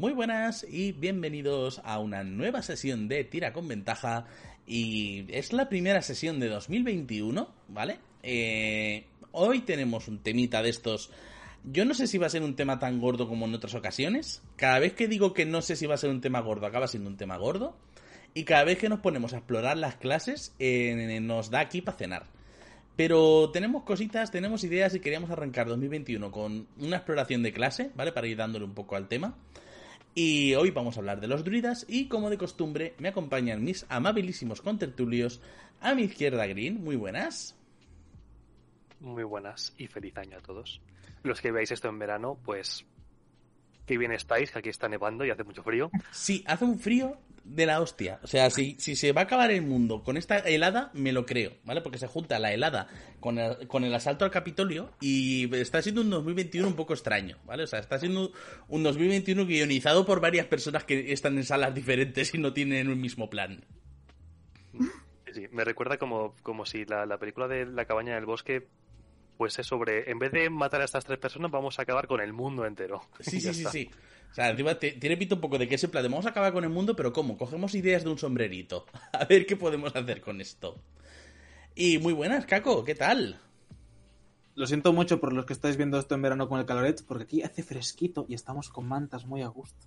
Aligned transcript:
Muy 0.00 0.14
buenas 0.14 0.64
y 0.66 0.92
bienvenidos 0.92 1.82
a 1.84 1.98
una 1.98 2.24
nueva 2.24 2.62
sesión 2.62 3.06
de 3.06 3.22
Tira 3.22 3.52
con 3.52 3.68
Ventaja. 3.68 4.24
Y 4.66 5.26
es 5.28 5.52
la 5.52 5.68
primera 5.68 6.00
sesión 6.00 6.40
de 6.40 6.48
2021, 6.48 7.46
¿vale? 7.68 7.98
Eh, 8.22 9.04
hoy 9.32 9.60
tenemos 9.60 10.08
un 10.08 10.20
temita 10.20 10.62
de 10.62 10.70
estos. 10.70 11.10
Yo 11.64 11.84
no 11.84 11.92
sé 11.92 12.06
si 12.06 12.16
va 12.16 12.28
a 12.28 12.30
ser 12.30 12.42
un 12.42 12.56
tema 12.56 12.78
tan 12.78 12.98
gordo 12.98 13.28
como 13.28 13.44
en 13.44 13.54
otras 13.54 13.74
ocasiones. 13.74 14.42
Cada 14.56 14.78
vez 14.78 14.94
que 14.94 15.06
digo 15.06 15.34
que 15.34 15.44
no 15.44 15.60
sé 15.60 15.76
si 15.76 15.84
va 15.84 15.96
a 15.96 15.98
ser 15.98 16.08
un 16.08 16.22
tema 16.22 16.40
gordo, 16.40 16.64
acaba 16.64 16.88
siendo 16.88 17.10
un 17.10 17.18
tema 17.18 17.36
gordo. 17.36 17.76
Y 18.32 18.44
cada 18.44 18.64
vez 18.64 18.78
que 18.78 18.88
nos 18.88 19.00
ponemos 19.00 19.34
a 19.34 19.36
explorar 19.36 19.76
las 19.76 19.96
clases, 19.96 20.54
eh, 20.58 21.20
nos 21.20 21.50
da 21.50 21.60
aquí 21.60 21.82
para 21.82 21.98
cenar. 21.98 22.26
Pero 22.96 23.50
tenemos 23.50 23.82
cositas, 23.82 24.30
tenemos 24.30 24.64
ideas 24.64 24.94
y 24.94 25.00
queríamos 25.00 25.30
arrancar 25.30 25.68
2021 25.68 26.32
con 26.32 26.68
una 26.78 26.96
exploración 26.96 27.42
de 27.42 27.52
clase, 27.52 27.90
¿vale? 27.94 28.12
Para 28.12 28.28
ir 28.28 28.38
dándole 28.38 28.64
un 28.64 28.72
poco 28.72 28.96
al 28.96 29.06
tema. 29.06 29.36
Y 30.14 30.54
hoy 30.54 30.70
vamos 30.72 30.96
a 30.96 31.00
hablar 31.00 31.20
de 31.20 31.28
los 31.28 31.44
druidas 31.44 31.86
y 31.88 32.08
como 32.08 32.30
de 32.30 32.38
costumbre 32.38 32.94
me 32.98 33.08
acompañan 33.08 33.62
mis 33.62 33.86
amabilísimos 33.88 34.60
contertulios. 34.60 35.40
A 35.80 35.94
mi 35.94 36.02
izquierda 36.02 36.46
Green, 36.46 36.82
muy 36.82 36.96
buenas. 36.96 37.56
Muy 38.98 39.22
buenas 39.22 39.72
y 39.78 39.86
feliz 39.86 40.16
año 40.16 40.38
a 40.38 40.42
todos. 40.42 40.80
Los 41.22 41.40
que 41.40 41.52
veáis 41.52 41.70
esto 41.70 41.88
en 41.88 41.98
verano, 41.98 42.38
pues 42.44 42.84
qué 43.90 43.98
bien 43.98 44.12
estáis, 44.12 44.52
que 44.52 44.60
aquí 44.60 44.68
está 44.68 44.88
nevando 44.88 45.24
y 45.24 45.30
hace 45.30 45.42
mucho 45.42 45.64
frío. 45.64 45.90
Sí, 46.12 46.44
hace 46.46 46.64
un 46.64 46.78
frío 46.78 47.18
de 47.42 47.66
la 47.66 47.80
hostia. 47.80 48.20
O 48.22 48.28
sea, 48.28 48.48
si, 48.48 48.76
si 48.78 48.94
se 48.94 49.10
va 49.10 49.22
a 49.22 49.24
acabar 49.24 49.50
el 49.50 49.62
mundo 49.62 50.04
con 50.04 50.16
esta 50.16 50.38
helada, 50.38 50.92
me 50.94 51.10
lo 51.10 51.26
creo, 51.26 51.54
¿vale? 51.64 51.80
Porque 51.80 51.98
se 51.98 52.06
junta 52.06 52.38
la 52.38 52.52
helada 52.52 52.86
con 53.18 53.40
el, 53.40 53.66
con 53.66 53.82
el 53.82 53.92
asalto 53.92 54.24
al 54.24 54.30
Capitolio 54.30 54.92
y 55.00 55.52
está 55.56 55.82
siendo 55.82 56.02
un 56.02 56.10
2021 56.10 56.68
un 56.68 56.76
poco 56.76 56.92
extraño, 56.92 57.38
¿vale? 57.46 57.64
O 57.64 57.66
sea, 57.66 57.80
está 57.80 57.98
siendo 57.98 58.30
un 58.68 58.84
2021 58.84 59.44
guionizado 59.44 60.06
por 60.06 60.20
varias 60.20 60.46
personas 60.46 60.84
que 60.84 61.12
están 61.12 61.36
en 61.36 61.42
salas 61.42 61.74
diferentes 61.74 62.32
y 62.32 62.38
no 62.38 62.52
tienen 62.52 62.90
un 62.90 63.00
mismo 63.00 63.28
plan. 63.28 63.64
Sí, 65.32 65.48
me 65.50 65.64
recuerda 65.64 65.98
como, 65.98 66.36
como 66.44 66.64
si 66.64 66.84
la, 66.84 67.06
la 67.06 67.18
película 67.18 67.48
de 67.48 67.66
La 67.66 67.86
cabaña 67.86 68.14
del 68.14 68.26
bosque 68.26 68.68
pues 69.40 69.58
es 69.58 69.66
sobre, 69.66 70.10
en 70.10 70.18
vez 70.18 70.32
de 70.32 70.50
matar 70.50 70.82
a 70.82 70.84
estas 70.84 71.06
tres 71.06 71.18
personas, 71.18 71.50
vamos 71.50 71.78
a 71.78 71.82
acabar 71.82 72.06
con 72.06 72.20
el 72.20 72.34
mundo 72.34 72.66
entero. 72.66 73.00
Sí, 73.20 73.40
sí, 73.40 73.54
sí, 73.54 73.64
sí. 73.72 73.90
O 74.30 74.34
sea, 74.34 74.50
encima 74.50 74.74
tiene 74.74 75.16
pinta 75.16 75.34
un 75.36 75.40
poco 75.40 75.56
de 75.56 75.66
que 75.66 75.76
ese 75.76 75.88
plan 75.88 76.02
de 76.02 76.10
vamos 76.10 76.26
a 76.26 76.28
acabar 76.28 76.52
con 76.52 76.62
el 76.62 76.68
mundo, 76.68 76.94
pero 76.94 77.10
¿cómo? 77.10 77.38
Cogemos 77.38 77.74
ideas 77.74 78.04
de 78.04 78.10
un 78.10 78.18
sombrerito. 78.18 78.84
A 79.14 79.24
ver 79.24 79.46
qué 79.46 79.56
podemos 79.56 79.96
hacer 79.96 80.20
con 80.20 80.42
esto. 80.42 80.76
Y 81.74 81.96
muy 81.96 82.12
buenas, 82.12 82.44
Caco, 82.44 82.84
¿qué 82.84 82.94
tal? 82.94 83.40
Lo 84.56 84.66
siento 84.66 84.92
mucho 84.92 85.20
por 85.20 85.32
los 85.32 85.46
que 85.46 85.54
estáis 85.54 85.78
viendo 85.78 85.98
esto 85.98 86.14
en 86.14 86.20
verano 86.20 86.46
con 86.46 86.60
el 86.60 86.66
caloret, 86.66 87.02
porque 87.06 87.24
aquí 87.24 87.42
hace 87.42 87.62
fresquito 87.62 88.26
y 88.28 88.34
estamos 88.34 88.68
con 88.68 88.86
mantas 88.86 89.24
muy 89.24 89.40
a 89.40 89.48
gusto. 89.48 89.86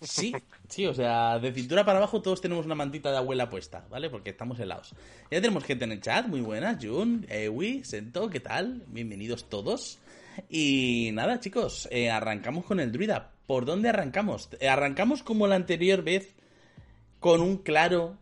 Sí, 0.00 0.34
sí, 0.68 0.86
o 0.86 0.92
sea, 0.92 1.38
de 1.38 1.52
cintura 1.52 1.84
para 1.84 1.98
abajo 1.98 2.20
todos 2.20 2.40
tenemos 2.40 2.66
una 2.66 2.74
mantita 2.74 3.10
de 3.10 3.16
abuela 3.16 3.48
puesta, 3.48 3.86
¿vale? 3.90 4.10
Porque 4.10 4.30
estamos 4.30 4.58
helados. 4.60 4.94
Ya 5.30 5.40
tenemos 5.40 5.64
gente 5.64 5.84
en 5.84 5.92
el 5.92 6.00
chat, 6.00 6.26
muy 6.26 6.40
buenas, 6.40 6.84
Jun, 6.84 7.26
Ewi, 7.28 7.82
Sento, 7.84 8.28
¿qué 8.28 8.40
tal? 8.40 8.84
Bienvenidos 8.88 9.48
todos. 9.48 9.98
Y 10.50 11.10
nada, 11.14 11.40
chicos, 11.40 11.88
eh, 11.90 12.10
arrancamos 12.10 12.64
con 12.66 12.78
el 12.78 12.92
druida. 12.92 13.32
¿Por 13.46 13.64
dónde 13.64 13.88
arrancamos? 13.88 14.50
Eh, 14.60 14.68
arrancamos 14.68 15.22
como 15.22 15.46
la 15.46 15.54
anterior 15.54 16.02
vez, 16.02 16.34
con 17.18 17.40
un 17.40 17.56
claro 17.56 18.18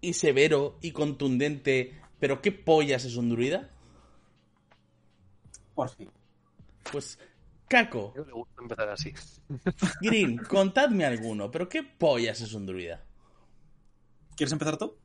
y 0.00 0.14
severo 0.14 0.78
y 0.80 0.92
contundente, 0.92 2.00
pero 2.18 2.40
¿qué 2.40 2.50
pollas 2.52 3.04
es 3.04 3.16
un 3.16 3.28
druida? 3.28 3.68
Por 5.74 5.90
fin. 5.90 6.10
Pues 6.90 7.18
Caco. 7.68 8.12
Yo 8.16 8.24
le 8.24 8.32
gusta 8.32 8.62
empezar 8.62 8.88
así. 8.88 9.12
Green, 10.00 10.38
contadme 10.38 11.04
alguno, 11.04 11.50
pero 11.50 11.68
¿qué 11.68 11.82
pollas 11.82 12.40
es 12.40 12.54
un 12.54 12.66
druida? 12.66 13.04
¿Quieres 14.36 14.52
empezar 14.52 14.76
tú? 14.76 14.96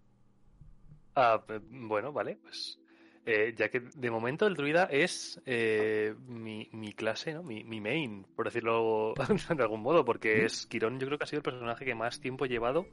Ah, 1.15 1.43
bueno, 1.69 2.11
vale, 2.11 2.37
pues. 2.41 2.79
Eh, 3.25 3.53
ya 3.55 3.69
que 3.69 3.79
de 3.79 4.11
momento 4.11 4.45
el 4.47 4.55
druida 4.55 4.83
es 4.91 5.41
eh, 5.45 6.13
mi, 6.27 6.67
mi, 6.73 6.91
clase, 6.91 7.33
¿no? 7.33 7.41
Mi, 7.41 7.63
mi, 7.63 7.79
main, 7.79 8.25
por 8.35 8.45
decirlo 8.45 9.13
de 9.49 9.63
algún 9.63 9.81
modo, 9.81 10.03
porque 10.03 10.43
es 10.43 10.65
Quirón, 10.65 10.99
yo 10.99 11.07
creo 11.07 11.17
que 11.17 11.23
ha 11.23 11.27
sido 11.27 11.39
el 11.39 11.43
personaje 11.43 11.85
que 11.85 11.95
más 11.95 12.19
tiempo 12.19 12.43
he 12.43 12.49
llevado 12.49 12.85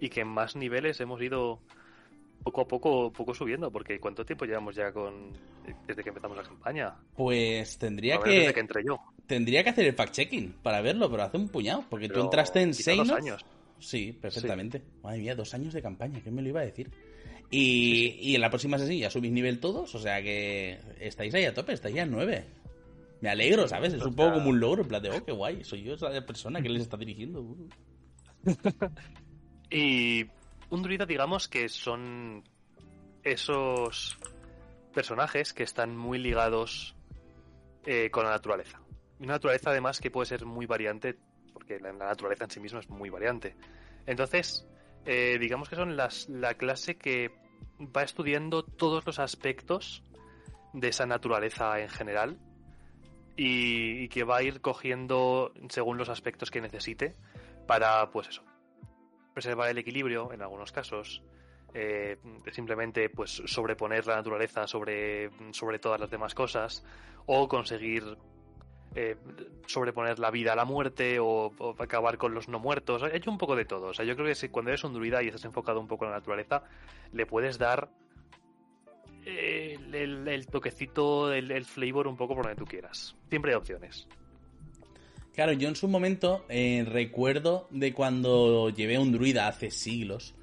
y 0.00 0.08
que 0.08 0.22
en 0.22 0.28
más 0.28 0.56
niveles 0.56 1.00
hemos 1.00 1.20
ido 1.20 1.60
poco 2.50 2.62
a 2.62 2.68
poco, 2.68 3.12
poco 3.12 3.34
subiendo, 3.34 3.70
porque 3.70 4.00
¿cuánto 4.00 4.24
tiempo 4.24 4.44
llevamos 4.46 4.74
ya 4.74 4.90
con 4.92 5.32
desde 5.86 6.02
que 6.02 6.08
empezamos 6.08 6.36
la 6.36 6.42
campaña? 6.42 6.94
Pues 7.14 7.78
tendría 7.78 8.18
que, 8.18 8.30
desde 8.30 8.54
que 8.54 8.60
entré 8.60 8.82
yo. 8.86 8.98
tendría 9.26 9.62
que 9.62 9.70
hacer 9.70 9.86
el 9.86 9.94
fact-checking 9.94 10.54
para 10.62 10.80
verlo, 10.80 11.10
pero 11.10 11.22
hace 11.24 11.36
un 11.36 11.48
puñado, 11.48 11.84
porque 11.90 12.08
tú 12.08 12.20
entraste 12.20 12.62
en 12.62 12.72
quizá 12.72 12.94
dos 12.94 13.10
años. 13.10 13.44
Sí, 13.78 14.12
perfectamente. 14.12 14.82
Madre 15.02 15.18
mía, 15.18 15.34
dos 15.34 15.52
años 15.54 15.74
de 15.74 15.82
campaña, 15.82 16.20
¿qué 16.22 16.30
me 16.30 16.42
lo 16.42 16.48
iba 16.48 16.60
a 16.60 16.64
decir? 16.64 16.90
Y, 17.50 18.16
y 18.20 18.34
en 18.34 18.40
la 18.40 18.50
próxima 18.50 18.78
sesión 18.78 18.98
ya 18.98 19.10
subís 19.10 19.30
nivel 19.30 19.60
todos, 19.60 19.94
o 19.94 19.98
sea 19.98 20.22
que 20.22 20.78
estáis 21.00 21.34
ahí 21.34 21.44
a 21.44 21.54
tope, 21.54 21.72
estáis 21.74 21.94
ya 21.94 22.02
en 22.02 22.10
nueve. 22.10 22.44
Me 23.20 23.28
alegro, 23.30 23.68
¿sabes? 23.68 23.92
Es 23.92 24.02
un 24.02 24.14
poco 24.14 24.34
como 24.34 24.50
un 24.50 24.60
logro, 24.60 24.82
en 24.82 24.88
plan 24.88 25.02
de, 25.02 25.10
oh, 25.10 25.24
qué 25.24 25.32
guay, 25.32 25.64
soy 25.64 25.82
yo 25.82 25.94
esa 25.94 26.08
persona 26.24 26.62
que 26.62 26.68
les 26.68 26.82
está 26.82 26.96
dirigiendo. 26.96 27.44
Y 29.70 30.24
un 30.70 30.82
druida, 30.82 31.06
digamos 31.06 31.48
que 31.48 31.68
son 31.68 32.44
esos 33.22 34.18
personajes 34.92 35.52
que 35.52 35.62
están 35.62 35.96
muy 35.96 36.18
ligados 36.18 36.94
eh, 37.84 38.10
con 38.10 38.24
la 38.24 38.30
naturaleza. 38.30 38.80
Una 39.18 39.34
naturaleza 39.34 39.70
además 39.70 40.00
que 40.00 40.10
puede 40.10 40.26
ser 40.26 40.44
muy 40.44 40.66
variante, 40.66 41.16
porque 41.52 41.78
la, 41.80 41.92
la 41.92 42.06
naturaleza 42.06 42.44
en 42.44 42.50
sí 42.50 42.60
misma 42.60 42.80
es 42.80 42.88
muy 42.88 43.10
variante. 43.10 43.56
Entonces, 44.06 44.66
eh, 45.04 45.38
digamos 45.40 45.68
que 45.68 45.76
son 45.76 45.96
las, 45.96 46.28
la 46.28 46.54
clase 46.54 46.96
que 46.96 47.30
va 47.80 48.02
estudiando 48.02 48.64
todos 48.64 49.06
los 49.06 49.18
aspectos 49.18 50.02
de 50.72 50.88
esa 50.88 51.06
naturaleza 51.06 51.80
en 51.80 51.88
general 51.88 52.38
y, 53.36 54.02
y 54.02 54.08
que 54.08 54.24
va 54.24 54.38
a 54.38 54.42
ir 54.42 54.60
cogiendo 54.60 55.52
según 55.68 55.96
los 55.96 56.08
aspectos 56.08 56.50
que 56.50 56.60
necesite 56.60 57.14
para, 57.66 58.10
pues 58.10 58.28
eso, 58.28 58.42
preservar 59.38 59.70
el 59.70 59.78
equilibrio 59.78 60.32
en 60.32 60.42
algunos 60.42 60.72
casos, 60.72 61.22
eh, 61.74 62.16
simplemente 62.50 63.08
pues 63.08 63.42
sobreponer 63.46 64.06
la 64.06 64.16
naturaleza 64.16 64.66
sobre, 64.66 65.30
sobre 65.52 65.78
todas 65.78 66.00
las 66.00 66.10
demás 66.10 66.34
cosas, 66.34 66.84
o 67.26 67.46
conseguir 67.46 68.02
eh, 68.94 69.16
sobreponer 69.66 70.18
la 70.18 70.30
vida 70.30 70.54
a 70.54 70.56
la 70.56 70.64
muerte, 70.64 71.18
o, 71.20 71.52
acabar 71.78 72.18
con 72.18 72.34
los 72.34 72.48
no 72.48 72.58
muertos. 72.58 73.02
Hecho 73.12 73.30
un 73.30 73.38
poco 73.38 73.54
de 73.54 73.64
todo. 73.64 73.88
O 73.88 73.94
sea, 73.94 74.04
yo 74.04 74.14
creo 74.16 74.26
que 74.26 74.34
si 74.34 74.48
cuando 74.48 74.70
eres 74.70 74.82
un 74.82 74.92
druida 74.94 75.22
y 75.22 75.28
estás 75.28 75.44
enfocado 75.44 75.78
un 75.78 75.86
poco 75.86 76.04
en 76.04 76.10
la 76.10 76.16
naturaleza, 76.16 76.64
le 77.12 77.26
puedes 77.26 77.58
dar 77.58 77.90
eh, 79.24 79.76
el, 79.92 80.26
el- 80.26 80.46
toquecito, 80.46 81.32
el 81.32 81.64
flavor 81.64 82.08
un 82.08 82.16
poco 82.16 82.34
por 82.34 82.44
donde 82.44 82.58
tú 82.58 82.64
quieras. 82.64 83.14
Siempre 83.28 83.52
hay 83.52 83.56
opciones. 83.56 84.08
Claro, 85.38 85.52
yo 85.52 85.68
en 85.68 85.76
su 85.76 85.86
momento 85.86 86.44
eh, 86.48 86.84
recuerdo 86.84 87.68
de 87.70 87.92
cuando 87.92 88.70
llevé 88.70 88.98
un 88.98 89.12
druida 89.12 89.46
hace 89.46 89.70
siglos, 89.70 90.34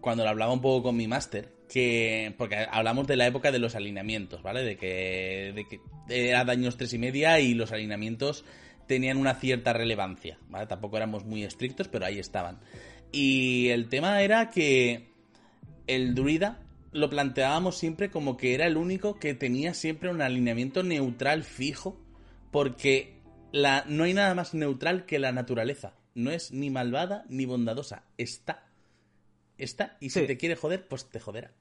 cuando 0.00 0.24
lo 0.24 0.30
hablaba 0.30 0.52
un 0.52 0.60
poco 0.60 0.82
con 0.82 0.96
mi 0.96 1.06
máster, 1.06 1.52
que 1.68 2.34
porque 2.36 2.66
hablamos 2.68 3.06
de 3.06 3.14
la 3.14 3.28
época 3.28 3.52
de 3.52 3.60
los 3.60 3.76
alineamientos, 3.76 4.42
¿vale? 4.42 4.64
De 4.64 4.76
que, 4.76 5.52
de 5.54 5.68
que 5.68 5.80
era 6.08 6.44
daños 6.44 6.76
tres 6.76 6.92
y 6.94 6.98
media 6.98 7.38
y 7.38 7.54
los 7.54 7.70
alineamientos 7.70 8.44
tenían 8.88 9.18
una 9.18 9.36
cierta 9.36 9.72
relevancia, 9.72 10.36
¿vale? 10.48 10.66
Tampoco 10.66 10.96
éramos 10.96 11.24
muy 11.24 11.44
estrictos, 11.44 11.86
pero 11.86 12.06
ahí 12.06 12.18
estaban. 12.18 12.58
Y 13.12 13.68
el 13.68 13.88
tema 13.88 14.20
era 14.20 14.50
que 14.50 15.12
el 15.86 16.16
druida 16.16 16.58
lo 16.90 17.08
planteábamos 17.08 17.78
siempre 17.78 18.10
como 18.10 18.36
que 18.36 18.54
era 18.54 18.66
el 18.66 18.76
único 18.76 19.20
que 19.20 19.32
tenía 19.32 19.74
siempre 19.74 20.10
un 20.10 20.20
alineamiento 20.20 20.82
neutral 20.82 21.44
fijo, 21.44 22.00
porque 22.50 23.19
la, 23.52 23.84
no 23.88 24.04
hay 24.04 24.14
nada 24.14 24.34
más 24.34 24.54
neutral 24.54 25.06
que 25.06 25.18
la 25.18 25.32
naturaleza. 25.32 25.94
No 26.14 26.30
es 26.30 26.52
ni 26.52 26.70
malvada 26.70 27.24
ni 27.28 27.46
bondadosa. 27.46 28.04
Está. 28.18 28.64
Está. 29.58 29.96
Y 30.00 30.10
si 30.10 30.20
Sí. 30.20 30.26
te 30.26 30.36
quiere 30.36 30.56
joder, 30.56 30.86
pues 30.88 31.08
te 31.08 31.20
joderá. 31.20 31.52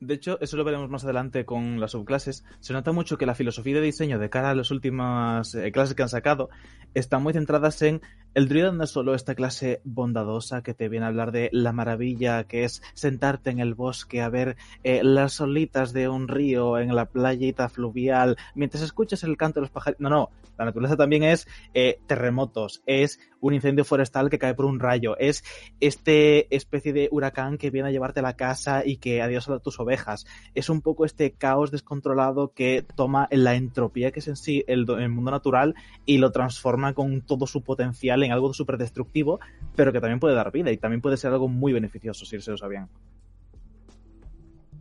De 0.00 0.14
hecho, 0.14 0.38
eso 0.40 0.56
lo 0.56 0.64
veremos 0.64 0.90
más 0.90 1.04
adelante 1.04 1.44
con 1.46 1.80
las 1.80 1.92
subclases. 1.92 2.44
Se 2.60 2.72
nota 2.72 2.92
mucho 2.92 3.16
que 3.16 3.26
la 3.26 3.34
filosofía 3.34 3.74
de 3.76 3.80
diseño 3.80 4.18
de 4.18 4.28
cara 4.28 4.50
a 4.50 4.54
las 4.54 4.70
últimas 4.70 5.54
eh, 5.54 5.72
clases 5.72 5.94
que 5.94 6.02
han 6.02 6.08
sacado 6.08 6.50
están 6.94 7.22
muy 7.22 7.32
centradas 7.32 7.80
en 7.82 8.02
el 8.34 8.48
druida 8.48 8.72
no 8.72 8.82
es 8.82 8.90
solo 8.90 9.14
esta 9.14 9.34
clase 9.34 9.80
bondadosa 9.84 10.62
que 10.62 10.74
te 10.74 10.88
viene 10.88 11.06
a 11.06 11.08
hablar 11.08 11.30
de 11.30 11.48
la 11.52 11.72
maravilla 11.72 12.44
que 12.44 12.64
es 12.64 12.82
sentarte 12.94 13.50
en 13.50 13.60
el 13.60 13.74
bosque 13.74 14.22
a 14.22 14.28
ver 14.28 14.56
eh, 14.82 15.02
las 15.04 15.40
olitas 15.40 15.92
de 15.92 16.08
un 16.08 16.26
río 16.26 16.78
en 16.78 16.94
la 16.94 17.06
playita 17.06 17.68
fluvial 17.68 18.36
mientras 18.54 18.82
escuchas 18.82 19.22
el 19.22 19.36
canto 19.36 19.60
de 19.60 19.62
los 19.62 19.70
pájaros. 19.70 20.00
No, 20.00 20.10
no, 20.10 20.30
la 20.58 20.64
naturaleza 20.64 20.96
también 20.96 21.22
es 21.22 21.46
eh, 21.74 22.00
terremotos, 22.06 22.82
es 22.86 23.20
un 23.40 23.54
incendio 23.54 23.84
forestal 23.84 24.30
que 24.30 24.38
cae 24.38 24.54
por 24.54 24.64
un 24.64 24.80
rayo, 24.80 25.16
es 25.18 25.44
este 25.80 26.54
especie 26.54 26.92
de 26.92 27.08
huracán 27.10 27.58
que 27.58 27.70
viene 27.70 27.88
a 27.88 27.92
llevarte 27.92 28.20
a 28.20 28.22
la 28.22 28.36
casa 28.36 28.84
y 28.84 28.96
que 28.96 29.20
adiós 29.20 29.48
a 29.48 29.58
tus 29.58 29.78
ovejas. 29.80 30.26
Es 30.54 30.70
un 30.70 30.80
poco 30.80 31.04
este 31.04 31.32
caos 31.32 31.70
descontrolado 31.70 32.52
que 32.52 32.84
toma 32.96 33.28
la 33.30 33.54
entropía 33.54 34.12
que 34.12 34.20
es 34.20 34.28
en 34.28 34.36
sí 34.36 34.64
el, 34.66 34.86
el 34.88 35.08
mundo 35.10 35.30
natural 35.30 35.74
y 36.06 36.18
lo 36.18 36.32
transforma 36.32 36.94
con 36.94 37.20
todo 37.20 37.46
su 37.46 37.62
potencial 37.62 38.23
algo 38.32 38.52
súper 38.54 38.78
destructivo, 38.78 39.40
pero 39.76 39.92
que 39.92 40.00
también 40.00 40.20
puede 40.20 40.34
dar 40.34 40.52
vida 40.52 40.70
y 40.70 40.76
también 40.76 41.00
puede 41.00 41.16
ser 41.16 41.32
algo 41.32 41.48
muy 41.48 41.72
beneficioso 41.72 42.24
si 42.24 42.40
se 42.40 42.68
bien. 42.68 42.88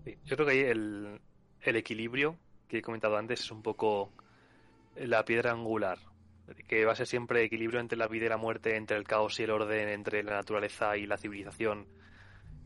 Sí, 0.03 0.17
yo 0.25 0.35
creo 0.35 0.47
que 0.47 0.53
ahí 0.53 0.59
el, 0.59 1.19
el 1.61 1.75
equilibrio 1.75 2.37
que 2.67 2.79
he 2.79 2.81
comentado 2.81 3.17
antes 3.17 3.41
es 3.41 3.51
un 3.51 3.61
poco 3.61 4.11
la 4.95 5.25
piedra 5.25 5.51
angular, 5.51 5.97
que 6.67 6.85
va 6.85 6.91
a 6.93 6.95
ser 6.95 7.07
siempre 7.07 7.43
equilibrio 7.43 7.79
entre 7.79 7.97
la 7.97 8.07
vida 8.07 8.25
y 8.25 8.29
la 8.29 8.37
muerte, 8.37 8.75
entre 8.75 8.97
el 8.97 9.03
caos 9.03 9.39
y 9.39 9.43
el 9.43 9.51
orden, 9.51 9.89
entre 9.89 10.23
la 10.23 10.33
naturaleza 10.33 10.97
y 10.97 11.05
la 11.05 11.17
civilización, 11.17 11.87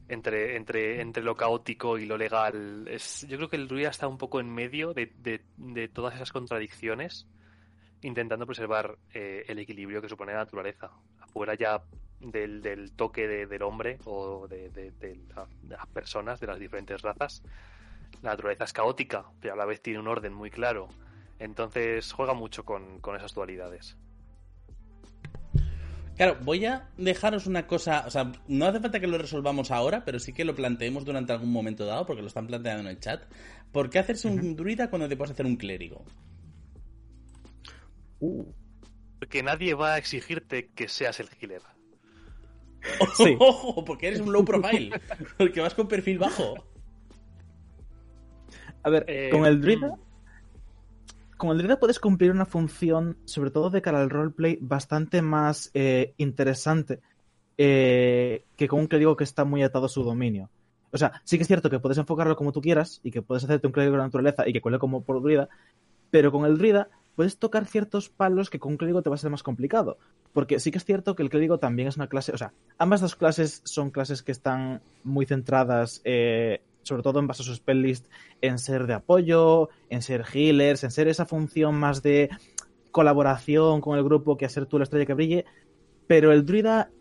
entre, 0.09 0.56
entre, 0.56 1.01
entre 1.01 1.23
lo 1.23 1.35
caótico 1.35 1.97
y 1.97 2.06
lo 2.06 2.18
legal. 2.18 2.88
Es, 2.88 3.25
yo 3.27 3.38
creo 3.38 3.50
que 3.50 3.57
el 3.57 3.68
druida 3.68 3.89
está 3.89 4.07
un 4.07 4.18
poco 4.18 4.39
en 4.39 4.53
medio 4.53 4.94
de, 4.94 5.12
de, 5.19 5.41
de 5.57 5.88
todas 5.88 6.15
esas 6.15 6.31
contradicciones, 6.31 7.27
intentando 8.01 8.45
preservar 8.45 8.97
eh, 9.13 9.44
el 9.47 9.59
equilibrio 9.59 10.01
que 10.01 10.09
supone 10.09 10.33
la 10.33 10.39
naturaleza, 10.39 10.91
afuera 11.19 11.55
ya 11.55 11.81
del, 12.19 12.61
del 12.61 12.91
toque 12.94 13.27
de, 13.27 13.45
del 13.45 13.61
hombre 13.63 13.99
o 14.05 14.47
de, 14.47 14.69
de, 14.69 15.19
la, 15.35 15.47
de 15.63 15.75
las 15.75 15.88
personas, 15.88 16.39
de 16.39 16.47
las 16.47 16.59
diferentes 16.59 17.01
razas. 17.01 17.44
La 18.21 18.31
naturaleza 18.31 18.63
es 18.63 18.73
caótica, 18.73 19.25
pero 19.39 19.53
a 19.53 19.57
la 19.57 19.65
vez 19.65 19.81
tiene 19.81 19.99
un 19.99 20.07
orden 20.07 20.33
muy 20.33 20.49
claro. 20.49 20.88
Entonces 21.39 22.11
juega 22.13 22.33
mucho 22.33 22.65
con, 22.65 22.99
con 22.99 23.15
esas 23.15 23.33
dualidades. 23.33 23.97
Claro, 26.15 26.38
voy 26.41 26.65
a 26.65 26.89
dejaros 26.97 27.45
una 27.45 27.67
cosa, 27.67 28.03
o 28.07 28.09
sea, 28.09 28.31
no 28.47 28.65
hace 28.65 28.79
falta 28.79 28.99
que 28.99 29.05
lo 29.05 29.19
resolvamos 29.19 29.69
ahora, 29.69 30.03
pero 30.03 30.17
sí 30.17 30.33
que 30.33 30.45
lo 30.45 30.55
planteemos 30.55 31.05
durante 31.05 31.31
algún 31.31 31.51
momento 31.51 31.85
dado, 31.85 32.07
porque 32.07 32.23
lo 32.23 32.27
están 32.27 32.47
planteando 32.47 32.81
en 32.81 32.88
el 32.88 32.99
chat. 32.99 33.21
¿Por 33.71 33.91
qué 33.91 33.99
hacerse 33.99 34.27
un 34.27 34.55
druida 34.55 34.89
cuando 34.89 35.07
te 35.07 35.15
puedes 35.15 35.33
hacer 35.33 35.45
un 35.45 35.57
clérigo? 35.57 36.03
Uh. 38.19 38.46
Porque 39.19 39.44
nadie 39.44 39.74
va 39.74 39.94
a 39.94 39.98
exigirte 39.98 40.69
que 40.75 40.88
seas 40.88 41.19
el 41.19 41.30
healer. 41.40 41.62
Sí. 43.16 43.36
Ojo, 43.40 43.84
porque 43.84 44.08
eres 44.08 44.19
un 44.19 44.31
low 44.31 44.46
profile, 44.46 44.92
porque 45.38 45.62
vas 45.62 45.74
con 45.74 45.88
perfil 45.88 46.19
bajo. 46.19 46.56
A 48.84 48.90
ver, 48.90 49.06
eh, 49.08 49.30
con 49.31 49.46
el 49.46 49.60
druida 49.60 49.98
con 51.38 51.52
el 51.52 51.60
druida 51.60 51.80
puedes 51.80 52.00
cumplir 52.00 52.31
una 52.31 52.46
función, 52.46 53.18
sobre 53.25 53.52
todo 53.52 53.69
de 53.69 53.81
cara 53.81 54.02
al 54.02 54.10
roleplay, 54.10 54.58
bastante 54.60 55.22
más 55.22 55.69
eh, 55.74 56.14
interesante 56.18 57.00
eh, 57.58 58.44
que 58.56 58.68
con 58.68 58.80
un 58.80 58.88
clérigo 58.88 59.16
que 59.16 59.24
está 59.24 59.46
muy 59.46 59.64
atado 59.64 59.86
a 59.86 59.90
su 59.90 60.04
dominio. 60.04 60.50
O 60.92 60.98
sea, 60.98 61.22
sí 61.24 61.38
que 61.38 61.44
es 61.44 61.48
cierto 61.48 61.69
que 61.69 61.80
puedes 61.80 61.98
enfocarlo 61.98 62.36
como 62.36 62.52
tú 62.52 62.62
quieras 62.62 63.02
y 63.04 63.12
que 63.12 63.22
puedes 63.22 63.44
hacerte 63.44 63.68
un 63.68 63.74
clérigo 63.74 63.94
de 63.94 63.98
la 64.00 64.06
naturaleza 64.06 64.48
y 64.48 64.54
que 64.54 64.62
cuele 64.62 64.80
como 64.80 65.04
por 65.04 65.22
druida, 65.22 65.48
pero 66.10 66.31
con 66.31 66.46
el 66.46 66.58
druida 66.58 66.90
puedes 67.18 67.40
tocar 67.40 67.66
ciertos 67.66 68.10
palos 68.10 68.52
que 68.52 68.60
con 68.60 68.74
un 68.74 68.78
clérigo 68.78 69.02
te 69.02 69.10
va 69.10 69.16
a 69.16 69.18
ser 69.18 69.31
más 69.31 69.42
complicado. 69.42 69.98
Porque 70.34 70.60
sí 70.60 70.69
que 70.69 70.78
es 70.78 70.86
cierto 70.86 71.16
que 71.16 71.24
el 71.24 71.31
clérigo 71.31 71.58
también 71.58 71.88
es 71.88 71.98
una 71.98 72.08
clase, 72.08 72.31
o 72.31 72.38
sea, 72.38 72.54
ambas 72.78 73.02
dos 73.02 73.16
clases 73.16 73.62
son 73.66 73.90
clases 73.90 74.22
que 74.22 74.31
están 74.31 74.81
muy 75.04 75.25
centradas 75.25 76.00
eh, 76.06 76.62
sobre 76.84 77.02
todo 77.02 77.19
en 77.19 77.28
base 77.28 77.42
a 77.42 77.46
su 77.46 77.56
spell 77.56 77.81
list, 77.81 78.06
en 78.40 78.60
ser 78.60 78.86
de 78.86 78.94
apoyo, 78.94 79.69
en 79.90 80.04
ser 80.04 80.24
healers, 80.31 80.84
en 80.84 80.92
ser 80.92 81.08
esa 81.08 81.25
función 81.25 81.75
más 81.75 82.04
de 82.04 82.30
colaboración 82.92 83.81
con 83.81 83.98
el 83.98 84.04
grupo 84.04 84.38
que 84.38 84.46
a 84.46 84.50
ser 84.50 84.68
tú 84.68 84.78
la 84.78 84.84
estrella 84.84 85.08
que 85.08 85.16
brille. 85.16 85.46
Pero 86.06 86.31
el 86.31 86.46
druida 86.46 86.92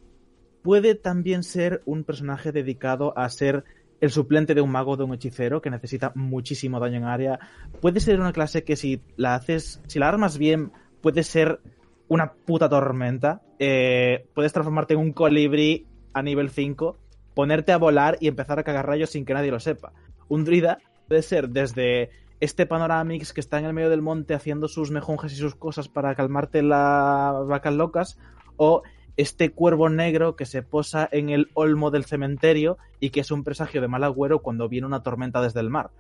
puede 0.63 0.95
también 0.95 1.43
ser 1.43 1.83
un 1.85 2.05
personaje 2.05 2.53
dedicado 2.53 3.17
a 3.19 3.29
ser 3.29 3.65
el 4.01 4.11
suplente 4.11 4.55
de 4.55 4.61
un 4.61 4.71
mago, 4.71 4.97
de 4.97 5.05
un 5.05 5.15
hechicero 5.15 5.61
que 5.61 5.71
necesita 5.71 6.13
muchísimo 6.15 6.81
daño 6.81 6.99
en 6.99 7.05
área. 7.05 7.39
Puede 7.81 8.01
ser 8.01 8.21
una 8.21 8.33
clase 8.33 8.65
que 8.65 8.77
si 8.77 9.01
la 9.17 9.35
haces, 9.35 9.81
si 9.87 9.99
la 9.99 10.09
armas 10.09 10.39
bien, 10.39 10.73
puede 11.01 11.23
ser 11.23 11.61
una 12.09 12.33
puta 12.33 12.69
tormenta. 12.69 13.43
Eh, 13.59 14.27
puedes 14.35 14.53
transformarte 14.53 14.95
en 14.95 15.01
un 15.01 15.13
colibrí 15.13 15.87
a 16.13 16.23
nivel 16.23 16.51
5 16.51 16.99
ponerte 17.37 17.73
a 17.73 17.77
volar 17.77 18.17
y 18.19 18.29
empezar 18.29 18.59
a 18.59 18.65
cagar 18.65 18.87
rayos 18.87 19.11
sin 19.11 19.27
que 19.27 19.35
nadie 19.35 19.51
lo 19.51 19.61
sepa. 19.61 19.93
Un 20.29 20.47
druida 20.47 20.79
puede 21.07 21.21
ser 21.21 21.51
desde 21.51 22.09
este 22.41 22.65
panoramix 22.65 23.35
que 23.35 23.43
está 23.43 23.59
en 23.59 23.67
el 23.67 23.75
medio 23.75 23.91
del 23.91 24.01
monte 24.01 24.33
haciendo 24.33 24.69
sus 24.69 24.91
mejunjes 24.91 25.35
y 25.35 25.37
sus 25.37 25.55
cosas 25.55 25.89
para 25.89 26.15
calmarte 26.15 26.63
las 26.63 27.47
vacas 27.47 27.75
locas, 27.75 28.19
o 28.57 28.83
este 29.17 29.51
cuervo 29.51 29.89
negro 29.89 30.37
que 30.37 30.47
se 30.47 30.63
posa 30.63 31.09
en 31.11 31.31
el 31.31 31.49
olmo 31.55 31.91
del 31.91 32.05
cementerio 32.05 32.79
y 33.01 33.11
que 33.11 33.21
es 33.21 33.31
un 33.31 33.45
presagio 33.45 33.81
de 33.81 33.89
mal 33.89 34.05
agüero 34.05 34.43
cuando 34.43 34.69
viene 34.69 34.87
una 34.87 35.03
tormenta 35.03 35.41
desde 35.41 35.61
el 35.61 35.71
mar. 35.71 35.91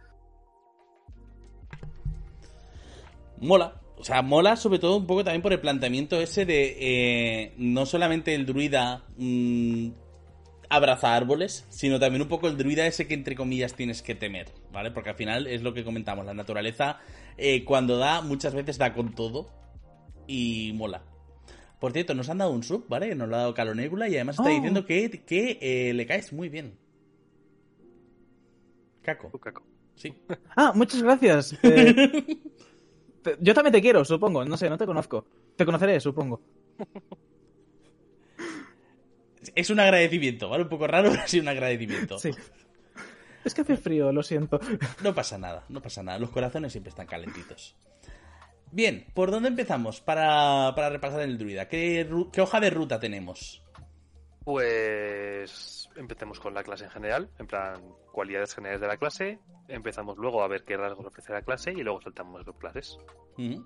Mola. 3.39 3.81
O 3.99 4.05
sea, 4.05 4.21
mola 4.21 4.57
sobre 4.57 4.79
todo 4.79 4.97
un 4.97 5.07
poco 5.07 5.25
también 5.25 5.41
por 5.41 5.55
el 5.55 5.61
planteamiento 5.61 6.21
ese 6.21 6.45
de 6.45 6.77
eh, 6.79 7.55
no 7.57 7.87
solamente 7.87 8.35
el 8.35 8.45
druida 8.45 9.05
mmm, 9.17 9.89
abraza 10.69 11.15
árboles, 11.15 11.67
sino 11.71 11.99
también 11.99 12.21
un 12.21 12.29
poco 12.29 12.47
el 12.47 12.59
druida 12.59 12.87
ese 12.87 13.09
que 13.09 13.15
entre 13.15 13.35
comillas 13.35 13.75
tienes 13.75 14.03
que 14.03 14.15
temer, 14.15 14.53
¿vale? 14.71 14.91
Porque 14.91 15.11
al 15.11 15.17
final 15.17 15.47
es 15.47 15.63
lo 15.63 15.73
que 15.73 15.83
comentamos, 15.83 16.27
la 16.27 16.35
naturaleza 16.35 16.99
eh, 17.39 17.65
cuando 17.65 17.97
da 17.97 18.21
muchas 18.21 18.55
veces 18.55 18.77
da 18.77 18.93
con 18.93 19.15
todo 19.15 19.49
y 20.27 20.73
mola. 20.75 21.03
Por 21.81 21.93
cierto, 21.93 22.14
nos 22.14 22.28
han 22.31 22.38
dado 22.38 22.52
un 22.52 22.62
sub, 22.62 22.87
¿vale? 22.88 23.14
Nos 23.14 23.28
lo 23.28 23.37
ha 23.37 23.40
dado 23.40 23.55
Calonébula 23.55 24.08
y 24.08 24.14
además 24.14 24.37
está 24.38 24.49
Oh. 24.50 24.55
diciendo 24.55 24.87
que, 24.87 25.11
que 25.25 25.58
eh, 25.61 25.93
le 25.94 26.06
caes 26.06 26.32
muy 26.32 26.49
bien. 26.49 26.78
Caco, 29.02 29.31
Uh, 29.32 29.38
caco. 29.38 29.62
sí. 29.94 30.14
Ah, 30.56 30.73
muchas 30.75 31.02
gracias. 31.02 31.56
Eh, 31.62 32.38
te- 33.23 33.37
yo 33.40 33.55
también 33.55 33.73
te 33.73 33.82
quiero, 33.82 34.05
supongo. 34.05 34.44
No 34.44 34.56
sé, 34.56 34.69
no 34.70 34.78
te 34.78 34.87
conozco. 34.87 35.26
Te 35.56 35.64
conoceré, 35.67 36.00
supongo. 36.00 36.40
Es 39.55 39.70
un 39.70 39.79
agradecimiento, 39.81 40.49
¿vale? 40.49 40.64
Un 40.64 40.69
poco 40.69 40.87
raro, 40.87 41.11
pero 41.12 41.22
sí 41.26 41.38
un 41.40 41.49
agradecimiento. 41.49 42.19
Sí. 42.19 42.31
Es 43.44 43.55
que 43.55 43.61
hace 43.61 43.76
frío, 43.76 44.11
lo 44.12 44.22
siento. 44.22 44.58
No 45.05 45.14
pasa 45.14 45.38
nada, 45.38 45.64
no 45.69 45.81
pasa 45.81 46.02
nada. 46.02 46.19
Los 46.19 46.31
corazones 46.31 46.72
siempre 46.72 46.88
están 46.90 47.06
calentitos. 47.06 47.76
Bien, 48.73 49.07
¿por 49.15 49.31
dónde 49.31 49.49
empezamos 49.49 50.01
para, 50.01 50.73
para 50.75 50.91
repasar 50.91 51.21
el 51.23 51.39
druida? 51.39 51.69
¿Qué, 51.69 52.09
ru- 52.09 52.31
¿Qué 52.31 52.41
hoja 52.41 52.61
de 52.61 52.71
ruta 52.71 52.99
tenemos? 53.01 53.63
Pues 54.45 55.89
empecemos 55.97 56.39
con 56.41 56.55
la 56.55 56.63
clase 56.63 56.85
en 56.85 56.91
general, 56.91 57.31
en 57.39 57.47
plan 57.47 57.83
cualidades 58.13 58.55
generales 58.55 58.81
de 58.81 58.87
la 58.87 58.97
clase. 58.97 59.39
Empezamos 59.69 60.17
luego 60.19 60.43
a 60.43 60.49
ver 60.49 60.65
qué 60.65 60.77
rasgos 60.77 61.07
ofrece 61.07 61.33
la 61.33 61.43
clase 61.43 61.73
y 61.73 61.83
luego 61.83 62.01
saltamos 62.01 62.47
los 62.47 62.57
clases. 62.57 62.97
Mm, 63.37 63.61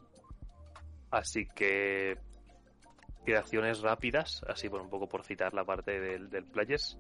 Así 1.11 1.47
que 1.47 2.17
creaciones 3.25 3.81
rápidas, 3.81 4.43
así 4.49 4.69
por 4.69 4.81
un 4.81 4.89
poco 4.89 5.09
por 5.09 5.25
citar 5.25 5.53
la 5.55 5.65
parte 5.65 6.01
del, 6.01 6.31
del 6.31 6.45
players. 6.45 6.99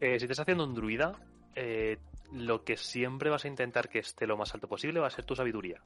Eh, 0.00 0.18
si 0.18 0.24
estás 0.26 0.40
haciendo 0.40 0.64
un 0.64 0.74
druida, 0.74 1.12
eh, 1.56 1.98
lo 2.32 2.62
que 2.62 2.76
siempre 2.76 3.30
vas 3.30 3.44
a 3.44 3.48
intentar 3.48 3.88
que 3.88 3.98
esté 3.98 4.26
lo 4.26 4.36
más 4.36 4.54
alto 4.54 4.68
posible 4.68 5.00
va 5.00 5.08
a 5.08 5.10
ser 5.10 5.24
tu 5.24 5.34
sabiduría. 5.34 5.80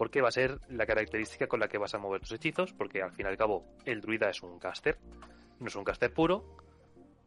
Porque 0.00 0.22
va 0.22 0.28
a 0.28 0.32
ser 0.32 0.58
la 0.70 0.86
característica 0.86 1.46
con 1.46 1.60
la 1.60 1.68
que 1.68 1.76
vas 1.76 1.92
a 1.92 1.98
mover 1.98 2.22
tus 2.22 2.32
hechizos, 2.32 2.72
porque 2.72 3.02
al 3.02 3.12
fin 3.12 3.26
y 3.26 3.28
al 3.28 3.36
cabo 3.36 3.66
el 3.84 4.00
druida 4.00 4.30
es 4.30 4.42
un 4.42 4.58
caster, 4.58 4.96
no 5.58 5.66
es 5.66 5.76
un 5.76 5.84
caster 5.84 6.10
puro, 6.10 6.56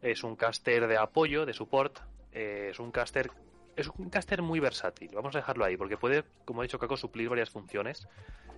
es 0.01 0.23
un 0.23 0.35
caster 0.35 0.87
de 0.87 0.97
apoyo, 0.97 1.45
de 1.45 1.53
support, 1.53 1.99
eh, 2.31 2.69
es 2.71 2.79
un 2.79 2.89
caster 2.89 3.29
es 3.75 3.87
un 3.87 4.09
caster 4.09 4.41
muy 4.41 4.59
versátil, 4.59 5.11
vamos 5.13 5.35
a 5.35 5.39
dejarlo 5.39 5.65
ahí, 5.65 5.77
porque 5.77 5.97
puede, 5.97 6.23
como 6.45 6.61
ha 6.61 6.63
dicho 6.63 6.79
Kako, 6.79 6.97
suplir 6.97 7.29
varias 7.29 7.51
funciones. 7.51 8.07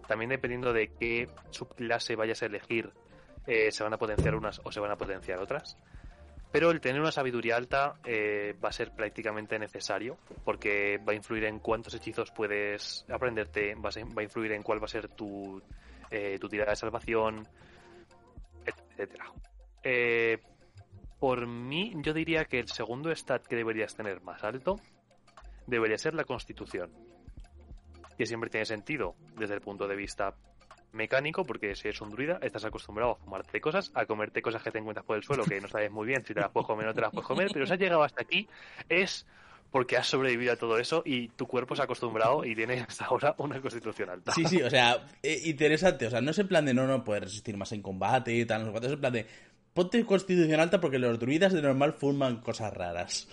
También 0.07 0.29
dependiendo 0.29 0.71
de 0.71 0.93
qué 0.97 1.27
subclase 1.49 2.15
vayas 2.15 2.41
a 2.41 2.45
elegir, 2.45 2.93
eh, 3.47 3.69
se 3.73 3.83
van 3.83 3.93
a 3.93 3.97
potenciar 3.97 4.35
unas 4.35 4.61
o 4.63 4.71
se 4.71 4.79
van 4.79 4.91
a 4.91 4.97
potenciar 4.97 5.39
otras. 5.39 5.77
Pero 6.55 6.71
el 6.71 6.79
tener 6.79 7.01
una 7.01 7.11
sabiduría 7.11 7.57
alta 7.57 7.95
eh, 8.05 8.55
va 8.63 8.69
a 8.69 8.71
ser 8.71 8.91
prácticamente 8.91 9.59
necesario, 9.59 10.17
porque 10.45 10.97
va 10.99 11.11
a 11.11 11.15
influir 11.15 11.43
en 11.43 11.59
cuántos 11.59 11.93
hechizos 11.95 12.31
puedes 12.31 13.05
aprenderte, 13.09 13.75
va 13.75 13.89
a, 13.93 14.23
influir 14.23 14.53
en 14.53 14.63
cuál 14.63 14.81
va 14.81 14.85
a 14.85 14.87
ser 14.87 15.09
tu, 15.09 15.61
eh, 16.09 16.37
tu 16.39 16.47
tirada 16.47 16.69
de 16.71 16.77
salvación, 16.77 17.45
etcétera. 18.65 19.33
Eh, 19.83 20.37
por 21.19 21.45
mí, 21.45 21.91
yo 21.97 22.13
diría 22.13 22.45
que 22.45 22.59
el 22.59 22.69
segundo 22.69 23.13
stat 23.13 23.45
que 23.45 23.57
deberías 23.57 23.93
tener 23.93 24.21
más 24.21 24.41
alto 24.45 24.79
debería 25.67 25.97
ser 25.97 26.13
la 26.13 26.23
constitución. 26.23 26.89
Que 28.17 28.25
siempre 28.25 28.49
tiene 28.49 28.65
sentido 28.65 29.17
desde 29.37 29.55
el 29.55 29.59
punto 29.59 29.89
de 29.89 29.97
vista 29.97 30.33
mecánico, 30.95 31.45
porque 31.45 31.75
si 31.75 31.87
eres 31.87 32.01
un 32.01 32.09
druida, 32.09 32.39
estás 32.41 32.65
acostumbrado 32.65 33.11
a 33.11 33.15
fumarte 33.15 33.61
cosas, 33.61 33.91
a 33.93 34.05
comerte 34.05 34.41
cosas 34.41 34.63
que 34.63 34.71
te 34.71 34.79
encuentras 34.79 35.05
por 35.05 35.17
el 35.17 35.23
suelo, 35.23 35.43
que 35.43 35.61
no 35.61 35.67
sabes 35.67 35.91
muy 35.91 36.07
bien 36.07 36.25
si 36.25 36.33
te 36.33 36.39
las 36.39 36.49
puedes 36.49 36.65
comer 36.65 36.85
o 36.85 36.89
no 36.89 36.95
te 36.95 37.01
las 37.01 37.11
puedes 37.11 37.27
comer, 37.27 37.49
pero 37.53 37.67
si 37.67 37.73
has 37.73 37.79
llegado 37.79 38.03
hasta 38.03 38.21
aquí, 38.21 38.47
es 38.89 39.27
porque 39.71 39.97
has 39.97 40.07
sobrevivido 40.07 40.53
a 40.53 40.55
todo 40.55 40.79
eso 40.79 41.03
y 41.05 41.27
tu 41.29 41.47
cuerpo 41.47 41.75
se 41.75 41.81
ha 41.81 41.85
acostumbrado 41.85 42.45
y 42.45 42.55
tiene 42.55 42.79
hasta 42.87 43.05
ahora 43.05 43.35
una 43.39 43.59
constitución 43.61 44.09
alta. 44.09 44.31
Sí, 44.31 44.45
sí, 44.45 44.61
o 44.61 44.69
sea, 44.69 45.05
eh, 45.21 45.41
interesante. 45.45 46.07
O 46.07 46.09
sea, 46.09 46.21
no 46.21 46.31
es 46.31 46.39
en 46.39 46.47
plan 46.47 46.65
de 46.65 46.73
no, 46.73 46.87
no 46.87 47.03
puedes 47.03 47.25
resistir 47.25 47.57
más 47.57 47.73
en 47.73 47.81
combate 47.81 48.33
y 48.33 48.45
tal, 48.45 48.71
no 48.71 48.77
es 48.77 48.91
en 48.91 48.99
plan 48.99 49.13
de 49.13 49.25
ponte 49.73 50.05
constitución 50.05 50.61
alta 50.61 50.79
porque 50.79 50.97
los 50.97 51.19
druidas 51.19 51.51
de 51.51 51.61
normal 51.61 51.93
fuman 51.93 52.39
cosas 52.39 52.73
raras. 52.73 53.27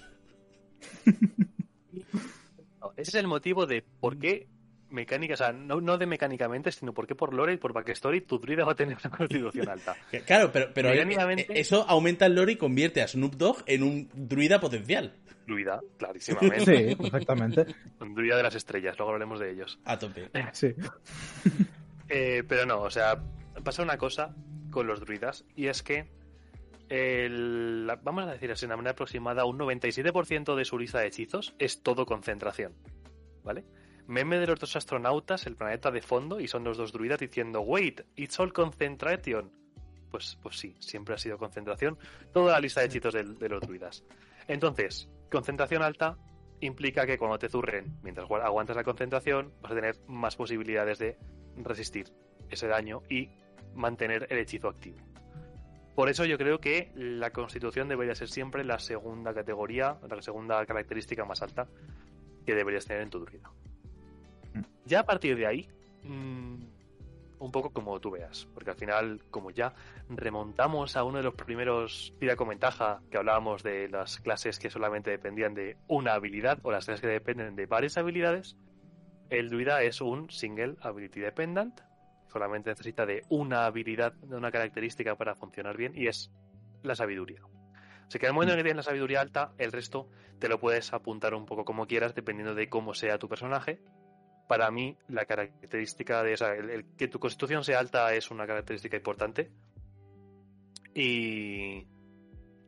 No, 2.80 2.92
ese 2.96 3.10
es 3.10 3.14
el 3.14 3.28
motivo 3.28 3.66
de 3.66 3.84
por 4.00 4.18
qué 4.18 4.48
mecánica, 4.92 5.34
o 5.34 5.36
sea, 5.36 5.52
no, 5.52 5.80
no 5.80 5.98
de 5.98 6.06
mecánicamente, 6.06 6.70
sino 6.72 6.92
porque 6.94 7.14
por 7.14 7.34
lore 7.34 7.54
y 7.54 7.56
por 7.56 7.72
backstory 7.72 8.20
tu 8.22 8.38
druida 8.38 8.64
va 8.64 8.72
a 8.72 8.76
tener 8.76 8.96
una 9.04 9.16
constitución 9.16 9.68
alta. 9.70 9.96
Claro, 10.26 10.50
pero, 10.52 10.70
pero 10.74 10.88
eh, 10.90 10.92
Mecánicamente- 11.04 11.52
eh, 11.52 11.60
eso 11.60 11.84
aumenta 11.88 12.26
el 12.26 12.34
lore 12.34 12.52
y 12.52 12.56
convierte 12.56 13.02
a 13.02 13.08
Snoop 13.08 13.34
Dogg 13.34 13.62
en 13.66 13.82
un 13.82 14.08
druida 14.14 14.60
potencial. 14.60 15.14
Druida, 15.46 15.80
clarísimamente. 15.98 16.90
Sí, 16.90 16.94
perfectamente. 16.94 17.66
Un 18.00 18.14
druida 18.14 18.36
de 18.36 18.44
las 18.44 18.54
estrellas, 18.54 18.96
luego 18.96 19.10
hablaremos 19.12 19.40
de 19.40 19.50
ellos. 19.50 19.80
A 19.84 19.98
tope. 19.98 20.30
Sí. 20.52 20.68
Eh, 22.08 22.44
pero 22.46 22.64
no, 22.66 22.80
o 22.82 22.90
sea, 22.90 23.20
pasa 23.64 23.82
una 23.82 23.96
cosa 23.98 24.34
con 24.70 24.86
los 24.86 25.00
druidas 25.00 25.44
y 25.56 25.66
es 25.66 25.82
que 25.82 26.06
el- 26.88 27.90
vamos 28.02 28.24
a 28.28 28.32
decir 28.32 28.50
así, 28.52 28.62
de 28.62 28.66
una 28.66 28.76
manera 28.76 28.92
aproximada, 28.92 29.44
un 29.44 29.58
97% 29.58 30.54
de 30.54 30.64
su 30.64 30.78
lista 30.78 31.00
de 31.00 31.06
hechizos 31.08 31.54
es 31.58 31.82
todo 31.82 32.06
concentración. 32.06 32.72
¿Vale? 33.44 33.64
Meme 34.06 34.38
de 34.38 34.46
los 34.46 34.58
dos 34.58 34.74
astronautas, 34.76 35.46
el 35.46 35.56
planeta 35.56 35.90
de 35.90 36.02
fondo, 36.02 36.40
y 36.40 36.48
son 36.48 36.64
los 36.64 36.76
dos 36.76 36.92
druidas 36.92 37.20
diciendo, 37.20 37.60
wait, 37.60 38.00
it's 38.16 38.38
all 38.40 38.52
concentration. 38.52 39.50
Pues, 40.10 40.38
pues 40.42 40.58
sí, 40.58 40.74
siempre 40.80 41.14
ha 41.14 41.18
sido 41.18 41.38
concentración. 41.38 41.98
Toda 42.32 42.52
la 42.52 42.60
lista 42.60 42.80
de 42.80 42.86
hechizos 42.86 43.14
del- 43.14 43.38
de, 43.38 43.48
los 43.48 43.60
druidas. 43.62 44.04
Entonces, 44.48 45.08
concentración 45.30 45.82
alta 45.82 46.18
implica 46.60 47.06
que 47.06 47.16
cuando 47.16 47.38
te 47.38 47.48
zurren, 47.48 47.96
mientras 48.02 48.28
gua- 48.28 48.42
aguantas 48.42 48.76
la 48.76 48.84
concentración, 48.84 49.52
vas 49.62 49.72
a 49.72 49.74
tener 49.74 49.96
más 50.06 50.36
posibilidades 50.36 50.98
de 50.98 51.16
resistir 51.56 52.12
ese 52.50 52.66
daño 52.66 53.02
y 53.08 53.30
mantener 53.74 54.26
el 54.30 54.38
hechizo 54.38 54.68
activo. 54.68 54.98
Por 55.94 56.08
eso 56.08 56.24
yo 56.24 56.36
creo 56.38 56.58
que 56.58 56.90
la 56.94 57.30
constitución 57.30 57.88
debería 57.88 58.14
ser 58.14 58.28
siempre 58.28 58.64
la 58.64 58.78
segunda 58.78 59.32
categoría, 59.34 59.98
la 60.08 60.20
segunda 60.22 60.64
característica 60.66 61.24
más 61.24 61.40
alta 61.42 61.68
que 62.46 62.54
deberías 62.54 62.84
tener 62.86 63.02
en 63.02 63.10
tu 63.10 63.20
druida. 63.20 63.50
Ya 64.84 65.00
a 65.00 65.04
partir 65.04 65.36
de 65.36 65.46
ahí, 65.46 65.68
mm, 66.02 66.64
un 67.38 67.50
poco 67.50 67.70
como 67.70 68.00
tú 68.00 68.12
veas, 68.12 68.46
porque 68.54 68.70
al 68.70 68.76
final, 68.76 69.20
como 69.30 69.50
ya 69.50 69.74
remontamos 70.08 70.96
a 70.96 71.04
uno 71.04 71.18
de 71.18 71.24
los 71.24 71.34
primeros 71.34 72.14
tira 72.20 72.36
con 72.36 72.48
ventaja 72.48 73.00
que 73.10 73.18
hablábamos 73.18 73.62
de 73.62 73.88
las 73.88 74.20
clases 74.20 74.58
que 74.58 74.70
solamente 74.70 75.10
dependían 75.10 75.54
de 75.54 75.76
una 75.88 76.14
habilidad 76.14 76.58
o 76.62 76.70
las 76.70 76.84
clases 76.84 77.00
que 77.00 77.08
dependen 77.08 77.56
de 77.56 77.66
varias 77.66 77.96
habilidades, 77.96 78.56
el 79.28 79.48
druida 79.48 79.82
es 79.82 80.00
un 80.00 80.30
single 80.30 80.76
ability 80.82 81.20
dependent, 81.20 81.80
solamente 82.28 82.70
necesita 82.70 83.06
de 83.06 83.24
una 83.28 83.66
habilidad, 83.66 84.12
de 84.12 84.36
una 84.36 84.52
característica 84.52 85.16
para 85.16 85.34
funcionar 85.34 85.76
bien 85.76 85.92
y 85.96 86.06
es 86.06 86.30
la 86.82 86.94
sabiduría. 86.94 87.40
Así 88.06 88.18
que 88.18 88.26
el 88.26 88.34
momento 88.34 88.52
en 88.52 88.58
que 88.58 88.64
tienes 88.64 88.76
la 88.76 88.82
sabiduría 88.82 89.20
alta, 89.20 89.52
el 89.58 89.72
resto 89.72 90.08
te 90.38 90.48
lo 90.48 90.60
puedes 90.60 90.92
apuntar 90.92 91.34
un 91.34 91.46
poco 91.46 91.64
como 91.64 91.86
quieras, 91.86 92.14
dependiendo 92.14 92.54
de 92.54 92.68
cómo 92.68 92.94
sea 92.94 93.18
tu 93.18 93.28
personaje. 93.28 93.80
Para 94.52 94.70
mí, 94.70 94.94
la 95.08 95.24
característica 95.24 96.22
de, 96.22 96.34
o 96.34 96.36
sea, 96.36 96.54
el, 96.54 96.84
que 96.98 97.08
tu 97.08 97.18
constitución 97.18 97.64
sea 97.64 97.78
alta 97.78 98.14
es 98.14 98.30
una 98.30 98.46
característica 98.46 98.98
importante. 98.98 99.50
Y, 100.94 101.86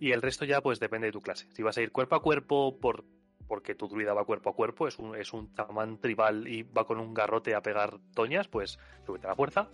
y 0.01 0.13
el 0.13 0.23
resto 0.23 0.47
ya, 0.47 0.63
pues 0.63 0.81
depende 0.81 1.09
de 1.09 1.13
tu 1.13 1.21
clase. 1.21 1.47
Si 1.53 1.63
vas 1.63 1.77
a 1.77 1.83
ir 1.83 1.93
cuerpo 1.93 2.17
a 2.17 2.23
cuerpo 2.23 2.81
por, 2.81 3.05
porque 3.47 3.75
tu 3.75 3.87
druida 3.87 4.15
va 4.15 4.25
cuerpo 4.25 4.49
a 4.49 4.55
cuerpo, 4.55 4.89
es 4.89 4.99
un, 4.99 5.15
es 5.15 5.35
un 5.35 5.55
chamán 5.55 6.01
tribal 6.01 6.49
y 6.49 6.63
va 6.63 6.87
con 6.87 6.99
un 6.99 7.13
garrote 7.13 7.55
a 7.55 7.61
pegar 7.61 7.99
toñas, 8.15 8.49
pues 8.49 8.79
súbete 9.05 9.27
a 9.27 9.31
la 9.31 9.37
fuerza. 9.37 9.69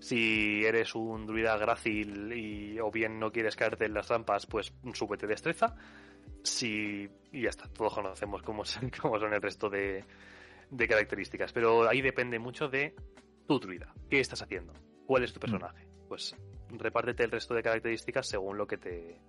Si 0.00 0.62
eres 0.66 0.94
un 0.94 1.24
druida 1.24 1.56
grácil 1.56 2.30
y 2.30 2.78
o 2.78 2.90
bien 2.90 3.18
no 3.18 3.32
quieres 3.32 3.56
caerte 3.56 3.86
en 3.86 3.94
las 3.94 4.06
trampas, 4.06 4.44
pues 4.44 4.74
súbete 4.92 5.26
destreza. 5.26 5.74
Si, 6.42 7.08
y 7.32 7.40
ya 7.40 7.48
está, 7.48 7.68
todos 7.68 7.94
conocemos 7.94 8.42
cómo 8.42 8.64
cómo 9.00 9.18
son 9.18 9.32
el 9.32 9.40
resto 9.40 9.70
de, 9.70 10.04
de 10.70 10.88
características. 10.88 11.52
Pero 11.52 11.88
ahí 11.88 12.00
depende 12.02 12.38
mucho 12.38 12.68
de 12.68 12.94
tu 13.46 13.58
druida. 13.58 13.92
¿Qué 14.10 14.20
estás 14.20 14.42
haciendo? 14.42 14.72
¿Cuál 15.06 15.24
es 15.24 15.32
tu 15.32 15.40
personaje? 15.40 15.86
Pues 16.08 16.34
repártete 16.70 17.24
el 17.24 17.30
resto 17.30 17.54
de 17.54 17.62
características 17.62 18.26
según 18.28 18.58
lo 18.58 18.66
que 18.66 18.76
te 18.78 19.20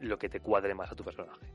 lo 0.00 0.18
que 0.18 0.28
te 0.28 0.40
cuadre 0.40 0.74
más 0.74 0.90
a 0.90 0.94
tu 0.94 1.04
personaje. 1.04 1.46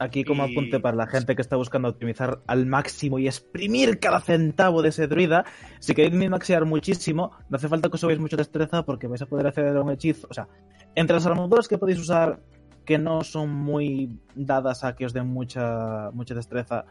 Aquí 0.00 0.24
como 0.24 0.44
Y- 0.46 0.52
apunte 0.52 0.80
para 0.80 0.96
la 0.96 1.06
gente 1.06 1.36
que 1.36 1.42
está 1.42 1.54
buscando 1.56 1.88
optimizar 1.88 2.40
al 2.48 2.66
máximo 2.66 3.20
y 3.20 3.28
exprimir 3.28 4.00
cada 4.00 4.20
centavo 4.20 4.82
de 4.82 4.88
ese 4.88 5.06
druida, 5.06 5.44
si 5.78 5.94
queréis 5.94 6.14
min-maxear 6.14 6.64
muchísimo, 6.64 7.30
no 7.48 7.56
hace 7.56 7.68
falta 7.68 7.88
que 7.88 7.94
os 7.94 8.00
subáis 8.00 8.18
mucha 8.18 8.36
destreza 8.36 8.84
porque 8.84 9.06
vais 9.06 9.22
a 9.22 9.26
poder 9.26 9.46
hacer 9.46 9.76
un 9.76 9.90
hechizo. 9.92 10.26
O 10.28 10.34
sea, 10.34 10.48
entre 10.96 11.14
las 11.14 11.26
armaduras 11.26 11.68
que 11.68 11.78
podéis 11.78 12.00
usar 12.00 12.40
que 12.84 12.98
no 12.98 13.22
son 13.24 13.50
muy 13.50 14.18
dadas 14.34 14.84
a 14.84 14.94
que 14.94 15.06
os 15.06 15.12
den 15.12 15.26
mucha, 15.26 16.10
mucha 16.12 16.34
destreza 16.34 16.84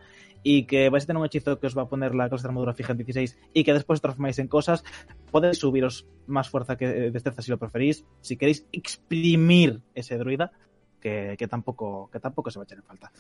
y 0.44 0.66
que 0.66 0.90
vais 0.90 1.04
a 1.04 1.08
tener 1.08 1.20
un 1.20 1.26
hechizo 1.26 1.60
que 1.60 1.68
os 1.68 1.78
va 1.78 1.84
a 1.84 1.88
poner 1.90 2.14
la 2.16 2.28
clase 2.30 2.44
de 2.44 2.50
armadura 2.50 2.74
fija 2.74 2.92
en 2.92 2.98
16 2.98 3.38
y 3.54 3.64
que 3.64 3.74
después 3.74 4.02
transformáis 4.02 4.40
en 4.40 4.48
cosas, 4.48 4.84
podéis 5.32 5.58
subiros 5.60 6.06
más 6.28 6.50
fuerza 6.50 6.76
que 6.76 6.86
eh, 7.08 7.12
destreza 7.12 7.42
si 7.42 7.50
lo 7.52 7.58
preferís. 7.58 8.04
Si 8.22 8.36
queréis 8.36 8.66
exprimir 8.72 9.82
ese 9.96 10.18
druida, 10.18 10.52
que, 11.00 11.36
que 11.38 11.48
tampoco, 11.48 12.10
que 12.12 12.20
tampoco 12.20 12.50
se 12.52 12.60
va 12.60 12.64
a 12.64 12.66
echar 12.66 12.78
en 12.80 12.84
falta. 12.84 13.12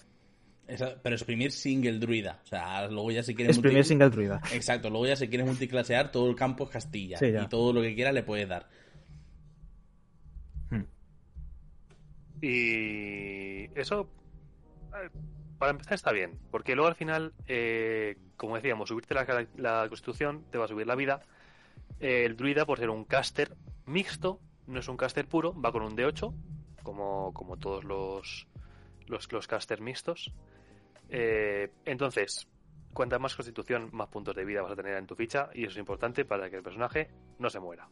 Esa- 0.67 0.95
pero 1.01 1.15
exprimir 1.15 1.51
single 1.51 1.99
druida. 1.99 2.39
O 2.43 2.47
sea, 2.47 2.87
luego 2.87 3.11
ya 3.11 3.21
si 3.23 3.35
quieres 3.35 3.55
Exprimir 3.57 3.79
multi- 3.83 3.87
single 3.87 4.09
druida. 4.09 4.41
Exacto, 4.53 4.89
luego 4.89 5.05
ya 5.07 5.15
si 5.15 5.27
quieres 5.27 5.45
multiclasear, 5.47 6.11
todo 6.11 6.29
el 6.29 6.35
campo 6.35 6.63
es 6.65 6.69
Castilla. 6.71 7.17
Sí, 7.17 7.27
y 7.27 7.47
todo 7.47 7.71
lo 7.73 7.81
que 7.81 7.93
quieras 7.95 8.13
le 8.13 8.23
puedes 8.23 8.47
dar. 8.49 8.67
Hmm. 10.69 10.83
Y 12.43 13.69
eso, 13.79 14.09
eh, 15.01 15.09
para 15.57 15.71
empezar, 15.71 15.93
está 15.93 16.11
bien, 16.11 16.37
porque 16.51 16.75
luego 16.75 16.89
al 16.89 16.95
final, 16.95 17.31
eh, 17.47 18.17
como 18.35 18.57
decíamos, 18.57 18.89
subirte 18.89 19.13
la, 19.13 19.87
constitución 19.87 20.43
te 20.51 20.57
va 20.57 20.65
a 20.65 20.67
subir 20.67 20.85
la 20.85 20.95
vida. 20.95 21.21
Eh, 22.01 22.25
el 22.25 22.35
druida, 22.35 22.65
por 22.65 22.79
ser 22.79 22.89
un 22.89 23.05
caster 23.05 23.55
mixto, 23.85 24.41
no 24.67 24.81
es 24.81 24.89
un 24.89 24.97
caster 24.97 25.25
puro, 25.25 25.57
va 25.57 25.71
con 25.71 25.83
un 25.83 25.95
D8, 25.95 26.33
como, 26.83 27.33
como 27.33 27.55
todos 27.55 27.85
los, 27.85 28.45
los, 29.07 29.31
los 29.31 29.47
casters 29.47 29.79
mixtos. 29.79 30.33
Eh, 31.07 31.71
entonces, 31.85 32.49
cuanta 32.93 33.19
más 33.19 33.37
constitución, 33.37 33.87
más 33.93 34.09
puntos 34.09 34.35
de 34.35 34.43
vida 34.43 34.61
vas 34.61 34.73
a 34.73 34.75
tener 34.75 34.97
en 34.97 35.07
tu 35.07 35.15
ficha, 35.15 35.49
y 35.53 35.63
eso 35.63 35.71
es 35.71 35.77
importante 35.77 36.25
para 36.25 36.49
que 36.49 36.57
el 36.57 36.63
personaje 36.63 37.09
no 37.39 37.49
se 37.49 37.61
muera. 37.61 37.87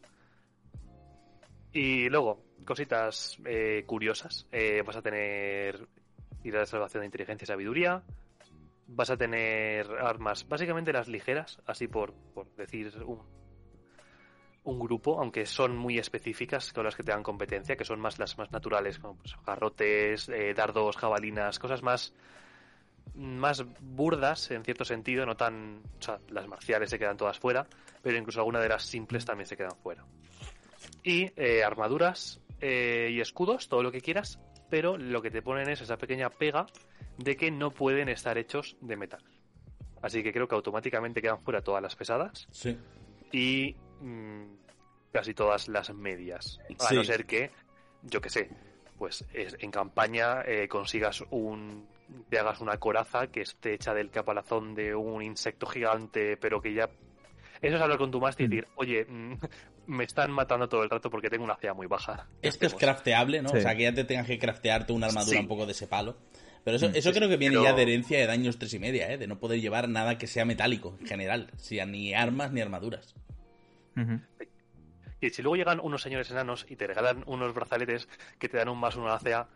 Y 1.72 2.08
luego, 2.08 2.44
cositas 2.64 3.38
eh, 3.44 3.84
curiosas. 3.86 4.46
Eh, 4.52 4.82
vas 4.84 4.96
a 4.96 5.02
tener 5.02 5.88
ir 6.44 6.54
de 6.54 6.66
salvación 6.66 7.02
de 7.02 7.06
inteligencia 7.06 7.44
y 7.44 7.46
sabiduría. 7.46 8.02
Vas 8.88 9.10
a 9.10 9.16
tener 9.16 9.86
armas, 9.90 10.46
básicamente 10.48 10.92
las 10.92 11.08
ligeras, 11.08 11.60
así 11.66 11.88
por, 11.88 12.12
por 12.34 12.54
decir 12.56 12.92
un, 13.06 13.20
un 14.64 14.78
grupo, 14.78 15.18
aunque 15.18 15.46
son 15.46 15.76
muy 15.76 15.98
específicas 15.98 16.72
con 16.72 16.84
las 16.84 16.94
que 16.94 17.02
te 17.02 17.12
dan 17.12 17.22
competencia, 17.22 17.76
que 17.76 17.84
son 17.84 18.00
más 18.00 18.18
las 18.18 18.36
más 18.36 18.50
naturales, 18.52 18.98
como 18.98 19.16
pues, 19.16 19.34
garrotes, 19.46 20.28
eh, 20.28 20.52
dardos, 20.54 20.96
jabalinas, 20.96 21.58
cosas 21.58 21.82
más 21.82 22.12
más 23.14 23.64
burdas 23.80 24.50
en 24.52 24.64
cierto 24.64 24.84
sentido, 24.84 25.26
no 25.26 25.36
tan, 25.36 25.82
o 25.98 26.02
sea, 26.02 26.18
las 26.30 26.46
marciales 26.48 26.88
se 26.88 26.98
quedan 26.98 27.16
todas 27.16 27.38
fuera, 27.38 27.66
pero 28.00 28.16
incluso 28.16 28.40
algunas 28.40 28.62
de 28.62 28.70
las 28.70 28.84
simples 28.84 29.24
también 29.24 29.46
se 29.46 29.56
quedan 29.56 29.76
fuera 29.82 30.02
y 31.02 31.30
eh, 31.36 31.62
armaduras 31.64 32.40
eh, 32.60 33.10
y 33.12 33.20
escudos, 33.20 33.68
todo 33.68 33.82
lo 33.82 33.90
que 33.92 34.00
quieras, 34.00 34.38
pero 34.70 34.96
lo 34.96 35.20
que 35.22 35.30
te 35.30 35.42
ponen 35.42 35.68
es 35.68 35.80
esa 35.80 35.96
pequeña 35.98 36.30
pega 36.30 36.66
de 37.18 37.36
que 37.36 37.50
no 37.50 37.70
pueden 37.70 38.08
estar 38.08 38.38
hechos 38.38 38.76
de 38.80 38.96
metal. 38.96 39.22
Así 40.00 40.22
que 40.22 40.32
creo 40.32 40.48
que 40.48 40.54
automáticamente 40.54 41.20
quedan 41.22 41.40
fuera 41.42 41.60
todas 41.62 41.82
las 41.82 41.94
pesadas 41.94 42.48
Sí. 42.50 42.76
y 43.30 43.76
mm, 44.00 44.44
casi 45.12 45.34
todas 45.34 45.68
las 45.68 45.92
medias. 45.94 46.58
A 46.80 46.88
Sí. 46.88 46.94
no 46.96 47.04
ser 47.04 47.26
que, 47.26 47.50
yo 48.02 48.20
que 48.20 48.30
sé, 48.30 48.48
pues 48.98 49.24
es- 49.32 49.56
en 49.60 49.70
campaña 49.70 50.42
eh, 50.44 50.68
consigas 50.68 51.22
un. 51.30 51.86
te 52.28 52.38
hagas 52.38 52.60
una 52.60 52.76
coraza 52.78 53.28
que 53.28 53.40
esté 53.42 53.74
hecha 53.74 53.94
del 53.94 54.10
caparazón 54.10 54.74
de 54.74 54.94
un 54.94 55.22
insecto 55.22 55.66
gigante, 55.66 56.36
pero 56.36 56.60
que 56.60 56.74
ya. 56.74 56.88
Eso 57.62 57.76
es 57.76 57.80
hablar 57.82 57.96
con 57.98 58.10
tu 58.10 58.20
máster 58.20 58.46
y 58.46 58.48
decir, 58.48 58.68
oye, 58.74 59.04
mm, 59.08 59.34
me 59.86 60.04
están 60.04 60.30
matando 60.30 60.68
todo 60.68 60.82
el 60.82 60.90
rato 60.90 61.10
porque 61.10 61.28
tengo 61.30 61.44
una 61.44 61.56
CA 61.56 61.74
muy 61.74 61.86
baja. 61.86 62.26
¿Qué 62.40 62.48
Esto 62.48 62.66
es 62.66 62.74
hacemos?". 62.74 62.80
crafteable, 62.80 63.42
¿no? 63.42 63.48
Sí. 63.50 63.58
O 63.58 63.60
sea, 63.60 63.74
que 63.76 63.82
ya 63.82 63.92
te 63.94 64.04
tengas 64.04 64.26
que 64.26 64.38
craftearte 64.38 64.92
una 64.92 65.06
armadura 65.08 65.36
Sí. 65.36 65.40
un 65.42 65.48
poco 65.48 65.66
de 65.66 65.72
ese 65.72 65.86
palo. 65.86 66.16
Pero 66.64 66.76
eso, 66.76 66.88
Mm, 66.88 66.94
eso 66.96 67.08
sí, 67.12 67.16
creo 67.16 67.28
que 67.28 67.36
viene 67.36 67.54
pero- 67.56 67.64
ya 67.64 67.72
de 67.72 67.82
herencia 67.82 68.18
de 68.18 68.26
daños 68.26 68.56
tres 68.58 68.72
y 68.74 68.78
media, 68.78 69.10
¿eh? 69.12 69.18
De 69.18 69.26
no 69.26 69.38
poder 69.40 69.60
llevar 69.60 69.88
nada 69.88 70.16
que 70.18 70.26
sea 70.28 70.44
metálico 70.44 70.96
en 71.00 71.06
general. 71.06 71.50
sea 71.56 71.86
ni 71.86 72.14
armas 72.14 72.52
ni 72.52 72.60
armaduras. 72.60 73.14
Y 75.20 75.30
si 75.30 75.42
luego 75.42 75.56
llegan 75.56 75.80
unos 75.80 76.02
señores 76.02 76.30
enanos 76.30 76.66
y 76.68 76.76
te 76.76 76.86
regalan 76.86 77.22
unos 77.26 77.52
brazaletes 77.54 78.08
que 78.38 78.48
te 78.48 78.56
dan 78.58 78.68
un 78.68 78.78
más 78.78 78.96
uno 78.96 79.08
a 79.08 79.14
la 79.14 79.18
CA, 79.20 79.48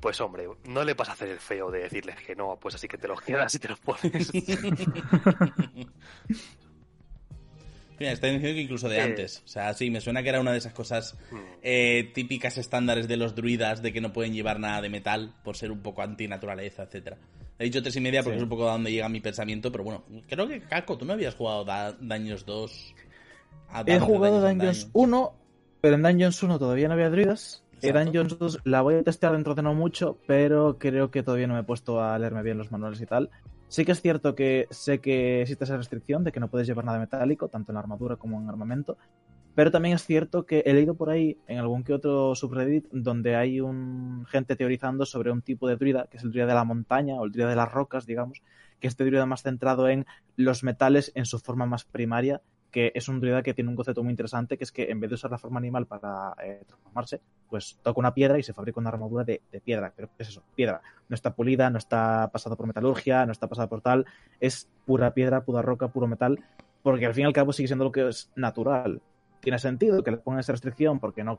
pues 0.00 0.20
hombre, 0.20 0.48
no 0.64 0.84
le 0.84 0.94
vas 0.94 1.08
a 1.08 1.12
hacer 1.12 1.28
el 1.28 1.38
feo 1.38 1.70
de 1.70 1.80
decirles 1.84 2.16
que 2.16 2.34
no, 2.34 2.58
pues 2.60 2.74
así 2.74 2.88
que 2.88 2.98
te 2.98 3.08
los 3.08 3.20
quedas 3.20 3.54
y 3.54 3.58
te 3.58 3.68
los 3.68 3.78
pones. 3.80 4.30
Mira, 7.98 8.12
está 8.12 8.26
diciendo 8.26 8.54
que 8.56 8.60
incluso 8.62 8.88
de 8.88 9.00
antes. 9.00 9.42
O 9.44 9.48
sea, 9.48 9.72
sí, 9.74 9.90
me 9.90 10.00
suena 10.00 10.22
que 10.22 10.28
era 10.30 10.40
una 10.40 10.52
de 10.52 10.58
esas 10.58 10.72
cosas 10.72 11.16
eh, 11.62 12.10
típicas 12.14 12.58
estándares 12.58 13.06
de 13.08 13.16
los 13.16 13.34
druidas 13.34 13.82
de 13.82 13.92
que 13.92 14.00
no 14.00 14.12
pueden 14.12 14.32
llevar 14.34 14.58
nada 14.60 14.80
de 14.82 14.88
metal 14.90 15.32
por 15.44 15.56
ser 15.56 15.70
un 15.70 15.80
poco 15.80 16.02
antinaturaleza, 16.02 16.82
etcétera. 16.84 17.16
He 17.58 17.64
dicho 17.64 17.82
tres 17.82 17.94
y 17.96 18.00
media 18.00 18.22
porque 18.22 18.34
Sí. 18.34 18.38
es 18.38 18.42
un 18.42 18.48
poco 18.48 18.68
a 18.68 18.72
donde 18.72 18.90
llega 18.90 19.08
mi 19.08 19.20
pensamiento, 19.20 19.70
pero 19.70 19.84
bueno, 19.84 20.02
creo 20.28 20.48
que 20.48 20.60
Caco, 20.62 20.98
tú 20.98 21.04
no 21.04 21.12
habías 21.12 21.34
jugado 21.36 21.64
da- 21.64 21.92
Daños 22.00 22.44
2. 22.44 22.94
a 23.68 23.82
He 23.86 24.00
jugado 24.00 24.40
daños 24.40 24.50
en 24.52 24.58
Dungeons 24.58 24.78
Daños. 24.80 24.90
1, 24.92 25.34
pero 25.80 25.94
en 25.94 26.02
Dungeons 26.02 26.42
1 26.42 26.58
todavía 26.58 26.88
no 26.88 26.94
había 26.94 27.10
druidas. 27.10 27.62
En. 27.82 27.92
Dungeons 27.92 28.38
2 28.38 28.58
la 28.64 28.80
voy 28.82 28.94
a 28.94 29.02
testear 29.02 29.32
dentro 29.32 29.54
de 29.54 29.62
no 29.62 29.74
mucho, 29.74 30.18
pero 30.26 30.78
creo 30.78 31.10
que 31.10 31.22
todavía 31.22 31.46
no 31.46 31.54
me 31.54 31.60
he 31.60 31.64
puesto 31.64 32.02
a 32.02 32.18
leerme 32.18 32.42
bien 32.42 32.56
los 32.58 32.72
manuales 32.72 33.00
y 33.00 33.06
tal. 33.06 33.30
Sí 33.74 33.84
que 33.84 33.90
es 33.90 34.00
cierto 34.00 34.36
que 34.36 34.68
sé 34.70 35.00
que 35.00 35.42
existe 35.42 35.64
esa 35.64 35.76
restricción 35.76 36.22
de 36.22 36.30
que 36.30 36.38
no 36.38 36.46
puedes 36.46 36.68
llevar 36.68 36.84
nada 36.84 37.00
metálico, 37.00 37.48
tanto 37.48 37.72
en 37.72 37.76
armadura 37.76 38.14
como 38.14 38.40
en 38.40 38.48
armamento. 38.48 38.96
Pero 39.56 39.72
también 39.72 39.96
es 39.96 40.06
cierto 40.06 40.46
que 40.46 40.62
he 40.64 40.72
leído 40.72 40.94
por 40.94 41.10
ahí 41.10 41.38
en 41.48 41.58
algún 41.58 41.82
que 41.82 41.92
otro 41.92 42.36
subreddit 42.36 42.86
donde 42.92 43.34
hay 43.34 43.60
un 43.60 44.26
gente 44.26 44.54
teorizando 44.54 45.04
sobre 45.06 45.32
un 45.32 45.42
tipo 45.42 45.66
de 45.66 45.74
druida, 45.74 46.06
que 46.08 46.18
es 46.18 46.22
el 46.22 46.30
druida 46.30 46.46
de 46.46 46.54
la 46.54 46.62
montaña 46.62 47.16
o 47.16 47.24
el 47.24 47.32
druida 47.32 47.48
de 47.48 47.56
las 47.56 47.72
rocas, 47.72 48.06
digamos, 48.06 48.42
que 48.78 48.86
este 48.86 49.04
druida 49.04 49.26
más 49.26 49.42
centrado 49.42 49.88
en 49.88 50.06
los 50.36 50.62
metales 50.62 51.10
en 51.16 51.26
su 51.26 51.40
forma 51.40 51.66
más 51.66 51.84
primaria, 51.84 52.42
que 52.74 52.90
es 52.92 53.08
un 53.08 53.20
druida 53.20 53.40
que 53.40 53.54
tiene 53.54 53.70
un 53.70 53.76
concepto 53.76 54.02
muy 54.02 54.10
interesante, 54.10 54.58
que 54.58 54.64
es 54.64 54.72
que 54.72 54.90
en 54.90 54.98
vez 54.98 55.08
de 55.08 55.14
usar 55.14 55.30
la 55.30 55.38
forma 55.38 55.58
animal 55.58 55.86
para 55.86 56.34
eh, 56.42 56.64
transformarse, 56.66 57.20
pues 57.48 57.78
toca 57.84 58.00
una 58.00 58.12
piedra 58.12 58.36
y 58.36 58.42
se 58.42 58.52
fabrica 58.52 58.80
una 58.80 58.88
armadura 58.88 59.22
de, 59.22 59.40
piedra. 59.64 59.92
Pero 59.94 60.08
¿qué 60.08 60.24
es 60.24 60.30
eso? 60.30 60.42
Piedra. 60.56 60.82
No 61.08 61.14
está 61.14 61.36
pulida, 61.36 61.70
no 61.70 61.78
está 61.78 62.28
pasada 62.32 62.56
por 62.56 62.66
metalurgia, 62.66 63.26
no 63.26 63.30
está 63.30 63.46
pasada 63.46 63.68
por 63.68 63.80
tal. 63.80 64.06
Es 64.40 64.68
pura 64.86 65.14
piedra, 65.14 65.44
pura 65.44 65.62
roca, 65.62 65.86
puro 65.86 66.08
metal, 66.08 66.40
porque 66.82 67.06
al 67.06 67.14
fin 67.14 67.22
y 67.22 67.26
al 67.26 67.32
cabo 67.32 67.52
sigue 67.52 67.68
siendo 67.68 67.84
lo 67.84 67.92
que 67.92 68.08
es 68.08 68.32
natural. 68.34 69.00
Tiene 69.38 69.60
sentido 69.60 70.02
que 70.02 70.10
le 70.10 70.16
pongan 70.16 70.40
esa 70.40 70.50
restricción 70.50 70.98
porque 70.98 71.22
no 71.22 71.38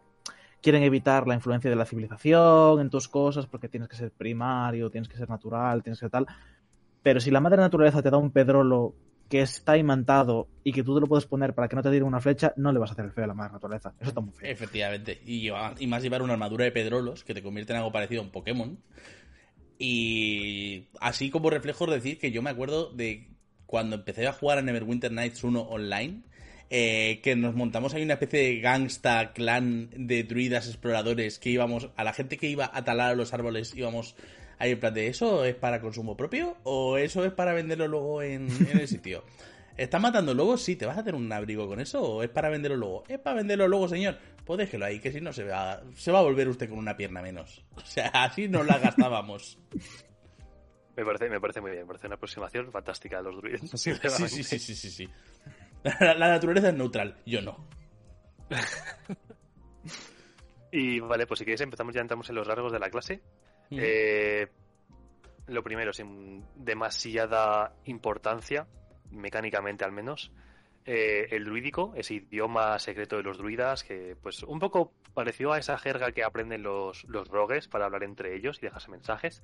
quieren 0.62 0.84
evitar 0.84 1.28
la 1.28 1.36
influencia 1.36 1.70
de 1.70 1.76
la 1.76 1.84
civilización 1.84 2.80
en 2.80 2.90
tus 2.90 3.10
cosas, 3.10 3.46
porque 3.46 3.68
tienes 3.68 3.90
que 3.90 3.98
ser 3.98 4.12
primario, 4.12 4.90
tienes 4.90 5.10
que 5.10 5.18
ser 5.18 5.30
natural, 5.30 5.84
tienes 5.84 6.00
que 6.00 6.06
ser 6.06 6.12
tal. 6.12 6.28
Pero 7.04 7.20
si 7.20 7.30
la 7.30 7.42
madre 7.42 7.58
naturaleza 7.58 8.02
te 8.02 8.10
da 8.10 8.16
un 8.16 8.32
pedrolo 8.32 8.96
que 9.30 9.42
está 9.42 9.78
imantado 9.78 10.48
y 10.64 10.72
que 10.72 10.84
tú 10.84 10.94
te 10.96 11.02
lo 11.02 11.08
puedes 11.08 11.26
poner 11.26 11.54
para 11.56 11.68
que 11.68 11.76
no 11.76 11.82
te 11.82 11.90
tire 11.90 12.04
una 12.04 12.20
flecha, 12.22 12.54
no 12.58 12.72
le 12.72 12.80
vas 12.80 12.92
a 12.92 12.94
hacer 12.94 13.06
el 13.06 13.12
feo 13.12 13.24
a 13.24 13.28
la 13.28 13.34
madre 13.34 13.54
naturaleza. 13.54 13.94
Eso 14.00 14.10
está 14.10 14.22
muy 14.22 14.34
feo. 14.34 14.50
Efectivamente. 14.52 15.20
Y, 15.26 15.42
lleva- 15.42 15.74
y 15.80 15.88
más 15.88 16.04
llevar 16.04 16.22
una 16.22 16.34
armadura 16.34 16.66
de 16.66 16.72
pedrolos 16.72 17.24
que 17.24 17.34
te 17.34 17.42
convierte 17.42 17.74
en 17.74 17.78
algo 17.80 17.92
parecido 17.92 18.22
a 18.22 18.26
un 18.26 18.32
Pokémon. 18.32 18.78
Y 19.78 20.88
así 21.02 21.30
como 21.30 21.50
reflejo 21.50 21.86
decir 21.88 22.18
que 22.18 22.32
yo 22.32 22.42
me 22.42 22.50
acuerdo 22.50 22.92
de 22.92 23.30
cuando 23.66 23.96
empecé 23.98 24.28
a 24.28 24.34
jugar 24.34 24.58
a 24.58 24.62
Neverwinter 24.62 25.12
Nights 25.12 25.44
1 25.44 25.60
online, 25.62 26.22
eh, 26.70 27.20
que 27.24 27.36
nos 27.36 27.56
montamos 27.56 27.94
ahí 27.94 28.04
una 28.04 28.14
especie 28.14 28.40
de 28.40 28.60
gangsta 28.60 29.34
clan 29.34 29.90
de 29.96 30.24
druidas 30.24 30.68
exploradores 30.68 31.40
que 31.40 31.50
íbamos, 31.50 31.90
a 31.96 32.04
la 32.04 32.14
gente 32.14 32.38
que 32.38 32.48
iba 32.48 32.70
a 32.74 32.84
talar 32.84 33.12
a 33.12 33.16
los 33.16 33.34
árboles 33.34 33.76
íbamos 33.76 34.16
ahí 34.60 34.72
en 34.72 34.80
plan 34.80 34.94
de 34.94 35.08
¿eso 35.08 35.44
es 35.46 35.56
para 35.56 35.82
consumo 35.82 36.16
propio 36.16 36.58
o 36.64 36.98
eso 36.98 37.26
es 37.26 37.32
para 37.34 37.54
venderlo 37.54 37.88
luego 37.88 38.22
en, 38.22 38.50
en 38.70 38.80
el 38.80 38.88
sitio? 38.88 39.24
¿Estás 39.78 40.02
matando 40.02 40.34
lobos? 40.34 40.62
Sí, 40.62 40.78
¿te 40.78 40.86
vas 40.86 40.98
a 40.98 41.02
hacer 41.02 41.16
un 41.16 41.32
abrigo 41.32 41.68
con 41.68 41.82
eso 41.82 42.02
o 42.02 42.24
es 42.24 42.30
para 42.30 42.50
venderlo 42.50 42.78
luego? 42.78 43.04
Es 43.10 43.20
para 43.20 43.36
venderlo 43.38 43.68
luego, 43.68 43.90
señor. 43.90 44.18
Pues 44.46 44.58
déjelo 44.60 44.86
ahí, 44.86 45.00
que 45.00 45.12
si 45.12 45.20
no 45.20 45.34
se 45.34 45.44
va, 45.44 45.82
se 45.96 46.12
va 46.12 46.20
a 46.20 46.24
volver 46.24 46.48
usted 46.48 46.70
con 46.70 46.78
una 46.78 46.96
pierna 46.96 47.22
menos. 47.22 47.66
O 47.76 47.82
sea, 47.82 48.08
así 48.08 48.48
nos 48.48 48.66
la 48.66 48.78
gastábamos. 48.78 49.60
Me 50.98 51.04
parece, 51.04 51.30
me 51.30 51.42
parece 51.42 51.60
muy 51.60 51.72
bien, 51.72 51.84
me 51.84 51.88
parece 51.88 52.08
una 52.08 52.16
aproximación 52.16 52.72
fantástica 52.72 53.18
de 53.18 53.24
los. 53.24 53.36
Sí, 53.72 53.92
sinceramente. 53.92 54.30
sí, 54.30 54.44
sí, 54.46 54.60
sí, 54.60 54.76
sí, 54.76 54.90
sí. 54.90 55.10
La, 55.84 56.14
la 56.14 56.30
naturaleza 56.30 56.70
es 56.70 56.74
neutral, 56.74 57.18
yo 57.26 57.42
no. 57.42 57.68
Y 60.72 61.02
vale, 61.02 61.28
pues 61.28 61.40
si 61.40 61.44
queréis 61.44 61.60
empezamos 61.60 61.94
ya 61.94 62.00
entramos 62.00 62.30
en 62.30 62.36
los 62.36 62.48
rasgos 62.48 62.72
de 62.72 62.80
la 62.80 62.90
clase. 62.90 63.22
Eh, 63.72 64.48
lo 65.48 65.64
primero, 65.64 65.94
sin 65.94 66.44
demasiada 66.56 67.74
importancia, 67.86 68.68
mecánicamente 69.12 69.86
al 69.86 69.92
menos, 69.92 70.32
eh, 70.86 71.28
el 71.32 71.46
druídico, 71.46 71.94
ese 71.96 72.16
idioma 72.16 72.78
secreto 72.80 73.18
de 73.18 73.24
los 73.24 73.38
druidas, 73.38 73.84
que 73.84 74.16
pues 74.22 74.44
un 74.44 74.60
poco 74.60 74.92
pareció 75.14 75.52
a 75.52 75.58
esa 75.58 75.78
jerga 75.78 76.12
que 76.12 76.24
aprenden 76.24 76.64
los, 76.64 77.04
los 77.06 77.28
rogues 77.28 77.68
para 77.68 77.86
hablar 77.86 78.04
entre 78.04 78.36
ellos 78.36 78.60
y 78.60 78.62
dejarse 78.66 78.92
mensajes, 78.92 79.42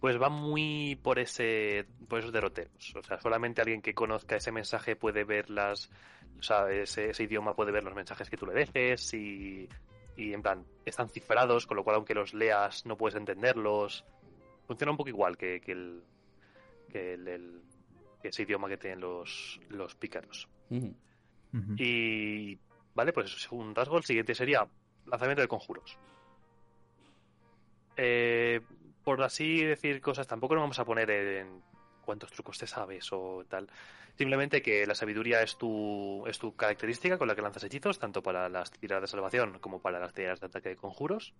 pues 0.00 0.20
va 0.20 0.28
muy 0.28 0.98
por 1.02 1.18
ese 1.18 1.86
por 2.08 2.18
esos 2.18 2.32
derroteros. 2.32 2.94
O 2.94 3.02
sea, 3.02 3.18
solamente 3.20 3.62
alguien 3.62 3.80
que 3.80 3.94
conozca 3.94 4.36
ese 4.36 4.52
mensaje 4.52 4.96
puede 4.96 5.24
ver 5.24 5.48
las... 5.48 5.90
O 6.38 6.42
sea, 6.42 6.70
ese, 6.70 7.10
ese 7.10 7.22
idioma 7.22 7.54
puede 7.54 7.72
ver 7.72 7.84
los 7.84 7.94
mensajes 7.94 8.28
que 8.28 8.36
tú 8.36 8.44
le 8.44 8.52
dejes 8.52 9.14
y, 9.14 9.66
y 10.16 10.32
en 10.32 10.42
plan, 10.42 10.64
están 10.84 11.08
cifrados, 11.08 11.66
con 11.66 11.76
lo 11.76 11.84
cual 11.84 11.96
aunque 11.96 12.14
los 12.14 12.34
leas 12.34 12.86
no 12.86 12.96
puedes 12.96 13.16
entenderlos. 13.16 14.04
Funciona 14.66 14.90
un 14.92 14.96
poco 14.96 15.08
igual 15.10 15.36
que, 15.36 15.60
que 15.60 15.72
el, 15.72 16.02
que 16.90 17.14
el, 17.14 17.28
el- 17.28 17.60
que 18.22 18.28
ese 18.28 18.42
idioma 18.44 18.68
que 18.68 18.78
tienen 18.78 19.00
los, 19.00 19.60
los 19.68 19.94
pícaros. 19.96 20.48
Y 21.78 22.58
vale, 22.94 23.12
pues 23.12 23.26
eso 23.26 23.36
es 23.36 23.52
un 23.52 23.74
rasgo. 23.74 23.98
El 23.98 24.04
siguiente 24.04 24.34
sería 24.34 24.66
lanzamiento 25.06 25.42
de 25.42 25.48
conjuros. 25.48 25.98
Eh, 27.96 28.60
por 29.04 29.22
así 29.22 29.62
decir 29.62 30.00
cosas, 30.00 30.26
tampoco 30.26 30.54
nos 30.54 30.62
vamos 30.62 30.78
a 30.78 30.84
poner 30.84 31.10
en 31.10 31.62
cuántos 32.04 32.32
trucos 32.32 32.58
te 32.58 32.66
sabes 32.66 33.08
o 33.12 33.44
tal. 33.48 33.68
Simplemente 34.16 34.62
que 34.62 34.86
la 34.86 34.94
sabiduría 34.94 35.42
es 35.42 35.58
tu, 35.58 36.24
es 36.26 36.38
tu 36.38 36.54
característica 36.54 37.18
con 37.18 37.26
la 37.26 37.34
que 37.34 37.42
lanzas 37.42 37.64
hechizos, 37.64 37.98
tanto 37.98 38.22
para 38.22 38.48
las 38.48 38.70
tiradas 38.70 39.02
de 39.02 39.08
salvación 39.08 39.58
como 39.58 39.80
para 39.80 39.98
las 39.98 40.14
tiradas 40.14 40.40
de 40.40 40.46
ataque 40.46 40.68
de 40.68 40.76
conjuros. 40.76 41.34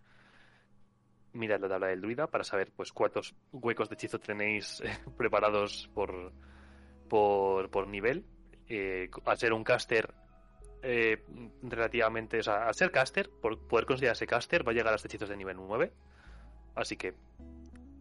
Mirad 1.33 1.61
la 1.61 1.69
tabla 1.69 1.89
del 1.89 2.01
druida 2.01 2.27
para 2.27 2.43
saber 2.43 2.73
pues 2.75 2.93
cuántos 2.93 3.35
huecos 3.53 3.89
de 3.89 3.95
hechizo 3.95 4.19
tenéis 4.19 4.81
eh, 4.81 4.99
preparados 5.17 5.89
por, 5.95 6.33
por, 7.09 7.71
por 7.71 7.87
nivel. 7.87 8.25
Eh, 8.69 9.09
al 9.25 9.39
ser 9.39 9.53
un 9.53 9.63
caster 9.63 10.13
eh, 10.83 11.23
relativamente, 11.63 12.41
o 12.41 12.43
sea, 12.43 12.67
al 12.67 12.75
ser 12.75 12.91
caster, 12.91 13.31
por 13.31 13.69
poder 13.69 13.87
considerarse 13.87 14.27
caster, 14.27 14.67
va 14.67 14.73
a 14.73 14.75
llegar 14.75 14.89
a 14.89 14.93
los 14.93 15.05
hechizos 15.05 15.29
de 15.29 15.37
nivel 15.37 15.57
9. 15.57 15.93
Así 16.75 16.97
que 16.97 17.15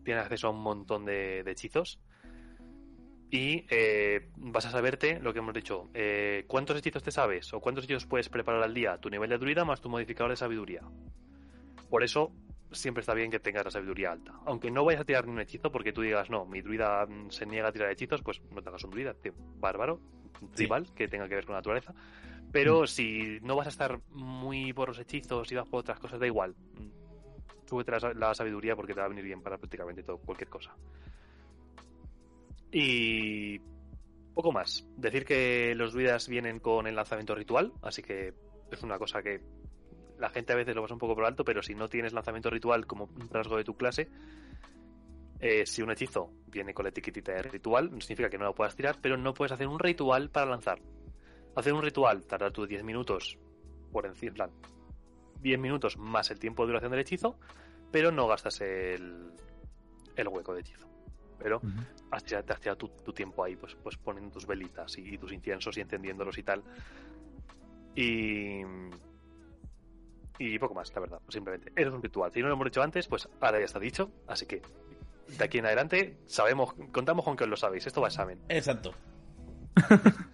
tiene 0.03 0.19
acceso 0.19 0.47
a 0.47 0.49
un 0.49 0.61
montón 0.61 1.05
de, 1.05 1.43
de 1.43 1.51
hechizos. 1.51 1.99
Y 3.29 3.65
eh, 3.69 4.29
vas 4.35 4.65
a 4.67 4.71
saberte 4.71 5.19
lo 5.19 5.33
que 5.33 5.39
hemos 5.39 5.53
dicho. 5.53 5.89
eh, 5.93 6.45
¿Cuántos 6.47 6.77
hechizos 6.77 7.01
te 7.01 7.11
sabes? 7.11 7.51
¿O 7.53 7.59
cuántos 7.59 7.85
hechizos 7.85 8.05
puedes 8.05 8.29
preparar 8.29 8.61
al 8.61 8.73
día? 8.73 8.97
Tu 8.99 9.09
nivel 9.09 9.29
de 9.29 9.37
druida 9.39 9.65
más 9.65 9.81
tu 9.81 9.89
modificador 9.89 10.29
de 10.31 10.35
sabiduría. 10.35 10.81
Por 11.89 12.03
eso 12.03 12.31
siempre 12.71 13.01
está 13.01 13.13
bien 13.13 13.31
que 13.31 13.39
tengas 13.39 13.65
la 13.65 13.71
sabiduría 13.71 14.11
alta. 14.11 14.33
Aunque 14.45 14.69
no 14.71 14.83
vayas 14.85 15.01
a 15.01 15.05
tirar 15.05 15.25
ni 15.25 15.31
un 15.31 15.39
hechizo 15.39 15.71
porque 15.71 15.93
tú 15.93 16.01
digas, 16.01 16.29
no, 16.29 16.45
mi 16.45 16.61
druida 16.61 17.05
mm, 17.07 17.29
se 17.31 17.45
niega 17.45 17.69
a 17.69 17.71
tirar 17.71 17.91
hechizos, 17.91 18.21
pues 18.21 18.41
no 18.51 18.61
te 18.61 18.69
hagas 18.69 18.83
un 18.83 18.91
druida, 18.91 19.13
tío, 19.15 19.33
bárbaro, 19.57 19.99
tribal, 20.53 20.93
que 20.93 21.07
tenga 21.07 21.27
que 21.27 21.35
ver 21.35 21.45
con 21.45 21.53
la 21.53 21.59
naturaleza. 21.59 21.93
Pero 22.51 22.85
si 22.85 23.39
no 23.41 23.55
vas 23.55 23.65
a 23.67 23.69
estar 23.71 23.99
muy 24.11 24.73
por 24.73 24.89
los 24.89 24.99
hechizos 24.99 25.51
y 25.51 25.55
vas 25.55 25.67
por 25.67 25.79
otras 25.79 25.99
cosas, 25.99 26.19
da 26.19 26.27
igual. 26.27 26.55
Mm, 26.77 27.67
Súbete 27.67 27.91
la, 27.91 28.13
la 28.13 28.35
sabiduría 28.35 28.75
porque 28.75 28.93
te 28.93 28.99
va 28.99 29.05
a 29.05 29.09
venir 29.09 29.23
bien 29.23 29.41
para 29.41 29.57
prácticamente 29.57 30.03
todo, 30.03 30.17
cualquier 30.19 30.49
cosa. 30.49 30.75
Y 32.73 33.59
poco 34.33 34.51
más. 34.51 34.85
Decir 34.97 35.25
que 35.25 35.75
los 35.75 35.93
druidas 35.93 36.27
vienen 36.27 36.59
con 36.59 36.87
el 36.87 36.95
lanzamiento 36.95 37.35
ritual, 37.35 37.71
así 37.83 38.01
que 38.01 38.33
es 38.71 38.81
una 38.81 38.97
cosa 38.97 39.21
que 39.21 39.41
la 40.17 40.29
gente 40.29 40.53
a 40.53 40.55
veces 40.55 40.75
lo 40.75 40.81
pasa 40.81 40.95
un 40.95 40.99
poco 40.99 41.15
por 41.15 41.25
alto, 41.25 41.45
pero 41.45 41.61
si 41.61 41.75
no 41.75 41.87
tienes 41.87 42.13
lanzamiento 42.13 42.49
ritual 42.49 42.87
como 42.87 43.05
un 43.05 43.29
rasgo 43.29 43.57
de 43.57 43.63
tu 43.63 43.75
clase, 43.75 44.09
eh, 45.39 45.65
si 45.67 45.83
un 45.83 45.91
hechizo 45.91 46.31
viene 46.47 46.73
con 46.73 46.83
la 46.83 46.89
etiquetita 46.89 47.33
de 47.33 47.43
ritual, 47.43 47.91
no 47.91 48.01
significa 48.01 48.29
que 48.29 48.39
no 48.39 48.45
lo 48.45 48.55
puedas 48.55 48.75
tirar, 48.75 48.97
pero 49.01 49.17
no 49.17 49.35
puedes 49.35 49.51
hacer 49.51 49.67
un 49.67 49.79
ritual 49.79 50.31
para 50.31 50.49
lanzar. 50.49 50.81
Hacer 51.55 51.73
un 51.73 51.83
ritual 51.83 52.25
tarda 52.25 52.49
tus 52.49 52.67
10 52.67 52.83
minutos, 52.83 53.37
por 53.91 54.09
decir, 54.09 54.29
en 54.29 54.33
plan, 54.33 54.51
10 55.41 55.59
minutos 55.59 55.97
más 55.97 56.31
el 56.31 56.39
tiempo 56.39 56.63
de 56.63 56.67
duración 56.67 56.91
del 56.91 57.01
hechizo, 57.01 57.37
pero 57.91 58.11
no 58.11 58.27
gastas 58.27 58.61
el, 58.61 59.31
el 60.15 60.27
hueco 60.27 60.55
de 60.55 60.61
hechizo. 60.61 60.92
Pero 61.43 61.61
has 62.09 62.23
tirado 62.23 62.77
tu, 62.77 62.87
tu 62.87 63.13
tiempo 63.13 63.43
ahí, 63.43 63.55
pues, 63.55 63.75
pues 63.75 63.97
poniendo 63.97 64.31
tus 64.31 64.47
velitas 64.47 64.97
y, 64.97 65.13
y 65.13 65.17
tus 65.17 65.31
inciensos 65.33 65.77
y 65.77 65.81
encendiéndolos 65.81 66.37
y 66.37 66.43
tal. 66.43 66.63
Y. 67.95 68.61
Y 70.39 70.57
poco 70.57 70.73
más, 70.73 70.91
la 70.95 71.01
verdad, 71.01 71.19
pues 71.23 71.33
simplemente. 71.35 71.71
Eso 71.75 71.89
es 71.89 71.95
un 71.95 72.01
ritual. 72.01 72.31
Si 72.31 72.41
no 72.41 72.47
lo 72.47 72.53
hemos 72.53 72.65
dicho 72.65 72.81
antes, 72.81 73.07
pues 73.07 73.29
ahora 73.39 73.59
ya 73.59 73.65
está 73.65 73.79
dicho. 73.79 74.09
Así 74.27 74.47
que 74.47 74.61
de 75.37 75.43
aquí 75.43 75.59
en 75.59 75.65
adelante 75.65 76.17
sabemos, 76.25 76.73
contamos 76.91 77.23
con 77.23 77.35
que 77.35 77.43
os 77.43 77.49
lo 77.49 77.57
sabéis. 77.57 77.85
Esto 77.85 78.01
va 78.01 78.07
a 78.07 78.09
examen. 78.09 78.39
Exacto. 78.49 78.93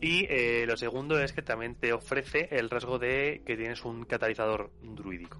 Y 0.00 0.26
eh, 0.28 0.64
lo 0.66 0.76
segundo 0.76 1.18
es 1.18 1.32
que 1.32 1.42
también 1.42 1.74
te 1.74 1.92
ofrece 1.92 2.48
el 2.52 2.70
rasgo 2.70 2.98
de 2.98 3.42
que 3.44 3.56
tienes 3.56 3.84
un 3.84 4.04
catalizador 4.04 4.70
druídico. 4.80 5.38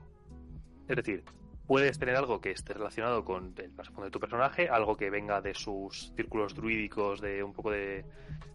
Es 0.89 0.97
decir, 0.97 1.23
puedes 1.69 1.99
tener 1.99 2.17
algo 2.17 2.41
que 2.41 2.51
esté 2.51 2.73
relacionado 2.73 3.25
con 3.25 3.55
el 3.59 3.75
trasfondo 3.75 4.07
de 4.07 4.11
tu 4.11 4.19
personaje, 4.19 4.71
algo 4.71 4.97
que 4.97 5.11
venga 5.11 5.43
de 5.43 5.55
sus 5.55 6.13
círculos 6.17 6.55
druídicos, 6.55 7.21
de 7.21 7.43
un 7.45 7.53
poco 7.53 7.71
de, 7.71 8.07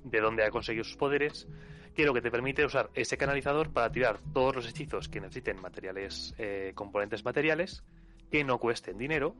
de 0.04 0.20
dónde 0.20 0.44
ha 0.44 0.50
conseguido 0.50 0.84
sus 0.84 0.98
poderes, 0.98 1.48
que 1.94 2.06
lo 2.06 2.14
que 2.14 2.22
te 2.22 2.32
permite 2.32 2.66
usar 2.66 2.90
ese 2.96 3.16
canalizador 3.16 3.72
para 3.72 3.92
tirar 3.92 4.20
todos 4.34 4.56
los 4.56 4.68
hechizos 4.68 5.10
que 5.10 5.22
necesiten 5.22 5.62
materiales, 5.62 6.34
eh, 6.40 6.72
componentes 6.74 7.24
materiales, 7.24 7.84
que 8.32 8.44
no 8.44 8.58
cuesten 8.58 8.98
dinero, 8.98 9.36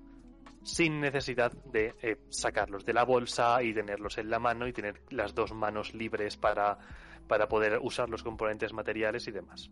sin 0.62 1.02
necesidad 1.02 1.52
de 1.66 1.96
eh, 2.04 2.18
sacarlos 2.30 2.86
de 2.86 2.94
la 2.94 3.04
bolsa 3.06 3.64
y 3.64 3.74
tenerlos 3.74 4.20
en 4.20 4.30
la 4.30 4.38
mano 4.38 4.68
y 4.68 4.74
tener 4.74 5.02
las 5.10 5.34
dos 5.34 5.52
manos 5.52 5.96
libres 5.96 6.38
para, 6.38 6.78
para 7.28 7.48
poder 7.48 7.80
usar 7.82 8.08
los 8.08 8.22
componentes 8.22 8.72
materiales 8.72 9.28
y 9.28 9.32
demás. 9.32 9.72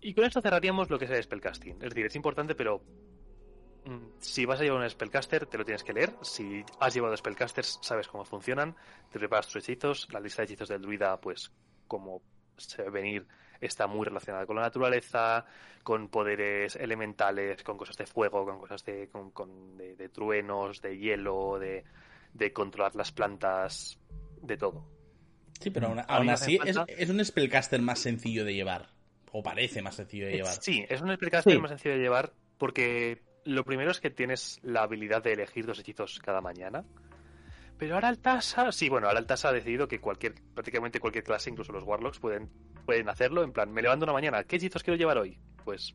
Y 0.00 0.14
con 0.14 0.24
esto 0.24 0.40
cerraríamos 0.40 0.90
lo 0.90 0.98
que 0.98 1.06
es 1.06 1.10
el 1.10 1.22
spellcasting. 1.22 1.74
Es 1.82 1.90
decir, 1.90 2.06
es 2.06 2.14
importante, 2.16 2.54
pero 2.54 2.82
mm, 3.84 3.98
si 4.20 4.44
vas 4.44 4.60
a 4.60 4.62
llevar 4.64 4.80
un 4.82 4.88
spellcaster, 4.90 5.46
te 5.46 5.58
lo 5.58 5.64
tienes 5.64 5.82
que 5.82 5.92
leer. 5.92 6.12
Si 6.22 6.64
has 6.80 6.94
llevado 6.94 7.16
spellcasters, 7.16 7.78
sabes 7.82 8.06
cómo 8.08 8.24
funcionan. 8.24 8.76
Te 9.10 9.18
preparas 9.18 9.46
tus 9.48 9.56
hechizos. 9.68 10.08
La 10.12 10.20
lista 10.20 10.42
de 10.42 10.46
hechizos 10.46 10.68
del 10.68 10.82
druida, 10.82 11.20
pues, 11.20 11.50
como 11.86 12.22
se 12.56 12.82
ve 12.84 12.90
venir, 12.90 13.26
está 13.60 13.86
muy 13.88 14.04
relacionada 14.06 14.46
con 14.46 14.56
la 14.56 14.62
naturaleza, 14.62 15.44
con 15.82 16.08
poderes 16.08 16.76
elementales, 16.76 17.62
con 17.64 17.76
cosas 17.76 17.96
de 17.96 18.06
fuego, 18.06 18.44
con 18.44 18.58
cosas 18.60 18.84
de, 18.84 19.08
con, 19.08 19.30
con- 19.32 19.76
de, 19.76 19.96
de 19.96 20.08
truenos, 20.10 20.80
de 20.80 20.96
hielo, 20.96 21.58
de, 21.58 21.82
de 22.34 22.52
controlar 22.52 22.94
las 22.94 23.10
plantas, 23.10 23.98
de 24.42 24.56
todo. 24.56 24.84
Sí, 25.60 25.70
pero 25.70 25.88
aún, 25.88 25.96
mí 25.96 26.02
aún 26.06 26.30
así 26.30 26.58
es 26.86 27.10
un 27.10 27.24
spellcaster 27.24 27.82
más 27.82 27.98
sencillo 27.98 28.44
de 28.44 28.54
llevar. 28.54 28.90
O 29.32 29.42
parece 29.42 29.82
más 29.82 29.94
sencillo 29.96 30.26
de 30.26 30.32
llevar. 30.36 30.52
Sí, 30.60 30.84
es 30.88 31.00
un 31.00 31.14
spellcaster 31.14 31.52
Sí. 31.54 31.58
más 31.60 31.70
sencillo 31.70 31.94
de 31.94 32.00
llevar 32.00 32.32
porque 32.58 33.22
lo 33.44 33.64
primero 33.64 33.90
es 33.90 34.00
que 34.00 34.10
tienes 34.10 34.58
la 34.62 34.82
habilidad 34.82 35.22
de 35.22 35.32
elegir 35.32 35.66
dos 35.66 35.78
hechizos 35.78 36.18
cada 36.18 36.40
mañana. 36.40 36.84
Pero 37.78 37.94
ahora 37.94 38.08
Altasa, 38.08 38.72
sí, 38.72 38.88
bueno, 38.88 39.06
ahora 39.06 39.20
Altasa 39.20 39.50
ha 39.50 39.52
decidido 39.52 39.86
que 39.86 40.00
cualquier, 40.00 40.34
prácticamente 40.54 40.98
cualquier 40.98 41.22
clase, 41.24 41.48
incluso 41.50 41.72
los 41.72 41.84
Warlocks, 41.84 42.18
pueden, 42.18 42.50
pueden 42.84 43.08
hacerlo. 43.08 43.44
En 43.44 43.52
plan, 43.52 43.72
me 43.72 43.82
levanto 43.82 44.04
una 44.04 44.12
mañana, 44.12 44.42
¿qué 44.44 44.56
hechizos 44.56 44.82
quiero 44.82 44.96
llevar 44.98 45.18
hoy? 45.18 45.38
Pues 45.64 45.94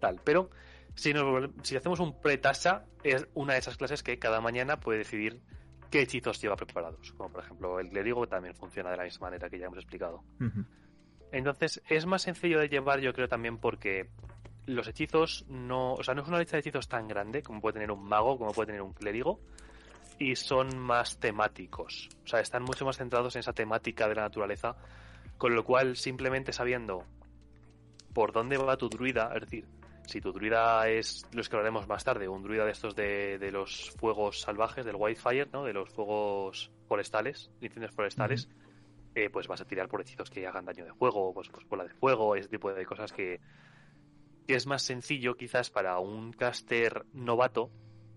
tal. 0.00 0.20
Pero 0.24 0.48
si, 0.94 1.12
nos 1.12 1.50
si 1.62 1.76
hacemos 1.76 2.00
un 2.00 2.18
pre-tasa, 2.20 2.86
es 3.04 3.28
una 3.34 3.52
de 3.52 3.58
esas 3.58 3.76
clases 3.76 4.02
que 4.02 4.18
cada 4.18 4.40
mañana 4.40 4.80
puede 4.80 4.98
decidir 5.00 5.42
qué 5.90 6.00
hechizos 6.00 6.40
lleva 6.40 6.56
preparados. 6.56 7.12
Como 7.12 7.30
por 7.30 7.44
ejemplo 7.44 7.78
el 7.78 7.90
clérigo 7.90 8.22
que 8.22 8.28
también 8.28 8.54
funciona 8.54 8.90
de 8.90 8.96
la 8.96 9.04
misma 9.04 9.26
manera 9.26 9.50
que 9.50 9.58
ya 9.58 9.66
hemos 9.66 9.78
explicado. 9.78 10.24
Ujú. 10.40 10.64
Entonces 11.32 11.82
es 11.88 12.06
más 12.06 12.22
sencillo 12.22 12.60
de 12.60 12.68
llevar, 12.68 13.00
yo 13.00 13.12
creo 13.12 13.28
también 13.28 13.58
porque 13.58 14.08
los 14.66 14.88
hechizos 14.88 15.44
no, 15.48 15.94
o 15.94 16.02
sea, 16.02 16.14
no 16.14 16.22
es 16.22 16.28
una 16.28 16.38
lista 16.38 16.56
de 16.56 16.60
hechizos 16.60 16.88
tan 16.88 17.06
grande 17.08 17.42
como 17.42 17.60
puede 17.60 17.74
tener 17.74 17.90
un 17.90 18.04
mago, 18.04 18.38
como 18.38 18.52
puede 18.52 18.66
tener 18.66 18.82
un 18.82 18.92
clérigo, 18.92 19.40
y 20.18 20.34
son 20.36 20.78
más 20.78 21.18
temáticos, 21.18 22.08
o 22.24 22.26
sea, 22.26 22.40
están 22.40 22.62
mucho 22.62 22.84
más 22.84 22.96
centrados 22.96 23.36
en 23.36 23.40
esa 23.40 23.52
temática 23.52 24.08
de 24.08 24.14
la 24.14 24.22
naturaleza, 24.22 24.76
con 25.38 25.54
lo 25.54 25.64
cual 25.64 25.96
simplemente 25.96 26.52
sabiendo 26.52 27.04
por 28.12 28.32
dónde 28.32 28.56
va 28.56 28.76
tu 28.76 28.88
druida, 28.88 29.30
es 29.34 29.42
decir, 29.42 29.66
si 30.06 30.20
tu 30.20 30.32
druida 30.32 30.88
es, 30.88 31.26
lo 31.32 31.42
que 31.42 31.56
hablaremos 31.56 31.86
más 31.88 32.04
tarde, 32.04 32.28
un 32.28 32.42
druida 32.42 32.64
de 32.64 32.70
estos 32.70 32.94
de, 32.94 33.38
de 33.38 33.50
los 33.50 33.90
fuegos 33.98 34.40
salvajes, 34.40 34.86
del 34.86 34.96
wildfire, 34.96 35.48
¿no? 35.52 35.64
De 35.64 35.72
los 35.72 35.90
fuegos 35.90 36.70
forestales, 36.86 37.50
incendios 37.60 37.92
forestales, 37.92 38.48
eh, 39.16 39.30
pues 39.30 39.48
vas 39.48 39.62
a 39.62 39.64
tirar 39.64 39.88
por 39.88 40.02
hechizos 40.02 40.28
que 40.28 40.46
hagan 40.46 40.66
daño 40.66 40.84
de 40.84 40.92
fuego, 40.92 41.32
pues, 41.32 41.48
pues 41.48 41.66
bola 41.66 41.84
de 41.84 41.90
fuego, 41.90 42.36
ese 42.36 42.50
tipo 42.50 42.70
de 42.72 42.84
cosas 42.84 43.14
que, 43.14 43.40
que 44.46 44.54
es 44.54 44.66
más 44.66 44.82
sencillo 44.82 45.38
quizás 45.38 45.70
para 45.70 45.98
un 46.00 46.34
caster 46.34 47.06
novato 47.14 47.70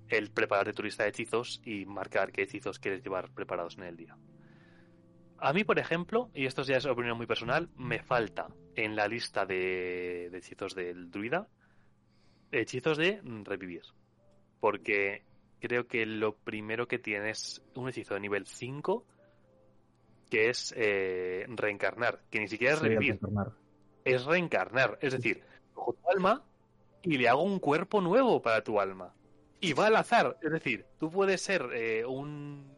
el 0.10 0.30
preparar 0.30 0.74
tu 0.74 0.84
lista 0.84 1.04
de 1.04 1.10
hechizos 1.10 1.62
y 1.64 1.86
marcar 1.86 2.34
qué 2.34 2.42
hechizos 2.42 2.80
quieres 2.80 3.02
llevar 3.02 3.32
preparados 3.32 3.78
en 3.78 3.86
el 3.86 3.96
día. 3.96 4.18
A 5.38 5.54
mí, 5.54 5.64
por 5.64 5.80
ejemplo, 5.80 6.32
y 6.34 6.46
esto 6.46 6.64
ya 6.64 6.76
es 6.76 6.86
opinión 6.86 7.16
muy 7.16 7.28
personal, 7.28 7.70
me 7.78 8.04
falta 8.04 8.50
en 8.76 8.98
la 8.98 9.08
lista 9.08 9.46
de, 9.46 10.28
de 10.30 10.38
hechizos 10.38 10.76
del 10.76 11.10
druida 11.10 11.48
hechizos 12.52 12.98
de 12.98 13.22
revivir. 13.46 13.84
Porque 14.60 15.24
creo 15.62 15.88
que 15.88 16.06
lo 16.06 16.36
primero 16.36 16.90
que 16.90 17.00
tiene 17.00 17.30
es 17.30 17.64
un 17.76 17.88
hechizo 17.88 18.16
de 18.16 18.20
nivel 18.20 18.46
5 18.46 19.06
que 20.30 20.50
es 20.50 20.74
eh, 20.78 21.46
reencarnar, 21.50 22.22
que 22.30 22.40
ni 22.40 22.48
siquiera 22.48 22.76
es 22.76 22.82
revivir, 22.82 23.20
reencarnar. 23.22 23.52
es 24.06 24.26
reencarnar. 24.26 24.98
Es 25.02 25.14
decir, 25.14 25.44
cojo 25.74 25.94
tu 25.94 26.10
alma 26.10 26.44
y 27.02 27.18
le 27.18 27.30
hago 27.30 27.44
un 27.44 27.60
cuerpo 27.60 28.02
nuevo 28.02 28.42
para 28.42 28.64
tu 28.64 28.80
alma. 28.80 29.14
Y 29.62 29.74
va 29.74 29.88
al 29.88 29.96
azar. 29.96 30.38
Es 30.42 30.52
decir, 30.52 30.86
tú 31.00 31.10
puedes 31.10 31.42
ser 31.42 31.70
eh, 31.74 32.06
un. 32.06 32.72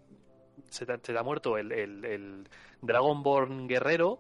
Se 0.70 0.86
te, 0.86 0.94
se 0.94 1.14
te 1.14 1.18
ha 1.18 1.24
muerto 1.24 1.58
el, 1.58 1.72
el, 1.72 2.06
el 2.06 2.50
Dragonborn 2.82 3.68
guerrero, 3.68 4.20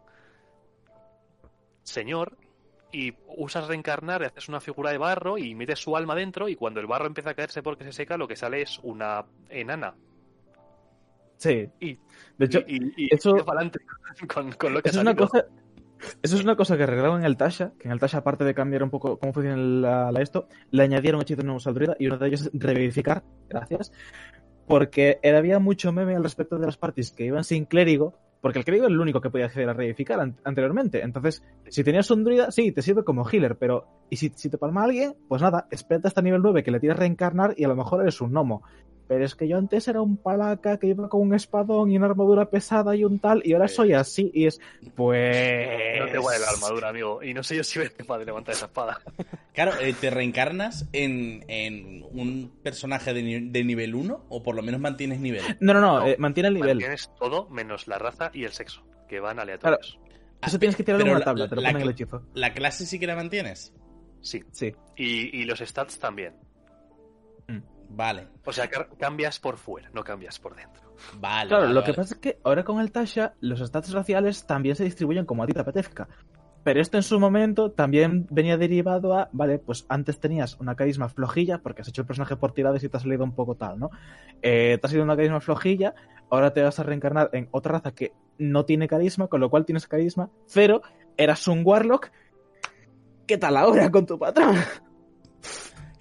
señor, 1.83 2.37
y 2.91 3.13
usas 3.37 3.67
reencarnar, 3.67 4.23
haces 4.23 4.49
una 4.49 4.59
figura 4.59 4.91
de 4.91 4.97
barro 4.97 5.37
y 5.37 5.55
metes 5.55 5.79
su 5.79 5.95
alma 5.95 6.13
dentro. 6.13 6.49
Y 6.49 6.55
cuando 6.55 6.79
el 6.79 6.87
barro 6.87 7.07
empieza 7.07 7.31
a 7.31 7.33
caerse 7.35 7.63
porque 7.63 7.85
se 7.85 7.93
seca, 7.93 8.17
lo 8.17 8.27
que 8.27 8.35
sale 8.35 8.61
es 8.61 8.79
una 8.83 9.25
enana. 9.49 9.95
Sí. 11.41 11.67
Y- 11.79 11.97
de 12.37 12.45
hecho, 12.45 12.59
y, 12.67 12.75
y- 12.75 12.93
y 12.97 13.15
eso- 13.15 13.33
tira 13.33 13.45
pa'lante 13.45 13.79
con, 14.33 14.51
con 14.53 14.73
lo 14.75 14.81
que 14.83 14.89
eso 14.89 14.99
ha 14.99 15.01
es 15.01 15.07
una 15.07 15.15
cosa. 15.15 15.45
Eso 16.23 16.35
es 16.35 16.43
una 16.43 16.55
cosa 16.55 16.77
que 16.77 16.83
arreglaron 16.83 17.19
en 17.19 17.25
el 17.25 17.37
Tasha, 17.37 17.73
que 17.79 17.87
en 17.87 17.91
el 17.91 17.99
Tasha, 17.99 18.19
aparte 18.19 18.43
de 18.43 18.53
cambiar 18.55 18.81
un 18.83 18.89
poco 18.89 19.17
cómo 19.19 19.33
funciona 19.33 19.57
la, 19.57 20.11
la 20.11 20.21
esto, 20.21 20.47
le 20.71 20.81
añadieron 20.83 21.21
hechizos 21.21 21.43
nuevos 21.45 21.65
al 21.67 21.73
druida 21.75 21.95
y 21.99 22.07
uno 22.07 22.17
de 22.17 22.27
ellos 22.27 22.41
es 22.41 22.51
revivificar, 22.53 23.23
gracias, 23.49 23.91
porque 24.67 25.19
era- 25.21 25.37
había 25.39 25.59
mucho 25.59 25.91
meme 25.91 26.15
al 26.15 26.23
respecto 26.23 26.57
de 26.57 26.65
las 26.65 26.77
parties 26.77 27.11
que 27.11 27.25
iban 27.25 27.43
sin 27.43 27.65
clérigo, 27.65 28.17
porque 28.41 28.57
el 28.57 28.65
clérigo 28.65 28.85
es 28.87 28.91
el 28.91 28.99
único 28.99 29.21
que 29.21 29.29
podía 29.29 29.45
acceder 29.45 29.69
a 29.69 29.73
revivificar 29.73 30.19
an- 30.19 30.37
anteriormente. 30.43 31.01
Entonces, 31.03 31.43
si 31.69 31.83
tenías 31.83 32.09
un 32.09 32.23
druida, 32.23 32.49
sí, 32.51 32.71
te 32.71 32.81
sirve 32.81 33.03
como 33.03 33.27
healer, 33.29 33.57
pero 33.57 33.85
¿y 34.09 34.15
si, 34.15 34.29
si 34.35 34.49
te 34.49 34.57
palma 34.57 34.83
alguien? 34.83 35.13
Pues 35.27 35.41
nada, 35.43 35.67
espérate 35.69 36.07
hasta 36.07 36.21
nivel 36.23 36.41
9 36.41 36.63
que 36.63 36.71
le 36.71 36.79
tienes 36.79 36.97
reencarnar 36.97 37.53
y 37.57 37.63
a 37.63 37.67
lo 37.67 37.75
mejor 37.75 38.01
eres 38.01 38.19
un 38.21 38.31
gnomo. 38.31 38.63
Pero 39.11 39.25
es 39.25 39.35
que 39.35 39.45
yo 39.45 39.57
antes 39.57 39.89
era 39.89 39.99
un 40.01 40.15
palaca 40.15 40.79
que 40.79 40.87
iba 40.87 41.09
con 41.09 41.19
un 41.19 41.33
espadón 41.33 41.91
y 41.91 41.97
una 41.97 42.05
armadura 42.05 42.49
pesada 42.49 42.95
y 42.95 43.03
un 43.03 43.19
tal, 43.19 43.41
y 43.43 43.51
ahora 43.51 43.67
soy 43.67 43.91
así, 43.91 44.31
y 44.33 44.45
es, 44.45 44.61
pues... 44.95 45.99
No 45.99 46.05
te 46.05 46.17
vale 46.17 46.39
la 46.39 46.47
armadura, 46.49 46.87
amigo. 46.87 47.21
Y 47.21 47.33
no 47.33 47.43
sé 47.43 47.57
yo 47.57 47.63
si 47.65 47.77
eres 47.79 47.91
capaz 47.91 48.19
de 48.19 48.25
levantar 48.25 48.53
esa 48.55 48.67
espada. 48.67 49.01
Claro, 49.53 49.73
eh, 49.81 49.93
¿te 49.99 50.09
reencarnas 50.09 50.87
en, 50.93 51.43
en 51.49 52.03
un 52.13 52.53
personaje 52.63 53.13
de, 53.13 53.21
ni- 53.21 53.49
de 53.49 53.63
nivel 53.65 53.95
1 53.95 54.27
o 54.29 54.41
por 54.43 54.55
lo 54.55 54.61
menos 54.63 54.79
mantienes 54.79 55.19
nivel? 55.19 55.43
No, 55.59 55.73
no, 55.73 55.81
no, 55.81 55.99
No, 55.99 56.07
eh, 56.07 56.15
mantiene 56.17 56.47
el 56.47 56.55
nivel. 56.55 56.77
Tienes 56.77 57.11
todo 57.19 57.49
menos 57.49 57.85
la 57.89 57.97
raza 57.97 58.31
y 58.33 58.45
el 58.45 58.53
sexo, 58.53 58.81
que 59.09 59.19
van 59.19 59.39
aleatorios. 59.39 59.99
Eso 60.41 60.57
tienes 60.57 60.77
que 60.77 60.85
tirarlo 60.85 61.03
en 61.05 61.09
una 61.11 61.19
la- 61.19 61.25
tabla, 61.25 61.49
te 61.49 61.55
lo 61.55 61.61
la 61.63 61.71
ponen 61.73 61.85
el 61.85 61.89
hechizo. 61.93 62.23
¿La 62.33 62.53
clase 62.53 62.85
sí 62.85 62.97
que 62.97 63.07
la 63.07 63.17
mantienes? 63.17 63.73
Sí. 64.21 64.41
Sí. 64.53 64.73
Y, 64.95 65.37
y 65.37 65.43
los 65.43 65.59
stats 65.59 65.99
también. 65.99 66.33
Vale, 67.93 68.27
O 68.45 68.53
sea, 68.53 68.69
ca- 68.69 68.87
cambias 68.97 69.39
por 69.39 69.57
fuera, 69.57 69.89
no 69.93 70.03
cambias 70.03 70.39
por 70.39 70.55
dentro. 70.55 70.81
vale. 71.19 71.49
Claro, 71.49 71.63
vale, 71.65 71.73
lo 71.75 71.83
que 71.83 71.93
pasa 71.93 72.13
es 72.15 72.19
que 72.19 72.39
ahora 72.43 72.63
con 72.63 72.79
el 72.79 72.91
Tasha, 72.91 73.33
los 73.41 73.59
stats 73.59 73.91
raciales 73.91 74.45
también 74.45 74.75
se 74.75 74.83
distribuyen 74.83 75.25
como 75.25 75.43
a 75.43 75.47
ti 75.47 75.53
te 75.53 75.59
apetezca. 75.59 76.07
Pero 76.63 76.79
esto 76.79 76.97
en 76.97 77.03
su 77.03 77.19
momento 77.19 77.71
también 77.71 78.27
venía 78.29 78.55
derivado 78.55 79.15
a, 79.17 79.29
vale, 79.31 79.57
pues 79.57 79.85
antes 79.89 80.19
tenías 80.19 80.59
una 80.59 80.75
carisma 80.75 81.09
flojilla, 81.09 81.57
porque 81.57 81.81
has 81.81 81.87
hecho 81.87 82.01
el 82.01 82.07
personaje 82.07 82.35
por 82.35 82.53
tiradas 82.53 82.83
y 82.83 82.89
te 82.89 82.97
ha 82.97 82.99
salido 82.99 83.23
un 83.23 83.33
poco 83.33 83.55
tal, 83.55 83.79
¿no? 83.79 83.89
Eh, 84.43 84.77
te 84.79 84.87
has 84.87 84.93
ido 84.93 85.03
una 85.03 85.15
carisma 85.15 85.41
flojilla, 85.41 85.95
ahora 86.29 86.53
te 86.53 86.61
vas 86.61 86.79
a 86.79 86.83
reencarnar 86.83 87.31
en 87.33 87.49
otra 87.51 87.73
raza 87.73 87.91
que 87.93 88.13
no 88.37 88.63
tiene 88.65 88.87
carisma, 88.87 89.27
con 89.27 89.39
lo 89.41 89.49
cual 89.49 89.65
tienes 89.65 89.87
carisma, 89.87 90.29
pero 90.53 90.81
eras 91.17 91.47
un 91.47 91.63
Warlock. 91.65 92.11
¿Qué 93.25 93.37
tal 93.39 93.57
ahora 93.57 93.89
con 93.89 94.05
tu 94.05 94.19
patrón? 94.19 94.55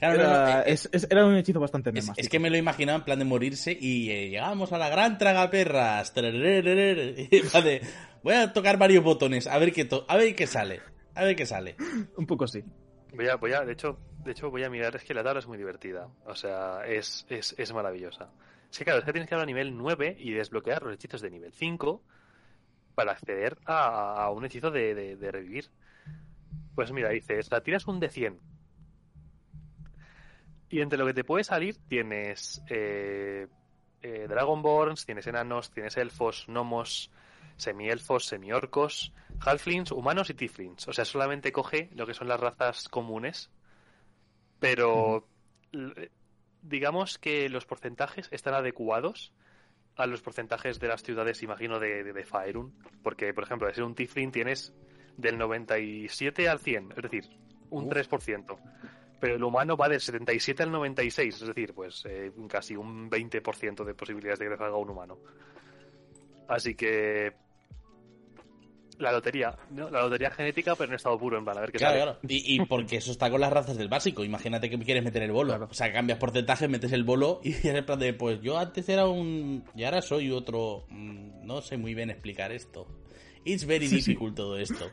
Claro, 0.01 0.23
no, 0.23 0.59
eh, 0.61 0.65
es- 0.67 0.89
es- 0.93 1.07
era 1.11 1.25
un 1.25 1.37
hechizo 1.37 1.61
bastante 1.61 1.91
Es, 1.91 2.11
es 2.17 2.29
que 2.29 2.39
me 2.41 2.51
lo 2.51 2.57
imaginaba 2.57 2.99
en 2.99 3.05
plan 3.05 3.19
de 3.19 3.25
morirse 3.25 3.77
y 3.79 4.11
eh, 4.11 4.31
llegamos 4.31 4.73
a 4.73 4.79
la 4.79 4.89
gran. 4.89 5.19
Y 7.31 7.41
Vale, 7.53 7.81
voy 8.23 8.35
a 8.35 8.53
tocar 8.53 8.79
varios 8.79 9.05
botones, 9.05 9.47
a 9.47 9.59
ver 9.59 9.73
qué 9.73 9.85
to- 9.85 10.05
a 10.09 10.17
ver 10.17 10.35
qué 10.35 10.47
sale. 10.47 10.81
A 11.15 11.25
ver 11.25 11.37
qué 11.37 11.47
sale. 11.47 11.77
Un 12.17 12.27
poco 12.27 12.47
sí. 12.49 12.65
Voy 13.15 13.29
a, 13.29 13.37
voy 13.37 13.53
a, 13.53 13.61
de 13.63 13.73
hecho, 13.73 13.99
de 14.25 14.33
hecho 14.33 14.51
voy 14.51 14.65
a 14.65 14.71
mirar, 14.71 14.95
es 14.97 15.05
que 15.05 15.15
la 15.15 15.23
tabla 15.23 15.41
es 15.41 15.47
muy 15.47 15.59
divertida. 15.59 16.09
O 16.25 16.35
sea, 16.35 16.85
es, 16.87 17.27
es, 17.29 17.55
es 17.59 17.73
maravillosa. 17.73 18.31
Es 18.71 18.79
que 18.79 18.85
claro, 18.85 19.01
es 19.01 19.05
que 19.05 19.13
tienes 19.13 19.29
que 19.29 19.35
ir 19.35 19.41
a 19.41 19.47
nivel 19.47 19.77
9 19.77 20.17
y 20.19 20.33
desbloquear 20.33 20.83
los 20.85 20.95
hechizos 20.95 21.21
de 21.21 21.31
nivel 21.31 21.53
5 21.53 22.03
para 22.95 23.13
acceder 23.13 23.59
a, 23.67 24.23
a 24.25 24.31
un 24.31 24.45
hechizo 24.45 24.71
de, 24.71 24.95
de- 24.95 25.17
de 25.17 25.31
revivir. 25.33 25.67
Pues 26.75 26.93
mira, 26.93 27.11
dice, 27.11 27.39
la 27.51 27.61
tiras 27.63 27.87
un 27.87 28.01
de 28.01 28.09
100. 28.09 28.39
Y 30.70 30.80
entre 30.80 30.98
lo 30.98 31.06
que 31.06 31.14
te 31.14 31.24
puede 31.24 31.44
salir 31.44 31.76
tienes 31.88 32.62
eh, 32.68 33.48
eh, 34.02 34.26
Dragonborns, 34.28 35.04
tienes 35.04 35.26
enanos, 35.26 35.72
tienes 35.72 35.96
elfos, 35.96 36.46
gnomos, 36.46 37.11
semielfos, 37.56 38.26
semiorcos, 38.26 39.12
halflings, 39.40 39.90
humanos 39.90 40.30
y 40.30 40.35
tieflings. 40.35 40.87
O 40.88 40.92
sea, 40.92 41.04
solamente 41.04 41.52
coge 41.52 41.90
lo 41.94 42.06
que 42.06 42.14
son 42.14 42.28
las 42.28 42.40
razas 42.40 42.88
comunes. 42.88 43.50
Pero 44.61 45.26
digamos 46.62 47.18
que 47.18 47.48
los 47.48 47.66
porcentajes 47.66 48.28
están 48.30 48.54
adecuados 48.54 49.33
a 49.96 50.06
los 50.06 50.22
porcentajes 50.22 50.78
de 50.78 50.88
las 50.88 51.02
ciudades, 51.02 51.42
imagino, 51.42 51.80
de, 51.80 52.04
de, 52.04 52.12
de 52.12 52.24
Faerun. 52.24 52.72
Porque, 53.02 53.35
por 53.35 53.44
ejemplo, 53.44 53.66
de 53.66 53.74
ser 53.74 53.85
un 53.85 53.94
tiefling 53.94 54.30
tienes 54.30 54.72
del 55.16 55.37
97 55.37 56.48
al 56.48 56.61
100, 56.61 56.92
es 56.96 57.02
decir, 57.02 57.24
un 57.70 57.87
Uf. 57.87 57.92
3%. 57.92 58.59
Pero 59.20 59.37
el 59.37 59.44
humano 59.44 59.76
va 59.76 59.88
del 59.88 60.00
77 60.00 60.62
al 60.62 60.72
96, 60.72 61.35
es 61.42 61.46
decir, 61.46 61.74
pues 61.74 62.04
eh, 62.09 62.33
casi 62.48 62.74
un 62.74 63.11
20% 63.11 63.85
de 63.85 63.94
posibilidades 63.94 64.38
de 64.38 64.46
que 64.46 64.50
te 64.52 64.56
salga 64.59 64.76
un 64.76 64.88
humano. 64.90 65.18
Así 66.48 66.74
que 66.74 67.33
la 68.98 69.12
lotería, 69.12 69.56
¿no? 69.70 69.88
La 69.90 70.02
lotería 70.02 70.30
genética, 70.30 70.74
pero 70.74 70.90
en 70.90 70.96
estado 70.96 71.18
puro, 71.18 71.38
en 71.38 71.44
plan, 71.44 71.56
a 71.56 71.61
ver 71.62 71.72
qué 71.72 71.78
Claro, 71.78 71.92
sale. 71.98 72.02
claro. 72.12 72.18
Y, 72.28 72.54
y 72.56 72.66
porque 72.66 72.96
eso 72.96 73.11
está 73.12 73.30
con 73.30 73.40
las 73.40 73.52
razas 73.52 73.76
del 73.78 73.88
básico. 73.88 74.24
Imagínate 74.24 74.68
que 74.68 74.78
quieres 74.78 75.02
meter 75.04 75.22
el 75.22 75.33
bolo. 75.33 75.50
Claro. 75.52 75.68
O 75.70 75.74
sea, 75.74 75.90
cambias 75.92 76.18
porcentaje, 76.18 76.68
metes 76.68 76.92
el 76.92 77.04
bolo 77.04 77.40
y 77.42 77.50
es 77.52 77.64
en 77.64 77.85
plan 77.87 77.98
de, 77.98 78.12
pues 78.12 78.40
yo 78.42 78.59
antes 78.59 78.88
era 78.90 79.06
un... 79.06 79.64
Y 79.74 79.85
ahora 79.85 80.02
soy 80.02 80.30
otro... 80.30 80.85
mm, 80.90 81.46
No 81.46 81.62
sé 81.62 81.76
muy 81.78 81.94
bien 81.94 82.11
explicar 82.11 82.52
esto. 82.52 82.87
It's 83.44 83.64
very 83.64 83.87
Sí, 83.87 84.02
sí. 84.02 84.11
difficult 84.11 84.37
todo 84.37 84.59
esto. 84.59 84.90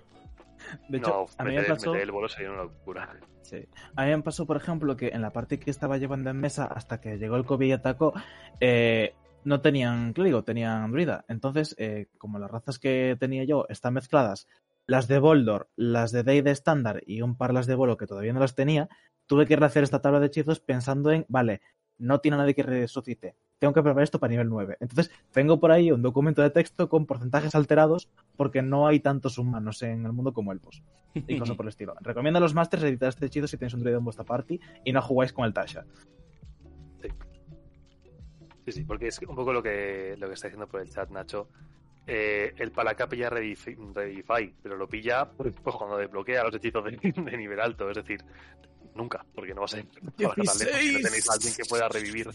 De 0.89 0.97
hecho, 0.97 1.09
no, 1.09 1.25
a 1.37 1.43
mí 1.43 1.55
me 1.55 1.63
pasó... 1.63 1.95
el 1.95 2.11
bolo 2.11 2.29
sería 2.29 2.51
una 2.51 2.63
locura. 2.63 3.19
Sí. 3.41 3.67
A 3.95 4.05
mí 4.05 4.11
me 4.11 4.21
pasó, 4.21 4.45
por 4.45 4.57
ejemplo, 4.57 4.95
que 4.97 5.09
en 5.09 5.21
la 5.21 5.31
parte 5.31 5.59
que 5.59 5.71
estaba 5.71 5.97
llevando 5.97 6.29
en 6.29 6.37
mesa 6.37 6.65
hasta 6.65 6.99
que 6.99 7.17
llegó 7.17 7.37
el 7.37 7.45
COVID 7.45 7.67
y 7.67 7.71
atacó, 7.71 8.13
eh, 8.59 9.15
no 9.43 9.61
tenían 9.61 10.13
clérigo, 10.13 10.43
tenían 10.43 10.91
druida. 10.91 11.23
Entonces, 11.29 11.75
eh, 11.77 12.07
como 12.17 12.39
las 12.39 12.51
razas 12.51 12.79
que 12.79 13.15
tenía 13.19 13.45
yo 13.45 13.65
están 13.69 13.93
mezcladas, 13.93 14.47
las 14.85 15.07
de 15.07 15.19
Boldor, 15.19 15.69
las 15.75 16.11
de 16.11 16.23
Day 16.23 16.41
de 16.41 16.51
estándar 16.51 17.01
y 17.05 17.21
un 17.21 17.37
par 17.37 17.53
las 17.53 17.67
de 17.67 17.75
Bolo 17.75 17.97
que 17.97 18.07
todavía 18.07 18.33
no 18.33 18.39
las 18.39 18.55
tenía, 18.55 18.89
tuve 19.25 19.45
que 19.45 19.55
rehacer 19.55 19.83
esta 19.83 20.01
tabla 20.01 20.19
de 20.19 20.27
hechizos 20.27 20.59
pensando 20.59 21.11
en, 21.11 21.25
vale, 21.29 21.61
no 21.97 22.19
tiene 22.19 22.37
nadie 22.37 22.55
que 22.55 22.63
resucite. 22.63 23.35
Tengo 23.59 23.73
que 23.73 23.81
preparar 23.81 24.03
esto 24.03 24.19
para 24.19 24.29
nivel 24.31 24.49
9. 24.49 24.77
Entonces, 24.79 25.11
tengo 25.31 25.59
por 25.59 25.71
ahí 25.71 25.91
un 25.91 26.03
documento 26.03 26.43
de 26.43 26.51
texto 26.51 26.89
con 26.89 27.07
porcentajes 27.07 27.55
alterados 27.55 28.07
porque 28.35 28.61
no 28.61 28.87
hay 28.87 28.99
tantos 28.99 29.39
humanos 29.39 29.81
en 29.81 30.05
el 30.05 30.13
mundo 30.13 30.31
como 30.31 30.51
elfos 30.51 30.83
y 31.15 31.39
cosas 31.39 31.55
por 31.55 31.65
el 31.65 31.69
estilo. 31.69 31.95
Recomiendo 32.01 32.37
a 32.37 32.41
los 32.41 32.53
masters 32.53 32.83
editar 32.83 33.09
este 33.09 33.25
hechizo 33.25 33.47
si 33.47 33.57
tenéis 33.57 33.73
un 33.73 33.79
druida 33.79 33.97
en 33.97 34.03
vuestra 34.03 34.25
party 34.25 34.59
y 34.85 34.91
no 34.91 35.01
jugáis 35.01 35.33
con 35.33 35.45
el 35.45 35.53
Tasha. 35.53 35.85
Sí, 38.65 38.71
sí, 38.71 38.83
porque 38.83 39.07
es 39.07 39.19
un 39.21 39.35
poco 39.35 39.53
lo 39.53 39.63
que, 39.63 40.15
lo 40.19 40.27
que 40.27 40.33
está 40.33 40.49
diciendo 40.49 40.67
por 40.67 40.81
el 40.81 40.89
chat, 40.89 41.09
Nacho. 41.09 41.47
Eh, 42.05 42.53
el 42.57 42.71
Palaka 42.71 43.09
pilla 43.09 43.29
Redify, 43.29 43.75
Redify, 43.93 44.53
pero 44.61 44.77
lo 44.77 44.87
pilla 44.87 45.29
pues, 45.29 45.55
cuando 45.59 45.97
desbloquea 45.97 46.43
los 46.43 46.55
hechizos 46.55 46.83
de, 46.83 46.91
de 47.15 47.37
nivel 47.37 47.59
alto. 47.59 47.89
Es 47.89 47.95
decir, 47.95 48.23
nunca, 48.93 49.25
porque 49.33 49.53
no 49.53 49.61
va 49.61 49.65
a 49.65 49.69
ser 49.69 49.85
no 50.03 50.11
tenéis 50.13 51.29
a 51.29 51.33
alguien 51.33 51.53
que 51.55 51.63
pueda 51.67 51.89
revivir. 51.89 52.29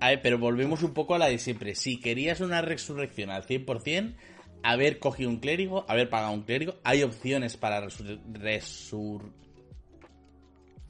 A 0.00 0.10
ver, 0.10 0.22
pero 0.22 0.38
volvemos 0.38 0.82
un 0.82 0.94
poco 0.94 1.14
a 1.14 1.18
la 1.18 1.26
de 1.26 1.38
siempre. 1.38 1.74
Si 1.74 2.00
querías 2.00 2.40
una 2.40 2.62
resurrección 2.62 3.30
al 3.30 3.44
100%, 3.46 4.14
haber 4.62 4.98
cogido 4.98 5.28
un 5.30 5.38
clérigo, 5.40 5.84
haber 5.88 6.08
pagado 6.08 6.32
un 6.32 6.42
clérigo, 6.42 6.76
hay 6.84 7.02
opciones 7.02 7.56
para 7.56 7.80
resur- 7.84 8.20
resur- 8.32 9.32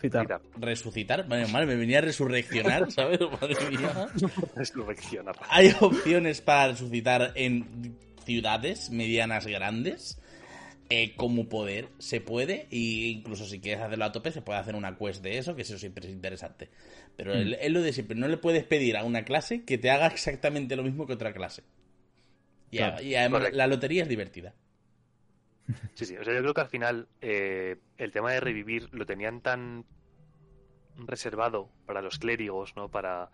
Citar. 0.00 0.22
Mira, 0.22 0.40
resucitar. 0.58 1.26
Bueno, 1.26 1.48
mal, 1.48 1.66
me 1.66 1.74
venía 1.74 1.98
a 1.98 2.02
resurreccionar, 2.02 2.90
¿sabes? 2.92 3.18
Madre 3.20 3.56
mía. 3.70 4.08
resurreccionar. 4.54 5.34
Hay 5.48 5.74
opciones 5.80 6.40
para 6.40 6.68
resucitar 6.68 7.32
en 7.34 7.96
ciudades 8.24 8.90
medianas 8.90 9.46
grandes. 9.46 10.20
Eh, 10.90 11.14
como 11.16 11.48
poder, 11.48 11.88
se 11.98 12.20
puede. 12.20 12.66
Y 12.70 13.10
incluso 13.10 13.44
si 13.46 13.60
quieres 13.60 13.82
hacerlo 13.82 14.04
a 14.06 14.12
tope, 14.12 14.30
se 14.32 14.42
puede 14.42 14.58
hacer 14.58 14.74
una 14.74 14.96
quest 14.96 15.22
de 15.22 15.38
eso, 15.38 15.54
que 15.54 15.62
eso 15.62 15.78
siempre 15.78 16.06
es 16.06 16.12
interesante. 16.12 16.70
Pero 17.16 17.34
Mm. 17.34 17.54
es 17.60 17.70
lo 17.70 17.82
de 17.82 17.92
siempre. 17.92 18.16
No 18.16 18.28
le 18.28 18.36
puedes 18.38 18.64
pedir 18.64 18.96
a 18.96 19.04
una 19.04 19.24
clase 19.24 19.64
que 19.64 19.78
te 19.78 19.90
haga 19.90 20.06
exactamente 20.06 20.76
lo 20.76 20.82
mismo 20.82 21.06
que 21.06 21.12
otra 21.14 21.32
clase. 21.32 21.62
Y, 22.70 22.78
a- 22.78 22.90
Claro. 22.92 23.02
y 23.04 23.14
además, 23.14 23.38
Correcto. 23.40 23.56
la 23.58 23.66
lotería 23.66 24.02
es 24.02 24.08
divertida. 24.08 24.54
Sí, 25.94 26.06
sí. 26.06 26.16
O 26.16 26.24
sea, 26.24 26.32
yo 26.34 26.40
creo 26.40 26.54
que 26.54 26.60
al 26.62 26.68
final 26.68 27.08
eh, 27.20 27.76
el 27.98 28.10
tema 28.12 28.32
de 28.32 28.40
revivir 28.40 28.88
lo 28.92 29.04
tenían 29.04 29.40
tan 29.42 29.84
reservado 30.96 31.70
para 31.86 32.02
los 32.02 32.18
clérigos, 32.18 32.74
¿no? 32.76 32.90
Para 32.90 33.30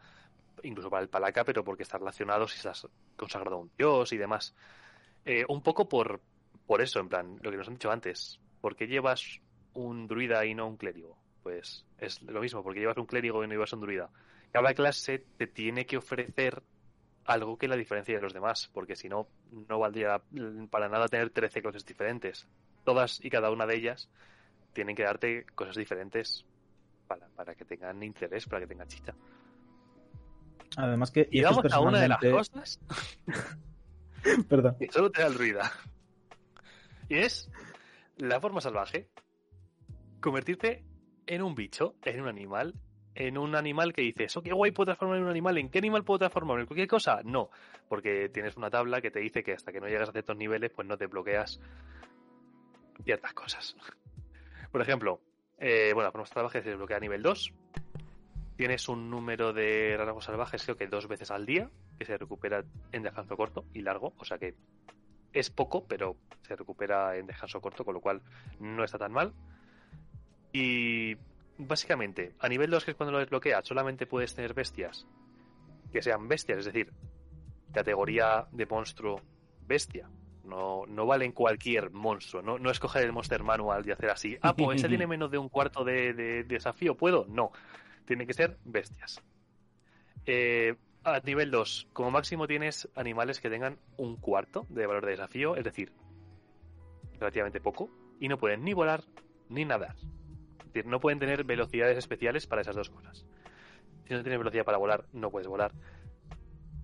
incluso 0.62 0.90
para 0.90 1.03
el 1.03 1.09
Palaka, 1.09 1.45
pero 1.45 1.62
porque 1.64 1.83
está 1.83 1.99
relacionado 1.99 2.49
si 2.49 2.57
estás 2.57 2.87
consagrado 3.17 3.57
a 3.57 3.61
un 3.61 3.71
dios 3.77 4.12
y 4.12 4.17
demás. 4.17 4.55
Eh, 5.25 5.45
un 5.49 5.62
poco 5.62 5.88
por, 5.88 6.21
por 6.66 6.81
eso, 6.81 7.00
en 7.00 7.09
plan, 7.09 7.38
lo 7.42 7.50
que 7.50 7.57
nos 7.57 7.68
han 7.68 7.74
dicho 7.74 7.90
antes. 7.90 8.40
¿Por 8.61 8.77
qué 8.77 8.87
llevas 8.87 9.40
un 9.74 10.07
druida 10.07 10.44
y 10.46 10.55
no 10.55 10.66
un 10.66 10.77
clérigo? 10.77 11.18
Pues 11.42 11.85
es 11.98 12.22
lo 12.22 12.40
mismo, 12.40 12.62
porque 12.62 12.81
llevas 12.81 12.96
un 12.96 13.07
clérigo 13.07 13.44
y 13.44 13.46
no 13.46 13.53
llevas 13.53 13.72
un 13.72 13.81
druida. 13.81 14.11
Cada 14.53 14.72
clase 14.72 15.24
te 15.37 15.46
tiene 15.46 15.85
que 15.85 15.96
ofrecer 15.96 16.62
algo 17.27 17.57
que 17.57 17.68
la 17.68 17.77
diferencia 17.77 18.14
de 18.14 18.22
los 18.22 18.33
demás, 18.33 18.70
porque 18.72 18.96
si 18.96 19.09
no, 19.09 19.29
no 19.68 19.79
valdría 19.79 20.22
para 20.70 20.88
nada 20.88 21.09
tener 21.09 21.31
13 21.31 21.62
clases 21.62 21.85
diferentes. 21.85 22.46
Todas 22.85 23.22
y 23.24 23.31
cada 23.31 23.50
una 23.50 23.66
de 23.66 23.77
ellas 23.77 24.09
tienen 24.72 24.96
que 24.96 25.05
darte 25.05 25.46
cosas 25.55 25.77
diferentes 25.77 26.44
para, 27.07 27.29
para 27.29 27.55
que 27.55 27.64
tengan 27.64 28.03
interés, 28.03 28.46
para 28.46 28.61
que 28.61 28.66
tengan 28.66 28.88
chicha. 28.88 29.14
Además 30.77 31.11
que... 31.11 31.29
Y 31.31 31.42
vamos 31.42 31.72
a 31.72 31.81
una 31.81 32.00
de 32.00 32.09
las 32.09 32.20
cosas 32.20 32.81
Perdón. 34.48 34.77
que 34.79 34.90
solo 34.90 35.11
te 35.11 35.20
da 35.20 35.29
el 35.29 35.35
ruido. 35.35 35.61
Y 37.09 37.17
es 37.17 37.51
la 38.17 38.40
forma 38.40 38.61
salvaje. 38.61 39.09
Convertirte 40.21 40.85
en 41.27 41.43
un 41.43 41.55
bicho, 41.55 41.95
en 42.03 42.21
un 42.21 42.29
animal, 42.29 42.75
en 43.14 43.38
un 43.38 43.55
animal 43.55 43.93
que 43.93 44.03
dices, 44.03 44.37
oh, 44.37 44.43
qué 44.43 44.53
guay 44.53 44.73
puedo 44.73 44.87
transformar 44.87 45.19
en 45.19 45.25
un 45.25 45.31
animal. 45.31 45.59
¿En 45.59 45.71
qué 45.71 45.79
animal 45.79 46.05
puedo 46.05 46.19
transformarme? 46.19 46.62
¿En 46.62 46.67
cualquier 46.67 46.88
cosa? 46.88 47.21
No, 47.25 47.51
porque 47.88 48.29
tienes 48.29 48.57
una 48.57 48.71
tabla 48.71 49.01
que 49.01 49.11
te 49.11 49.21
dice 49.21 49.43
que 49.43 49.53
hasta 49.53 49.73
que 49.73 49.81
no 49.81 49.88
llegas 49.88 50.09
a 50.09 50.12
ciertos 50.12 50.37
niveles, 50.37 50.73
pues 50.75 50.88
no 50.88 50.97
te 50.97 51.07
bloqueas 51.07 51.61
ciertas 53.05 53.33
cosas. 53.35 53.77
Por 54.73 54.81
ejemplo, 54.81 55.21
eh, 55.59 55.93
bueno, 55.95 56.11
forma 56.11 56.27
salvaje 56.27 56.62
se 56.62 56.71
desbloquea 56.71 56.97
a 56.97 57.01
nivel 57.01 57.23
2. 57.23 57.53
Tienes 58.57 58.88
un 58.88 59.11
número 59.11 59.53
de 59.53 59.97
rasgos 59.97 60.25
salvajes, 60.25 60.62
creo 60.62 60.77
que 60.77 60.87
dos 60.87 61.09
veces 61.09 61.31
al 61.31 61.45
día, 61.45 61.71
que 61.99 62.05
se 62.05 62.17
recupera 62.17 62.64
en 62.93 63.03
descanso 63.03 63.37
corto 63.37 63.64
y 63.73 63.83
largo, 63.83 64.14
o 64.17 64.25
sea 64.25 64.38
que 64.38 64.55
es 65.35 65.51
poco, 65.51 65.85
pero 65.87 66.16
se 66.42 66.57
recupera 66.57 67.16
en 67.16 67.27
descanso 67.27 67.61
corto, 67.61 67.85
con 67.85 67.94
lo 67.94 68.01
cual 68.01 68.23
no 68.61 68.85
está 68.85 68.97
tan 68.99 69.12
mal. 69.12 69.33
Y 70.53 71.16
básicamente, 71.59 72.35
a 72.38 72.49
nivel 72.49 72.70
2, 72.70 72.85
que 72.85 72.92
es 72.92 72.97
cuando 72.97 73.12
lo 73.12 73.18
desbloqueas, 73.18 73.66
solamente 73.66 74.07
puedes 74.07 74.35
tener 74.35 74.55
bestias 74.55 75.07
que 75.92 76.03
sean 76.03 76.27
bestias, 76.29 76.59
es 76.61 76.64
decir, 76.66 76.92
categoría 77.73 78.47
de 78.53 78.66
monstruo 78.66 79.20
bestia. 79.66 80.09
No, 80.44 80.85
no 80.87 81.07
valen 81.07 81.33
cualquier 81.33 81.90
monstruo, 81.90 82.42
no, 82.42 82.59
no 82.59 82.70
escoger 82.70 83.03
el 83.05 83.12
Monster 83.12 83.42
Manual 83.42 83.87
y 83.88 83.92
hacer 83.92 84.11
así. 84.11 84.37
Ah, 84.42 84.55
pues 84.55 84.77
ese 84.79 84.88
tiene 84.90 85.07
menos 85.07 85.31
de 85.31 85.38
un 85.38 85.49
cuarto 85.49 85.85
de, 85.85 86.12
de- 86.12 86.44
de 86.44 86.44
desafío, 86.44 86.97
¿puedo? 86.97 87.25
No, 87.31 87.51
tienen 88.05 88.27
que 88.27 88.35
ser 88.35 88.59
bestias. 88.64 89.23
Eh, 90.27 90.75
a 91.05 91.21
nivel 91.21 91.51
2, 91.51 91.88
como 91.93 92.11
máximo 92.11 92.47
tienes 92.47 92.88
animales 92.95 93.40
que 93.40 93.51
tengan 93.51 93.79
un 93.97 94.17
cuarto 94.17 94.67
de 94.71 94.87
valor 94.87 95.05
de 95.05 95.12
desafío, 95.12 95.57
es 95.57 95.64
decir, 95.64 95.93
relativamente 97.19 97.61
poco, 97.61 97.90
y 98.21 98.29
no 98.29 98.38
pueden 98.38 98.64
ni 98.64 98.73
volar 98.73 99.05
ni 99.49 99.64
nadar. 99.64 99.97
Es 100.61 100.67
decir, 100.73 100.87
no 100.87 101.01
pueden 101.01 101.19
tener 101.19 101.45
velocidades 101.45 101.99
especiales 101.99 102.47
para 102.47 102.62
esas 102.62 102.75
dos 102.75 102.90
cosas. 102.90 103.27
Si 104.07 104.14
no 104.14 104.23
tienes 104.23 104.38
velocidad 104.38 104.64
para 104.64 104.79
volar, 104.79 105.05
no 105.12 105.31
puedes 105.31 105.47
volar. 105.47 105.73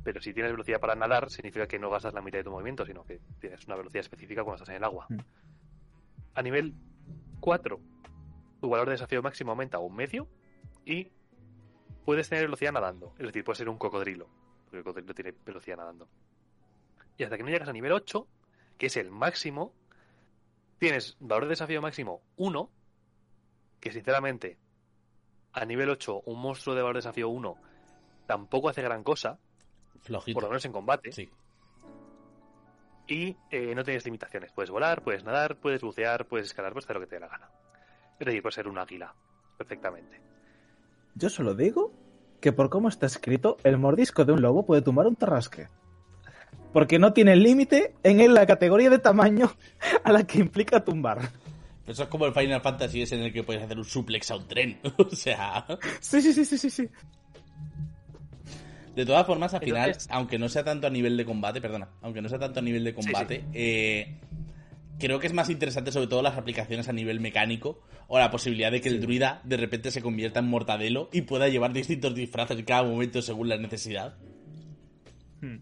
Pero 0.04 0.20
si 0.20 0.32
tienes 0.32 0.52
velocidad 0.52 0.80
para 0.80 0.94
nadar, 0.94 1.30
significa 1.30 1.66
que 1.66 1.78
no 1.78 1.90
gastas 1.90 2.14
la 2.14 2.22
mitad 2.22 2.38
de 2.38 2.44
tu 2.44 2.50
movimiento, 2.50 2.86
sino 2.86 3.04
que 3.04 3.20
tienes 3.40 3.66
una 3.66 3.76
velocidad 3.76 4.00
específica 4.00 4.44
cuando 4.44 4.56
estás 4.56 4.70
en 4.70 4.76
el 4.76 4.84
agua. 4.84 5.06
Mm. 5.08 5.18
A 6.34 6.42
nivel 6.42 6.74
4, 7.40 7.80
tu 8.60 8.68
valor 8.68 8.86
de 8.86 8.92
desafío 8.92 9.22
máximo 9.22 9.52
aumenta 9.52 9.78
a 9.78 9.80
un 9.80 9.94
medio 9.94 10.28
y 10.84 11.10
puedes 12.10 12.28
tener 12.28 12.46
velocidad 12.46 12.72
nadando. 12.72 13.14
Es 13.20 13.26
decir, 13.26 13.44
puedes 13.44 13.58
ser 13.58 13.68
un 13.68 13.78
cocodrilo, 13.78 14.26
porque 14.64 14.78
el 14.78 14.82
cocodrilo 14.84 15.14
tiene 15.14 15.32
velocidad 15.46 15.76
nadando. 15.76 16.08
Y 17.16 17.22
hasta 17.22 17.36
que 17.36 17.44
no 17.44 17.50
llegas 17.50 17.68
a 17.68 17.72
nivel 17.72 17.92
8, 17.92 18.26
que 18.76 18.86
es 18.86 18.96
el 18.96 19.12
máximo, 19.12 19.72
tienes 20.80 21.16
valor 21.20 21.44
de 21.44 21.50
desafío 21.50 21.80
máximo 21.80 22.20
1, 22.36 22.68
que 23.78 23.92
sinceramente, 23.92 24.58
a 25.52 25.64
nivel 25.64 25.88
8, 25.88 26.22
un 26.26 26.40
monstruo 26.40 26.74
de 26.74 26.82
valor 26.82 26.96
de 26.96 26.98
desafío 26.98 27.28
1 27.28 27.54
tampoco 28.26 28.68
hace 28.68 28.82
gran 28.82 29.04
cosa, 29.04 29.38
Flojito. 30.00 30.34
por 30.34 30.42
lo 30.42 30.48
menos 30.48 30.64
en 30.64 30.72
combate, 30.72 31.12
Sí. 31.12 31.30
y 33.06 33.36
eh, 33.52 33.72
no 33.76 33.84
tienes 33.84 34.04
limitaciones. 34.04 34.50
Puedes 34.52 34.70
volar, 34.70 35.02
puedes 35.04 35.22
nadar, 35.22 35.60
puedes 35.60 35.80
bucear, 35.82 36.26
puedes 36.26 36.48
escalar, 36.48 36.72
puedes 36.72 36.86
hacer 36.86 36.96
lo 36.96 37.00
que 37.02 37.06
te 37.06 37.14
dé 37.16 37.20
la 37.20 37.28
gana. 37.28 37.50
Es 38.18 38.26
decir, 38.26 38.42
puedes 38.42 38.56
ser 38.56 38.66
un 38.66 38.78
águila, 38.78 39.14
perfectamente. 39.56 40.20
Yo 41.14 41.28
solo 41.28 41.54
digo 41.54 41.92
que 42.40 42.52
por 42.52 42.70
cómo 42.70 42.88
está 42.88 43.06
escrito, 43.06 43.56
el 43.64 43.78
mordisco 43.78 44.24
de 44.24 44.32
un 44.32 44.42
lobo 44.42 44.64
puede 44.64 44.82
tumbar 44.82 45.06
un 45.06 45.16
tarrasque. 45.16 45.68
Porque 46.72 46.98
no 46.98 47.12
tiene 47.12 47.36
límite 47.36 47.94
en 48.02 48.32
la 48.32 48.46
categoría 48.46 48.90
de 48.90 48.98
tamaño 48.98 49.52
a 50.04 50.12
la 50.12 50.24
que 50.24 50.38
implica 50.38 50.84
tumbar. 50.84 51.30
Eso 51.86 52.04
es 52.04 52.08
como 52.08 52.26
el 52.26 52.32
Final 52.32 52.60
Fantasy 52.60 53.02
es 53.02 53.12
en 53.12 53.20
el 53.20 53.32
que 53.32 53.42
puedes 53.42 53.62
hacer 53.62 53.76
un 53.76 53.84
suplex 53.84 54.30
a 54.30 54.36
un 54.36 54.46
tren. 54.46 54.78
o 54.96 55.10
sea. 55.10 55.66
Sí, 56.00 56.22
sí, 56.22 56.32
sí, 56.32 56.44
sí, 56.44 56.56
sí, 56.56 56.70
sí. 56.70 56.88
De 58.94 59.06
todas 59.06 59.26
formas, 59.26 59.54
al 59.54 59.60
final, 59.60 59.96
aunque 60.10 60.38
no 60.38 60.48
sea 60.48 60.62
tanto 60.62 60.86
a 60.86 60.90
nivel 60.90 61.16
de 61.16 61.24
combate, 61.24 61.60
perdona, 61.60 61.88
aunque 62.02 62.20
no 62.20 62.28
sea 62.28 62.38
tanto 62.38 62.60
a 62.60 62.62
nivel 62.62 62.84
de 62.84 62.94
combate, 62.94 63.44
Eh, 63.52 64.18
creo 65.00 65.18
que 65.18 65.26
es 65.26 65.32
más 65.32 65.50
interesante 65.50 65.90
sobre 65.90 66.06
todo 66.06 66.22
las 66.22 66.36
aplicaciones 66.36 66.88
a 66.88 66.92
nivel 66.92 67.18
mecánico 67.18 67.80
o 68.06 68.18
la 68.18 68.30
posibilidad 68.30 68.70
de 68.70 68.80
que 68.80 68.88
el 68.88 69.00
druida 69.00 69.40
de 69.44 69.56
repente 69.56 69.90
se 69.90 70.02
convierta 70.02 70.38
en 70.38 70.46
mortadelo 70.46 71.08
y 71.12 71.22
pueda 71.22 71.48
llevar 71.48 71.72
distintos 71.72 72.14
disfraces 72.14 72.58
en 72.58 72.64
cada 72.64 72.84
momento 72.84 73.20
según 73.22 73.48
la 73.48 73.56
necesidad. 73.56 74.16
Hmm. 75.40 75.58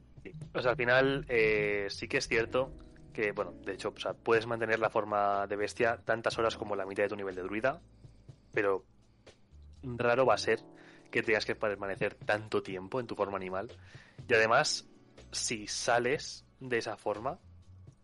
O 0.55 0.61
sea, 0.61 0.73
al 0.73 0.77
final 0.77 1.25
eh, 1.29 1.87
sí 1.89 2.09
que 2.09 2.19
es 2.19 2.29
cierto 2.29 2.73
que, 3.13 3.33
bueno, 3.33 3.55
de 3.65 3.73
hecho, 3.75 3.93
o 3.97 4.01
sea, 4.01 4.13
puedes 4.13 4.47
mantener 4.47 4.79
la 4.79 4.91
forma 4.91 5.47
de 5.47 5.57
bestia 5.57 5.99
tantas 6.05 6.39
horas 6.39 6.57
como 6.57 6.77
la 6.77 6.87
mitad 6.87 7.05
de 7.05 7.09
tu 7.09 7.17
nivel 7.17 7.35
de 7.35 7.43
druida, 7.43 7.81
pero 8.53 8.85
raro 9.83 10.27
va 10.27 10.35
a 10.35 10.39
ser 10.39 10.61
que 11.11 11.23
tengas 11.23 11.45
que 11.45 11.55
permanecer 11.55 12.15
tanto 12.15 12.63
tiempo 12.63 13.01
en 13.01 13.07
tu 13.07 13.15
forma 13.15 13.37
animal. 13.37 13.71
Y 14.29 14.35
además, 14.35 14.89
si 15.33 15.67
sales 15.67 16.45
de 16.61 16.79
esa 16.79 16.97
forma, 16.97 17.39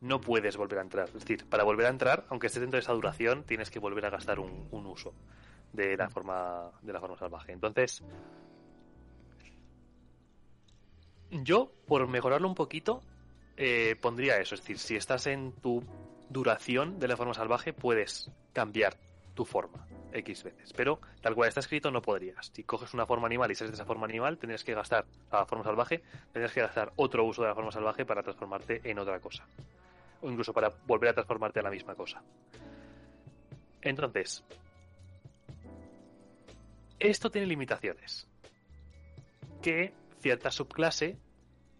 no 0.04 0.20
puedes 0.20 0.56
volver 0.58 0.78
a 0.78 0.82
entrar. 0.82 1.08
Es 1.08 1.14
decir, 1.14 1.46
para 1.46 1.64
volver 1.64 1.86
a 1.86 1.88
entrar, 1.88 2.26
aunque 2.28 2.48
estés 2.48 2.60
dentro 2.60 2.76
de 2.76 2.82
esa 2.82 2.92
duración, 2.92 3.42
tienes 3.44 3.70
que 3.70 3.78
volver 3.78 4.04
a 4.04 4.10
gastar 4.10 4.38
un, 4.38 4.68
uso 4.70 5.14
de 5.72 5.96
la 5.96 6.10
forma 6.10 6.70
de 6.82 6.92
la 6.92 7.00
forma 7.00 7.16
salvaje. 7.16 7.52
Entonces, 7.52 8.04
yo, 11.30 11.72
por 11.86 12.06
mejorarlo 12.06 12.46
un 12.46 12.54
poquito, 12.54 13.02
eh, 13.56 13.96
pondría 14.00 14.38
eso. 14.38 14.54
Es 14.54 14.60
decir, 14.60 14.78
si 14.78 14.94
estás 14.94 15.26
en 15.26 15.52
tu 15.52 15.82
duración 16.28 16.98
de 16.98 17.08
la 17.08 17.16
forma 17.16 17.32
salvaje, 17.32 17.72
puedes 17.72 18.30
cambiar 18.52 18.98
tu 19.34 19.46
forma 19.46 19.86
X 20.12 20.44
veces. 20.44 20.74
Pero 20.74 21.00
tal 21.22 21.34
cual 21.34 21.48
está 21.48 21.60
escrito, 21.60 21.90
no 21.90 22.02
podrías. 22.02 22.50
Si 22.52 22.62
coges 22.62 22.92
una 22.92 23.06
forma 23.06 23.26
animal 23.26 23.50
y 23.50 23.54
sales 23.54 23.70
de 23.70 23.76
esa 23.76 23.86
forma 23.86 24.04
animal, 24.04 24.36
tendrías 24.36 24.64
que 24.64 24.74
gastar 24.74 25.06
la 25.32 25.46
forma 25.46 25.64
salvaje, 25.64 26.02
tendrías 26.30 26.52
que 26.52 26.60
gastar 26.60 26.92
otro 26.96 27.24
uso 27.24 27.40
de 27.40 27.48
la 27.48 27.54
forma 27.54 27.72
salvaje 27.72 28.04
para 28.04 28.22
transformarte 28.22 28.82
en 28.84 28.98
otra 28.98 29.18
cosa 29.18 29.46
o 30.24 30.30
incluso 30.30 30.54
para 30.54 30.70
volver 30.86 31.10
a 31.10 31.14
transformarte 31.14 31.60
a 31.60 31.62
la 31.62 31.70
misma 31.70 31.94
cosa. 31.94 32.22
Entonces, 33.82 34.42
esto 36.98 37.30
tiene 37.30 37.46
limitaciones. 37.46 38.26
Que 39.60 39.92
cierta 40.20 40.50
subclase 40.50 41.18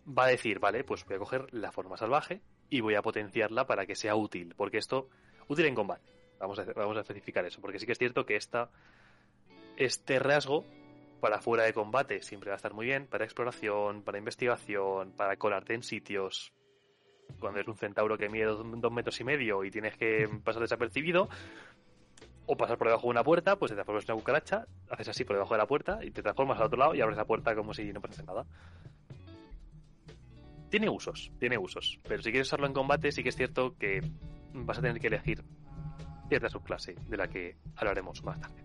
va 0.07 0.24
a 0.26 0.28
decir, 0.28 0.59
vale, 0.59 0.85
pues 0.85 1.07
voy 1.07 1.16
a 1.16 1.18
coger 1.18 1.52
la 1.54 1.72
forma 1.72 1.96
salvaje 1.96 2.42
y 2.68 2.83
voy 2.83 2.94
a 2.94 3.02
potenciarla 3.02 3.66
para 3.66 3.87
que 3.87 3.94
sea 3.94 4.14
útil, 4.14 4.54
porque 4.54 4.76
esto, 4.76 5.09
útil 5.48 5.64
en 5.64 5.74
combate. 5.74 6.12
Vamos 6.38 6.59
a, 6.59 6.64
vamos 6.64 6.98
a 6.98 7.00
especificar 7.00 7.46
eso, 7.46 7.62
porque 7.62 7.78
sí 7.78 7.87
que 7.87 7.92
es 7.92 7.98
cierto 7.98 8.26
que 8.26 8.37
esta, 8.37 8.70
este 9.78 10.18
rasgo 10.18 10.66
para 11.20 11.40
fuera 11.40 11.64
de 11.64 11.72
combate 11.72 12.20
siempre 12.20 12.50
va 12.50 12.57
a 12.57 12.57
estar 12.57 12.74
muy 12.74 12.85
bien, 12.85 13.07
para 13.07 13.24
exploración, 13.24 14.02
para 14.02 14.18
investigación, 14.18 15.12
para 15.12 15.38
colarte 15.38 15.72
en 15.72 15.83
sitios, 15.83 16.52
cuando 17.38 17.60
es 17.60 17.68
un 17.68 17.76
centauro 17.76 18.16
que 18.16 18.28
mide 18.28 18.44
dos, 18.44 18.92
metros 18.92 19.20
y 19.20 19.24
medio 19.24 19.64
y 19.64 19.70
tienes 19.70 19.96
que 19.96 20.28
pasar 20.44 20.62
desapercibido, 20.62 21.28
o 22.46 22.56
pasar 22.56 22.76
por 22.76 22.88
debajo 22.88 23.06
de 23.06 23.10
una 23.10 23.24
puerta, 23.24 23.56
pues 23.56 23.70
te 23.70 23.74
transformas 23.74 24.04
en 24.04 24.12
una 24.12 24.20
cucaracha, 24.20 24.66
haces 24.90 25.08
así 25.08 25.24
por 25.24 25.37
debajo 25.37 25.54
de 25.54 25.58
la 25.58 25.66
puerta 25.66 25.98
y 26.02 26.10
te 26.10 26.22
transformas 26.22 26.58
al 26.58 26.66
otro 26.66 26.78
lado 26.78 26.94
y 26.94 27.00
abres 27.00 27.16
la 27.16 27.24
puerta 27.24 27.54
como 27.54 27.72
si 27.72 27.92
no 27.92 28.00
pasase 28.00 28.22
nada. 28.22 28.44
Tiene 30.68 30.88
usos, 30.88 31.30
tiene 31.38 31.56
usos, 31.56 32.00
pero 32.06 32.22
si 32.22 32.30
quieres 32.30 32.48
usarlo 32.48 32.66
en 32.66 32.72
combate 32.72 33.12
sí 33.12 33.22
que 33.22 33.28
es 33.28 33.37
cierto 33.37 33.76
que 33.78 34.00
vas 34.52 34.78
a 34.78 34.82
tener 34.82 35.00
que 35.00 35.06
elegir 35.06 35.42
cierta 36.28 36.48
subclase 36.48 36.96
de 37.08 37.16
la 37.16 37.28
que 37.28 37.56
hablaremos 37.76 38.22
más 38.24 38.40
tarde. 38.40 38.62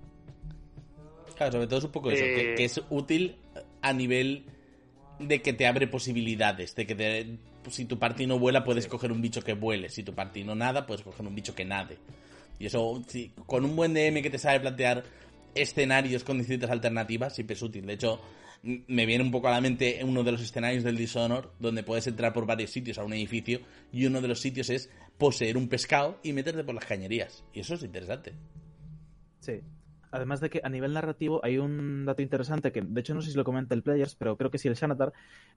Claro, 1.36 1.54
sobre 1.54 1.68
todo 1.68 1.80
es 1.80 1.86
un 1.86 1.92
poco 1.92 2.12
eso, 2.12 2.24
que, 2.24 2.56
que, 2.56 2.66
es 2.66 2.82
útil 2.90 3.38
a 3.82 3.94
nivel 3.94 4.46
de 5.20 5.42
que 5.42 5.54
te 5.54 5.68
abre 5.68 5.88
posibilidades, 5.88 6.76
de 6.76 6.86
que 6.86 6.96
te, 6.96 7.38
si 7.70 7.86
tu 7.86 7.98
party 7.98 8.28
no 8.28 8.40
vuela, 8.40 8.64
puedes 8.64 8.88
coger 8.88 9.12
un 9.12 9.22
bicho 9.22 9.42
que 9.42 9.54
vuele. 9.54 9.90
Si 9.90 10.04
tu 10.04 10.14
party 10.14 10.44
no 10.44 10.56
nada, 10.56 10.86
puedes 10.86 11.04
coger 11.04 11.26
un 11.26 11.36
bicho 11.36 11.56
que 11.56 11.66
nade. 11.66 11.98
Y 12.60 12.66
eso, 12.66 13.04
con 13.46 13.66
un 13.66 13.76
buen 13.76 13.94
DM 13.94 14.22
que 14.22 14.30
te 14.30 14.38
sabe 14.38 14.60
plantear 14.60 15.04
escenarios 15.56 16.24
con 16.24 16.38
distintas 16.38 16.70
alternativas, 16.70 17.34
siempre 17.34 17.56
es 17.56 17.62
útil. 17.62 17.86
De 17.86 17.94
hecho, 17.94 18.20
me 18.62 19.06
viene 19.06 19.24
un 19.24 19.32
poco 19.32 19.48
a 19.48 19.52
la 19.52 19.62
mente 19.62 20.02
uno 20.04 20.24
de 20.24 20.34
los 20.34 20.42
escenarios 20.42 20.84
del 20.84 20.98
Dishonor, 20.98 21.54
donde 21.60 21.84
puedes 21.84 22.08
entrar 22.08 22.34
por 22.34 22.46
varios 22.46 22.72
sitios 22.72 22.98
a 22.98 23.04
un 23.04 23.14
edificio, 23.14 23.62
y 23.92 24.06
uno 24.06 24.22
de 24.22 24.28
los 24.28 24.42
sitios 24.42 24.70
es 24.70 24.90
poseer 25.18 25.58
un 25.58 25.68
pescado 25.68 26.20
y 26.24 26.34
meterte 26.34 26.64
por 26.64 26.76
las 26.76 26.86
cañerías. 26.86 27.44
Y 27.54 27.62
eso 27.62 27.76
es 27.76 27.84
interesante. 27.84 28.34
Sí. 29.40 29.62
Además 30.12 30.40
de 30.40 30.50
que 30.50 30.62
a 30.64 30.70
nivel 30.70 30.94
narrativo 30.94 31.40
hay 31.44 31.58
un 31.58 32.06
dato 32.06 32.22
interesante 32.22 32.72
que, 32.72 32.82
de 32.82 33.02
hecho, 33.02 33.14
no 33.14 33.22
sé 33.22 33.32
si 33.32 33.38
lo 33.38 33.44
comenta 33.44 33.76
el 33.76 33.84
Players, 33.84 34.16
pero 34.16 34.38
creo 34.38 34.50
que 34.50 34.58
sí 34.58 34.68
el 34.68 34.76
Xanatar, 34.76 35.14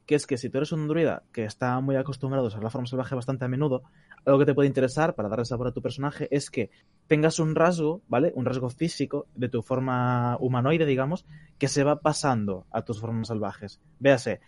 que 0.07 0.15
es 0.15 0.27
que 0.27 0.37
si 0.37 0.51
tú 0.51 0.59
eres 0.59 0.73
un 0.73 0.89
druida 0.89 1.23
que 1.33 1.45
está 1.45 1.81
muy 1.81 1.97
acostumbrado 1.97 2.45
a 2.45 2.49
usar 2.49 2.63
la 2.63 2.71
forma 2.71 2.87
salvaje 2.87 3.15
bastante 3.15 3.45
a 3.45 3.49
menudo, 3.49 3.83
algo 4.25 4.39
que 4.39 4.47
te 4.47 4.55
puede 4.55 4.69
interesar 4.69 5.15
para 5.15 5.29
darle 5.29 5.45
sabor 5.45 5.69
a 5.69 5.73
tu 5.73 5.81
personaje 5.83 6.29
es 6.31 6.51
que 6.51 6.71
tengas 7.07 7.39
un 7.39 7.55
rasgo, 7.55 8.03
¿vale? 8.09 8.33
Un 8.35 8.45
rasgo 8.45 8.69
físico 8.71 9.27
de 9.35 9.49
tu 9.49 9.63
forma 9.63 10.37
humanoide, 10.39 10.87
digamos, 10.87 11.25
que 11.59 11.69
se 11.69 11.85
va 11.85 12.01
pasando 12.01 12.67
a 12.71 12.83
tus 12.83 13.01
formas 13.01 13.29
salvajes. 13.29 13.81
Véase, 13.99 14.41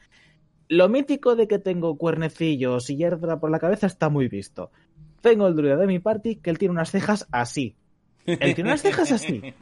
lo 0.69 0.89
mítico 0.89 1.37
de 1.37 1.47
que 1.47 1.59
tengo 1.59 1.97
cuernecillos 1.97 2.89
y 2.91 2.97
hierba 2.97 3.39
por 3.39 3.51
la 3.51 3.59
cabeza 3.59 3.87
está 3.87 4.09
muy 4.09 4.29
visto. 4.29 4.71
Tengo 5.21 5.47
el 5.47 5.57
druida 5.57 5.77
de 5.77 5.87
mi 5.87 5.99
party 5.99 6.37
que 6.37 6.51
él 6.51 6.59
tiene 6.59 6.73
unas 6.73 6.91
cejas 6.91 7.27
así, 7.33 7.77
él 8.27 8.55
tiene 8.55 8.71
unas 8.71 8.83
cejas 8.83 9.13
así. 9.13 9.55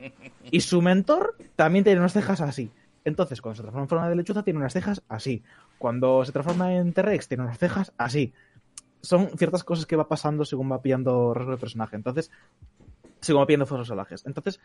Y 0.51 0.61
su 0.61 0.83
mentor 0.83 1.37
también 1.57 1.85
tiene 1.85 2.01
unas 2.01 2.13
cejas 2.13 2.41
así. 2.41 2.71
Entonces, 3.05 3.41
cuando 3.41 3.57
se 3.57 3.63
transforma 3.63 3.85
en 3.85 3.89
forma 3.89 4.09
de 4.09 4.17
lechuza, 4.17 4.43
tiene 4.43 4.61
unas 4.61 4.73
cejas 4.73 5.03
así. 5.09 5.43
Cuando 5.79 6.25
se 6.25 6.33
transforma 6.33 6.75
en 6.75 6.93
T-Rex, 6.93 7.29
tiene 7.29 7.43
unas 7.43 7.59
cejas 7.59 7.93
así. 7.99 8.33
Son 9.01 9.31
ciertas 9.37 9.65
cosas 9.65 9.87
que 9.87 9.97
va 9.97 10.09
pasando 10.09 10.45
según 10.45 10.71
va 10.71 10.81
pillando 10.81 11.35
rasgo 11.35 11.53
de 11.53 11.59
personaje. 11.59 11.97
Entonces, 11.97 12.31
según 13.21 13.43
va 13.43 13.47
pillando 13.47 13.67
fotos 13.67 13.89
salvajes. 13.89 14.25
Entonces, 14.27 14.61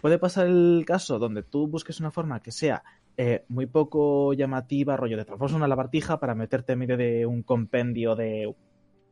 puede 0.00 0.18
pasar 0.18 0.46
el 0.46 0.84
caso 0.86 1.18
donde 1.18 1.42
tú 1.42 1.66
busques 1.66 2.00
una 2.00 2.10
forma 2.10 2.40
que 2.40 2.52
sea 2.52 2.82
eh, 3.16 3.44
muy 3.48 3.66
poco 3.66 4.32
llamativa, 4.32 4.96
rollo 4.96 5.16
de 5.16 5.24
transformas 5.24 5.56
una 5.56 5.68
lavartija 5.68 6.18
para 6.18 6.34
meterte 6.34 6.72
en 6.72 6.78
medio 6.78 6.96
de 6.96 7.26
un 7.26 7.42
compendio 7.42 8.16
de 8.16 8.54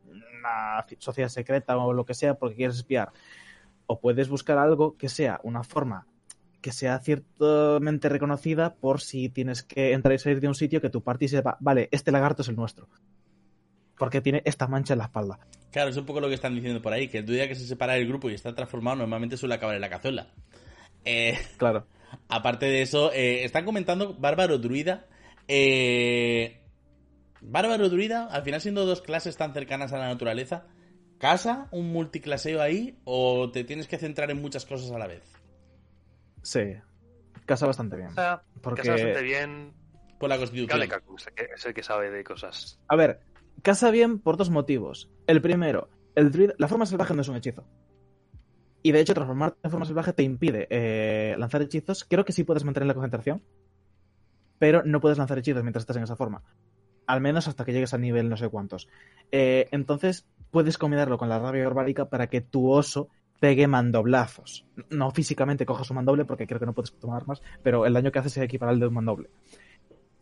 una 0.06 0.84
sociedad 0.98 1.28
secreta 1.28 1.76
o 1.76 1.92
lo 1.92 2.04
que 2.04 2.14
sea 2.14 2.34
porque 2.34 2.56
quieres 2.56 2.76
espiar 2.76 3.12
o 3.86 4.00
puedes 4.00 4.28
buscar 4.28 4.58
algo 4.58 4.96
que 4.96 5.08
sea 5.08 5.40
una 5.42 5.62
forma 5.62 6.06
que 6.62 6.72
sea 6.72 6.98
ciertamente 7.00 8.08
reconocida 8.08 8.76
por 8.76 9.00
si 9.02 9.28
tienes 9.28 9.62
que 9.62 9.92
entrar 9.92 10.14
y 10.14 10.18
salir 10.18 10.40
de 10.40 10.48
un 10.48 10.54
sitio 10.54 10.80
que 10.80 10.88
tu 10.88 11.02
party 11.02 11.28
sepa, 11.28 11.58
vale, 11.60 11.88
este 11.90 12.12
lagarto 12.12 12.40
es 12.42 12.48
el 12.48 12.56
nuestro. 12.56 12.88
Porque 13.98 14.20
tiene 14.20 14.42
esta 14.46 14.68
mancha 14.68 14.94
en 14.94 14.98
la 14.98 15.06
espalda. 15.06 15.38
Claro, 15.70 15.90
es 15.90 15.96
un 15.96 16.06
poco 16.06 16.20
lo 16.20 16.28
que 16.28 16.34
están 16.34 16.54
diciendo 16.54 16.80
por 16.80 16.92
ahí, 16.92 17.08
que 17.08 17.18
el 17.18 17.26
día 17.26 17.48
que 17.48 17.54
se 17.54 17.66
separa 17.66 17.96
el 17.96 18.06
grupo 18.08 18.30
y 18.30 18.34
está 18.34 18.54
transformado 18.54 18.96
normalmente 18.96 19.36
suele 19.36 19.56
acabar 19.56 19.74
en 19.74 19.80
la 19.80 19.90
cazuela. 19.90 20.28
Eh, 21.04 21.38
claro. 21.58 21.86
Aparte 22.28 22.66
de 22.66 22.82
eso, 22.82 23.12
eh, 23.12 23.44
están 23.44 23.64
comentando 23.64 24.14
Bárbaro 24.14 24.58
Druida. 24.58 25.06
Eh, 25.48 26.60
Bárbaro 27.40 27.88
Druida, 27.88 28.26
al 28.26 28.42
final 28.44 28.60
siendo 28.60 28.86
dos 28.86 29.02
clases 29.02 29.36
tan 29.36 29.52
cercanas 29.52 29.92
a 29.92 29.98
la 29.98 30.08
naturaleza, 30.08 30.66
¿Casa 31.22 31.68
un 31.70 31.92
multiclaseo 31.92 32.60
ahí 32.60 32.98
o 33.04 33.48
te 33.52 33.62
tienes 33.62 33.86
que 33.86 33.96
centrar 33.96 34.32
en 34.32 34.42
muchas 34.42 34.66
cosas 34.66 34.90
a 34.90 34.98
la 34.98 35.06
vez? 35.06 35.22
Sí, 36.42 36.74
casa 37.46 37.64
bastante 37.64 37.94
bien. 37.94 38.08
Casa, 38.08 38.42
porque... 38.60 38.90
bastante 38.90 39.22
bien. 39.22 39.72
Por 40.18 40.30
la 40.30 40.36
constitución. 40.36 40.82
es 41.54 41.64
el 41.64 41.74
que 41.74 41.84
sabe 41.84 42.10
de 42.10 42.24
cosas. 42.24 42.80
A 42.88 42.96
ver, 42.96 43.20
casa 43.62 43.92
bien 43.92 44.18
por 44.18 44.36
dos 44.36 44.50
motivos. 44.50 45.12
El 45.28 45.40
primero, 45.40 45.90
el 46.16 46.56
la 46.58 46.66
forma 46.66 46.86
salvaje 46.86 47.14
no 47.14 47.20
es 47.20 47.28
un 47.28 47.36
hechizo. 47.36 47.68
Y 48.82 48.90
de 48.90 48.98
hecho, 48.98 49.14
transformarte 49.14 49.60
en 49.62 49.70
forma 49.70 49.86
salvaje 49.86 50.12
te 50.12 50.24
impide 50.24 50.66
eh, 50.70 51.36
lanzar 51.38 51.62
hechizos. 51.62 52.02
Creo 52.02 52.24
que 52.24 52.32
sí 52.32 52.42
puedes 52.42 52.64
mantener 52.64 52.88
la 52.88 52.94
concentración, 52.94 53.44
pero 54.58 54.82
no 54.84 55.00
puedes 55.00 55.18
lanzar 55.18 55.38
hechizos 55.38 55.62
mientras 55.62 55.82
estás 55.82 55.98
en 55.98 56.02
esa 56.02 56.16
forma. 56.16 56.42
Al 57.06 57.20
menos 57.20 57.48
hasta 57.48 57.64
que 57.64 57.72
llegues 57.72 57.94
a 57.94 57.98
nivel 57.98 58.28
no 58.28 58.36
sé 58.36 58.48
cuántos. 58.48 58.88
Eh, 59.30 59.68
entonces, 59.72 60.26
puedes 60.50 60.78
combinarlo 60.78 61.18
con 61.18 61.28
la 61.28 61.38
rabia 61.38 61.64
barbárica 61.64 62.08
para 62.08 62.28
que 62.28 62.40
tu 62.40 62.70
oso 62.70 63.08
pegue 63.40 63.66
mandoblazos. 63.66 64.64
No 64.90 65.10
físicamente 65.10 65.66
cojas 65.66 65.90
un 65.90 65.96
mandoble 65.96 66.24
porque 66.24 66.46
creo 66.46 66.60
que 66.60 66.66
no 66.66 66.74
puedes 66.74 66.92
tomar 66.92 67.26
más, 67.26 67.42
pero 67.62 67.86
el 67.86 67.92
daño 67.92 68.12
que 68.12 68.20
hace 68.20 68.30
se 68.30 68.44
equipara 68.44 68.70
al 68.70 68.78
de 68.78 68.86
un 68.86 68.94
mandoble. 68.94 69.30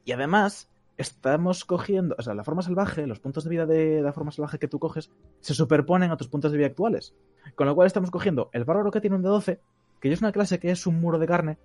Y 0.06 0.12
además, 0.12 0.70
estamos 0.96 1.64
cogiendo, 1.64 2.14
o 2.18 2.22
sea, 2.22 2.34
la 2.34 2.44
forma 2.44 2.62
salvaje, 2.62 3.06
los 3.06 3.20
puntos 3.20 3.44
de 3.44 3.50
vida 3.50 3.66
de 3.66 4.00
la 4.02 4.12
forma 4.12 4.30
salvaje 4.30 4.58
que 4.58 4.68
tú 4.68 4.78
coges, 4.78 5.10
se 5.40 5.54
superponen 5.54 6.10
a 6.10 6.16
tus 6.16 6.28
puntos 6.28 6.52
de 6.52 6.58
vida 6.58 6.68
actuales. 6.68 7.14
Con 7.56 7.66
lo 7.66 7.74
cual 7.74 7.86
estamos 7.86 8.10
cogiendo 8.10 8.50
el 8.52 8.64
bárbaro 8.64 8.90
que 8.90 9.00
tiene 9.00 9.16
un 9.16 9.22
de 9.22 9.28
12, 9.28 9.60
que 10.00 10.08
ya 10.08 10.14
es 10.14 10.20
una 10.20 10.32
clase 10.32 10.58
que 10.58 10.70
es 10.70 10.86
un 10.86 11.00
muro 11.00 11.18
de 11.18 11.26
carne, 11.26 11.58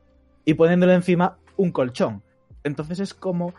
y 0.46 0.56
poniéndole 0.56 0.94
encima 0.94 1.38
un 1.58 1.72
colchón. 1.72 2.24
Entonces 2.64 3.00
es 3.00 3.14
como 3.14 3.54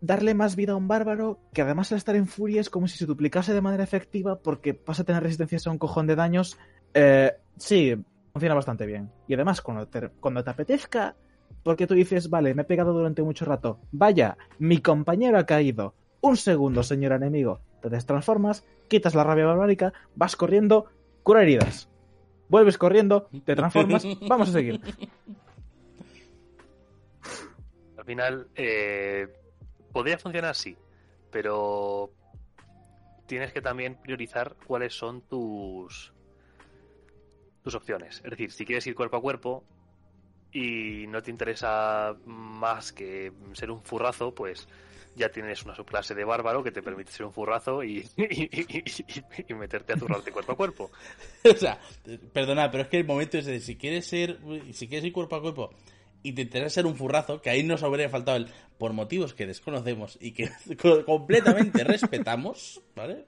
darle 0.00 0.34
más 0.34 0.56
vida 0.56 0.72
a 0.72 0.76
un 0.76 0.88
bárbaro 0.88 1.40
que 1.52 1.62
además 1.62 1.90
al 1.92 1.98
estar 1.98 2.16
en 2.16 2.26
furia 2.26 2.60
es 2.60 2.70
como 2.70 2.88
si 2.88 2.98
se 2.98 3.06
duplicase 3.06 3.52
de 3.52 3.60
manera 3.60 3.84
efectiva 3.84 4.38
porque 4.38 4.78
vas 4.86 5.00
a 5.00 5.04
tener 5.04 5.22
resistencias 5.22 5.66
a 5.66 5.70
un 5.70 5.78
cojón 5.78 6.06
de 6.06 6.16
daños. 6.16 6.58
Eh, 6.94 7.32
sí, 7.56 7.96
funciona 8.32 8.54
bastante 8.54 8.86
bien. 8.86 9.10
Y 9.26 9.34
además 9.34 9.60
cuando 9.60 9.86
te, 9.88 10.08
cuando 10.20 10.44
te 10.44 10.50
apetezca, 10.50 11.16
porque 11.62 11.86
tú 11.86 11.94
dices, 11.94 12.30
vale, 12.30 12.54
me 12.54 12.62
he 12.62 12.64
pegado 12.64 12.92
durante 12.92 13.22
mucho 13.22 13.44
rato, 13.44 13.80
vaya, 13.90 14.36
mi 14.58 14.78
compañero 14.78 15.38
ha 15.38 15.46
caído. 15.46 15.94
Un 16.20 16.36
segundo, 16.36 16.82
señor 16.82 17.12
enemigo. 17.12 17.60
Te 17.80 17.88
destransformas, 17.88 18.64
quitas 18.88 19.14
la 19.14 19.24
rabia 19.24 19.46
barbárica, 19.46 19.92
vas 20.14 20.36
corriendo, 20.36 20.86
cura 21.22 21.42
heridas. 21.42 21.88
Vuelves 22.48 22.78
corriendo, 22.78 23.28
te 23.44 23.54
transformas, 23.54 24.04
vamos 24.28 24.48
a 24.48 24.52
seguir. 24.52 24.80
Al 27.96 28.04
final, 28.04 28.48
eh, 28.56 29.28
podría 29.92 30.18
funcionar 30.18 30.50
así, 30.50 30.76
pero 31.30 32.12
tienes 33.26 33.52
que 33.52 33.60
también 33.60 33.96
priorizar 33.96 34.56
cuáles 34.66 34.94
son 34.94 35.22
tus 35.22 36.12
tus 37.62 37.74
opciones. 37.74 38.22
Es 38.24 38.30
decir, 38.30 38.50
si 38.50 38.64
quieres 38.64 38.86
ir 38.86 38.94
cuerpo 38.94 39.18
a 39.18 39.20
cuerpo 39.20 39.64
y 40.52 41.06
no 41.08 41.22
te 41.22 41.30
interesa 41.30 42.16
más 42.24 42.92
que 42.92 43.32
ser 43.52 43.70
un 43.70 43.82
furrazo, 43.82 44.34
pues 44.34 44.66
ya 45.14 45.28
tienes 45.30 45.64
una 45.64 45.74
subclase 45.74 46.14
de 46.14 46.24
bárbaro 46.24 46.62
que 46.62 46.70
te 46.70 46.80
permite 46.80 47.10
ser 47.12 47.26
un 47.26 47.32
furrazo 47.32 47.82
y, 47.84 48.08
y, 48.16 49.54
meterte 49.54 49.92
a 49.92 49.98
zurrarte 49.98 50.32
cuerpo 50.32 50.52
a 50.52 50.56
cuerpo. 50.56 50.90
o 51.44 51.56
sea, 51.56 51.78
perdona, 52.32 52.70
pero 52.70 52.84
es 52.84 52.88
que 52.88 52.98
el 52.98 53.04
momento 53.04 53.36
es 53.36 53.46
de 53.46 53.60
si 53.60 53.76
quieres 53.76 54.06
ser, 54.06 54.38
si 54.72 54.88
quieres 54.88 55.04
ir 55.04 55.12
cuerpo 55.12 55.36
a 55.36 55.42
cuerpo 55.42 55.70
y 56.22 56.32
te 56.32 56.42
interesa 56.42 56.70
ser 56.70 56.86
un 56.86 56.96
furrazo, 56.96 57.40
que 57.40 57.50
ahí 57.50 57.62
nos 57.62 57.82
habría 57.82 58.08
faltado 58.08 58.36
el 58.36 58.48
por 58.78 58.92
motivos 58.92 59.34
que 59.34 59.46
desconocemos 59.46 60.18
y 60.20 60.32
que 60.32 60.50
completamente 61.06 61.84
respetamos, 61.84 62.82
¿vale? 62.94 63.26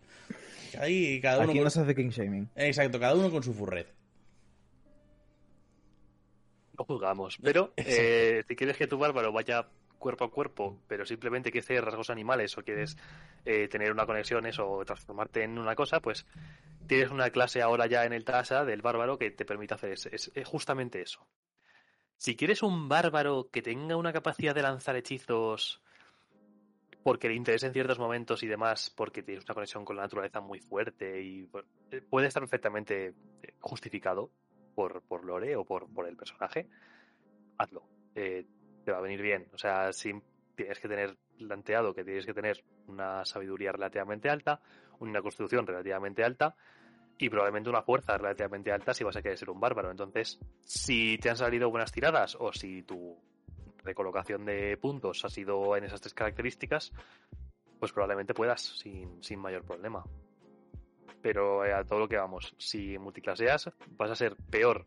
Ahí 0.78 1.20
cada 1.20 1.38
uno. 1.38 1.50
Aquí 1.50 1.58
con... 1.58 1.66
hace 1.66 1.94
king 1.94 2.10
shaming. 2.10 2.48
Exacto, 2.54 3.00
cada 3.00 3.14
uno 3.14 3.30
con 3.30 3.42
su 3.42 3.52
furred. 3.52 3.86
No 6.78 6.84
juzgamos, 6.84 7.38
pero 7.42 7.72
eh, 7.76 8.42
si 8.46 8.56
quieres 8.56 8.76
que 8.76 8.86
tu 8.86 8.98
bárbaro 8.98 9.32
vaya 9.32 9.66
cuerpo 10.00 10.24
a 10.24 10.30
cuerpo, 10.30 10.80
pero 10.88 11.06
simplemente 11.06 11.52
quieres 11.52 11.66
tener 11.68 11.84
rasgos 11.84 12.10
animales 12.10 12.56
o 12.58 12.62
quieres 12.62 12.96
eh, 13.44 13.68
tener 13.68 13.92
una 13.92 14.06
conexión 14.06 14.46
eso, 14.46 14.68
o 14.68 14.84
transformarte 14.84 15.44
en 15.44 15.58
una 15.58 15.76
cosa, 15.76 16.00
pues 16.00 16.26
tienes 16.88 17.10
una 17.10 17.30
clase 17.30 17.62
ahora 17.62 17.86
ya 17.86 18.04
en 18.04 18.12
el 18.12 18.24
TASA 18.24 18.64
del 18.64 18.82
bárbaro 18.82 19.18
que 19.18 19.30
te 19.30 19.44
permite 19.44 19.74
hacer 19.74 19.92
es, 19.92 20.32
justamente 20.44 21.02
eso. 21.02 21.24
Si 22.20 22.36
quieres 22.36 22.62
un 22.62 22.86
bárbaro 22.86 23.48
que 23.50 23.62
tenga 23.62 23.96
una 23.96 24.12
capacidad 24.12 24.54
de 24.54 24.60
lanzar 24.60 24.94
hechizos 24.94 25.80
porque 27.02 27.30
le 27.30 27.34
interesa 27.34 27.68
en 27.68 27.72
ciertos 27.72 27.98
momentos 27.98 28.42
y 28.42 28.46
demás, 28.46 28.92
porque 28.94 29.22
tienes 29.22 29.46
una 29.46 29.54
conexión 29.54 29.86
con 29.86 29.96
la 29.96 30.02
naturaleza 30.02 30.42
muy 30.42 30.60
fuerte 30.60 31.22
y 31.22 31.48
eh, 31.90 32.02
puede 32.02 32.26
estar 32.26 32.42
perfectamente 32.42 33.14
eh, 33.42 33.54
justificado 33.60 34.30
por, 34.74 35.00
por 35.00 35.24
Lore 35.24 35.56
o 35.56 35.64
por, 35.64 35.90
por 35.90 36.06
el 36.06 36.14
personaje, 36.14 36.68
hazlo. 37.56 37.84
Eh, 38.14 38.44
te 38.84 38.92
va 38.92 38.98
a 38.98 39.00
venir 39.00 39.22
bien. 39.22 39.48
O 39.54 39.56
sea, 39.56 39.90
si 39.94 40.12
tienes 40.54 40.78
que 40.78 40.88
tener 40.88 41.16
planteado 41.38 41.94
que 41.94 42.04
tienes 42.04 42.26
que 42.26 42.34
tener 42.34 42.62
una 42.86 43.24
sabiduría 43.24 43.72
relativamente 43.72 44.28
alta, 44.28 44.60
una 44.98 45.22
constitución 45.22 45.66
relativamente 45.66 46.22
alta 46.22 46.54
y 47.20 47.28
probablemente 47.28 47.68
una 47.68 47.82
fuerza 47.82 48.16
relativamente 48.16 48.72
alta 48.72 48.94
si 48.94 49.04
vas 49.04 49.16
a 49.16 49.22
querer 49.22 49.36
ser 49.36 49.50
un 49.50 49.60
bárbaro. 49.60 49.90
Entonces, 49.90 50.38
si 50.64 51.18
te 51.18 51.28
han 51.28 51.36
salido 51.36 51.70
buenas 51.70 51.92
tiradas 51.92 52.36
o 52.40 52.52
si 52.52 52.82
tu 52.82 53.16
recolocación 53.84 54.44
de 54.46 54.76
puntos 54.78 55.24
ha 55.24 55.28
sido 55.28 55.76
en 55.76 55.84
esas 55.84 56.00
tres 56.00 56.14
características, 56.14 56.92
pues 57.78 57.92
probablemente 57.92 58.34
puedas 58.34 58.62
sin, 58.62 59.22
sin 59.22 59.38
mayor 59.38 59.64
problema. 59.64 60.02
Pero 61.20 61.64
eh, 61.66 61.74
a 61.74 61.84
todo 61.84 61.98
lo 61.98 62.08
que 62.08 62.16
vamos, 62.16 62.54
si 62.58 62.96
multiclaseas, 62.98 63.70
vas 63.98 64.10
a 64.10 64.16
ser 64.16 64.36
peor 64.50 64.86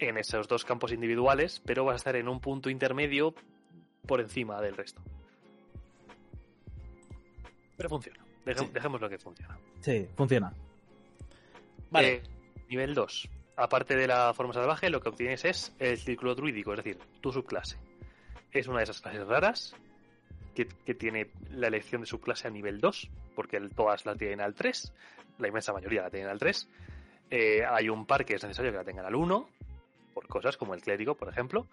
en 0.00 0.18
esos 0.18 0.48
dos 0.48 0.64
campos 0.64 0.92
individuales, 0.92 1.62
pero 1.64 1.84
vas 1.84 1.94
a 1.94 1.96
estar 1.96 2.16
en 2.16 2.28
un 2.28 2.40
punto 2.40 2.70
intermedio 2.70 3.34
por 4.06 4.20
encima 4.20 4.60
del 4.60 4.76
resto. 4.76 5.00
Pero 7.76 7.88
funciona. 7.88 8.24
Dejemos 8.44 9.00
lo 9.00 9.08
que 9.08 9.18
funciona. 9.18 9.56
Sí, 9.80 10.08
funciona. 10.16 10.52
Vale. 11.90 12.14
Eh, 12.14 12.22
nivel 12.68 12.94
2. 12.94 13.28
Aparte 13.56 13.96
de 13.96 14.06
la 14.06 14.32
forma 14.32 14.52
salvaje, 14.52 14.88
lo 14.90 15.00
que 15.00 15.10
obtienes 15.10 15.44
es 15.44 15.74
el 15.78 15.98
círculo 15.98 16.34
druídico, 16.34 16.72
es 16.72 16.78
decir, 16.82 16.98
tu 17.20 17.32
subclase. 17.32 17.76
Es 18.52 18.66
una 18.68 18.78
de 18.78 18.84
esas 18.84 19.00
clases 19.00 19.26
raras 19.26 19.76
que, 20.54 20.94
tiene 20.94 21.30
la 21.50 21.68
elección 21.68 22.00
de 22.00 22.06
subclase 22.06 22.48
a 22.48 22.50
nivel 22.50 22.80
2, 22.80 23.10
porque 23.34 23.60
todas 23.74 24.04
la 24.06 24.14
tienen 24.14 24.40
al 24.40 24.54
3, 24.54 24.92
la 25.38 25.48
inmensa 25.48 25.72
mayoría 25.72 26.02
la 26.02 26.10
tienen 26.10 26.28
al 26.28 26.38
3. 26.38 26.68
Eh, 27.30 27.62
hay 27.68 27.88
un 27.88 28.06
par 28.06 28.24
que 28.24 28.34
es 28.34 28.42
necesario 28.42 28.72
que 28.72 28.78
la 28.78 28.84
tengan 28.84 29.06
al 29.06 29.14
1, 29.14 29.48
por 30.14 30.26
cosas 30.26 30.56
como 30.56 30.74
el 30.74 30.80
clérigo, 30.80 31.14
por 31.14 31.28
ejemplo. 31.28 31.66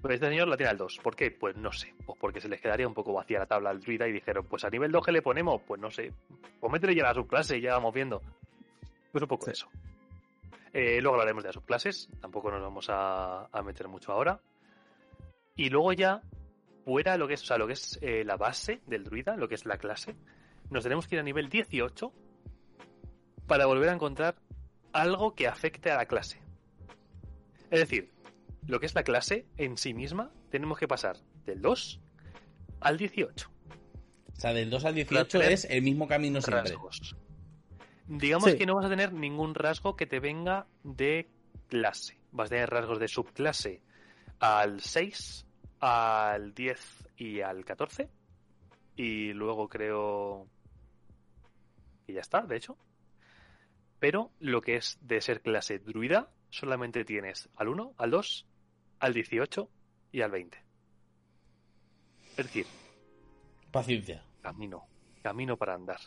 Pero 0.00 0.14
este 0.14 0.26
señor 0.28 0.48
la 0.48 0.56
tiene 0.56 0.70
al 0.70 0.78
2. 0.78 0.98
¿Por 1.02 1.14
qué? 1.14 1.30
Pues 1.30 1.56
no 1.56 1.70
sé. 1.72 1.94
Pues 2.04 2.18
porque 2.20 2.40
se 2.40 2.48
les 2.48 2.60
quedaría 2.60 2.88
un 2.88 2.94
poco 2.94 3.12
vacía 3.12 3.38
la 3.38 3.46
tabla 3.46 3.70
al 3.70 3.80
druida 3.80 4.08
y 4.08 4.12
dijeron, 4.12 4.44
pues 4.48 4.64
a 4.64 4.70
nivel 4.70 4.90
2 4.90 5.06
que 5.06 5.12
le 5.12 5.22
ponemos, 5.22 5.62
pues 5.62 5.80
no 5.80 5.90
sé. 5.90 6.12
Pues 6.60 6.72
métele 6.72 6.96
ya 6.96 7.04
la 7.04 7.14
subclase 7.14 7.58
y 7.58 7.60
ya 7.60 7.74
vamos 7.74 7.94
viendo. 7.94 8.20
Pues 9.12 9.22
un 9.22 9.28
poco 9.28 9.50
eso. 9.50 9.68
Eh, 10.72 11.00
luego 11.02 11.16
hablaremos 11.16 11.44
de 11.44 11.48
las 11.48 11.54
subclases. 11.54 12.08
Tampoco 12.20 12.50
nos 12.50 12.62
vamos 12.62 12.86
a, 12.88 13.48
meter 13.64 13.88
mucho 13.88 14.12
ahora. 14.12 14.40
Y 15.54 15.68
luego 15.68 15.92
ya, 15.92 16.22
fuera 16.84 17.18
lo 17.18 17.28
que 17.28 17.34
es, 17.34 17.42
o 17.42 17.46
sea, 17.46 17.58
lo 17.58 17.66
que 17.66 17.74
es 17.74 17.98
eh, 18.00 18.24
la 18.24 18.36
base 18.36 18.80
del 18.86 19.04
druida, 19.04 19.36
lo 19.36 19.48
que 19.48 19.54
es 19.54 19.66
la 19.66 19.76
clase, 19.76 20.16
nos 20.70 20.82
tenemos 20.82 21.06
que 21.06 21.16
ir 21.16 21.20
a 21.20 21.22
nivel 21.22 21.50
18 21.50 22.10
para 23.46 23.66
volver 23.66 23.90
a 23.90 23.92
encontrar 23.92 24.36
algo 24.92 25.34
que 25.34 25.46
afecte 25.46 25.90
a 25.90 25.96
la 25.96 26.06
clase. 26.06 26.40
Es 27.70 27.80
decir, 27.80 28.10
lo 28.66 28.80
que 28.80 28.86
es 28.86 28.94
la 28.94 29.02
clase 29.02 29.46
en 29.58 29.76
sí 29.76 29.92
misma, 29.92 30.32
tenemos 30.50 30.78
que 30.78 30.88
pasar 30.88 31.18
del 31.44 31.60
2 31.60 32.00
al 32.80 32.96
18. 32.96 33.50
O 33.50 34.40
sea, 34.40 34.54
del 34.54 34.70
2 34.70 34.84
al 34.86 34.94
18 34.94 35.42
es 35.42 35.66
el 35.66 35.82
mismo 35.82 36.08
camino 36.08 36.40
siempre. 36.40 36.74
Digamos 38.06 38.54
que 38.54 38.66
no 38.66 38.74
vas 38.74 38.86
a 38.86 38.90
tener 38.90 39.12
ningún 39.12 39.54
rasgo 39.54 39.96
que 39.96 40.06
te 40.06 40.20
venga 40.20 40.66
de 40.82 41.30
clase. 41.68 42.18
Vas 42.32 42.46
a 42.46 42.50
tener 42.50 42.70
rasgos 42.70 42.98
de 42.98 43.08
subclase 43.08 43.82
al 44.40 44.80
6, 44.80 45.46
al 45.80 46.54
10 46.54 47.08
y 47.16 47.40
al 47.40 47.64
14. 47.64 48.10
Y 48.96 49.32
luego 49.32 49.68
creo 49.68 50.48
que 52.06 52.12
ya 52.12 52.20
está, 52.20 52.42
de 52.42 52.56
hecho. 52.56 52.76
Pero 53.98 54.32
lo 54.40 54.60
que 54.60 54.76
es 54.76 54.98
de 55.00 55.20
ser 55.20 55.42
clase 55.42 55.78
druida 55.78 56.30
solamente 56.50 57.04
tienes 57.04 57.48
al 57.56 57.68
1, 57.68 57.94
al 57.96 58.10
2, 58.10 58.46
al 58.98 59.14
18 59.14 59.70
y 60.10 60.20
al 60.22 60.30
20. 60.30 60.58
Es 62.30 62.36
decir, 62.36 62.66
paciencia. 63.70 64.24
Camino, 64.42 64.86
camino 65.22 65.56
para 65.56 65.74
andar. 65.74 66.00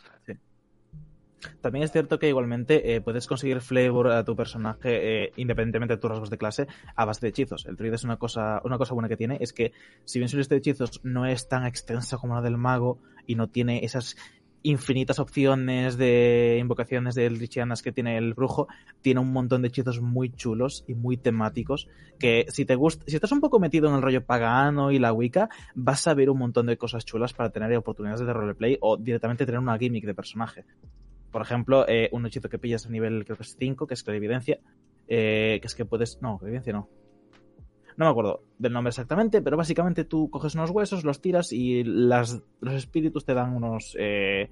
También 1.60 1.84
es 1.84 1.92
cierto 1.92 2.18
que 2.18 2.28
igualmente 2.28 2.94
eh, 2.94 3.00
puedes 3.00 3.26
conseguir 3.26 3.60
flavor 3.60 4.10
a 4.10 4.24
tu 4.24 4.34
personaje 4.34 5.24
eh, 5.24 5.32
independientemente 5.36 5.94
de 5.94 6.00
tus 6.00 6.10
rasgos 6.10 6.30
de 6.30 6.38
clase 6.38 6.66
a 6.94 7.04
base 7.04 7.20
de 7.20 7.28
hechizos. 7.28 7.66
El 7.66 7.76
druida 7.76 7.96
es 7.96 8.04
una 8.04 8.16
cosa, 8.16 8.60
una 8.64 8.78
cosa 8.78 8.94
buena 8.94 9.08
que 9.08 9.16
tiene, 9.16 9.38
es 9.40 9.52
que 9.52 9.72
si 10.04 10.18
bien 10.18 10.28
su 10.28 10.36
lista 10.36 10.54
de 10.54 10.60
hechizos 10.60 11.00
no 11.04 11.26
es 11.26 11.48
tan 11.48 11.66
extensa 11.66 12.16
como 12.16 12.34
la 12.34 12.42
del 12.42 12.56
mago 12.56 12.98
y 13.26 13.34
no 13.34 13.48
tiene 13.48 13.84
esas 13.84 14.16
infinitas 14.62 15.20
opciones 15.20 15.96
de 15.96 16.58
invocaciones 16.60 17.14
de 17.14 17.26
eldritchianas 17.26 17.82
que 17.82 17.92
tiene 17.92 18.18
el 18.18 18.34
brujo, 18.34 18.66
tiene 19.00 19.20
un 19.20 19.32
montón 19.32 19.62
de 19.62 19.68
hechizos 19.68 20.00
muy 20.00 20.30
chulos 20.30 20.84
y 20.88 20.94
muy 20.94 21.16
temáticos 21.16 21.88
que 22.18 22.46
si 22.48 22.64
te 22.64 22.74
gusta, 22.74 23.04
si 23.06 23.14
estás 23.14 23.30
un 23.30 23.40
poco 23.40 23.60
metido 23.60 23.88
en 23.88 23.94
el 23.94 24.02
rollo 24.02 24.24
pagano 24.24 24.90
y 24.90 24.98
la 24.98 25.12
Wicca, 25.12 25.48
vas 25.76 26.08
a 26.08 26.14
ver 26.14 26.30
un 26.30 26.38
montón 26.38 26.66
de 26.66 26.76
cosas 26.76 27.04
chulas 27.04 27.32
para 27.32 27.50
tener 27.50 27.76
oportunidades 27.76 28.26
de 28.26 28.32
roleplay 28.32 28.76
o 28.80 28.96
directamente 28.96 29.46
tener 29.46 29.60
una 29.60 29.78
gimmick 29.78 30.04
de 30.04 30.14
personaje. 30.14 30.64
Por 31.36 31.42
ejemplo, 31.42 31.86
eh, 31.86 32.08
un 32.12 32.24
hechizo 32.24 32.48
que 32.48 32.58
pillas 32.58 32.86
a 32.86 32.88
nivel 32.88 33.26
creo 33.26 33.36
que 33.36 33.42
es 33.42 33.56
5, 33.58 33.86
que 33.86 33.92
es 33.92 34.02
clarividencia, 34.02 34.58
eh, 35.06 35.58
que 35.60 35.66
es 35.66 35.74
que 35.74 35.84
puedes... 35.84 36.22
No, 36.22 36.38
clarividencia 36.38 36.72
no 36.72 36.88
no 37.98 38.06
me 38.06 38.10
acuerdo 38.10 38.42
del 38.58 38.72
nombre 38.72 38.88
exactamente, 38.88 39.42
pero 39.42 39.58
básicamente 39.58 40.04
tú 40.04 40.30
coges 40.30 40.54
unos 40.54 40.70
huesos, 40.70 41.04
los 41.04 41.20
tiras 41.20 41.52
y 41.52 41.84
las, 41.84 42.40
los 42.60 42.72
espíritus 42.72 43.26
te 43.26 43.34
dan 43.34 43.54
unos, 43.54 43.94
eh, 44.00 44.48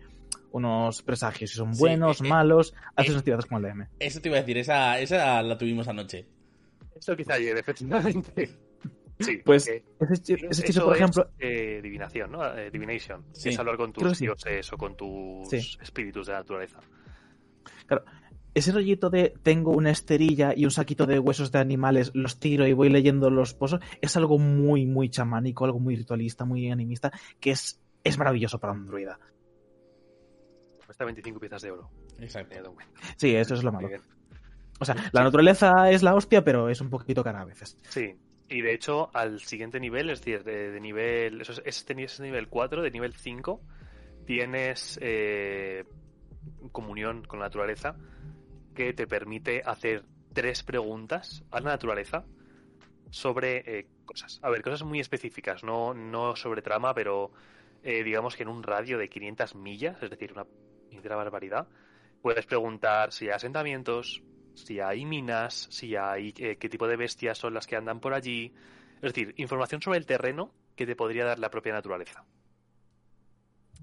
unos 0.53 1.01
presagios, 1.01 1.53
si 1.53 1.57
son 1.57 1.73
buenos, 1.73 2.21
eh, 2.21 2.27
eh, 2.27 2.29
malos, 2.29 2.75
haces 2.95 3.13
unas 3.13 3.25
tiradas 3.25 3.47
como 3.47 3.59
el 3.59 3.73
DM. 3.73 3.89
Eso 3.99 4.21
te 4.21 4.29
iba 4.29 4.37
a 4.37 4.41
decir, 4.41 4.59
esa, 4.59 5.01
esa 5.01 5.43
la 5.43 5.57
tuvimos 5.57 5.89
anoche. 5.89 6.27
Esto 6.95 7.17
quizá 7.17 7.39
llegue, 7.39 7.61
efectivamente. 7.61 8.51
Sí, 9.21 9.39
pues 9.45 9.69
ese, 9.69 9.83
hechizo, 10.51 10.85
por 10.85 10.97
ejemplo. 10.97 11.29
Es, 11.39 11.83
divinación, 11.83 12.33
¿no? 12.33 12.41
divination. 12.71 13.25
Es 13.33 13.59
hablar 13.59 13.77
con 13.77 13.93
tus 13.93 14.19
dioses 14.19 14.73
o 14.73 14.77
con 14.77 14.97
tus 14.97 15.53
espíritus 15.81 16.27
de 16.27 16.33
la 16.33 16.41
naturaleza. 16.41 16.81
Claro. 17.87 18.05
ese 18.55 18.73
rollito 18.73 19.11
de 19.11 19.35
tengo 19.43 19.73
una 19.73 19.91
esterilla 19.91 20.55
y 20.57 20.65
un 20.65 20.71
saquito 20.71 21.07
de 21.07 21.19
huesos 21.19 21.53
de 21.53 21.59
animales, 21.59 22.11
los 22.15 22.39
tiro 22.41 22.67
y 22.67 22.73
voy 22.73 22.89
leyendo 22.89 23.31
los 23.31 23.55
pozos, 23.55 23.81
es 24.01 24.17
algo 24.17 24.39
muy, 24.39 24.87
muy 24.87 25.11
chamánico, 25.11 25.65
algo 25.65 25.81
muy 25.81 25.97
ritualista, 25.97 26.45
muy 26.45 26.71
animista, 26.71 27.13
que 27.41 27.51
es, 27.51 27.81
es 28.03 28.19
maravilloso 28.19 28.59
para 28.59 28.73
un 28.73 28.87
druida. 28.87 29.19
Cuesta 30.85 31.05
25 31.05 31.41
piezas 31.41 31.63
de 31.63 31.71
oro. 31.71 31.91
Exacto. 32.19 32.75
Sí, 33.17 33.35
eso 33.35 33.55
es 33.55 33.63
lo 33.63 33.73
malo. 33.73 33.89
O 34.81 34.85
sea, 34.85 34.97
la 35.13 35.23
naturaleza 35.23 35.91
es 35.91 36.03
la 36.03 36.15
hostia, 36.15 36.45
pero 36.45 36.69
es 36.69 36.81
un 36.81 36.91
poquito 36.91 37.23
cara 37.23 37.41
a 37.41 37.45
veces. 37.45 37.79
Sí, 37.89 38.17
y 38.49 38.61
de 38.61 38.75
hecho, 38.75 39.11
al 39.15 39.41
siguiente 39.41 39.81
nivel, 39.81 40.11
es 40.11 40.21
decir, 40.21 40.45
de, 40.45 40.79
nivel. 40.81 41.41
Eso 41.41 41.53
es, 41.53 41.63
este 41.65 42.03
es 42.03 42.21
nivel 42.21 42.49
4, 42.49 42.83
de 42.83 42.91
nivel 42.91 43.15
5, 43.15 43.61
tienes 44.27 44.99
eh, 45.03 45.85
comunión 46.73 47.25
con 47.25 47.39
la 47.39 47.47
naturaleza 47.47 47.97
que 48.75 48.93
te 48.93 49.07
permite 49.07 49.63
hacer 49.65 50.05
tres 50.33 50.63
preguntas 50.63 51.45
a 51.51 51.61
la 51.61 51.71
naturaleza 51.71 52.25
sobre 53.11 53.79
eh, 53.79 53.87
cosas. 54.05 54.41
A 54.43 54.51
ver, 54.51 54.63
cosas 54.63 54.83
muy 54.83 55.01
específicas, 55.01 55.63
no, 55.63 55.95
no 55.95 56.37
sobre 56.37 56.61
trama, 56.61 56.93
pero 56.93 57.31
eh, 57.83 58.03
digamos 58.03 58.37
que 58.37 58.43
en 58.43 58.49
un 58.49 58.63
radio 58.63 58.99
de 58.99 59.09
500 59.09 59.55
millas, 59.55 60.03
es 60.03 60.11
decir, 60.11 60.33
una 60.33 60.47
entera 60.91 61.17
barbaridad, 61.17 61.69
puedes 62.21 62.45
preguntar 62.47 63.13
si 63.13 63.27
hay 63.27 63.33
asentamientos, 63.33 64.23
si 64.55 64.81
hay 64.81 65.05
minas, 65.05 65.69
si 65.71 65.97
hay 65.97 66.33
eh, 66.39 66.57
qué 66.57 66.69
tipo 66.69 66.87
de 66.87 66.97
bestias 66.97 67.39
son 67.39 67.55
las 67.55 67.67
que 67.67 67.77
andan 67.77 68.01
por 68.01 68.15
allí. 68.15 68.55
Es 68.97 69.13
decir, 69.13 69.35
información 69.37 69.83
sobre 69.83 69.99
el 69.99 70.07
terreno 70.07 70.53
que 70.77 70.87
te 70.87 70.97
podría 70.97 71.25
dar 71.25 71.39
la 71.39 71.51
propia 71.51 71.73
naturaleza. 71.73 72.25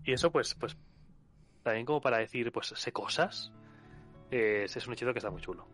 Y 0.04 0.14
eso, 0.14 0.32
pues, 0.32 0.56
pues, 0.56 0.76
también 1.64 1.86
como 1.86 2.02
para 2.02 2.18
decir, 2.18 2.52
pues, 2.52 2.68
sé 2.68 2.92
cosas, 2.92 3.52
eh, 4.32 4.64
es 4.66 4.88
un 4.88 4.94
hechizo 4.94 5.14
que 5.14 5.20
está 5.20 5.30
muy 5.30 5.42
chulo. 5.42 5.68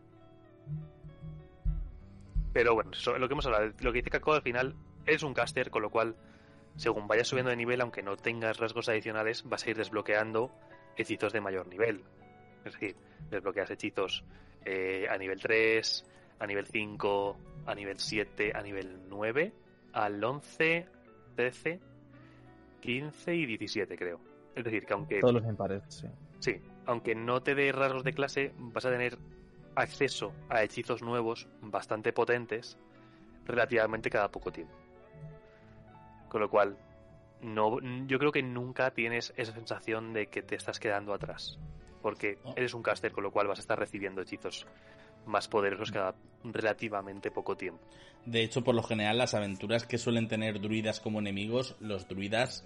Pero 2.52 2.74
bueno, 2.74 2.90
lo 3.18 3.28
que 3.28 3.32
hemos 3.32 3.46
hablado, 3.46 3.72
lo 3.80 3.92
que 3.92 3.98
dice 3.98 4.10
Kako 4.10 4.34
al 4.34 4.42
final 4.42 4.74
es 5.06 5.22
un 5.22 5.32
caster, 5.32 5.70
con 5.70 5.82
lo 5.82 5.90
cual, 5.90 6.16
según 6.76 7.06
vayas 7.06 7.28
subiendo 7.28 7.50
de 7.50 7.56
nivel, 7.56 7.80
aunque 7.80 8.02
no 8.02 8.16
tengas 8.16 8.58
rasgos 8.58 8.88
adicionales, 8.88 9.44
vas 9.44 9.64
a 9.64 9.70
ir 9.70 9.76
desbloqueando 9.76 10.50
hechizos 10.96 11.32
de 11.32 11.40
mayor 11.40 11.68
nivel. 11.68 12.04
Es 12.64 12.72
decir, 12.72 12.96
desbloqueas 13.30 13.70
hechizos 13.70 14.24
eh, 14.70 15.08
a 15.08 15.16
nivel 15.16 15.40
3, 15.40 16.04
a 16.40 16.46
nivel 16.46 16.66
5, 16.66 17.36
a 17.64 17.74
nivel 17.74 17.98
7, 17.98 18.52
a 18.54 18.60
nivel 18.60 19.00
9, 19.08 19.52
al 19.94 20.22
11, 20.22 20.86
13, 21.34 21.80
15 22.80 23.34
y 23.34 23.46
17, 23.46 23.96
creo. 23.96 24.20
Es 24.54 24.64
decir, 24.64 24.84
que 24.84 24.92
aunque. 24.92 25.20
Todos 25.20 25.34
los 25.34 25.44
impares, 25.44 25.82
sí. 25.88 26.06
Sí, 26.38 26.60
aunque 26.84 27.14
no 27.14 27.42
te 27.42 27.54
dé 27.54 27.72
rasgos 27.72 28.04
de 28.04 28.12
clase, 28.12 28.52
vas 28.58 28.84
a 28.84 28.90
tener 28.90 29.16
acceso 29.74 30.34
a 30.50 30.62
hechizos 30.62 31.02
nuevos 31.02 31.48
bastante 31.62 32.12
potentes 32.12 32.76
relativamente 33.46 34.10
cada 34.10 34.30
poco 34.30 34.52
tiempo. 34.52 34.74
Con 36.28 36.42
lo 36.42 36.50
cual, 36.50 36.76
no, 37.40 37.80
yo 38.06 38.18
creo 38.18 38.32
que 38.32 38.42
nunca 38.42 38.90
tienes 38.90 39.32
esa 39.38 39.54
sensación 39.54 40.12
de 40.12 40.26
que 40.26 40.42
te 40.42 40.56
estás 40.56 40.78
quedando 40.78 41.14
atrás. 41.14 41.58
Porque 42.02 42.38
Oh. 42.44 42.54
eres 42.56 42.74
un 42.74 42.82
caster, 42.82 43.12
con 43.12 43.24
lo 43.24 43.30
cual 43.30 43.46
vas 43.48 43.58
a 43.58 43.62
estar 43.62 43.78
recibiendo 43.78 44.22
hechizos 44.22 44.66
más 45.26 45.48
poderosos 45.48 45.90
cada 45.90 46.14
relativamente 46.44 47.30
poco 47.30 47.56
tiempo. 47.56 47.80
De 48.24 48.42
hecho, 48.42 48.62
por 48.64 48.74
lo 48.74 48.82
general, 48.82 49.18
las 49.18 49.34
aventuras 49.34 49.86
que 49.86 49.98
suelen 49.98 50.28
tener 50.28 50.60
druidas 50.60 51.00
como 51.00 51.18
enemigos, 51.18 51.76
los 51.80 52.08
druidas 52.08 52.64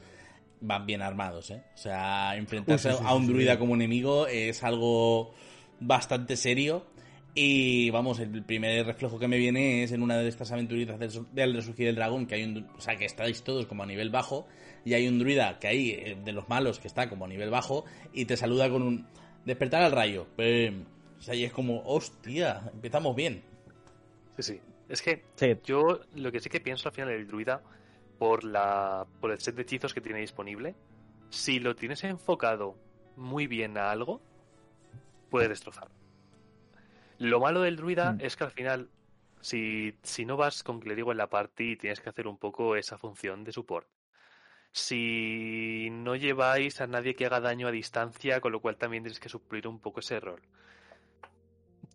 van 0.61 0.87
bien 0.87 1.03
armados, 1.03 1.51
¿eh? 1.51 1.63
O 1.75 1.77
sea, 1.77 2.37
enfrentarse 2.37 2.91
Uh, 2.91 2.93
sí, 2.93 2.99
sí, 2.99 3.05
a 3.07 3.15
un 3.15 3.27
sí, 3.27 3.33
druida 3.33 3.53
sí. 3.55 3.59
como 3.59 3.75
enemigo 3.75 4.27
es 4.29 4.63
algo 4.63 5.33
bastante 5.81 6.37
serio. 6.37 6.87
Y 7.35 7.89
vamos, 7.91 8.21
el 8.21 8.45
primer 8.45 8.85
reflejo 8.85 9.19
que 9.19 9.27
me 9.27 9.39
viene 9.39 9.83
es 9.83 9.93
en 9.93 10.03
una 10.03 10.19
de 10.19 10.29
estas 10.29 10.53
aventuritas 10.53 10.99
del, 10.99 11.11
del 11.33 11.55
Resurgir 11.55 11.87
del 11.87 11.95
Dragón, 11.97 12.27
que 12.27 12.35
hay 12.35 12.45
un, 12.45 12.69
o 12.77 12.81
sea, 12.81 12.97
que 12.97 13.07
estáis 13.07 13.43
todos 13.43 13.65
como 13.67 13.83
a 13.83 13.87
nivel 13.87 14.11
bajo, 14.11 14.47
y 14.85 14.93
hay 14.93 15.09
un 15.09 15.19
druida 15.19 15.59
que 15.59 15.67
hay 15.69 15.91
eh, 15.93 16.19
de 16.23 16.33
los 16.33 16.49
malos 16.51 16.79
que 16.79 16.89
está 16.89 17.09
como 17.09 17.25
a 17.25 17.29
nivel 17.29 17.49
bajo, 17.49 17.87
y 18.13 18.27
te 18.27 18.37
saluda 18.37 18.69
con 18.69 18.83
un 18.83 19.07
despertar 19.45 19.83
al 19.83 19.93
rayo. 19.93 20.27
O 20.39 21.23
sea, 21.23 21.35
y 21.35 21.45
es 21.45 21.53
como, 21.53 21.83
hostia, 21.85 22.63
empezamos 22.73 23.15
bien. 23.15 23.43
Sí, 24.37 24.43
sí. 24.43 24.61
Es 24.89 25.01
que 25.03 25.25
Sí, 25.37 25.57
Yo 25.65 26.01
lo 26.17 26.33
que 26.33 26.41
sí 26.41 26.49
que 26.51 26.61
pienso 26.61 26.89
al 26.89 26.95
final 26.95 27.11
del 27.11 27.27
druida, 27.27 27.63
por 28.19 28.45
la 28.45 29.07
por 29.21 29.31
el 29.31 29.39
set 29.41 29.55
de 29.55 29.63
hechizos 29.63 29.95
que 29.95 30.01
tiene 30.01 30.21
disponible, 30.21 30.75
si 31.31 31.61
lo 31.61 31.75
tienes 31.75 32.05
enfocado 32.05 32.77
muy 33.17 33.47
bien 33.47 33.79
a 33.79 33.91
algo, 33.91 34.21
puede 35.31 35.49
destrozar. 35.49 35.89
Lo 37.19 37.41
malo 37.41 37.61
del 37.63 37.77
druida 37.77 38.13
Mm. 38.13 38.21
es 38.21 38.37
que 38.37 38.45
al 38.45 38.51
final, 38.51 38.89
si, 39.41 39.95
si 40.03 40.25
no 40.25 40.37
vas 40.37 40.63
con 40.63 40.81
clérigo 40.81 41.13
en 41.13 41.19
la 41.19 41.29
party, 41.29 41.77
tienes 41.77 42.01
que 42.01 42.09
hacer 42.11 42.27
un 42.27 42.37
poco 42.37 42.77
esa 42.77 42.99
función 42.99 43.45
de 43.45 43.53
support. 43.53 43.87
Si 44.73 45.89
no 45.93 46.17
lleváis 46.17 46.81
a 46.81 46.87
nadie 46.87 47.15
que 47.15 47.27
haga 47.27 47.41
daño 47.41 47.69
a 47.69 47.71
distancia, 47.71 48.41
con 48.41 48.53
lo 48.53 48.61
cual 48.61 48.77
también 48.77 49.03
tienes 49.03 49.21
que 49.21 49.29
suplir 49.29 49.69
un 49.69 49.79
poco 49.79 50.01
ese 50.01 50.19
rol. 50.19 50.41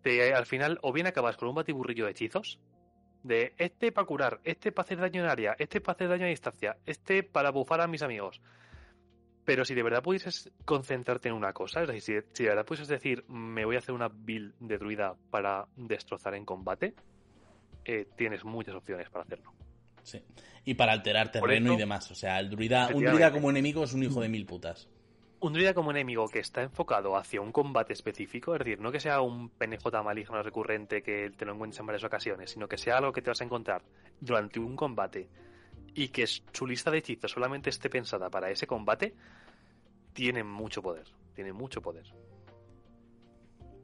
Te- 0.02 0.32
al 0.32 0.46
final, 0.46 0.78
o 0.82 0.92
bien 0.92 1.08
acabas 1.08 1.36
con 1.36 1.48
un 1.48 1.56
batiburrillo 1.56 2.04
de 2.04 2.12
hechizos, 2.12 2.60
de 3.24 3.52
este 3.58 3.90
para 3.90 4.06
curar, 4.06 4.40
este 4.44 4.70
para 4.70 4.86
hacer 4.86 4.98
daño 4.98 5.24
en 5.24 5.28
área, 5.28 5.56
este 5.58 5.80
para 5.80 5.96
hacer 5.96 6.08
daño 6.08 6.24
a 6.24 6.28
distancia, 6.28 6.78
este 6.86 7.24
para 7.24 7.50
bufar 7.50 7.80
a 7.80 7.88
mis 7.88 8.02
amigos. 8.02 8.40
Pero 9.44 9.64
si 9.64 9.74
de 9.74 9.82
verdad 9.82 10.02
pudieses 10.02 10.52
concentrarte 10.64 11.30
en 11.30 11.34
una 11.34 11.52
cosa, 11.52 11.82
es 11.82 11.88
decir, 11.88 12.26
si, 12.32 12.44
de 12.44 12.50
verdad 12.50 12.64
pudieses 12.64 12.86
decir, 12.86 13.24
me 13.28 13.64
voy 13.64 13.74
a 13.76 13.78
hacer 13.78 13.94
una 13.94 14.08
build 14.08 14.54
de 14.60 14.78
druida 14.78 15.16
para 15.30 15.66
destrozar 15.74 16.34
en 16.34 16.44
combate, 16.44 16.94
eh, 17.84 18.06
tienes 18.16 18.44
muchas 18.44 18.76
opciones 18.76 19.08
para 19.10 19.24
hacerlo. 19.24 19.52
Sí. 20.08 20.22
Y 20.64 20.74
para 20.74 20.92
alterar 20.92 21.30
terreno 21.30 21.74
y 21.74 21.76
demás. 21.76 22.10
O 22.10 22.14
sea, 22.14 22.40
el 22.40 22.48
druida, 22.48 22.88
un 22.94 23.04
druida 23.04 23.30
como 23.30 23.50
enemigo 23.50 23.84
es 23.84 23.92
un 23.92 24.02
hijo 24.02 24.20
de 24.22 24.28
mil 24.28 24.46
putas. 24.46 24.88
Un 25.40 25.52
druida 25.52 25.74
como 25.74 25.90
enemigo 25.90 26.28
que 26.28 26.40
está 26.40 26.62
enfocado 26.62 27.16
hacia 27.16 27.40
un 27.40 27.52
combate 27.52 27.92
específico, 27.92 28.54
es 28.54 28.60
decir, 28.60 28.80
no 28.80 28.90
que 28.90 28.98
sea 28.98 29.20
un 29.20 29.50
PNJ 29.50 30.02
maligno 30.02 30.42
recurrente 30.42 31.02
que 31.02 31.30
te 31.36 31.44
lo 31.44 31.52
encuentres 31.52 31.78
en 31.78 31.86
varias 31.86 32.04
ocasiones, 32.04 32.50
sino 32.50 32.66
que 32.68 32.76
sea 32.76 32.96
algo 32.96 33.12
que 33.12 33.22
te 33.22 33.30
vas 33.30 33.40
a 33.40 33.44
encontrar 33.44 33.82
durante 34.20 34.58
un 34.58 34.74
combate 34.74 35.28
y 35.94 36.08
que 36.08 36.26
su 36.26 36.66
lista 36.66 36.90
de 36.90 36.98
hechizos 36.98 37.30
solamente 37.30 37.70
esté 37.70 37.90
pensada 37.90 38.30
para 38.30 38.50
ese 38.50 38.66
combate, 38.66 39.14
tiene 40.12 40.42
mucho 40.42 40.82
poder. 40.82 41.06
Tiene 41.34 41.52
mucho 41.52 41.80
poder. 41.82 42.06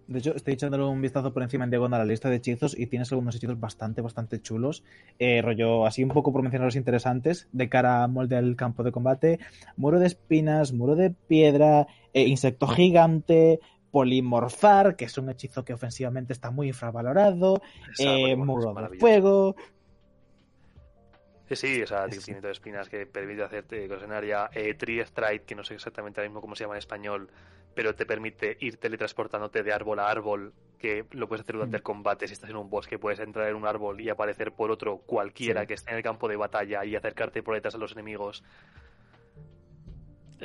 De 0.06 0.18
hecho, 0.18 0.34
estoy 0.34 0.54
echándole 0.54 0.84
un 0.84 1.00
vistazo 1.00 1.32
por 1.32 1.42
encima 1.42 1.64
en 1.64 1.70
diagonal 1.70 2.00
a 2.00 2.04
la 2.04 2.10
lista 2.10 2.28
de 2.28 2.36
hechizos 2.36 2.78
y 2.78 2.86
tienes 2.86 3.10
algunos 3.12 3.34
hechizos 3.36 3.58
bastante, 3.58 4.02
bastante 4.02 4.40
chulos. 4.40 4.84
Eh, 5.18 5.40
rollo, 5.42 5.86
así 5.86 6.02
un 6.02 6.10
poco 6.10 6.32
por 6.32 6.42
mencionar 6.42 6.66
los 6.66 6.76
interesantes, 6.76 7.48
de 7.52 7.68
cara 7.68 8.02
a 8.02 8.08
molde 8.08 8.36
al 8.36 8.56
campo 8.56 8.82
de 8.82 8.92
combate. 8.92 9.38
Muro 9.76 9.98
de 9.98 10.06
espinas, 10.06 10.72
muro 10.72 10.94
de 10.94 11.10
piedra, 11.10 11.86
eh, 12.12 12.22
insecto 12.26 12.66
gigante, 12.66 13.60
polimorfar, 13.90 14.96
que 14.96 15.04
es 15.04 15.16
un 15.18 15.30
hechizo 15.30 15.64
que 15.64 15.72
ofensivamente 15.72 16.32
está 16.32 16.50
muy 16.50 16.68
infravalorado, 16.68 17.62
eh, 17.98 18.34
muro 18.36 18.74
de 18.74 18.98
fuego. 18.98 19.56
Sí, 21.48 21.56
sí, 21.56 21.82
o 21.82 21.86
sea, 21.86 22.06
crecimiento 22.06 22.48
de 22.48 22.54
espinas 22.54 22.88
que 22.88 23.06
permite 23.06 23.42
hacerte 23.42 23.86
cosas 23.86 24.04
en 24.04 24.12
área. 24.12 24.50
Eh, 24.52 24.74
Tree 24.74 25.04
Stride, 25.04 25.42
que 25.42 25.54
no 25.54 25.62
sé 25.62 25.74
exactamente 25.74 26.20
ahora 26.20 26.28
mismo 26.28 26.40
cómo 26.40 26.56
se 26.56 26.64
llama 26.64 26.74
en 26.74 26.78
español, 26.78 27.30
pero 27.74 27.94
te 27.94 28.06
permite 28.06 28.56
ir 28.60 28.76
teletransportándote 28.78 29.62
de 29.62 29.72
árbol 29.72 29.98
a 29.98 30.08
árbol, 30.10 30.52
que 30.78 31.04
lo 31.12 31.26
puedes 31.28 31.42
hacer 31.42 31.54
durante 31.56 31.76
Mm. 31.76 31.80
el 31.80 31.82
combate. 31.82 32.26
Si 32.28 32.34
estás 32.34 32.50
en 32.50 32.56
un 32.56 32.68
bosque, 32.70 32.98
puedes 32.98 33.18
entrar 33.20 33.48
en 33.48 33.56
un 33.56 33.66
árbol 33.66 34.00
y 34.00 34.08
aparecer 34.08 34.52
por 34.52 34.70
otro 34.70 34.98
cualquiera 34.98 35.62
Sí. 35.62 35.66
que 35.66 35.74
esté 35.74 35.90
en 35.90 35.96
el 35.98 36.02
campo 36.02 36.28
de 36.28 36.36
batalla 36.36 36.84
y 36.84 36.94
acercarte 36.96 37.42
por 37.42 37.54
detrás 37.54 37.74
a 37.74 37.78
los 37.78 37.92
enemigos. 37.92 38.44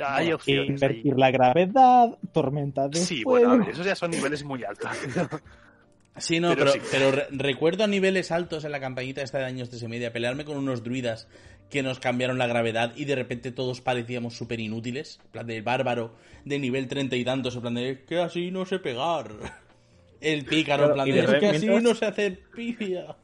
Hay 0.02 0.32
opciones. 0.32 0.70
Invertir 0.70 1.18
la 1.18 1.30
gravedad, 1.30 2.16
tormenta 2.32 2.88
de 2.88 2.98
Sí, 2.98 3.22
fuego. 3.22 3.48
bueno, 3.48 3.62
a 3.62 3.66
ver, 3.66 3.74
esos 3.74 3.84
ya 3.84 3.94
son 3.94 4.10
niveles 4.12 4.42
muy 4.44 4.64
altos. 4.64 4.90
Sí, 6.16 6.40
no, 6.40 6.50
Pero 6.54 6.72
pero, 6.72 6.72
sí. 6.72 6.80
pero 6.90 7.10
re- 7.12 7.26
recuerdo 7.30 7.84
a 7.84 7.86
niveles 7.86 8.30
altos 8.30 8.64
en 8.64 8.72
la 8.72 8.80
campañita 8.80 9.22
esta 9.22 9.38
de 9.38 9.44
años 9.44 9.70
de 9.70 9.88
media 9.88 10.12
pelearme 10.12 10.44
con 10.44 10.56
unos 10.58 10.82
druidas 10.82 11.28
que 11.70 11.82
nos 11.82 12.00
cambiaron 12.00 12.36
la 12.36 12.46
gravedad 12.48 12.92
y 12.96 13.04
de 13.04 13.14
repente 13.14 13.52
todos 13.52 13.80
parecíamos 13.80 14.34
súper 14.36 14.58
inútiles. 14.60 15.20
En 15.26 15.30
plan 15.30 15.46
de 15.46 15.62
bárbaro 15.62 16.14
de 16.44 16.58
nivel 16.58 16.88
treinta 16.88 17.16
y 17.16 17.24
tantos, 17.24 17.54
en 17.54 17.60
plan 17.62 17.74
de 17.74 17.90
"Es 17.90 17.98
que 18.00 18.18
así 18.18 18.50
no 18.50 18.66
sé 18.66 18.80
pegar. 18.80 19.30
El 20.20 20.44
pícaro, 20.44 20.84
en 20.86 20.92
Claro, 20.92 20.94
plan 20.94 21.08
y 21.08 21.12
de 21.12 21.26
de 21.26 21.32
"Es 21.32 21.40
que 21.40 21.46
así 21.48 21.66
no 21.66 21.94
sé 21.94 22.06
hacer 22.06 22.40
pifia. 22.54 23.16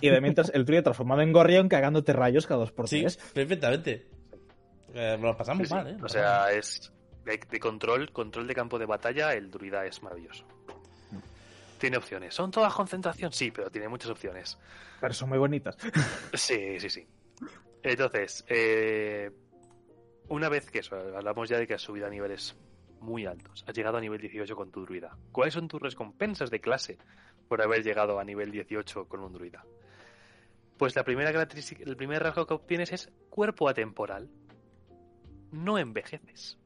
Y 0.00 0.08
de 0.08 0.20
mientras 0.20 0.50
el 0.54 0.64
trío 0.64 0.82
transformado 0.82 1.20
en 1.20 1.32
gorrión 1.32 1.68
cagándote 1.68 2.12
rayos 2.12 2.46
cada 2.46 2.60
dos 2.60 2.72
por 2.72 2.88
Sí, 2.88 3.00
tres. 3.00 3.18
perfectamente. 3.34 4.06
Eh, 4.94 5.18
lo 5.20 5.36
pasamos 5.36 5.62
Sí, 5.62 5.68
sí. 5.68 5.74
mal, 5.74 5.86
¿eh? 5.88 5.96
O 6.02 6.08
sea, 6.08 6.50
es 6.52 6.90
de, 7.24 7.38
de 7.50 7.60
control, 7.60 8.10
control 8.12 8.46
de 8.46 8.54
campo 8.54 8.78
de 8.78 8.86
batalla, 8.86 9.34
el 9.34 9.50
druida 9.50 9.84
es 9.86 10.02
maravilloso. 10.02 10.44
Tiene 11.80 11.96
opciones. 11.96 12.34
¿Son 12.34 12.50
todas 12.50 12.74
concentración? 12.74 13.32
Sí, 13.32 13.50
pero 13.50 13.70
tiene 13.70 13.88
muchas 13.88 14.10
opciones. 14.10 14.58
Pero 15.00 15.14
son 15.14 15.30
muy 15.30 15.38
bonitas. 15.38 15.76
Sí, 16.34 16.78
sí, 16.78 16.90
sí. 16.90 17.08
Entonces, 17.82 18.44
eh, 18.48 19.30
una 20.28 20.50
vez 20.50 20.70
que 20.70 20.80
eso, 20.80 20.94
hablamos 20.94 21.48
ya 21.48 21.58
de 21.58 21.66
que 21.66 21.72
has 21.72 21.80
subido 21.80 22.06
a 22.06 22.10
niveles 22.10 22.54
muy 23.00 23.24
altos. 23.24 23.64
Has 23.66 23.74
llegado 23.74 23.96
a 23.96 24.00
nivel 24.02 24.20
18 24.20 24.54
con 24.54 24.70
tu 24.70 24.84
druida. 24.84 25.16
¿Cuáles 25.32 25.54
son 25.54 25.68
tus 25.68 25.80
recompensas 25.80 26.50
de 26.50 26.60
clase 26.60 26.98
por 27.48 27.62
haber 27.62 27.82
llegado 27.82 28.20
a 28.20 28.24
nivel 28.24 28.50
18 28.50 29.08
con 29.08 29.20
un 29.20 29.32
druida? 29.32 29.64
Pues 30.76 30.94
la 30.94 31.04
primera 31.04 31.32
característica, 31.32 31.82
el 31.84 31.96
primer 31.96 32.22
rasgo 32.22 32.46
que 32.46 32.54
obtienes 32.54 32.92
es 32.92 33.10
cuerpo 33.30 33.70
atemporal. 33.70 34.28
No 35.50 35.78
envejeces. 35.78 36.58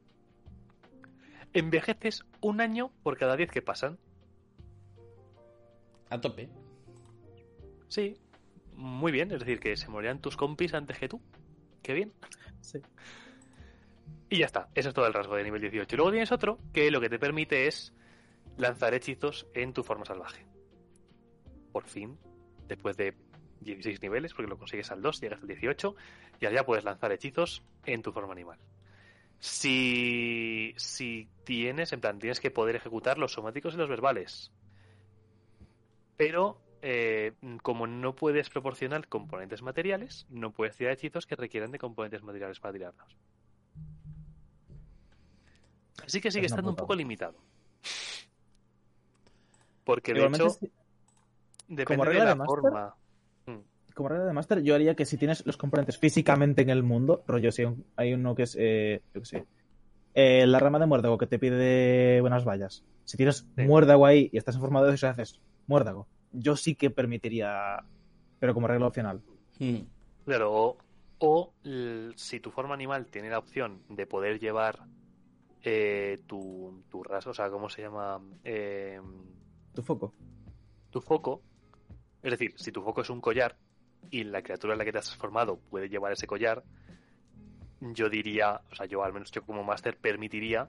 Envejeces 1.53 2.25
un 2.41 2.61
año 2.61 2.91
por 3.05 3.17
cada 3.17 3.37
10 3.37 3.53
que 3.53 3.63
pasan. 3.63 4.01
A 6.11 6.21
tope. 6.21 6.49
Sí, 7.89 8.17
muy 8.75 9.13
bien. 9.13 9.31
Es 9.31 9.41
decir, 9.41 9.61
que 9.61 9.77
se 9.77 9.89
morirán 9.89 10.21
tus 10.21 10.37
compis 10.37 10.75
antes 10.75 10.99
que 10.99 11.09
tú. 11.09 11.21
Qué 11.83 11.93
bien. 11.93 12.13
Sí. 12.61 12.81
Y 14.31 14.39
ya 14.39 14.47
está. 14.47 14.69
Eso 14.75 14.89
es 14.89 14.95
todo 14.95 15.07
el 15.07 15.13
rasgo 15.13 15.37
de 15.37 15.45
nivel 15.45 15.61
18. 15.61 15.95
Y 15.95 15.97
luego 15.97 16.11
tienes 16.11 16.33
otro 16.33 16.59
que 16.73 16.91
lo 16.91 17.01
que 17.01 17.09
te 17.09 17.19
permite 17.19 17.67
es 17.67 17.95
lanzar 18.57 18.95
hechizos 18.95 19.47
en 19.55 19.73
tu 19.73 19.83
forma 19.83 20.05
salvaje. 20.05 20.47
Por 21.73 21.85
fin, 21.85 22.19
después 22.69 22.97
de 22.97 23.15
16 23.61 24.03
niveles, 24.03 24.33
porque 24.35 24.49
lo 24.49 24.59
consigues 24.59 24.91
al 24.91 25.03
2, 25.03 25.21
llegas 25.21 25.41
al 25.41 25.49
18, 25.49 25.97
y 26.41 26.47
allá 26.47 26.65
puedes 26.65 26.85
lanzar 26.85 27.13
hechizos 27.13 27.63
en 27.85 28.03
tu 28.03 28.13
forma 28.13 28.33
animal. 28.33 28.59
Si, 29.41 30.73
si 30.77 31.29
tienes, 31.45 31.93
en 31.93 32.01
plan, 32.01 32.19
tienes 32.19 32.41
que 32.41 32.51
poder 32.51 32.77
ejecutar 32.77 33.19
los 33.19 33.33
somáticos 33.33 33.75
y 33.75 33.77
los 33.77 33.89
verbales. 33.89 34.53
Pero 36.17 36.61
eh, 36.83 37.33
como 37.63 37.87
no 37.87 38.15
puedes 38.15 38.51
proporcionar 38.51 39.09
componentes 39.09 39.63
materiales, 39.63 40.27
no 40.29 40.53
puedes 40.53 40.77
tirar 40.77 40.93
hechizos 40.93 41.27
que 41.27 41.37
requieran 41.37 41.71
de 41.73 41.79
componentes 41.79 42.23
materiales 42.23 42.61
para 42.61 42.73
tirarlos. 42.75 43.17
Así 46.05 46.21
que 46.21 46.31
sigue 46.31 46.47
Es 46.47 46.53
estando 46.53 46.71
un 46.71 46.77
poco 46.77 46.95
limitado. 46.95 47.35
Porque 49.85 50.13
de 50.13 50.19
Igualmente, 50.19 50.49
hecho, 50.49 50.59
sí, 50.61 50.73
depende 51.69 52.09
de 52.11 52.19
la 52.19 52.35
de 52.35 52.45
forma. 52.47 52.97
como 53.95 54.09
regla 54.09 54.25
de 54.27 54.33
máster, 54.33 54.63
yo 54.63 54.75
haría 54.75 54.95
que 54.95 55.05
si 55.05 55.17
tienes 55.17 55.47
los 55.47 55.57
componentes 55.57 55.99
físicamente 55.99 56.63
en 56.63 56.71
el 56.71 56.83
mundo, 56.83 57.23
rollo, 57.27 57.53
si 57.53 57.65
hay 57.97 58.13
uno 58.13 58.35
que 58.35 58.43
es, 58.43 58.57
eh, 58.59 59.03
yo 59.15 59.21
qué 59.21 59.27
sé, 59.27 59.47
eh, 60.15 60.47
la 60.47 60.59
rama 60.59 60.79
de 60.79 60.87
muérdago 60.87 61.19
que 61.19 61.27
te 61.27 61.39
pide 61.39 62.21
buenas 62.21 62.45
vallas. 62.45 62.85
Si 63.05 63.17
tienes 63.17 63.47
Sí. 63.57 63.63
muérdago 63.63 64.07
ahí 64.07 64.31
y 64.33 64.39
estás 64.39 64.55
en 64.57 64.63
forma 64.63 64.83
de 64.83 64.95
eso 64.95 65.09
haces 65.09 65.41
muérdago, 65.67 66.07
yo 66.33 66.57
sí 66.57 66.75
que 66.75 66.91
permitiría, 66.91 67.83
pero 68.39 68.55
como 68.55 68.69
regla 68.69 68.87
opcional. 68.87 69.23
Mm. 69.59 69.79
Claro, 70.25 70.53
o, 70.53 70.79
o, 71.19 71.53
si 72.17 72.41
tu 72.41 72.51
forma 72.51 72.75
animal 72.75 73.07
tiene 73.07 73.31
la 73.31 73.39
opción 73.39 73.83
de 73.89 74.07
poder 74.07 74.39
llevar 74.41 74.81
eh, 75.63 76.21
tu, 76.27 76.83
tu 76.91 77.03
rasgo, 77.03 77.31
o 77.31 77.35
sea, 77.35 77.51
¿cómo 77.51 77.69
se 77.69 77.83
llama? 77.83 78.21
Eh, 78.43 79.01
Tu 79.75 79.83
foco. 79.83 80.13
tu 80.91 81.01
foco. 81.01 81.43
Es 82.23 82.31
decir, 82.31 82.55
si 82.57 82.73
tu 82.73 82.83
foco 82.83 83.03
es 83.03 83.11
un 83.11 83.21
collar 83.21 83.57
y 84.11 84.25
la 84.25 84.43
criatura 84.43 84.73
en 84.75 84.79
la 84.79 84.85
que 84.85 84.93
te 84.93 84.99
has 84.99 85.07
transformado 85.07 85.59
puede 85.59 85.89
llevar 85.89 86.13
ese 86.13 86.27
collar, 86.27 86.65
yo 87.81 88.09
diría, 88.09 88.63
o 88.71 88.75
sea, 88.75 88.87
yo 88.87 89.05
al 89.05 89.13
menos 89.13 89.31
yo 89.31 89.43
como 89.43 89.63
máster 89.63 89.99
permitiría 89.99 90.69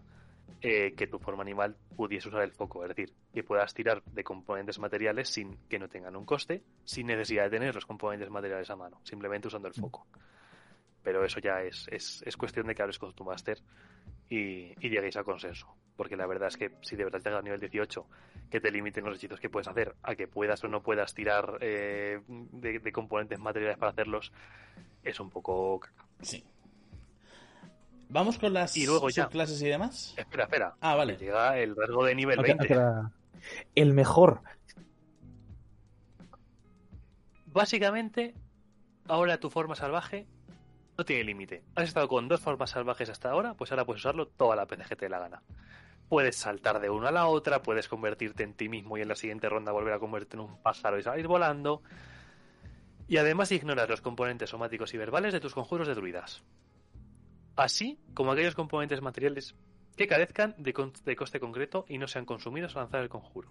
eh, 0.62 0.94
que 0.96 1.08
tu 1.08 1.20
forma 1.20 1.44
animal 1.44 1.76
pudiese 1.96 2.30
usar 2.30 2.42
el 2.42 2.52
foco. 2.52 2.84
Es 2.84 2.90
decir, 2.90 3.14
que 3.34 3.44
puedas 3.44 3.74
tirar 3.74 4.02
de 4.04 4.24
componentes 4.24 4.80
materiales 4.80 5.30
sin 5.30 5.58
que 5.70 5.78
no 5.80 5.88
tengan 5.88 6.16
un 6.16 6.26
coste, 6.26 6.64
sin 6.84 7.08
necesidad 7.08 7.44
de 7.44 7.52
tener 7.52 7.76
los 7.76 7.86
componentes 7.86 8.30
materiales 8.30 8.70
a 8.70 8.76
mano, 8.76 9.00
simplemente 9.04 9.48
usando 9.48 9.68
el 9.68 9.74
foco. 9.74 10.08
Pero 11.04 11.24
eso 11.24 11.40
ya 11.40 11.62
es, 11.62 11.88
es, 11.92 12.24
es 12.26 12.36
cuestión 12.36 12.68
de 12.68 12.74
que 12.74 12.82
hables 12.82 12.98
con 12.98 13.14
tu 13.14 13.24
máster 13.24 13.60
y, 14.28 14.74
y 14.84 14.90
lleguéis 14.90 15.18
a 15.18 15.24
consenso. 15.24 15.68
Porque 15.96 16.18
la 16.18 16.26
verdad 16.26 16.48
es 16.48 16.58
que 16.58 16.72
si 16.82 16.96
de 16.96 17.04
verdad 17.04 17.22
llegas 17.24 17.40
a 17.40 17.44
nivel 17.44 17.60
18, 17.60 18.08
que 18.50 18.60
te 18.60 18.72
limiten 18.72 19.06
los 19.06 19.18
hechizos 19.18 19.40
que 19.40 19.50
puedes 19.50 19.68
hacer 19.68 19.96
a 20.02 20.16
que 20.16 20.28
puedas 20.28 20.64
o 20.64 20.68
no 20.68 20.82
puedas 20.82 21.14
tirar 21.14 21.60
eh, 21.62 22.22
de, 22.28 22.80
de 22.80 22.92
componentes 22.92 23.40
materiales 23.40 23.78
para 23.78 23.92
hacerlos, 23.92 24.34
es 25.04 25.20
un 25.20 25.30
poco 25.30 25.80
caca. 25.80 26.06
Sí. 26.22 26.44
Vamos 28.10 28.38
con 28.38 28.54
las 28.54 28.76
Y 28.78 28.86
luego 28.86 29.10
ya. 29.10 29.24
subclases 29.26 29.62
y 29.62 29.68
demás. 29.68 30.14
Espera, 30.18 30.44
espera. 30.44 30.76
Ah, 30.80 30.96
vale. 30.96 31.18
Llega 31.18 31.58
el 31.58 31.76
rasgo 31.76 32.06
de 32.06 32.16
nivel 32.16 32.40
Ok, 32.40 32.46
20. 32.46 32.64
espera. 32.64 33.12
El 33.76 33.94
mejor. 33.94 34.42
Básicamente, 37.48 38.34
ahora 39.08 39.40
tu 39.40 39.50
forma 39.50 39.76
salvaje 39.76 40.28
no 40.98 41.06
tiene 41.06 41.24
límite. 41.24 41.64
Has 41.76 41.86
estado 41.86 42.08
con 42.08 42.28
dos 42.28 42.40
formas 42.42 42.70
salvajes 42.72 43.10
hasta 43.10 43.30
ahora, 43.30 43.54
pues 43.54 43.72
ahora 43.72 43.86
puedes 43.86 44.02
usarlo 44.02 44.28
toda 44.28 44.56
la 44.56 44.66
que 44.66 44.78
te 44.96 45.06
dé 45.06 45.10
la 45.10 45.20
gana. 45.20 45.42
Puedes 46.10 46.36
saltar 46.36 46.80
de 46.80 46.90
una 46.90 47.10
a 47.10 47.12
la 47.12 47.28
otra, 47.28 47.62
puedes 47.62 47.88
convertirte 47.88 48.44
en 48.44 48.54
ti 48.54 48.70
mismo 48.70 48.98
y 48.98 49.02
en 49.02 49.08
la 49.08 49.16
siguiente 49.16 49.50
ronda 49.50 49.72
volver 49.72 49.94
a 49.94 50.00
convertirte 50.00 50.38
en 50.38 50.42
un 50.42 50.58
pájaro 50.62 51.00
y 51.00 51.04
salir 51.04 51.28
volando. 51.28 51.82
Y 53.08 53.18
además 53.18 53.52
ignoras 53.52 53.90
los 53.90 54.02
componentes 54.02 54.50
somáticos 54.50 54.94
y 54.94 54.98
verbales 54.98 55.34
de 55.34 55.40
tus 55.40 55.54
conjuros 55.54 55.88
de 55.88 55.96
druidas. 55.96 56.44
Así 57.56 57.98
como 58.14 58.32
aquellos 58.32 58.56
componentes 58.56 59.02
materiales 59.02 59.56
que 59.96 60.08
carezcan 60.08 60.56
de, 60.58 60.74
con- 60.74 60.92
de 61.06 61.16
coste 61.16 61.40
concreto 61.40 61.86
y 61.88 61.98
no 61.98 62.08
sean 62.08 62.26
consumidos 62.26 62.76
al 62.76 62.84
lanzar 62.84 63.02
el 63.02 63.10
conjuro. 63.10 63.50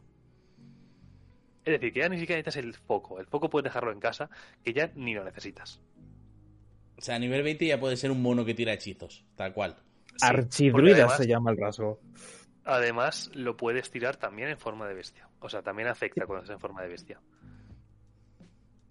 Es 1.64 1.72
decir, 1.72 1.92
que 1.94 2.00
ya 2.00 2.08
ni 2.10 2.18
siquiera 2.18 2.38
necesitas 2.42 2.62
el 2.64 2.74
foco. 2.74 3.18
El 3.18 3.26
foco 3.26 3.48
puedes 3.48 3.64
dejarlo 3.64 3.90
en 3.92 4.00
casa, 4.00 4.28
que 4.62 4.74
ya 4.74 4.90
ni 4.94 5.14
lo 5.14 5.24
necesitas. 5.24 5.80
O 6.98 7.00
sea, 7.00 7.14
a 7.14 7.18
nivel 7.18 7.42
20 7.42 7.66
ya 7.66 7.80
puede 7.80 7.96
ser 7.96 8.10
un 8.10 8.20
mono 8.20 8.44
que 8.44 8.52
tira 8.54 8.74
hechizos, 8.74 9.24
tal 9.36 9.54
cual. 9.54 9.76
Sí, 10.16 10.26
Archidruida 10.26 10.94
además- 10.96 11.16
se 11.16 11.26
llama 11.26 11.50
el 11.50 11.56
rasgo. 11.56 12.00
Además, 12.66 13.30
lo 13.34 13.56
puedes 13.56 13.90
tirar 13.90 14.16
también 14.16 14.48
en 14.50 14.58
forma 14.58 14.86
de 14.86 14.94
bestia. 14.94 15.28
O 15.40 15.48
sea, 15.48 15.62
también 15.62 15.88
afecta 15.88 16.26
cuando 16.26 16.44
es 16.44 16.50
en 16.50 16.60
forma 16.60 16.82
de 16.82 16.88
bestia. 16.88 17.20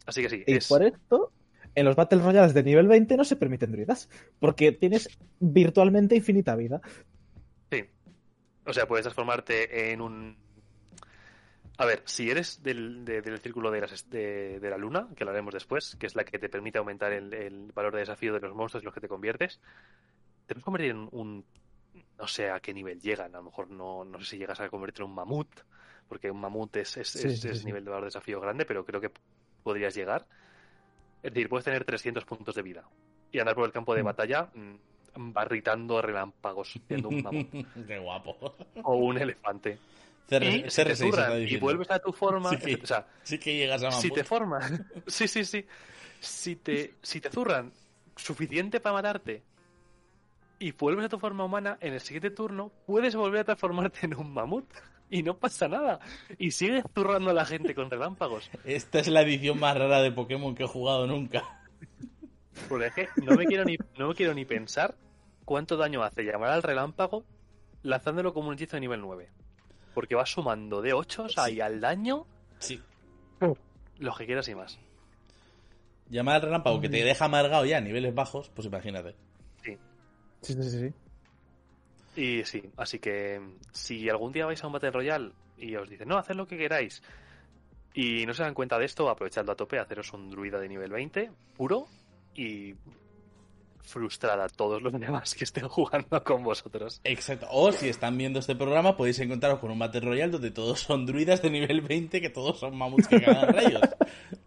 Así 0.06 0.22
que 0.22 0.30
sí, 0.30 0.44
Y 0.46 0.56
es... 0.58 0.68
por 0.68 0.84
esto, 0.84 1.32
en 1.76 1.86
los 1.86 1.96
Battle 1.96 2.22
Royales 2.22 2.54
de 2.54 2.64
nivel 2.64 2.88
20 2.88 3.18
no 3.18 3.24
se 3.24 3.36
permiten 3.36 3.72
druidas. 3.72 4.10
Porque 4.40 4.72
tienes 4.72 5.10
virtualmente 5.40 6.16
infinita 6.16 6.56
vida. 6.56 6.82
Sí. 7.72 7.84
O 8.66 8.74
sea, 8.74 8.88
puedes 8.88 9.04
transformarte 9.04 9.92
en 9.92 10.02
un... 10.02 10.38
A 11.80 11.86
ver, 11.86 12.04
si 12.06 12.30
eres 12.30 12.62
del, 12.62 13.04
de- 13.04 13.22
del 13.24 13.40
círculo 13.40 13.72
de, 13.72 13.82
las 13.82 14.08
de, 14.10 14.60
de 14.60 14.70
la 14.70 14.78
luna, 14.78 15.08
que 15.16 15.26
lo 15.26 15.32
haremos 15.32 15.54
después, 15.54 15.96
que 16.00 16.06
es 16.06 16.16
la 16.16 16.24
que 16.24 16.38
te 16.38 16.48
permite 16.48 16.78
aumentar 16.78 17.12
el, 17.12 17.34
el 17.34 17.72
valor 17.74 17.94
de 17.94 18.02
desafío 18.02 18.32
de 18.34 18.40
los 18.42 18.54
monstruos 18.56 18.84
en 18.84 18.86
los 18.86 18.94
que 18.94 19.02
te 19.02 19.08
conviertes, 19.08 19.60
te 20.46 20.54
puedes 20.54 20.64
convertir 20.64 20.92
en 20.92 21.10
un... 21.12 21.44
No 22.18 22.28
sé 22.28 22.50
a 22.52 22.60
qué 22.60 22.74
nivel 22.76 23.02
llegan, 23.02 23.34
a 23.34 23.40
lo 23.40 23.46
mejor 23.46 23.70
no, 23.72 24.06
no 24.06 24.20
sé 24.20 24.26
si 24.26 24.38
llegas 24.38 24.60
a 24.60 24.70
convertirte 24.70 25.02
en 25.04 25.10
un 25.10 25.16
mamut, 25.16 25.48
porque 26.08 26.30
un 26.30 26.40
mamut 26.40 26.76
es, 26.78 26.96
es, 26.98 27.08
Sí, 27.10 27.28
es- 27.28 27.42
sí, 27.42 27.50
es 27.50 27.60
sí. 27.60 27.66
nivel 27.66 27.84
de 27.84 27.90
valor 27.90 28.04
de 28.04 28.08
desafío 28.08 28.40
grande, 28.40 28.66
pero 28.66 28.86
creo 28.86 29.02
que 29.02 29.12
podrías 29.64 29.96
llegar. 29.96 30.28
Es 31.24 31.34
decir, 31.34 31.48
puedes 31.50 31.64
tener 31.66 31.86
300 31.86 32.26
puntos 32.26 32.54
de 32.54 32.62
vida 32.62 32.84
y 33.32 33.40
andar 33.40 33.56
por 33.56 33.66
el 33.66 33.72
campo 33.72 33.96
de 33.96 34.04
Mm. 34.04 34.06
batalla 34.06 34.50
mm, 34.54 35.32
barritando 35.34 36.02
relámpagos, 36.02 36.80
siendo 36.88 37.10
un 37.10 37.24
mamut 37.24 37.48
Qué 37.88 37.98
guapo. 37.98 38.56
o 38.84 38.96
un 38.98 39.18
elefante. 39.18 39.78
CR, 40.28 40.44
Y, 40.46 40.70
si 40.70 40.84
te 40.84 40.94
CR6 40.94 40.96
zurran 40.98 41.32
está 41.34 41.40
y 41.40 41.58
vuelves 41.58 41.92
a 41.92 42.00
tu 42.00 42.12
forma, 42.14 42.50
Sí 42.50 42.58
que- 42.58 42.82
o 42.84 42.86
sea, 42.88 43.08
Sí 43.24 43.38
que 43.40 43.56
llegas 43.56 43.84
a 43.84 43.92
si 43.92 44.08
Mamut. 44.08 44.18
te 44.20 44.24
formas, 44.24 44.72
sí, 45.08 45.28
sí, 45.28 45.44
sí, 45.46 45.66
si 46.20 46.56
te, 46.58 46.94
si 47.02 47.20
te 47.22 47.30
zurran 47.30 47.72
suficiente 48.16 48.80
para 48.80 48.94
matarte 48.94 49.44
y 50.60 50.72
vuelves 50.72 51.06
a 51.06 51.10
tu 51.10 51.20
forma 51.20 51.44
humana, 51.46 51.78
en 51.82 51.94
el 51.94 52.00
siguiente 52.02 52.32
turno 52.32 52.72
puedes 52.86 53.16
volver 53.16 53.42
a 53.42 53.44
transformarte 53.46 54.06
en 54.06 54.16
un 54.16 54.34
mamut 54.34 54.66
y 55.14 55.22
no 55.22 55.38
pasa 55.38 55.68
nada. 55.68 56.00
Y 56.40 56.50
sigues 56.52 56.84
zurrando 56.96 57.30
a 57.30 57.34
la 57.34 57.46
gente 57.46 57.76
con 57.76 57.90
relámpagos. 57.92 58.50
Esta 58.66 58.98
es 59.00 59.08
la 59.08 59.22
edición 59.22 59.60
más 59.60 59.78
rara 59.78 60.02
de 60.02 60.12
Pokémon 60.12 60.56
que 60.56 60.64
he 60.64 60.68
jugado 60.68 61.06
nunca. 61.06 61.44
Porque 62.68 62.88
es 62.88 62.94
que 62.94 63.08
no 63.24 63.36
me 63.36 63.46
quiero 63.46 63.64
ni, 63.64 63.78
no 63.98 64.08
me 64.08 64.16
quiero 64.16 64.34
ni 64.34 64.44
pensar 64.44 64.96
cuánto 65.46 65.78
daño 65.78 66.02
hace 66.04 66.24
llamar 66.24 66.50
al 66.50 66.64
relámpago 66.64 67.24
lanzándolo 67.84 68.34
como 68.34 68.48
un 68.48 68.56
hechizo 68.56 68.76
de 68.78 68.82
nivel 68.82 69.02
9. 69.02 69.30
Porque 69.94 70.16
va 70.16 70.26
sumando 70.26 70.82
de 70.82 70.94
8 70.94 71.28
ahí 71.38 71.62
al 71.62 71.80
daño 71.80 72.26
Sí. 72.58 72.82
lo 74.00 74.16
que 74.16 74.26
quieras 74.26 74.48
y 74.48 74.56
más. 74.56 74.80
Llamar 76.10 76.38
al 76.38 76.42
relámpago 76.42 76.82
que 76.82 76.90
te 76.90 77.04
deja 77.04 77.26
amargado 77.26 77.66
ya 77.66 77.78
a 77.78 77.82
niveles 77.82 78.16
bajos, 78.16 78.50
pues 78.50 78.66
imagínate. 78.66 79.16
Sí, 79.62 79.78
sí, 80.42 80.54
sí. 80.56 80.70
sí. 80.72 80.94
Y 82.16 82.44
sí, 82.46 82.64
así 82.78 83.00
que 83.00 83.42
si 83.72 84.10
algún 84.10 84.32
día 84.32 84.46
vais 84.46 84.64
a 84.64 84.68
un 84.68 84.74
Battle 84.74 84.92
Royale 84.92 85.32
y 85.58 85.76
os 85.76 85.90
dicen, 85.90 86.08
no, 86.08 86.18
haced 86.18 86.36
lo 86.36 86.48
que 86.48 86.58
queráis, 86.58 87.02
y 87.94 88.26
no 88.26 88.34
se 88.34 88.44
dan 88.44 88.54
cuenta 88.54 88.78
de 88.78 88.86
esto, 88.86 89.10
aprovechadlo 89.10 89.52
a 89.52 89.56
tope, 89.56 89.80
haceros 89.80 90.14
un 90.14 90.30
druida 90.30 90.60
de 90.60 90.68
nivel 90.68 90.92
20, 90.92 91.32
puro, 91.56 91.88
y 92.36 92.76
frustrad 93.82 94.42
a 94.42 94.50
todos 94.50 94.82
los 94.82 94.94
demás 95.00 95.36
que 95.36 95.44
estén 95.44 95.68
jugando 95.68 96.24
con 96.24 96.44
vosotros. 96.44 97.02
Exacto. 97.04 97.48
O 97.52 97.72
si 97.72 97.90
están 97.90 98.18
viendo 98.18 98.40
este 98.40 98.56
programa, 98.56 98.98
podéis 98.98 99.20
encontraros 99.20 99.60
con 99.60 99.72
un 99.72 99.80
Battle 99.80 100.02
Royale 100.02 100.32
donde 100.32 100.52
todos 100.52 100.80
son 100.80 101.06
druidas 101.06 101.42
de 101.42 101.50
nivel 101.50 101.82
20, 101.82 102.22
que 102.22 102.30
todos 102.30 102.60
son 102.60 102.76
mamuts 102.78 103.08
que 103.08 103.22
cagan 103.22 103.54
rayos. 103.54 103.82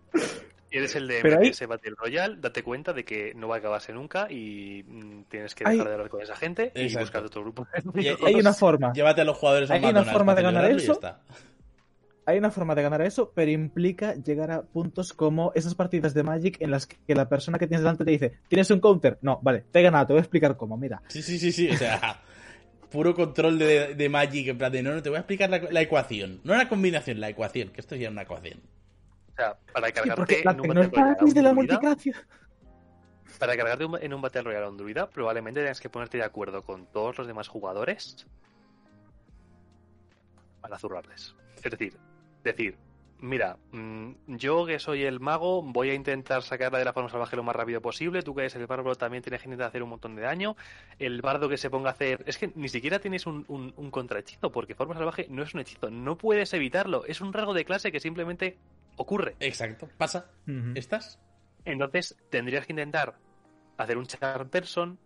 quieres 0.76 0.94
el 0.96 1.08
de 1.08 1.48
ese 1.48 1.66
Battle 1.66 1.94
Royale, 1.96 2.36
date 2.38 2.62
cuenta 2.62 2.92
de 2.92 3.04
que 3.04 3.32
no 3.34 3.48
va 3.48 3.56
a 3.56 3.58
acabarse 3.58 3.92
nunca 3.92 4.30
y 4.30 4.82
mm, 4.86 5.22
tienes 5.28 5.54
que 5.54 5.64
Hay- 5.66 5.72
dejar 5.78 5.88
de 5.88 5.94
hablar 5.94 6.08
con 6.10 6.20
esa 6.22 6.36
gente 6.36 6.72
y 6.74 6.94
buscar 6.96 7.24
otro 7.24 7.42
grupo. 7.42 7.66
Y- 7.94 8.08
Hay 8.08 8.34
una 8.34 8.52
forma. 8.52 8.92
Llévate 8.92 9.22
a 9.22 9.24
los 9.24 9.36
jugadores 9.36 9.70
a 9.70 9.74
un 9.76 9.84
Hay 9.84 9.90
una 9.90 10.04
forma 10.04 10.34
de 10.34 10.42
ganar 10.42 10.70
eso. 10.70 10.98
Hay 12.28 12.38
una 12.38 12.50
forma 12.50 12.74
de 12.74 12.82
ganar 12.82 13.02
eso, 13.02 13.32
pero 13.34 13.52
implica 13.52 14.14
llegar 14.16 14.50
a 14.50 14.62
puntos 14.62 15.12
como 15.12 15.52
esas 15.54 15.76
partidas 15.76 16.12
de 16.12 16.24
Magic 16.24 16.56
en 16.60 16.72
las 16.72 16.86
que 16.88 17.14
la 17.14 17.28
persona 17.28 17.56
que 17.56 17.68
tienes 17.68 17.82
delante 17.82 18.04
te 18.04 18.10
dice, 18.10 18.32
¿tienes 18.48 18.68
un 18.72 18.80
counter? 18.80 19.18
No, 19.22 19.38
vale, 19.42 19.64
te 19.70 19.78
he 19.78 19.82
ganado, 19.82 20.08
te 20.08 20.12
voy 20.12 20.18
a 20.18 20.22
explicar 20.22 20.56
cómo, 20.56 20.76
mira. 20.76 21.00
Sí, 21.08 21.22
sí, 21.22 21.38
sí, 21.38 21.52
sí. 21.52 21.70
O 21.70 21.76
sea, 21.76 22.20
puro 22.90 23.14
control 23.14 23.58
de, 23.60 23.94
de 23.94 24.08
Magic. 24.08 24.48
En 24.48 24.58
plan 24.58 24.72
de, 24.72 24.82
no, 24.82 24.92
no, 24.92 25.02
te 25.02 25.08
voy 25.08 25.18
a 25.18 25.20
explicar 25.20 25.48
la, 25.50 25.58
la 25.70 25.80
ecuación. 25.80 26.40
No 26.42 26.56
la 26.56 26.68
combinación, 26.68 27.20
la 27.20 27.28
ecuación. 27.28 27.68
Que 27.68 27.80
esto 27.80 27.94
ya 27.94 28.06
es 28.08 28.12
una 28.12 28.22
ecuación. 28.22 28.60
O 29.36 29.42
sea, 29.42 29.58
para 29.74 29.92
cargarte 29.92 30.40
en 30.40 30.48
un 30.48 30.68
Battle 30.68 31.14
Royale 31.20 31.34
de 31.34 31.42
la 31.42 31.96
para 33.38 33.54
cargarte 33.54 33.84
en 34.00 34.14
un 34.14 34.22
Battle 34.22 34.42
Royale 34.42 34.64
a 34.64 34.68
un 34.70 34.78
druida, 34.78 35.10
probablemente 35.10 35.60
tengas 35.60 35.78
que 35.78 35.90
ponerte 35.90 36.16
de 36.16 36.24
acuerdo 36.24 36.62
con 36.62 36.86
todos 36.86 37.18
los 37.18 37.26
demás 37.26 37.48
jugadores 37.48 38.26
para 40.62 40.78
zurrarles. 40.78 41.34
Es 41.62 41.70
decir, 41.70 41.98
decir, 42.42 42.78
mira, 43.18 43.58
mm, 43.72 44.12
yo 44.26 44.64
que 44.64 44.78
soy 44.78 45.04
el 45.04 45.20
mago, 45.20 45.62
voy 45.62 45.90
a 45.90 45.94
intentar 45.94 46.42
sacarla 46.42 46.78
de 46.78 46.86
la 46.86 46.94
forma 46.94 47.10
salvaje 47.10 47.36
lo 47.36 47.42
más 47.42 47.54
rápido 47.54 47.82
posible. 47.82 48.22
Tú 48.22 48.34
que 48.34 48.42
eres 48.42 48.56
el 48.56 48.66
bárbaro 48.66 48.96
también 48.96 49.22
tienes 49.22 49.42
que 49.42 49.48
intentar 49.48 49.68
hacer 49.68 49.82
un 49.82 49.90
montón 49.90 50.16
de 50.16 50.22
daño. 50.22 50.56
El 50.98 51.20
bardo 51.20 51.48
que 51.50 51.58
se 51.58 51.68
ponga 51.68 51.90
a 51.90 51.92
hacer. 51.92 52.24
Es 52.26 52.38
que 52.38 52.52
ni 52.54 52.70
siquiera 52.70 53.00
tienes 53.00 53.26
un, 53.26 53.44
un, 53.48 53.74
un 53.76 53.90
contrahechizo, 53.90 54.50
porque 54.50 54.74
forma 54.74 54.94
salvaje 54.94 55.26
no 55.28 55.42
es 55.42 55.52
un 55.52 55.60
hechizo. 55.60 55.90
No 55.90 56.16
puedes 56.16 56.54
evitarlo. 56.54 57.04
Es 57.04 57.20
un 57.20 57.34
rasgo 57.34 57.52
de 57.52 57.66
clase 57.66 57.92
que 57.92 58.00
simplemente 58.00 58.56
ocurre. 58.96 59.36
Exacto. 59.40 59.88
Pasa. 59.96 60.30
¿Estás? 60.74 61.20
Entonces 61.64 62.16
tendrías 62.30 62.66
que 62.66 62.72
intentar 62.72 63.18
hacer 63.76 63.98
un 63.98 64.06
Charm 64.06 64.48
Person, 64.48 64.98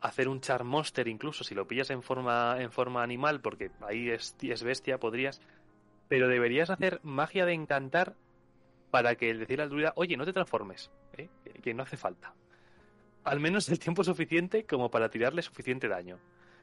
hacer 0.00 0.28
un 0.28 0.40
Charm 0.40 0.66
Monster 0.66 1.08
incluso 1.08 1.44
si 1.44 1.54
lo 1.54 1.66
pillas 1.66 1.90
en 1.90 2.02
forma, 2.02 2.56
en 2.60 2.70
forma 2.70 3.02
animal, 3.02 3.40
porque 3.40 3.70
ahí 3.80 4.10
es, 4.10 4.36
es 4.40 4.62
bestia, 4.62 4.98
podrías. 4.98 5.40
Pero 6.08 6.28
deberías 6.28 6.70
hacer 6.70 7.00
magia 7.02 7.46
de 7.46 7.54
encantar 7.54 8.16
para 8.90 9.14
que 9.14 9.30
el 9.30 9.38
decir 9.38 9.60
al 9.62 9.70
druida, 9.70 9.92
oye, 9.96 10.16
no 10.16 10.26
te 10.26 10.32
transformes, 10.32 10.90
¿eh? 11.16 11.28
que, 11.44 11.52
que 11.52 11.74
no 11.74 11.82
hace 11.82 11.96
falta. 11.96 12.34
Al 13.24 13.40
menos 13.40 13.68
el 13.68 13.78
tiempo 13.78 14.04
suficiente 14.04 14.64
como 14.64 14.90
para 14.90 15.08
tirarle 15.08 15.40
suficiente 15.40 15.88
daño. 15.88 16.18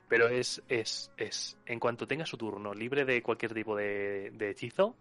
Pero 0.09 0.28
es, 0.28 0.61
es, 0.67 1.11
es, 1.17 1.57
en 1.65 1.80
cuanto 1.80 2.07
tenga 2.07 2.26
su 2.26 2.36
turno 2.36 2.74
libre 2.74 3.05
de 3.05 3.22
cualquier 3.22 3.53
tipo 3.53 3.76
de, 3.76 4.32
de 4.34 4.49
hechizo, 4.49 4.97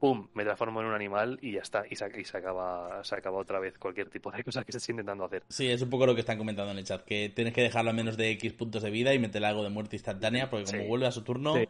pum, 0.00 0.28
me 0.34 0.42
transformo 0.44 0.80
en 0.80 0.86
un 0.86 0.94
animal 0.94 1.38
y 1.42 1.52
ya 1.52 1.60
está. 1.60 1.84
Y 1.88 1.94
se, 1.94 2.10
y 2.20 2.24
se 2.24 2.38
acaba, 2.38 3.04
se 3.04 3.14
acaba 3.14 3.38
otra 3.38 3.60
vez 3.60 3.78
cualquier 3.78 4.08
tipo 4.08 4.30
de 4.32 4.42
cosa 4.42 4.64
que 4.64 4.70
estés 4.70 4.88
intentando 4.88 5.24
hacer. 5.24 5.44
Sí, 5.48 5.68
es 5.68 5.82
un 5.82 5.90
poco 5.90 6.06
lo 6.06 6.14
que 6.14 6.20
están 6.20 6.38
comentando 6.38 6.72
en 6.72 6.78
el 6.78 6.84
chat. 6.84 7.04
Que 7.04 7.28
tienes 7.28 7.52
que 7.54 7.60
dejarlo 7.62 7.90
a 7.90 7.92
menos 7.92 8.16
de 8.16 8.30
X 8.30 8.54
puntos 8.54 8.82
de 8.82 8.90
vida 8.90 9.12
y 9.14 9.18
meterle 9.18 9.46
algo 9.48 9.62
de 9.62 9.68
muerte 9.70 9.96
instantánea. 9.96 10.50
Porque 10.50 10.64
como 10.64 10.82
Sí. 10.82 10.88
vuelve 10.88 11.06
a 11.06 11.12
su 11.12 11.22
turno, 11.22 11.54
Sí. 11.54 11.68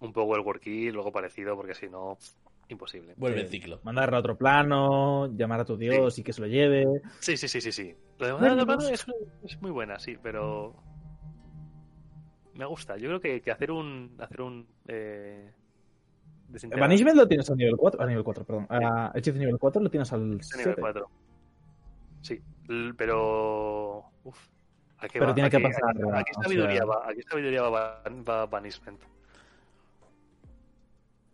Un 0.00 0.12
poco 0.12 0.36
el 0.36 0.42
work 0.42 0.60
kill, 0.62 0.94
luego 0.94 1.10
parecido, 1.10 1.56
porque 1.56 1.74
si 1.74 1.88
no, 1.88 2.16
imposible. 2.68 3.14
vuelve 3.16 3.38
Sí. 3.40 3.44
el 3.46 3.50
ciclo. 3.50 3.80
Mandarlo 3.82 4.16
a 4.16 4.20
otro 4.20 4.36
plano, 4.38 5.26
llamar 5.36 5.60
a 5.60 5.64
tu 5.64 5.76
dios 5.76 6.16
y 6.20 6.22
que 6.22 6.32
se 6.32 6.40
lo 6.40 6.46
lleve. 6.46 6.84
Sí, 7.18 7.36
sí, 7.36 7.48
sí, 7.48 7.60
sí, 7.60 7.72
sí. 7.72 7.94
Lo 8.18 8.26
de 8.26 8.32
mandar 8.34 8.50
a 8.50 8.54
otro 8.62 8.66
pues- 8.76 9.04
plano 9.04 9.18
es, 9.42 9.52
es 9.54 9.60
muy 9.60 9.72
buena, 9.72 9.98
sí, 9.98 10.16
pero 10.22 10.76
me 12.54 12.64
gusta. 12.64 12.96
Yo 12.96 13.08
creo 13.08 13.20
que, 13.20 13.40
que 13.40 13.50
hacer 13.50 13.70
un 13.72 14.14
hacer 14.20 14.40
un 14.40 14.66
eh... 14.86 15.50
Banishment 16.78 17.16
lo 17.16 17.28
tienes 17.28 17.48
al 17.50 17.56
nivel 17.56 17.76
4, 17.76 18.02
a 18.02 18.06
nivel 18.06 18.24
4, 18.24 18.44
perdón. 18.44 18.66
A 18.70 19.12
hechizo 19.14 19.36
nivel 19.38 19.58
4 19.58 19.82
lo 19.82 19.90
tienes 19.90 20.12
al 20.12 20.20
de 20.20 20.26
nivel 20.26 20.42
7. 20.44 20.76
4. 20.80 21.10
Sí, 22.22 22.40
l- 22.68 22.94
pero 22.94 24.04
uf, 24.24 24.38
¿a 24.98 25.08
qué 25.08 25.18
Pero 25.18 25.26
va? 25.28 25.34
tiene 25.34 25.46
¿A 25.46 25.50
que 25.50 25.60
pasar, 25.60 25.90
¿A 26.14 26.24
qué, 26.24 26.32
a 26.36 26.42
sabiduría 26.42 26.76
sea- 26.76 26.84
va? 26.86 27.08
¿A 27.08 27.14
qué 27.14 27.22
sabiduría 27.22 27.62
va, 27.62 28.02
va 28.28 28.46
Banishment? 28.46 29.00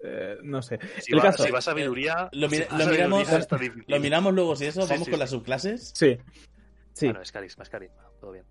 Eh, 0.07 0.39
no 0.43 0.61
sé. 0.61 0.79
Si 1.01 1.13
El 1.13 1.19
va, 1.19 1.23
caso- 1.23 1.45
si 1.45 1.51
va 1.51 1.61
sabiduría, 1.61 2.29
Lo, 2.33 2.49
si 2.51 2.59
lo 2.59 2.65
sabiduría 2.67 3.07
miramos, 3.09 3.49
lo 3.89 4.01
miramos 4.01 4.35
luego 4.35 4.57
si 4.57 4.67
eso. 4.67 4.83
Sí, 4.83 4.89
Vamos 4.91 5.05
sí, 5.07 5.11
con 5.11 5.19
sí. 5.19 5.21
las 5.21 5.31
subclases. 5.31 5.93
Sí. 5.95 6.19
Sí. 6.93 7.07
Bueno, 7.07 7.23
es 7.23 7.33
carisma, 7.33 7.63
es 7.63 7.71
carisma, 7.71 8.03
todo 8.21 8.33
bien. 8.33 8.45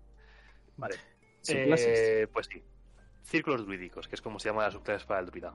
Vale. 0.76 0.96
Eh, 1.48 2.26
pues 2.32 2.48
sí. 2.50 2.62
Círculos 3.22 3.64
druídicos, 3.64 4.08
que 4.08 4.16
es 4.16 4.20
como 4.22 4.38
se 4.38 4.48
llama 4.48 4.64
las 4.64 4.74
subclases 4.74 5.06
para 5.06 5.20
el 5.20 5.26
druida. 5.26 5.54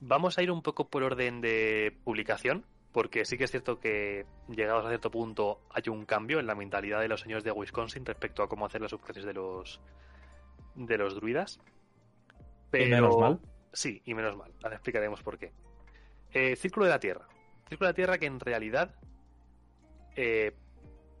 Vamos 0.00 0.38
a 0.38 0.42
ir 0.42 0.50
un 0.50 0.62
poco 0.62 0.88
por 0.88 1.02
orden 1.02 1.40
de 1.40 1.96
publicación, 2.04 2.64
porque 2.92 3.24
sí 3.24 3.36
que 3.36 3.44
es 3.44 3.50
cierto 3.50 3.80
que 3.80 4.26
llegados 4.48 4.84
a 4.84 4.88
cierto 4.88 5.10
punto 5.10 5.60
hay 5.70 5.82
un 5.88 6.04
cambio 6.04 6.38
en 6.38 6.46
la 6.46 6.54
mentalidad 6.54 7.00
de 7.00 7.08
los 7.08 7.20
señores 7.20 7.44
de 7.44 7.52
Wisconsin 7.52 8.04
respecto 8.04 8.42
a 8.42 8.48
cómo 8.48 8.66
hacer 8.66 8.80
las 8.80 8.90
subclases 8.90 9.24
de 9.24 9.34
los 9.34 9.80
de 10.74 10.98
los 10.98 11.14
druidas. 11.14 11.60
Pero, 12.70 12.86
Y 12.86 12.90
menos 12.90 13.18
mal. 13.18 13.40
Sí, 13.72 14.02
y 14.04 14.14
menos 14.14 14.36
mal. 14.36 14.52
Ahora 14.62 14.76
explicaremos 14.76 15.22
por 15.22 15.38
qué. 15.38 15.52
Eh, 16.32 16.56
Círculo 16.56 16.86
de 16.86 16.92
la 16.92 17.00
Tierra. 17.00 17.26
Círculo 17.68 17.86
de 17.86 17.92
la 17.92 17.96
Tierra 17.96 18.18
que 18.18 18.26
en 18.26 18.40
realidad 18.40 18.94
eh, 20.16 20.54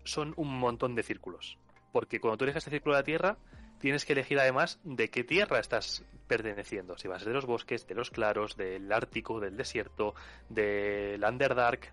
son 0.04 0.34
un 0.36 0.58
montón 0.58 0.94
de 0.94 1.02
círculos. 1.02 1.58
Porque 1.92 2.20
cuando 2.20 2.38
tú 2.38 2.44
eliges 2.44 2.66
el 2.66 2.72
Círculo 2.72 2.94
de 2.94 3.00
la 3.00 3.04
Tierra, 3.04 3.38
tienes 3.78 4.04
que 4.04 4.12
elegir 4.12 4.38
además 4.38 4.80
de 4.84 5.10
qué 5.10 5.24
tierra 5.24 5.58
estás 5.58 6.04
perteneciendo. 6.26 6.96
Si 6.98 7.08
vas 7.08 7.24
de 7.24 7.32
los 7.32 7.46
bosques, 7.46 7.86
de 7.86 7.94
los 7.94 8.10
claros, 8.10 8.56
del 8.56 8.92
Ártico, 8.92 9.40
del 9.40 9.56
desierto, 9.56 10.14
del 10.48 11.24
Underdark. 11.24 11.92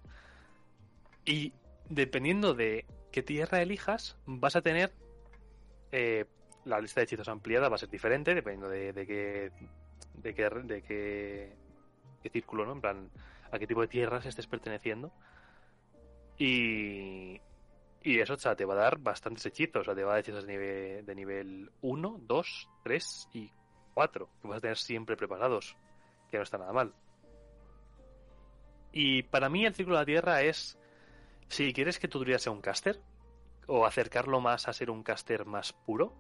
Y 1.26 1.54
dependiendo 1.90 2.54
de 2.54 2.86
qué 3.12 3.24
tierra 3.24 3.62
elijas, 3.62 4.18
vas 4.26 4.56
a 4.56 4.62
tener 4.62 4.92
eh, 5.92 6.26
la 6.66 6.80
lista 6.82 7.00
de 7.00 7.06
hechizos 7.06 7.30
ampliada 7.30 7.70
va 7.70 7.76
a 7.76 7.80
ser 7.80 7.90
diferente 7.90 8.34
dependiendo 8.34 8.70
de, 8.70 8.94
qué 9.06 9.52
de 10.16 10.34
qué 10.34 10.50
de 10.50 10.82
qué 10.82 12.30
círculo, 12.30 12.66
¿no? 12.66 12.74
En 12.74 12.82
plan, 12.82 13.10
a 13.52 13.60
qué 13.60 13.68
tipo 13.68 13.82
de 13.82 13.88
tierras 13.88 14.26
estés 14.26 14.48
perteneciendo. 14.48 15.12
Y 16.38 17.40
y 18.06 18.20
eso 18.20 18.36
o 18.36 18.38
sea, 18.38 18.56
te 18.56 18.66
va 18.66 18.76
a 18.76 18.78
dar 18.78 19.00
bastantes 19.00 19.44
hechizos, 19.48 19.82
o 19.82 19.84
sea, 19.84 19.96
te 19.96 20.04
va 20.04 20.12
a 20.12 20.14
dar 20.14 20.20
hechizos 20.20 20.46
de 20.46 20.54
nivel, 20.54 21.06
de 21.08 21.16
nivel 21.16 21.72
1, 21.82 22.20
2, 22.22 22.70
3 22.84 23.30
y 23.34 23.52
4, 23.96 24.30
que 24.40 24.48
vas 24.48 24.58
a 24.60 24.62
tener 24.62 24.78
siempre 24.78 25.18
preparados, 25.18 25.76
que 26.30 26.38
no 26.38 26.44
está 26.44 26.60
nada 26.60 26.72
mal. 26.72 26.94
Y 28.92 29.24
para 29.24 29.50
mí 29.50 29.66
el 29.66 29.74
círculo 29.74 29.98
de 29.98 30.02
la 30.02 30.06
Tierra 30.06 30.42
es, 30.44 30.78
si 31.48 31.74
quieres 31.74 31.98
que 31.98 32.08
tu 32.08 32.20
druida 32.20 32.38
sea 32.38 32.52
un 32.52 32.62
caster, 32.62 33.02
o 33.66 33.88
acercarlo 33.88 34.40
más 34.40 34.68
a 34.68 34.74
ser 34.74 34.92
un 34.92 35.02
caster 35.02 35.46
más 35.46 35.74
puro, 35.74 36.14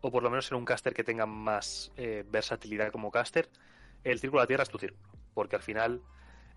o 0.00 0.10
por 0.10 0.24
lo 0.24 0.30
menos 0.30 0.46
ser 0.46 0.56
un 0.56 0.64
caster 0.64 0.92
que 0.92 1.04
tenga 1.04 1.26
más 1.26 1.92
eh, 1.96 2.24
versatilidad 2.28 2.90
como 2.90 3.12
caster, 3.12 3.48
el 4.02 4.18
círculo 4.18 4.40
de 4.40 4.44
la 4.44 4.48
Tierra 4.48 4.62
es 4.64 4.68
tu 4.68 4.78
círculo, 4.78 5.08
porque 5.32 5.54
al 5.54 5.62
final 5.62 6.02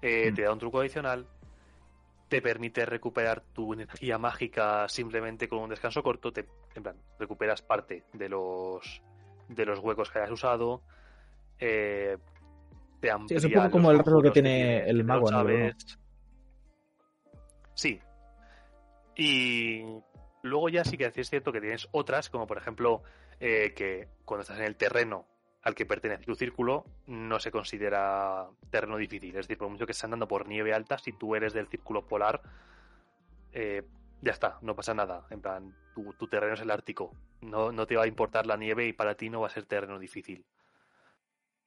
eh, 0.02 0.32
Mm. 0.32 0.36
te 0.36 0.42
da 0.42 0.52
un 0.52 0.60
truco 0.60 0.80
adicional, 0.80 1.28
te 2.36 2.42
permite 2.42 2.86
recuperar 2.86 3.44
tu 3.54 3.72
energía 3.72 4.18
mágica 4.18 4.90
simplemente 4.90 5.48
con 5.48 5.60
un 5.60 5.70
descanso 5.70 6.04
corto, 6.04 6.34
te, 6.34 6.46
en 6.76 6.84
plan, 6.84 6.98
recuperas 7.18 7.62
parte 7.62 8.04
de 8.12 8.28
los 8.28 9.02
de 9.48 9.66
los 9.66 9.80
huecos 9.80 10.12
que 10.12 10.20
hayas 10.20 10.32
usado, 10.32 10.82
eh, 11.60 12.18
te 13.00 13.10
amplía 13.10 13.38
es 13.38 13.46
un 13.46 13.54
poco 13.54 13.72
como 13.72 13.90
el 13.90 14.00
rasgo 14.00 14.22
que 14.22 14.32
tiene 14.32 14.84
el 14.86 14.98
no 14.98 15.14
mago 15.14 15.28
sabes. 15.28 15.98
Sí. 17.74 18.02
Y 19.16 19.86
luego 20.42 20.68
ya 20.68 20.84
sí 20.84 20.98
que 20.98 21.06
es 21.06 21.30
cierto 21.30 21.54
que 21.54 21.62
tienes 21.62 21.88
otras, 21.94 22.30
como 22.30 22.48
por 22.48 22.58
ejemplo 22.58 23.02
eh, 23.40 23.74
que 23.74 24.10
cuando 24.26 24.42
estás 24.42 24.58
en 24.60 24.66
el 24.66 24.76
terreno 24.76 25.26
al 25.66 25.74
que 25.76 25.86
pertenece 25.88 26.24
tu 26.26 26.36
círculo, 26.36 26.86
no 27.08 27.40
se 27.40 27.52
considera 27.52 28.48
terreno 28.70 28.98
difícil. 28.98 29.32
Es 29.32 29.48
decir, 29.48 29.58
por 29.58 29.68
mucho 29.68 29.86
que 29.88 29.94
estés 29.94 30.04
andando 30.06 30.28
por 30.28 30.48
nieve 30.48 30.74
alta, 30.74 31.00
si 31.00 31.12
tú 31.12 31.36
eres 31.36 31.54
del 31.54 31.68
círculo 31.68 32.08
polar, 32.08 32.42
eh, 33.52 33.82
ya 34.22 34.32
está, 34.32 34.60
no 34.62 34.76
pasa 34.76 34.94
nada. 34.94 35.26
En 35.32 35.42
plan, 35.42 35.76
tu, 35.96 36.14
tu 36.14 36.28
terreno 36.28 36.54
es 36.54 36.62
el 36.62 36.70
Ártico. 36.70 37.16
No, 37.42 37.72
no 37.72 37.88
te 37.88 37.96
va 37.96 38.04
a 38.04 38.08
importar 38.08 38.46
la 38.46 38.58
nieve 38.58 38.86
y 38.86 38.94
para 38.94 39.16
ti 39.16 39.32
no 39.32 39.42
va 39.42 39.48
a 39.48 39.50
ser 39.50 39.66
terreno 39.66 39.98
difícil. 39.98 40.46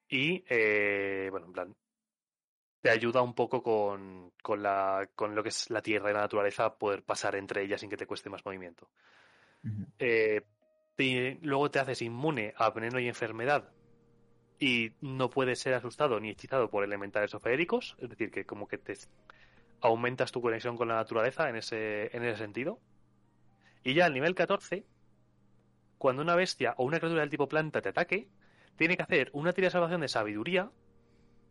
Y, 0.09 0.45
eh, 0.49 1.27
bueno, 1.33 1.47
en 1.47 1.53
plan, 1.53 1.77
te 2.81 2.91
ayuda 2.91 3.21
un 3.21 3.35
poco 3.35 3.65
con, 3.65 4.33
con, 4.41 4.63
la, 4.63 5.09
con 5.17 5.35
lo 5.35 5.43
que 5.43 5.49
es 5.49 5.71
la 5.71 5.83
tierra 5.83 6.11
y 6.11 6.15
la 6.15 6.21
naturaleza 6.21 6.67
a 6.67 6.79
poder 6.79 7.03
pasar 7.03 7.35
entre 7.35 7.65
ellas 7.65 7.81
sin 7.81 7.91
que 7.91 7.97
te 7.97 8.07
cueste 8.07 8.31
más 8.31 8.45
movimiento. 8.47 8.89
Eh, 9.99 10.43
te- 10.95 11.39
luego 11.43 11.69
te 11.69 11.81
haces 11.81 12.01
inmune 12.03 12.55
a 12.57 12.71
veneno 12.71 13.01
y 13.01 13.09
enfermedad 13.09 13.73
y 14.59 14.93
no 15.01 15.31
puedes 15.31 15.61
ser 15.61 15.75
asustado 15.75 16.19
ni 16.21 16.31
hechizado 16.31 16.71
por 16.71 16.85
elementales 16.85 17.35
o 17.35 17.41
feéricos, 17.41 17.97
es 17.99 18.09
decir, 18.09 18.31
que 18.31 18.45
como 18.45 18.67
que 18.67 18.79
te 18.79 18.95
aumentas 19.81 20.33
tu 20.33 20.41
conexión 20.41 20.77
con 20.77 20.89
la 20.89 20.97
naturaleza 20.97 21.49
en 21.49 21.57
ese, 21.57 22.15
en 22.17 22.25
ese 22.25 22.39
sentido. 22.39 22.81
Y 23.85 23.95
ya 23.95 24.07
al 24.07 24.15
nivel 24.15 24.35
14, 24.35 24.85
cuando 25.97 26.23
una 26.23 26.35
bestia 26.35 26.75
o 26.77 26.85
una 26.85 26.99
criatura 26.99 27.21
del 27.21 27.31
tipo 27.31 27.49
planta 27.49 27.81
te 27.81 27.91
ataque, 27.91 28.29
tiene 28.77 28.97
que 28.97 29.03
hacer 29.03 29.31
una 29.33 29.53
tira 29.53 29.67
de 29.67 29.73
salvación 29.73 30.01
de 30.01 30.09
sabiduría, 30.09 30.71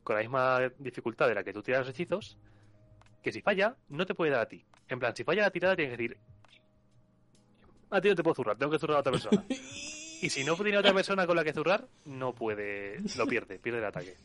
con 0.03 0.15
la 0.15 0.21
misma 0.21 0.59
dificultad 0.77 1.27
de 1.27 1.35
la 1.35 1.43
que 1.43 1.53
tú 1.53 1.61
tiras 1.61 1.81
los 1.81 1.89
hechizos, 1.89 2.37
que 3.21 3.31
si 3.31 3.41
falla, 3.41 3.75
no 3.89 4.05
te 4.05 4.15
puede 4.15 4.31
dar 4.31 4.41
a 4.41 4.47
ti. 4.47 4.65
En 4.87 4.99
plan, 4.99 5.15
si 5.15 5.23
falla 5.23 5.43
la 5.43 5.51
tirada, 5.51 5.75
tienes 5.75 5.97
que 5.97 6.03
decir, 6.03 6.17
a 7.89 8.01
ti 8.01 8.09
no 8.09 8.15
te 8.15 8.23
puedo 8.23 8.35
zurrar, 8.35 8.57
tengo 8.57 8.71
que 8.71 8.79
zurrar 8.79 8.97
a 8.97 8.99
otra 9.01 9.11
persona. 9.11 9.43
y 10.21 10.29
si 10.29 10.43
no 10.43 10.55
tiene 10.55 10.77
otra 10.77 10.93
persona 10.93 11.25
con 11.27 11.35
la 11.35 11.43
que 11.43 11.53
zurrar, 11.53 11.87
no 12.05 12.33
puede, 12.33 12.99
lo 13.17 13.25
pierde, 13.27 13.59
pierde 13.59 13.79
el 13.79 13.85
ataque. 13.85 14.15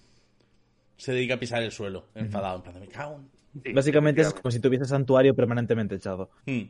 Se 0.96 1.12
dedica 1.12 1.34
a 1.34 1.38
pisar 1.38 1.62
el 1.62 1.72
suelo, 1.72 2.06
enfadado, 2.14 2.56
en 2.56 2.62
plan, 2.62 2.80
me 2.80 2.88
cago 2.88 3.16
en... 3.16 3.30
Sí, 3.62 3.72
Básicamente 3.74 4.22
es 4.22 4.32
como 4.32 4.50
si 4.50 4.60
tuviese 4.60 4.86
santuario 4.86 5.34
permanentemente 5.34 5.94
echado. 5.96 6.30
Hmm. 6.46 6.62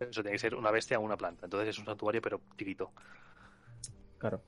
Eso 0.00 0.22
tiene 0.22 0.32
que 0.32 0.38
ser 0.38 0.54
una 0.54 0.70
bestia 0.70 0.98
o 0.98 1.02
una 1.02 1.18
planta. 1.18 1.44
Entonces 1.44 1.68
es 1.70 1.78
un 1.78 1.84
santuario, 1.84 2.22
pero 2.22 2.40
tirito. 2.56 2.92
Claro. 4.18 4.40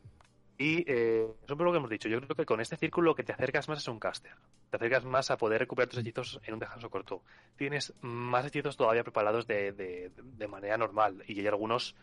Y 0.58 0.90
eh, 0.90 1.26
eso 1.44 1.52
es 1.52 1.58
lo 1.58 1.70
que 1.70 1.76
hemos 1.76 1.90
dicho. 1.90 2.08
Yo 2.08 2.18
creo 2.22 2.34
que 2.34 2.46
con 2.46 2.62
este 2.62 2.76
círculo 2.78 3.10
lo 3.10 3.14
que 3.14 3.24
te 3.24 3.32
acercas 3.32 3.68
más 3.68 3.78
es 3.80 3.88
un 3.88 3.98
caster. 4.00 4.32
Te 4.70 4.76
acercas 4.78 5.04
más 5.04 5.30
a 5.30 5.36
poder 5.36 5.60
recuperar 5.60 5.88
tus 5.90 5.98
hechizos 5.98 6.40
en 6.44 6.54
un 6.54 6.60
descanso 6.60 6.88
corto. 6.88 7.22
Tienes 7.56 7.92
más 8.00 8.46
hechizos 8.46 8.76
todavía 8.78 9.02
preparados 9.02 9.46
de, 9.46 9.72
de- 9.72 10.10
de 10.16 10.48
manera 10.48 10.78
normal. 10.78 11.22
Y 11.26 11.38
hay 11.40 11.46
algunos 11.46 11.94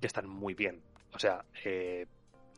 que 0.00 0.06
están 0.06 0.28
muy 0.28 0.54
bien. 0.54 0.82
O 1.12 1.18
sea, 1.18 1.44
eh, 1.64 2.06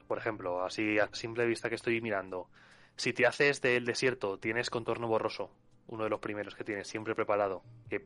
por 0.06 0.18
ejemplo, 0.18 0.64
así 0.64 0.98
a 0.98 1.08
simple 1.12 1.46
vista 1.46 1.68
que 1.68 1.74
estoy 1.74 2.00
mirando. 2.00 2.48
Si 2.96 3.12
te 3.12 3.26
haces 3.26 3.60
del 3.60 3.84
desierto, 3.84 4.38
tienes 4.38 4.70
contorno 4.70 5.08
borroso. 5.08 5.50
Uno 5.88 6.04
de 6.04 6.10
los 6.10 6.20
primeros 6.20 6.54
que 6.54 6.64
tienes 6.64 6.86
siempre 6.86 7.14
preparado. 7.14 7.62
Que, 7.88 8.04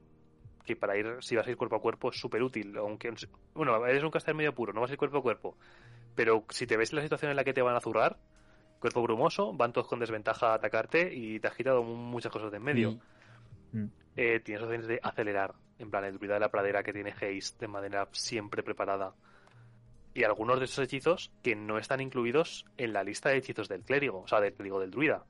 que 0.65 0.77
para 0.77 0.97
ir, 0.97 1.17
si 1.21 1.37
vas 1.37 1.47
a 1.47 1.51
ir 1.51 1.57
cuerpo 1.57 1.77
a 1.77 1.81
cuerpo, 1.81 2.11
es 2.11 2.19
súper 2.19 2.43
útil. 2.43 2.77
Aunque, 2.79 3.13
bueno, 3.55 3.85
eres 3.87 4.03
un 4.03 4.11
caster 4.11 4.35
medio 4.35 4.55
puro, 4.55 4.73
no 4.73 4.81
vas 4.81 4.91
a 4.91 4.95
ir 4.95 4.99
cuerpo 4.99 5.19
a 5.19 5.23
cuerpo. 5.23 5.57
Pero 6.15 6.45
si 6.49 6.67
te 6.67 6.77
ves 6.77 6.93
la 6.93 7.03
situación 7.03 7.31
en 7.31 7.37
la 7.37 7.45
que 7.45 7.53
te 7.53 7.63
van 7.63 7.77
a 7.77 7.81
zurrar, 7.81 8.19
cuerpo 8.79 9.03
brumoso, 9.03 9.53
van 9.53 9.73
todos 9.73 9.89
con 9.89 9.99
desventaja 9.99 10.53
a 10.53 10.55
atacarte 10.55 11.13
y 11.13 11.41
te 11.41 11.49
has 11.49 11.55
quitado 11.55 11.83
muchas 11.83 12.33
cosas 12.33 12.51
de 12.51 12.57
en 12.59 12.63
medio. 12.63 12.93
Hmm. 12.93 13.01
Mm. 13.77 13.91
Eh, 14.17 14.41
tienes 14.41 14.63
opciones 14.63 14.87
de 14.87 14.99
acelerar, 15.03 15.55
en 15.79 15.91
plan 15.91 16.05
el 16.05 16.15
druida 16.15 16.35
de 16.35 16.41
la 16.41 16.51
pradera 16.51 16.83
que 16.83 16.93
tiene 16.93 17.11
haste 17.11 17.67
de 17.67 17.69
manera 17.69 18.09
siempre 18.13 18.63
preparada. 18.63 19.15
Y 20.15 20.25
algunos 20.25 20.59
de 20.59 20.65
esos 20.65 20.83
hechizos 20.83 21.31
que 21.43 21.55
no 21.55 21.77
están 21.77 22.01
incluidos 22.01 22.65
en 22.79 22.95
la 22.95 23.05
lista 23.05 23.29
de 23.29 23.37
hechizos 23.37 23.69
del 23.69 23.83
clérigo, 23.83 24.23
o 24.23 24.29
sea, 24.29 24.41
del 24.41 24.55
clérigo 24.55 24.81
del 24.81 24.91
druida. 24.91 25.27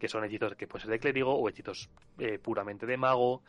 Que 0.00 0.08
son 0.08 0.24
hechizos 0.24 0.56
que 0.56 0.66
pueden 0.66 0.82
ser 0.82 0.90
de 0.90 0.98
clérigo 0.98 1.32
o 1.32 1.48
hechizos 1.48 1.90
eh, 2.18 2.40
puramente 2.40 2.86
de 2.86 2.96
mago, 2.96 3.44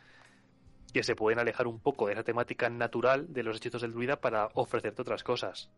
que 0.92 1.02
se 1.02 1.16
pueden 1.16 1.40
alejar 1.40 1.66
un 1.66 1.80
poco 1.80 2.06
de 2.06 2.12
esa 2.12 2.22
temática 2.22 2.68
natural 2.70 3.32
de 3.32 3.42
los 3.42 3.56
hechizos 3.56 3.82
del 3.82 3.92
druida 3.92 4.20
para 4.20 4.50
ofrecerte 4.54 5.02
otras 5.02 5.24
cosas. 5.24 5.68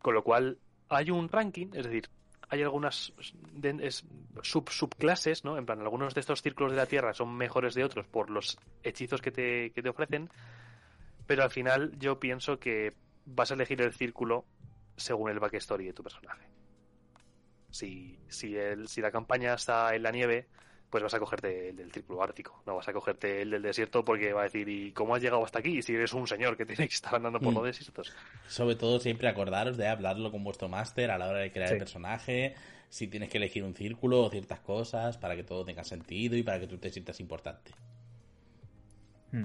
Con 0.00 0.12
lo 0.12 0.22
cual, 0.22 0.58
hay 0.90 1.10
un 1.10 1.30
ranking, 1.30 1.68
es 1.72 1.84
decir, 1.84 2.10
hay 2.48 2.62
algunas 2.62 3.12
sub 4.42 4.70
subclases, 4.70 5.44
¿no? 5.44 5.58
En 5.58 5.66
plan, 5.66 5.80
algunos 5.80 6.14
de 6.14 6.20
estos 6.20 6.42
círculos 6.42 6.72
de 6.72 6.78
la 6.78 6.86
Tierra 6.86 7.12
son 7.12 7.36
mejores 7.36 7.74
de 7.74 7.84
otros 7.84 8.06
por 8.06 8.30
los 8.30 8.58
hechizos 8.82 9.20
que 9.20 9.32
te, 9.32 9.72
que 9.72 9.82
te 9.82 9.88
ofrecen, 9.88 10.30
pero 11.26 11.42
al 11.42 11.50
final 11.50 11.92
yo 11.98 12.20
pienso 12.20 12.58
que 12.58 12.94
vas 13.24 13.50
a 13.50 13.54
elegir 13.54 13.82
el 13.82 13.92
círculo 13.92 14.44
según 14.96 15.30
el 15.30 15.40
backstory 15.40 15.86
de 15.86 15.92
tu 15.92 16.02
personaje. 16.02 16.46
Si, 17.70 18.18
si, 18.28 18.56
el, 18.56 18.88
si 18.88 19.00
la 19.00 19.10
campaña 19.10 19.54
está 19.54 19.94
en 19.94 20.02
la 20.02 20.12
nieve, 20.12 20.46
pues 20.90 21.02
vas 21.02 21.14
a 21.14 21.18
cogerte 21.18 21.70
el 21.70 21.76
del 21.76 21.90
círculo 21.92 22.22
ártico, 22.22 22.62
no 22.66 22.76
vas 22.76 22.88
a 22.88 22.92
cogerte 22.92 23.42
el 23.42 23.50
del 23.50 23.62
desierto 23.62 24.04
porque 24.04 24.32
va 24.32 24.42
a 24.42 24.44
decir, 24.44 24.68
¿y 24.68 24.92
cómo 24.92 25.14
has 25.14 25.22
llegado 25.22 25.44
hasta 25.44 25.58
aquí? 25.58 25.82
Si 25.82 25.94
eres 25.94 26.12
un 26.14 26.26
señor 26.26 26.56
que 26.56 26.64
tiene 26.64 26.86
que 26.88 26.94
estar 26.94 27.14
andando 27.14 27.40
por 27.40 27.52
Mm. 27.52 27.56
los 27.56 27.64
desiertos. 27.64 28.14
Sobre 28.46 28.76
todo 28.76 29.00
siempre 29.00 29.28
acordaros 29.28 29.76
de 29.76 29.88
hablarlo 29.88 30.30
con 30.30 30.44
vuestro 30.44 30.68
máster 30.68 31.10
a 31.10 31.18
la 31.18 31.28
hora 31.28 31.40
de 31.40 31.50
crear 31.52 31.68
Sí. 31.68 31.74
el 31.74 31.78
personaje, 31.80 32.54
si 32.88 33.08
tienes 33.08 33.28
que 33.28 33.38
elegir 33.38 33.64
un 33.64 33.74
círculo 33.74 34.22
o 34.22 34.30
ciertas 34.30 34.60
cosas 34.60 35.18
para 35.18 35.34
que 35.34 35.42
todo 35.42 35.64
tenga 35.64 35.82
sentido 35.84 36.36
y 36.36 36.42
para 36.44 36.60
que 36.60 36.66
tú 36.68 36.78
te 36.78 36.90
sientas 36.90 37.18
importante. 37.20 37.72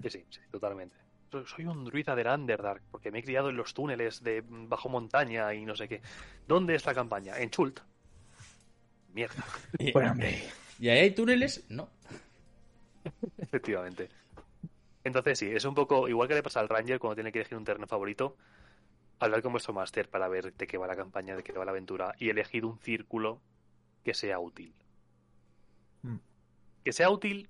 Sí, 0.04 0.10
sí, 0.10 0.26
sí, 0.30 0.39
totalmente. 0.52 0.96
So- 1.32 1.46
Soy 1.48 1.66
un 1.66 1.84
druida 1.86 2.16
del 2.16 2.28
Underdark 2.28 2.84
porque 2.92 3.10
me 3.12 3.20
he 3.20 3.24
criado 3.24 3.50
en 3.50 3.58
los 3.58 3.74
túneles 3.74 4.24
de 4.24 4.42
mm, 4.42 4.70
bajo 4.70 4.89
montaña 4.89 5.54
y 5.54 5.66
no 5.66 5.76
sé 5.76 5.88
qué. 5.88 6.02
¿Dónde 6.48 6.76
es 6.76 6.86
la 6.86 6.94
campaña? 6.94 7.38
En 7.39 7.50
Chult. 7.50 7.80
Mierda, 9.14 9.44
Y, 9.80 9.92
Bueno, 9.92 10.12
hombre. 10.12 10.42
¿Y 10.82 10.90
ahí 10.90 11.00
hay 11.00 11.12
túneles? 11.12 11.64
No. 11.70 11.88
efectivamente. 13.38 14.10
Entonces 15.04 15.40
sí, 15.40 15.48
es 15.48 15.64
un 15.66 15.74
poco 15.76 16.10
igual 16.10 16.28
que 16.28 16.36
le 16.36 16.44
pasa 16.44 16.60
al 16.60 16.68
Ranger 16.70 17.00
cuando 17.00 17.16
tiene 17.16 17.32
que 17.32 17.40
elegir 17.40 17.58
un 17.58 17.64
terreno 17.64 17.88
favorito. 17.88 18.36
Hablar 19.20 19.42
con 19.44 19.52
vuestro 19.52 19.74
máster 19.74 20.10
para 20.10 20.28
ver 20.28 20.54
de 20.54 20.68
qué 20.68 20.78
va 20.78 20.88
la 20.88 20.96
campaña, 20.96 21.36
de 21.36 21.44
qué 21.44 21.54
va 21.54 21.64
la 21.66 21.72
aventura 21.72 22.14
y 22.18 22.30
elegir 22.30 22.66
un 22.66 22.80
círculo 22.80 23.40
que 24.04 24.14
sea 24.16 24.40
útil. 24.40 24.74
Mm. 26.02 26.18
Que 26.84 26.92
sea 26.92 27.10
útil, 27.12 27.48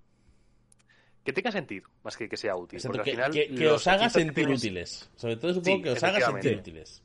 que 1.24 1.32
tenga 1.32 1.52
sentido, 1.54 1.90
más 2.04 2.18
que 2.18 2.28
que 2.28 2.36
sea 2.36 2.58
útil. 2.58 2.78
Exacto, 2.78 2.98
porque 2.98 3.12
que, 3.16 3.22
al 3.22 3.32
final 3.32 3.58
que- 3.58 3.68
os 3.70 3.88
haga 3.88 4.10
sentir 4.10 4.34
tienes- 4.46 4.60
útiles. 4.60 5.10
Sobre 5.16 5.38
todo 5.38 5.54
supongo 5.54 5.78
Sí, 5.78 5.84
que 5.84 5.90
os 5.92 6.04
haga 6.04 6.20
sentir 6.20 6.58
útiles. 6.58 7.02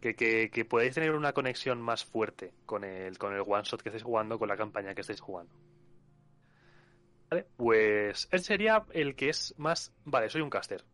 Que, 0.00 0.14
que, 0.14 0.50
que 0.50 0.64
podéis 0.64 0.94
tener 0.94 1.12
una 1.14 1.32
conexión 1.32 1.80
más 1.80 2.04
fuerte 2.04 2.52
con 2.64 2.84
el, 2.84 3.18
con 3.18 3.34
el 3.34 3.42
one 3.46 3.64
shot 3.64 3.82
que 3.82 3.88
estáis 3.88 4.04
jugando, 4.04 4.38
con 4.38 4.48
la 4.48 4.56
campaña 4.56 4.94
que 4.94 5.00
estáis 5.00 5.20
jugando. 5.20 5.52
Vale, 7.30 7.46
pues 7.56 8.28
él 8.30 8.40
sería 8.40 8.84
el 8.92 9.16
que 9.16 9.28
es 9.28 9.54
más. 9.58 9.92
Vale, 10.04 10.28
soy 10.28 10.42
un 10.42 10.50
caster. 10.50 10.84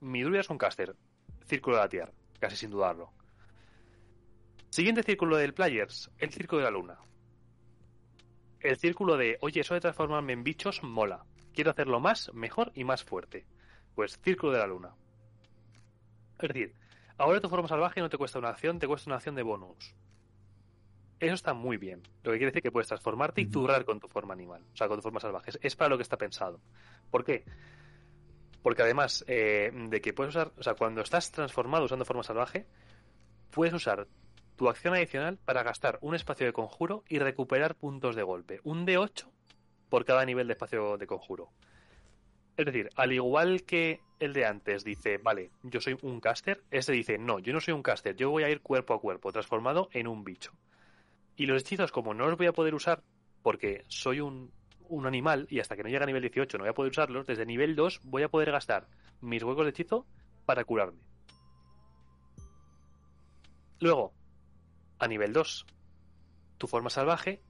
Mi 0.00 0.22
druida 0.22 0.40
es 0.40 0.50
un 0.50 0.58
caster. 0.58 0.94
Círculo 1.46 1.76
de 1.76 1.82
la 1.82 1.88
Tierra, 1.88 2.12
casi 2.38 2.56
sin 2.56 2.70
dudarlo. 2.70 3.12
Siguiente 4.70 5.02
círculo 5.02 5.36
del 5.36 5.54
Players, 5.54 6.10
el 6.18 6.30
círculo 6.30 6.58
de 6.58 6.64
la 6.64 6.70
Luna. 6.70 6.98
El 8.60 8.76
círculo 8.76 9.16
de, 9.16 9.38
oye, 9.40 9.60
eso 9.60 9.74
de 9.74 9.80
transformarme 9.80 10.32
en 10.32 10.42
bichos 10.42 10.82
mola. 10.82 11.24
Quiero 11.52 11.70
hacerlo 11.70 12.00
más, 12.00 12.32
mejor 12.34 12.72
y 12.74 12.82
más 12.82 13.04
fuerte. 13.04 13.46
Pues 13.94 14.18
círculo 14.18 14.52
de 14.52 14.58
la 14.58 14.66
Luna. 14.66 14.94
Es 16.40 16.48
decir, 16.48 16.74
Ahora 17.18 17.40
tu 17.40 17.48
forma 17.48 17.68
salvaje 17.68 18.00
no 18.00 18.08
te 18.08 18.18
cuesta 18.18 18.38
una 18.38 18.48
acción, 18.50 18.78
te 18.78 18.86
cuesta 18.88 19.08
una 19.10 19.16
acción 19.16 19.34
de 19.34 19.42
bonus. 19.42 19.94
Eso 21.20 21.34
está 21.34 21.54
muy 21.54 21.76
bien. 21.76 22.02
Lo 22.22 22.32
que 22.32 22.38
quiere 22.38 22.46
decir 22.46 22.62
que 22.62 22.72
puedes 22.72 22.88
transformarte 22.88 23.40
y 23.40 23.44
Ujú. 23.44 23.52
zurrar 23.60 23.84
con 23.84 24.00
tu 24.00 24.08
forma 24.08 24.34
animal, 24.34 24.62
o 24.72 24.76
sea, 24.76 24.88
con 24.88 24.98
tu 24.98 25.02
forma 25.02 25.20
salvaje. 25.20 25.52
Es- 25.62 25.76
para 25.76 25.88
lo 25.90 25.96
que 25.96 26.02
está 26.02 26.16
pensado. 26.18 26.60
¿Por 27.10 27.24
qué? 27.24 27.44
Porque 28.62 28.82
además 28.82 29.24
eh, 29.28 29.70
de 29.72 30.00
que 30.00 30.12
puedes 30.12 30.34
usar, 30.34 30.52
o 30.58 30.62
sea, 30.62 30.74
cuando 30.74 31.02
estás 31.02 31.30
transformado 31.30 31.84
usando 31.84 32.04
forma 32.04 32.22
salvaje, 32.22 32.66
puedes 33.50 33.74
usar 33.74 34.06
tu 34.56 34.68
acción 34.68 34.94
adicional 34.94 35.38
para 35.44 35.62
gastar 35.62 35.98
un 36.00 36.14
espacio 36.14 36.46
de 36.46 36.52
conjuro 36.52 37.04
y 37.08 37.18
recuperar 37.18 37.74
puntos 37.76 38.16
de 38.16 38.22
golpe. 38.22 38.60
Un 38.64 38.84
de 38.84 38.98
8 38.98 39.30
por 39.88 40.04
cada 40.04 40.24
nivel 40.24 40.46
de 40.48 40.54
espacio 40.54 40.96
de 40.98 41.06
conjuro. 41.06 41.50
Es 42.56 42.66
decir, 42.66 42.88
al 42.96 43.12
igual 43.12 43.62
que 43.64 44.00
el 44.18 44.32
de 44.32 44.46
antes 44.46 44.84
dice, 44.84 45.18
vale, 45.18 45.50
yo 45.62 45.80
soy 45.80 45.96
un 46.02 46.20
caster, 46.20 46.62
este 46.70 46.92
dice, 46.92 47.18
no, 47.18 47.38
yo 47.38 47.52
no 47.52 47.60
soy 47.60 47.74
un 47.74 47.82
caster, 47.82 48.16
yo 48.16 48.30
voy 48.30 48.44
a 48.44 48.50
ir 48.50 48.60
cuerpo 48.60 48.94
a 48.94 49.00
cuerpo, 49.00 49.32
transformado 49.32 49.88
en 49.92 50.06
un 50.06 50.24
bicho. 50.24 50.52
Y 51.36 51.46
los 51.46 51.62
hechizos, 51.62 51.92
como 51.92 52.14
no 52.14 52.28
los 52.28 52.38
voy 52.38 52.46
a 52.46 52.52
poder 52.52 52.74
usar, 52.74 53.02
porque 53.42 53.84
soy 53.88 54.20
un, 54.20 54.52
un 54.88 55.06
animal 55.06 55.46
y 55.50 55.60
hasta 55.60 55.76
que 55.76 55.82
no 55.82 55.88
llegue 55.88 56.02
a 56.02 56.06
nivel 56.06 56.22
18 56.22 56.58
no 56.58 56.64
voy 56.64 56.70
a 56.70 56.74
poder 56.74 56.90
usarlos, 56.90 57.26
desde 57.26 57.46
nivel 57.46 57.76
2 57.76 58.00
voy 58.04 58.22
a 58.22 58.28
poder 58.28 58.50
gastar 58.50 58.86
mis 59.20 59.42
huecos 59.42 59.64
de 59.64 59.70
hechizo 59.70 60.06
para 60.46 60.64
curarme. 60.64 61.00
Luego, 63.80 64.14
a 64.98 65.08
nivel 65.08 65.32
2, 65.32 65.66
tu 66.58 66.66
forma 66.66 66.90
salvaje 66.90 67.42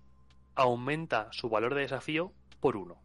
aumenta 0.55 1.29
su 1.33 1.49
valor 1.49 1.75
de 1.75 1.83
desafío 1.83 2.33
por 2.61 2.77
1. 2.77 3.04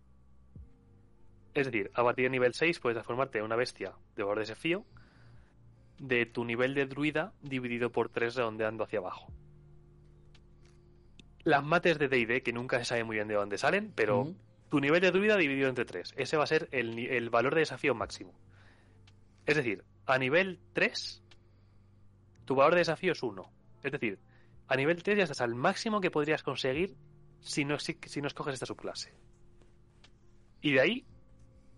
Es 1.54 1.66
decir, 1.66 1.92
a 1.94 2.04
partir 2.04 2.26
de 2.26 2.30
nivel 2.30 2.54
6 2.54 2.80
puedes 2.80 2.96
transformarte 2.96 3.40
en 3.40 3.46
una 3.46 3.56
bestia 3.56 3.94
de 4.16 4.24
valor 4.24 4.38
de 4.38 4.44
desafío 4.44 4.86
de 6.00 6.26
tu 6.26 6.46
nivel 6.46 6.74
de 6.74 6.86
druida 6.86 7.34
dividido 7.42 7.92
por 7.92 8.10
3 8.10 8.36
redondeando 8.36 8.84
hacia 8.84 9.00
abajo. 9.00 9.32
Las 11.44 11.64
mates 11.64 12.00
de 12.00 12.08
D&D, 12.08 12.42
que 12.42 12.54
nunca 12.54 12.78
se 12.80 12.86
sabe 12.86 13.04
muy 13.04 13.16
bien 13.16 13.28
de 13.28 13.34
dónde 13.34 13.58
salen, 13.58 13.92
pero 13.96 14.34
tu 14.70 14.80
nivel 14.80 15.02
de 15.02 15.12
druida 15.12 15.36
dividido 15.38 15.68
entre 15.68 15.86
3. 15.86 16.14
Ese 16.18 16.38
va 16.38 16.44
a 16.44 16.48
ser 16.48 16.70
el, 16.72 16.98
el 17.00 17.30
valor 17.30 17.54
de 17.54 17.62
desafío 17.62 17.96
máximo. 17.96 18.34
Es 19.46 19.56
decir, 19.56 19.84
a 20.06 20.18
nivel 20.18 20.60
3, 20.74 21.24
tu 22.46 22.56
valor 22.56 22.74
de 22.74 22.80
desafío 22.80 23.14
es 23.14 23.24
1. 23.24 23.52
Es 23.84 23.92
decir, 23.92 24.20
a 24.68 24.76
nivel 24.76 25.02
3 25.02 25.18
ya 25.18 25.24
estás 25.24 25.42
al 25.42 25.56
máximo 25.56 26.02
que 26.02 26.12
podrías 26.12 26.44
conseguir 26.44 26.96
si 27.42 27.66
no, 27.66 27.80
si, 27.80 27.98
si 28.06 28.22
no 28.22 28.28
escoges 28.28 28.54
esta 28.54 28.66
subclase. 28.66 29.14
Y 30.62 30.74
de 30.74 30.82
ahí, 30.82 31.06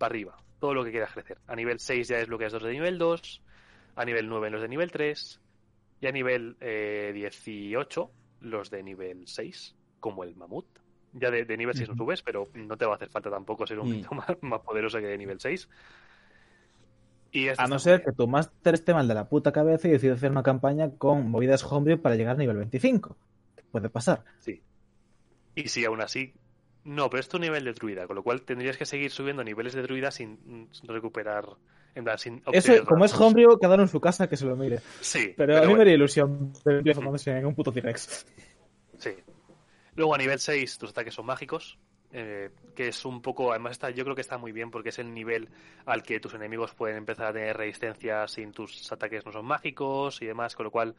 para 0.01 0.11
arriba, 0.13 0.35
todo 0.59 0.73
lo 0.73 0.83
que 0.83 0.91
quieras 0.91 1.13
crecer. 1.13 1.37
A 1.47 1.55
nivel 1.55 1.79
6 1.79 2.07
ya 2.09 2.17
es 2.17 2.27
lo 2.27 2.37
que 2.39 2.45
es 2.47 2.51
2 2.51 2.63
de 2.63 2.71
nivel 2.71 2.97
2, 2.97 3.41
a 3.95 4.03
nivel 4.05 4.27
9 4.27 4.49
los 4.49 4.61
de 4.61 4.67
nivel 4.67 4.91
3, 4.91 5.39
y 6.01 6.07
a 6.07 6.11
nivel 6.11 6.57
eh, 6.59 7.11
18 7.13 8.11
los 8.41 8.69
de 8.71 8.83
nivel 8.83 9.27
6, 9.27 9.75
como 9.99 10.23
el 10.23 10.35
mamut. 10.35 10.65
Ya 11.13 11.29
de, 11.29 11.45
de 11.45 11.57
nivel 11.57 11.75
6 11.75 11.89
no 11.89 11.95
subes, 11.95 12.21
pero 12.23 12.49
no 12.53 12.77
te 12.77 12.85
va 12.85 12.93
a 12.93 12.95
hacer 12.95 13.09
falta 13.09 13.29
tampoco 13.29 13.67
ser 13.67 13.79
un 13.79 13.89
Mm. 13.89 13.91
bicho 13.91 14.09
más, 14.15 14.35
más 14.41 14.61
poderoso 14.61 14.97
que 14.99 15.07
de 15.07 15.17
nivel 15.17 15.39
6. 15.39 15.69
Y 17.33 17.47
esto 17.47 17.63
A 17.63 17.67
no 17.67 17.79
ser 17.79 17.99
bien. 17.99 18.05
que 18.05 18.11
tu 18.13 18.27
máster 18.27 18.73
esté 18.73 18.93
mal 18.93 19.07
de 19.07 19.13
la 19.13 19.29
puta 19.29 19.51
cabeza 19.51 19.87
y 19.87 19.91
decida 19.91 20.13
hacer 20.13 20.31
una 20.31 20.43
campaña 20.43 20.91
con 20.97 21.29
movidas 21.29 21.63
homebrew 21.63 22.01
para 22.01 22.15
llegar 22.15 22.35
a 22.35 22.39
nivel 22.39 22.57
25. 22.57 23.15
Puede 23.71 23.89
pasar. 23.89 24.23
Y 25.55 25.67
si 25.67 25.85
aún 25.85 26.01
así 26.01 26.33
No, 26.83 27.09
pero 27.09 27.21
es 27.21 27.29
tu 27.29 27.37
nivel 27.37 27.63
de 27.63 27.73
druida, 27.73 28.07
con 28.07 28.15
lo 28.15 28.23
cual 28.23 28.41
tendrías 28.41 28.77
que 28.77 28.85
seguir 28.85 29.11
subiendo 29.11 29.43
niveles 29.43 29.73
de 29.73 29.83
druida 29.83 30.11
sin 30.11 30.69
recuperar. 30.83 31.45
En 31.93 32.05
plan, 32.05 32.17
sin 32.17 32.41
Eso, 32.51 32.85
como 32.85 33.03
es 33.03 33.13
homebrew, 33.13 33.59
cada 33.59 33.75
uno 33.75 33.83
en 33.83 33.89
su 33.89 33.99
casa 33.99 34.27
que 34.27 34.37
se 34.37 34.45
lo 34.45 34.55
mire. 34.55 34.79
Sí, 35.01 35.33
Pero, 35.35 35.57
a 35.57 35.65
mí 35.65 35.73
me 35.73 35.81
haría 35.81 35.93
ilusión 35.93 36.53
ver 36.63 36.81
en 36.85 37.45
un 37.45 37.55
puto 37.55 37.71
T-Rex. 37.71 38.25
Sí. 38.97 39.11
Luego 39.95 40.15
a 40.15 40.17
nivel 40.17 40.39
6 40.39 40.77
tus 40.77 40.91
ataques 40.91 41.13
son 41.13 41.25
mágicos, 41.25 41.77
eh, 42.13 42.49
que 42.75 42.87
es 42.87 43.03
un 43.03 43.21
poco, 43.21 43.51
además 43.51 43.73
está, 43.73 43.89
yo 43.89 44.05
creo 44.05 44.15
que 44.15 44.21
está 44.21 44.37
muy 44.37 44.53
bien 44.53 44.71
porque 44.71 44.89
es 44.89 44.99
el 44.99 45.13
nivel 45.13 45.49
al 45.85 46.01
que 46.01 46.19
tus 46.21 46.33
enemigos 46.33 46.73
pueden 46.73 46.97
empezar 46.97 47.27
a 47.27 47.33
tener 47.33 47.57
resistencia 47.57 48.25
sin 48.27 48.53
tus 48.53 48.89
ataques 48.91 49.25
no 49.25 49.33
son 49.33 49.45
mágicos 49.45 50.21
y 50.21 50.27
demás, 50.27 50.55
con 50.55 50.65
lo 50.65 50.71
cual 50.71 50.95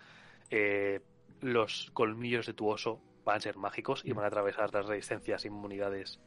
eh, 0.51 1.01
los 1.41 1.91
colmillos 1.95 2.47
de 2.47 2.53
tu 2.53 2.69
oso 2.69 3.01
van 3.25 3.37
a 3.37 3.41
ser 3.41 3.57
mágicos 3.57 4.03
y 4.05 4.13
van 4.13 4.25
a 4.25 4.29
atravesar 4.29 4.73
las 4.73 4.87
resistencias, 4.87 5.45
inmunidades 5.45 6.21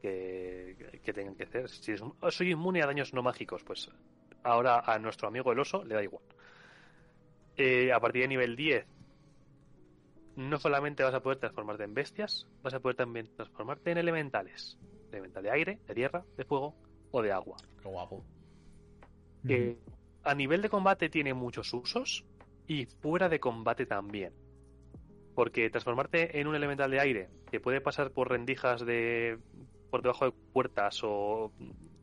que, 0.00 1.00
que 1.02 1.12
tengan 1.12 1.34
que 1.34 1.44
hacer. 1.44 1.68
Si 1.68 1.92
es 1.92 2.02
soy 2.30 2.50
inmune 2.50 2.82
a 2.82 2.86
daños 2.86 3.12
no 3.12 3.22
mágicos, 3.22 3.64
pues 3.64 3.90
ahora 4.42 4.80
a 4.80 4.98
nuestro 4.98 5.28
amigo 5.28 5.52
el 5.52 5.58
oso 5.58 5.84
le 5.84 5.94
da 5.94 6.02
igual. 6.02 6.24
Eh, 7.56 7.92
a 7.92 8.00
partir 8.00 8.22
de 8.22 8.28
nivel 8.28 8.54
10 8.54 8.86
no 10.36 10.58
solamente 10.58 11.02
vas 11.02 11.14
a 11.14 11.20
poder 11.20 11.38
transformarte 11.38 11.82
en 11.82 11.94
bestias, 11.94 12.46
vas 12.62 12.72
a 12.72 12.78
poder 12.78 12.96
también 12.96 13.28
transformarte 13.34 13.90
en 13.90 13.98
elementales. 13.98 14.78
Elemental 15.10 15.42
de 15.42 15.50
aire, 15.50 15.78
de 15.86 15.94
tierra, 15.94 16.24
de 16.36 16.44
fuego 16.44 16.76
o 17.10 17.22
de 17.22 17.32
agua. 17.32 17.56
Qué 17.82 17.88
guapo. 17.88 18.24
Que 19.44 19.78
a 20.22 20.34
nivel 20.34 20.62
de 20.62 20.68
combate 20.68 21.08
tiene 21.08 21.34
muchos 21.34 21.72
usos 21.74 22.24
y 22.68 22.86
fuera 22.86 23.28
de 23.28 23.40
combate 23.40 23.86
también. 23.86 24.32
Porque 25.38 25.70
transformarte 25.70 26.40
en 26.40 26.48
un 26.48 26.56
elemental 26.56 26.90
de 26.90 26.98
aire 26.98 27.28
que 27.48 27.60
puede 27.60 27.80
pasar 27.80 28.10
por 28.10 28.28
rendijas 28.28 28.84
de 28.84 29.38
por 29.88 30.02
debajo 30.02 30.24
de 30.24 30.32
puertas 30.52 30.98
o 31.04 31.52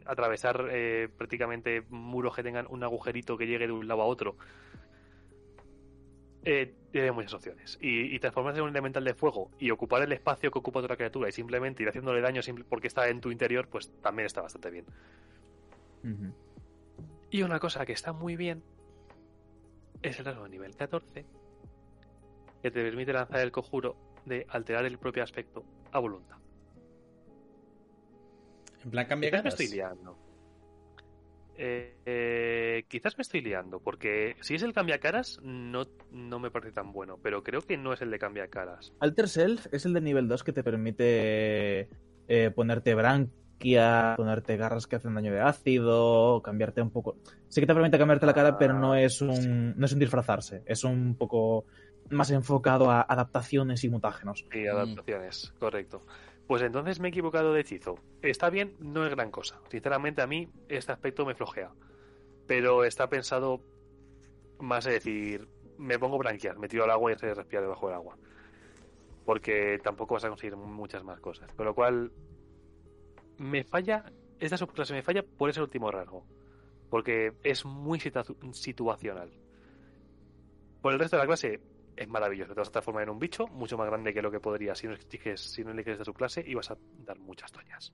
atravesar 0.06 0.70
eh, 0.72 1.10
prácticamente 1.18 1.82
muros 1.90 2.34
que 2.34 2.44
tengan 2.44 2.66
un 2.70 2.82
agujerito 2.86 3.38
que 3.38 3.46
llegue 3.46 3.68
de 3.68 3.74
un 3.74 3.90
lado 3.90 4.04
a 4.04 4.06
otro 4.06 4.38
eh, 6.46 6.74
tiene 6.94 7.12
muchas 7.12 7.34
opciones. 7.34 7.78
Y, 7.82 8.16
y 8.16 8.20
transformarse 8.20 8.60
en 8.60 8.68
un 8.68 8.70
elemental 8.70 9.04
de 9.04 9.14
fuego 9.14 9.52
y 9.60 9.70
ocupar 9.70 10.02
el 10.04 10.14
espacio 10.14 10.50
que 10.50 10.60
ocupa 10.60 10.80
otra 10.80 10.96
criatura 10.96 11.28
y 11.28 11.34
simplemente 11.34 11.84
ir 11.84 11.90
haciéndole 11.90 12.22
daño 12.22 12.40
porque 12.70 12.88
está 12.88 13.10
en 13.10 13.20
tu 13.20 13.32
interior, 13.32 13.68
pues 13.68 13.92
también 14.02 14.28
está 14.28 14.44
bastante 14.44 14.72
bien. 14.72 14.86
Y 17.32 17.42
una 17.42 17.60
cosa 17.60 17.86
que 17.86 17.92
está 17.92 18.14
muy 18.14 18.38
bien 18.38 18.64
es 20.02 20.20
el 20.20 20.24
rasgo 20.24 20.46
de 20.46 20.52
nivel 20.52 20.74
14 20.74 21.26
que 22.66 22.72
te 22.72 22.82
permite 22.82 23.13
lanzar 23.13 23.41
el 23.41 23.51
conjuro 23.51 23.95
de 24.26 24.47
alterar 24.49 24.86
el 24.86 24.97
propio 24.97 25.22
aspecto 25.22 25.63
a 25.91 25.99
voluntad. 25.99 26.38
En 28.84 28.89
plan, 28.89 29.05
cambia 29.05 29.30
Quizás 29.30 29.43
me 29.43 29.49
caras. 29.51 29.59
estoy 29.59 29.78
liando. 29.78 30.18
Eh, 31.55 31.95
eh, 32.07 32.86
quizás 32.88 33.20
me 33.20 33.22
estoy 33.22 33.41
liando, 33.41 33.80
porque 33.82 34.36
si 34.41 34.55
es 34.55 34.63
el 34.63 34.74
cambia 34.74 34.99
caras, 34.99 35.39
no, 35.43 35.86
no 36.09 36.39
me 36.39 36.49
parece 36.49 36.72
tan 36.72 36.91
bueno, 36.91 37.20
pero 37.22 37.43
creo 37.43 37.61
que 37.61 37.78
no 37.78 37.93
es 37.93 38.01
el 38.01 38.09
de 38.09 38.18
cambia 38.18 38.47
caras. 38.47 38.93
Alter 38.99 39.30
Self 39.30 39.68
es 39.72 39.86
el 39.86 39.93
de 39.93 40.01
nivel 40.01 40.28
2 40.28 40.43
que 40.43 40.51
te 40.51 40.63
permite 40.63 41.88
eh, 42.28 42.49
ponerte 42.49 42.95
branquia, 42.95 44.16
ponerte 44.18 44.57
garras 44.57 44.88
que 44.88 44.95
hacen 44.95 45.13
daño 45.13 45.32
de 45.32 45.41
ácido, 45.41 46.41
cambiarte 46.41 46.82
un 46.82 46.89
poco. 46.89 47.18
Sí 47.47 47.61
que 47.61 47.68
te 47.68 47.76
permite 47.76 47.99
cambiarte 47.99 48.26
la 48.26 48.34
cara, 48.34 48.57
pero 48.57 48.74
no 48.74 48.95
es 48.95 49.22
un, 49.22 49.78
no 49.78 49.86
es 49.86 49.93
un 49.93 49.99
disfrazarse, 49.99 50.63
es 50.66 50.84
un 50.84 51.16
poco 51.16 51.66
más 52.10 52.32
enfocado 52.32 52.89
a 52.91 53.01
adaptaciones 53.01 53.84
y 53.84 53.89
mutágenos. 53.89 54.45
Y 54.53 54.68
adaptaciones, 54.68 55.53
correcto. 55.60 56.06
Pues 56.47 56.62
entonces 56.62 56.99
me 56.99 57.08
he 57.08 57.10
equivocado 57.10 57.53
de 57.53 57.62
hechizo. 57.62 57.95
Está 58.22 58.49
bien, 58.49 58.76
no 58.80 59.03
es 59.06 59.12
gran 59.12 59.32
cosa. 59.32 59.60
Sinceramente, 59.70 60.22
a 60.22 60.28
mí 60.28 60.47
este 60.70 60.91
aspecto 60.91 61.26
me 61.26 61.34
flojea. 61.34 61.72
Pero 62.47 62.84
está 62.84 63.10
pensado 63.10 63.62
más 64.60 64.86
es 64.86 64.93
decir, 64.93 65.47
me 65.78 65.97
pongo 65.97 66.18
branquias, 66.20 66.58
me 66.58 66.68
tiro 66.68 66.84
al 66.84 66.91
agua 66.91 67.12
y 67.12 67.16
se 67.18 67.34
respira 67.34 67.62
debajo 67.62 67.88
del 67.88 67.95
agua. 67.95 68.18
Porque 69.26 69.80
tampoco 69.84 70.14
vas 70.14 70.26
a 70.26 70.30
conseguir 70.30 70.56
muchas 70.56 71.03
más 71.03 71.20
cosas. 71.20 71.51
Con 71.56 71.66
lo 71.66 71.74
cual, 71.74 72.12
me 73.39 73.64
falla, 73.64 74.06
esta 74.39 74.56
subclase 74.58 74.93
me 74.93 75.01
falla 75.01 75.24
por 75.24 75.49
ese 75.49 75.62
último 75.62 75.89
rasgo. 75.89 76.28
Porque 76.91 77.34
es 77.43 77.66
muy 77.66 77.97
situa- 77.99 78.53
situacional. 78.53 79.32
Por 80.84 80.93
el 80.93 80.99
resto 80.99 81.18
de 81.18 81.24
la 81.24 81.28
clase, 81.28 81.60
es 81.96 82.08
maravilloso. 82.08 82.54
Te 82.54 82.60
vas 82.60 82.70
a 82.70 82.72
transformar 82.72 83.04
en 83.04 83.10
un 83.10 83.20
bicho 83.20 83.48
mucho 83.48 83.78
más 83.78 83.88
grande 83.88 84.14
que 84.14 84.22
lo 84.22 84.32
que 84.32 84.39
podría 84.39 84.76
si 84.76 84.88
no 84.88 84.93
eliges, 84.93 85.41
si 85.41 85.64
no 85.64 85.72
eliges 85.72 85.98
de 85.98 86.06
su 86.06 86.14
clase 86.14 86.43
y 86.46 86.54
vas 86.54 86.72
a 86.72 86.78
dar 87.06 87.18
muchas 87.20 87.52
toñas. 87.52 87.93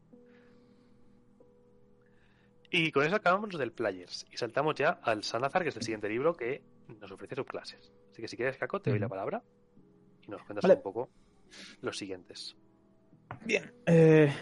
Y 2.69 2.91
con 2.91 3.05
eso 3.05 3.17
acabamos 3.17 3.57
del 3.57 3.73
Players 3.73 4.25
y 4.31 4.37
saltamos 4.37 4.75
ya 4.75 4.99
al 5.03 5.23
Sanazar, 5.23 5.63
que 5.63 5.69
es 5.69 5.75
el 5.75 5.83
siguiente 5.83 6.07
libro 6.07 6.35
que 6.35 6.63
nos 6.99 7.11
ofrece 7.11 7.35
subclases. 7.35 7.91
Así 8.11 8.21
que 8.21 8.27
si 8.29 8.37
quieres, 8.37 8.57
Caco, 8.57 8.81
te 8.81 8.91
doy 8.91 8.99
la 8.99 9.09
palabra 9.09 9.43
y 10.25 10.31
nos 10.31 10.41
cuentas 10.43 10.63
Vale. 10.63 10.75
un 10.75 10.81
poco 10.81 11.09
los 11.81 11.97
siguientes. 11.97 12.55
Bien. 13.45 13.73
Eh, 13.85 14.33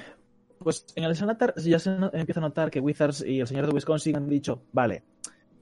pues 0.60 0.86
en 0.96 1.06
el 1.06 1.16
Sanatar 1.16 1.56
ya 1.58 1.80
se 1.80 1.90
empieza 2.14 2.40
a 2.40 2.44
notar 2.44 2.70
que 2.70 2.80
Wizards 2.80 3.24
y 3.26 3.40
el 3.40 3.48
señor 3.48 3.66
de 3.66 3.74
Wisconsin 3.74 4.18
han 4.18 4.30
dicho, 4.30 4.64
vale, 4.74 5.04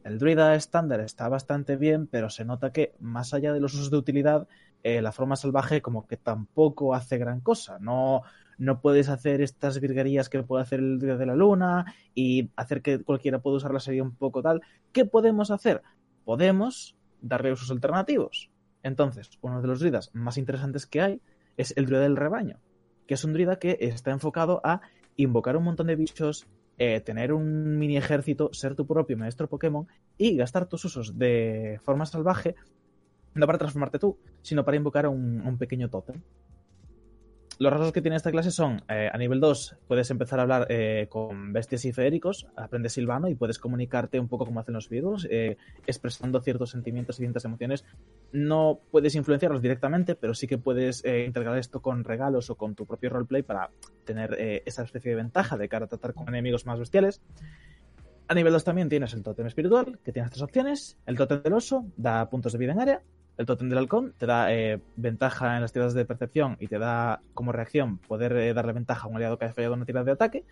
el 0.07 0.19
druida 0.19 0.55
estándar 0.55 0.99
está 1.01 1.27
bastante 1.29 1.75
bien, 1.75 2.07
pero 2.07 2.29
se 2.29 2.45
nota 2.45 2.71
que 2.71 2.93
más 2.99 3.33
allá 3.33 3.53
de 3.53 3.59
los 3.59 3.73
usos 3.73 3.91
de 3.91 3.97
utilidad, 3.97 4.47
eh, 4.83 5.01
la 5.01 5.11
forma 5.11 5.35
salvaje 5.35 5.81
como 5.81 6.07
que 6.07 6.17
tampoco 6.17 6.93
hace 6.93 7.17
gran 7.17 7.41
cosa. 7.41 7.77
No, 7.79 8.23
no 8.57 8.81
puedes 8.81 9.09
hacer 9.09 9.41
estas 9.41 9.79
virguerías 9.79 10.29
que 10.29 10.41
puede 10.43 10.63
hacer 10.63 10.79
el 10.79 10.99
druida 10.99 11.17
de 11.17 11.25
la 11.25 11.35
luna 11.35 11.93
y 12.15 12.51
hacer 12.55 12.81
que 12.81 13.03
cualquiera 13.03 13.39
pueda 13.39 13.57
usarla 13.57 13.79
sería 13.79 14.03
un 14.03 14.15
poco 14.15 14.41
tal. 14.41 14.61
¿Qué 14.91 15.05
podemos 15.05 15.51
hacer? 15.51 15.81
Podemos 16.25 16.95
darle 17.21 17.51
usos 17.51 17.71
alternativos. 17.71 18.49
Entonces, 18.83 19.29
uno 19.41 19.61
de 19.61 19.67
los 19.67 19.79
druidas 19.79 20.11
más 20.13 20.37
interesantes 20.37 20.85
que 20.85 21.01
hay 21.01 21.21
es 21.57 21.73
el 21.75 21.85
druida 21.85 22.03
del 22.03 22.15
rebaño 22.15 22.59
que 23.07 23.15
es 23.15 23.23
un 23.23 23.33
druida 23.33 23.57
que 23.57 23.77
está 23.79 24.11
enfocado 24.11 24.61
a 24.63 24.81
invocar 25.15 25.57
un 25.57 25.63
montón 25.63 25.87
de 25.87 25.95
bichos, 25.95 26.45
eh, 26.77 27.01
tener 27.01 27.33
un 27.33 27.77
mini 27.77 27.97
ejército, 27.97 28.49
ser 28.53 28.75
tu 28.75 28.85
propio 28.85 29.17
maestro 29.17 29.49
Pokémon 29.49 29.87
y 30.17 30.35
gastar 30.35 30.67
tus 30.67 30.85
usos 30.85 31.17
de 31.17 31.79
forma 31.83 32.05
salvaje, 32.05 32.55
no 33.33 33.45
para 33.45 33.57
transformarte 33.57 33.99
tú, 33.99 34.17
sino 34.41 34.63
para 34.63 34.77
invocar 34.77 35.05
a 35.05 35.09
un, 35.09 35.57
pequeño 35.57 35.89
tótem. 35.89 36.21
Los 37.59 37.73
rasgos 37.73 37.91
que 37.91 38.03
tiene 38.03 38.17
esta 38.17 38.29
clase 38.29 38.51
son, 38.51 38.83
eh, 38.87 39.09
a 39.11 39.17
nivel 39.17 39.39
2, 39.39 39.77
puedes 39.87 40.11
empezar 40.11 40.37
a 40.37 40.43
hablar 40.43 40.67
eh, 40.69 41.07
con 41.09 41.53
bestias 41.53 41.85
y 41.85 41.91
feéricos, 41.91 42.45
aprendes 42.55 42.93
silvano 42.93 43.29
y 43.29 43.35
puedes 43.35 43.57
comunicarte 43.57 44.19
un 44.19 44.27
poco 44.27 44.45
como 44.45 44.59
hacen 44.59 44.75
los 44.75 44.89
virus, 44.89 45.27
eh, 45.31 45.57
expresando 45.87 46.39
ciertos 46.39 46.69
sentimientos 46.69 47.17
y 47.17 47.23
ciertas 47.23 47.45
emociones. 47.45 47.83
No 48.31 48.79
puedes 48.91 49.15
influenciarlos 49.15 49.63
directamente, 49.63 50.13
pero 50.13 50.35
sí 50.35 50.45
que 50.45 50.59
puedes 50.59 51.03
integrar 51.03 51.57
esto 51.57 51.81
con 51.81 52.03
regalos 52.03 52.51
o 52.51 52.55
con 52.55 52.75
tu 52.75 52.85
propio 52.85 53.09
roleplay 53.09 53.41
para 53.41 53.71
tener 54.05 54.61
esa 54.65 54.83
especie 54.83 55.11
de 55.11 55.15
ventaja 55.15 55.57
de 55.57 55.67
cara 55.67 55.85
a 55.85 55.87
tratar 55.87 56.13
con 56.13 56.27
enemigos 56.27 56.65
más 56.65 56.77
bestiales. 56.77 57.21
A 58.27 58.35
nivel 58.35 58.53
2 58.53 58.63
también 58.63 58.89
tienes 58.89 59.13
el 59.13 59.23
tótem 59.23 59.47
espiritual, 59.47 59.99
que 60.03 60.11
tienes 60.11 60.31
tres 60.31 60.43
opciones. 60.43 60.97
El 61.05 61.17
tótem 61.17 61.41
del 61.41 61.53
oso 61.53 61.85
da 61.95 62.29
puntos 62.29 62.51
de 62.51 62.59
vida 62.59 62.73
en 62.73 62.81
área. 62.81 63.01
El 63.37 63.45
tótem 63.45 63.69
del 63.69 63.77
halcón 63.77 64.13
te 64.17 64.25
da 64.25 64.51
eh, 64.51 64.81
ventaja 64.95 65.55
en 65.55 65.61
las 65.61 65.71
tiradas 65.71 65.93
de 65.93 66.05
percepción 66.05 66.57
y 66.59 66.67
te 66.67 66.79
da 66.79 67.21
como 67.35 67.51
reacción 67.51 67.99
poder 67.99 68.33
eh, 68.33 68.53
darle 68.53 68.73
ventaja 68.73 69.05
a 69.05 69.09
un 69.09 69.15
aliado 69.15 69.37
que 69.37 69.45
haya 69.45 69.53
fallado 69.53 69.75
una 69.75 69.85
tirada 69.85 70.05
de 70.05 70.11
ataque. 70.11 70.45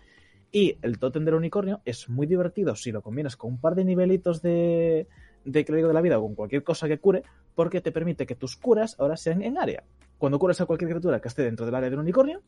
Y 0.52 0.78
el 0.82 0.98
tótem 0.98 1.24
del 1.24 1.34
unicornio 1.34 1.80
es 1.84 2.08
muy 2.08 2.28
divertido 2.28 2.76
si 2.76 2.92
lo 2.92 3.02
combinas 3.02 3.36
con 3.36 3.52
un 3.52 3.60
par 3.60 3.74
de 3.74 3.84
nivelitos 3.84 4.40
de, 4.40 5.08
de 5.44 5.64
clérigo 5.64 5.88
de 5.88 5.94
la 5.94 6.00
vida 6.00 6.18
o 6.18 6.22
con 6.22 6.36
cualquier 6.36 6.62
cosa 6.62 6.86
que 6.86 6.98
cure, 6.98 7.24
porque 7.56 7.80
te 7.80 7.90
permite 7.90 8.24
que 8.24 8.36
tus 8.36 8.56
curas 8.56 8.94
ahora 9.00 9.16
sean 9.16 9.42
en 9.42 9.58
área. 9.58 9.82
Cuando 10.18 10.38
curas 10.38 10.60
a 10.60 10.66
cualquier 10.66 10.90
criatura 10.90 11.20
que 11.20 11.28
esté 11.28 11.42
dentro 11.42 11.66
del 11.66 11.74
área 11.74 11.90
del 11.90 11.98
unicornio, 11.98 12.42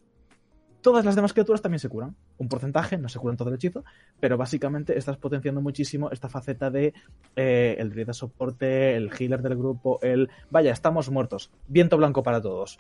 todas 0.83 1.05
las 1.05 1.15
demás 1.17 1.33
criaturas 1.33 1.61
también 1.63 1.81
se 1.81 1.89
curan. 1.89 2.15
Un 2.39 2.49
porcentaje, 2.49 2.97
no 2.99 3.09
se 3.09 3.19
curan 3.19 3.37
todo 3.37 3.49
el 3.49 3.57
hechizo, 3.57 3.85
pero 4.21 4.37
básicamente 4.37 4.97
estás 4.99 5.17
potenciando 5.17 5.61
muchísimo 5.61 6.11
esta 6.11 6.29
faceta 6.29 6.71
de 6.71 6.95
eh, 7.37 7.77
el 7.79 7.91
druida 7.91 8.13
soporte, 8.13 8.95
el 8.97 9.11
healer 9.19 9.43
del 9.43 9.57
grupo, 9.57 9.99
el 10.03 10.29
vaya, 10.51 10.73
estamos 10.73 11.11
muertos. 11.11 11.51
Viento 11.67 11.97
blanco 11.97 12.23
para 12.23 12.41
todos. 12.41 12.79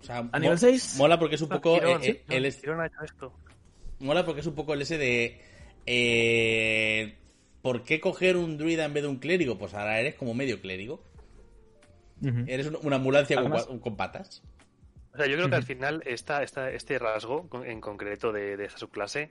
O 0.00 0.02
sea, 0.02 0.28
A 0.32 0.38
nivel 0.38 0.58
6, 0.58 0.96
Mola 0.98 1.18
porque 1.18 1.36
es 1.36 1.42
un 1.42 1.48
poco 1.48 1.74
Girón, 1.76 2.02
eh, 2.02 2.06
eh, 2.08 2.24
no, 2.28 2.34
el 2.34 2.44
ha 2.80 2.86
hecho 2.86 3.02
esto. 3.04 3.32
mola 4.00 4.24
porque 4.26 4.40
es 4.42 4.46
un 4.46 4.54
poco 4.54 4.74
el 4.74 4.82
ese 4.82 4.98
de 4.98 5.40
eh, 5.86 7.16
¿por 7.62 7.84
qué 7.84 8.00
coger 8.00 8.36
un 8.36 8.58
druida 8.58 8.84
en 8.84 8.92
vez 8.92 9.02
de 9.02 9.08
un 9.08 9.16
clérigo? 9.16 9.56
Pues 9.56 9.72
ahora 9.72 9.98
eres 10.00 10.14
como 10.16 10.34
medio 10.34 10.60
clérigo. 10.60 11.02
Eres 12.46 12.66
un- 12.68 12.78
una 12.82 12.96
ambulancia 12.96 13.38
Además- 13.38 13.66
con 13.66 13.96
patas. 13.96 14.42
O 15.14 15.16
sea, 15.16 15.26
yo 15.26 15.36
creo 15.36 15.48
que 15.48 15.56
al 15.56 15.62
final 15.62 16.02
esta, 16.06 16.42
esta, 16.42 16.70
este 16.70 16.98
rasgo 16.98 17.48
en 17.64 17.80
concreto 17.80 18.32
de, 18.32 18.56
de 18.56 18.64
esta 18.64 18.78
subclase, 18.78 19.30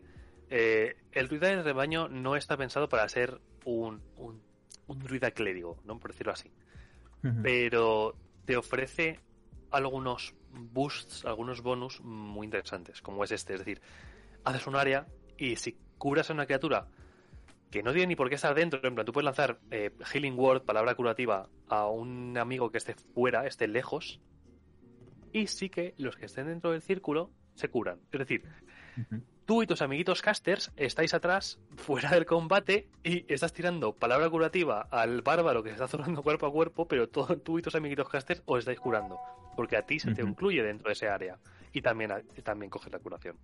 eh, 0.50 0.96
el 1.12 1.28
druida 1.28 1.50
del 1.50 1.64
rebaño 1.64 2.08
no 2.08 2.38
está 2.38 2.56
pensado 2.56 2.88
para 2.88 3.08
ser 3.10 3.42
un, 3.66 4.02
un, 4.16 4.42
un 4.88 5.00
druida 5.00 5.32
clérigo, 5.32 5.78
¿no? 5.84 6.00
por 6.00 6.12
decirlo 6.12 6.34
así. 6.34 6.52
Pero 7.42 8.18
te 8.44 8.58
ofrece 8.58 9.20
algunos 9.72 10.36
boosts, 10.52 11.24
algunos 11.24 11.62
bonus 11.62 12.02
muy 12.02 12.46
interesantes, 12.46 13.02
como 13.02 13.24
es 13.24 13.32
este. 13.32 13.54
Es 13.54 13.60
decir, 13.60 13.82
haces 14.44 14.68
un 14.68 14.76
área 14.76 15.08
y 15.38 15.56
si 15.56 15.78
curas 15.98 16.30
a 16.30 16.34
una 16.34 16.46
criatura 16.46 16.88
que 17.72 17.82
no 17.82 17.94
tiene 17.94 18.08
ni 18.08 18.16
por 18.18 18.28
qué 18.28 18.36
estar 18.36 18.54
dentro, 18.54 18.82
en 18.84 18.94
plan, 18.94 19.06
tú 19.06 19.14
puedes 19.14 19.26
lanzar 19.26 19.60
eh, 19.72 19.92
Healing 20.12 20.38
Word, 20.38 20.64
palabra 20.64 20.96
curativa, 20.96 21.50
a 21.70 21.88
un 21.88 22.38
amigo 22.38 22.72
que 22.72 22.78
esté 22.78 22.94
fuera, 22.94 23.48
esté 23.48 23.68
lejos, 23.68 24.20
y 25.34 25.48
sí 25.48 25.70
que 25.70 25.94
los 25.98 26.16
que 26.16 26.28
estén 26.28 26.48
dentro 26.48 26.72
del 26.72 26.82
círculo 26.82 27.32
se 27.56 27.70
curan. 27.70 28.00
Es 28.12 28.20
decir, 28.20 28.44
tú 29.46 29.64
y 29.64 29.68
tus 29.68 29.82
amiguitos 29.82 30.22
casters 30.22 30.72
estáis 30.78 31.14
atrás, 31.14 31.60
fuera 31.76 32.12
del 32.12 32.26
combate, 32.26 32.88
y 33.04 33.26
estás 33.32 33.52
tirando 33.52 33.94
palabra 33.94 34.30
curativa 34.30 34.88
al 34.92 35.22
bárbaro 35.22 35.64
que 35.64 35.70
se 35.70 35.76
está 35.76 35.88
zonando 35.88 36.24
cuerpo 36.24 36.46
a 36.46 36.52
cuerpo, 36.52 36.88
pero 36.88 37.10
todo, 37.10 37.38
tú 37.38 37.60
y 37.60 37.62
tus 37.62 37.76
amiguitos 37.76 38.08
casters 38.08 38.42
os 38.46 38.60
estáis 38.60 38.80
curando. 38.80 39.18
Porque 39.56 39.76
a 39.76 39.86
ti 39.86 40.00
se 40.00 40.14
te 40.14 40.22
incluye 40.22 40.64
dentro 40.64 40.88
de 40.88 40.94
ese 40.94 41.10
área. 41.10 41.38
Y 41.74 41.82
también, 41.82 42.12
también 42.44 42.70
coges 42.70 42.92
la 42.92 43.00
curación. 43.00 43.36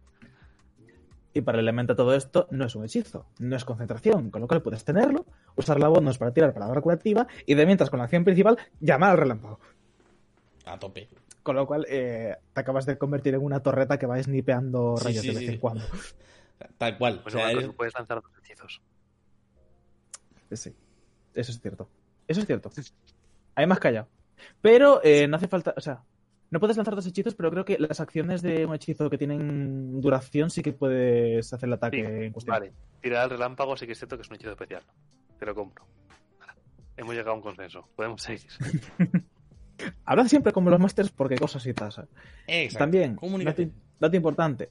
Y 1.33 1.41
paralelamente 1.41 1.93
a 1.93 1.95
todo 1.95 2.15
esto, 2.15 2.47
no 2.49 2.65
es 2.65 2.75
un 2.75 2.85
hechizo, 2.85 3.27
no 3.39 3.55
es 3.55 3.63
concentración, 3.63 4.31
con 4.31 4.41
lo 4.41 4.47
cual 4.47 4.63
puedes 4.63 4.83
tenerlo, 4.83 5.25
usar 5.55 5.79
la 5.79 5.87
bonus 5.87 6.17
para 6.17 6.33
tirar 6.33 6.53
palabra 6.53 6.81
curativa 6.81 7.27
y 7.45 7.53
de 7.53 7.65
mientras 7.67 7.91
con 7.91 7.99
la 7.99 8.05
acción 8.05 8.23
principal 8.23 8.57
llamar 8.79 9.11
al 9.11 9.17
relámpago. 9.17 9.59
A 10.65 10.77
tope. 10.79 11.07
Con 11.43 11.55
lo 11.55 11.65
cual 11.65 11.85
eh, 11.89 12.35
te 12.53 12.59
acabas 12.61 12.85
de 12.85 12.97
convertir 12.97 13.33
en 13.33 13.41
una 13.43 13.61
torreta 13.61 13.97
que 13.97 14.05
va 14.05 14.21
snipeando 14.21 14.95
Sí, 14.97 15.05
rayos 15.05 15.21
sí, 15.21 15.27
de 15.29 15.33
vez 15.35 15.43
sí. 15.45 15.53
en 15.53 15.59
cuando. 15.59 15.83
Tal 16.77 16.97
cual. 16.97 17.21
Pues 17.23 17.33
o 17.35 17.37
sea, 17.37 17.47
bueno, 17.47 17.59
eres- 17.61 17.75
puedes 17.75 17.93
lanzar 17.93 18.21
dos 18.21 18.31
hechizos. 18.43 18.81
Sí, 20.51 20.75
eso 21.33 21.51
es 21.51 21.61
cierto. 21.61 21.89
Eso 22.27 22.41
es 22.41 22.45
cierto. 22.47 22.71
Ahí 23.55 23.65
me 23.67 23.73
has 23.73 23.79
callado. 23.79 24.07
Pero 24.61 25.01
eh, 25.03 25.27
no 25.27 25.37
hace 25.37 25.47
falta, 25.47 25.73
o 25.77 25.81
sea, 25.81 26.03
no 26.51 26.59
puedes 26.59 26.75
lanzar 26.77 26.95
dos 26.95 27.05
hechizos, 27.05 27.35
pero 27.35 27.51
creo 27.51 27.65
que 27.65 27.77
las 27.79 27.99
acciones 27.99 28.41
de 28.41 28.65
un 28.65 28.73
hechizo 28.73 29.09
que 29.09 29.17
tienen 29.17 30.01
duración 30.01 30.49
sí 30.49 30.61
que 30.61 30.73
puedes 30.73 31.51
hacer 31.53 31.67
el 31.67 31.73
ataque 31.73 31.97
Sí, 31.97 32.25
en 32.25 32.31
cuestión. 32.33 32.53
Vale, 32.55 32.73
tirar 33.01 33.23
al 33.23 33.29
relámpago 33.31 33.77
sí 33.77 33.85
que 33.85 33.91
es 33.93 33.97
cierto 33.97 34.15
que 34.17 34.23
es 34.23 34.29
un 34.29 34.35
hechizo 34.35 34.51
especial. 34.51 34.83
Te 35.39 35.45
lo 35.45 35.53
compro. 35.55 35.85
Hemos 36.97 37.13
llegado 37.13 37.31
a 37.31 37.35
un 37.35 37.41
consenso. 37.41 37.87
Podemos 37.95 38.21
seguir. 38.21 38.47
Hablad 40.05 40.27
siempre 40.27 40.51
como 40.53 40.69
los 40.69 40.79
masters 40.79 41.09
porque 41.11 41.37
cosas 41.37 41.65
y 41.65 41.73
tasas. 41.73 42.07
Exacto. 42.47 42.79
También, 42.79 43.17
dato, 43.45 43.61
dato 43.99 44.15
importante. 44.15 44.69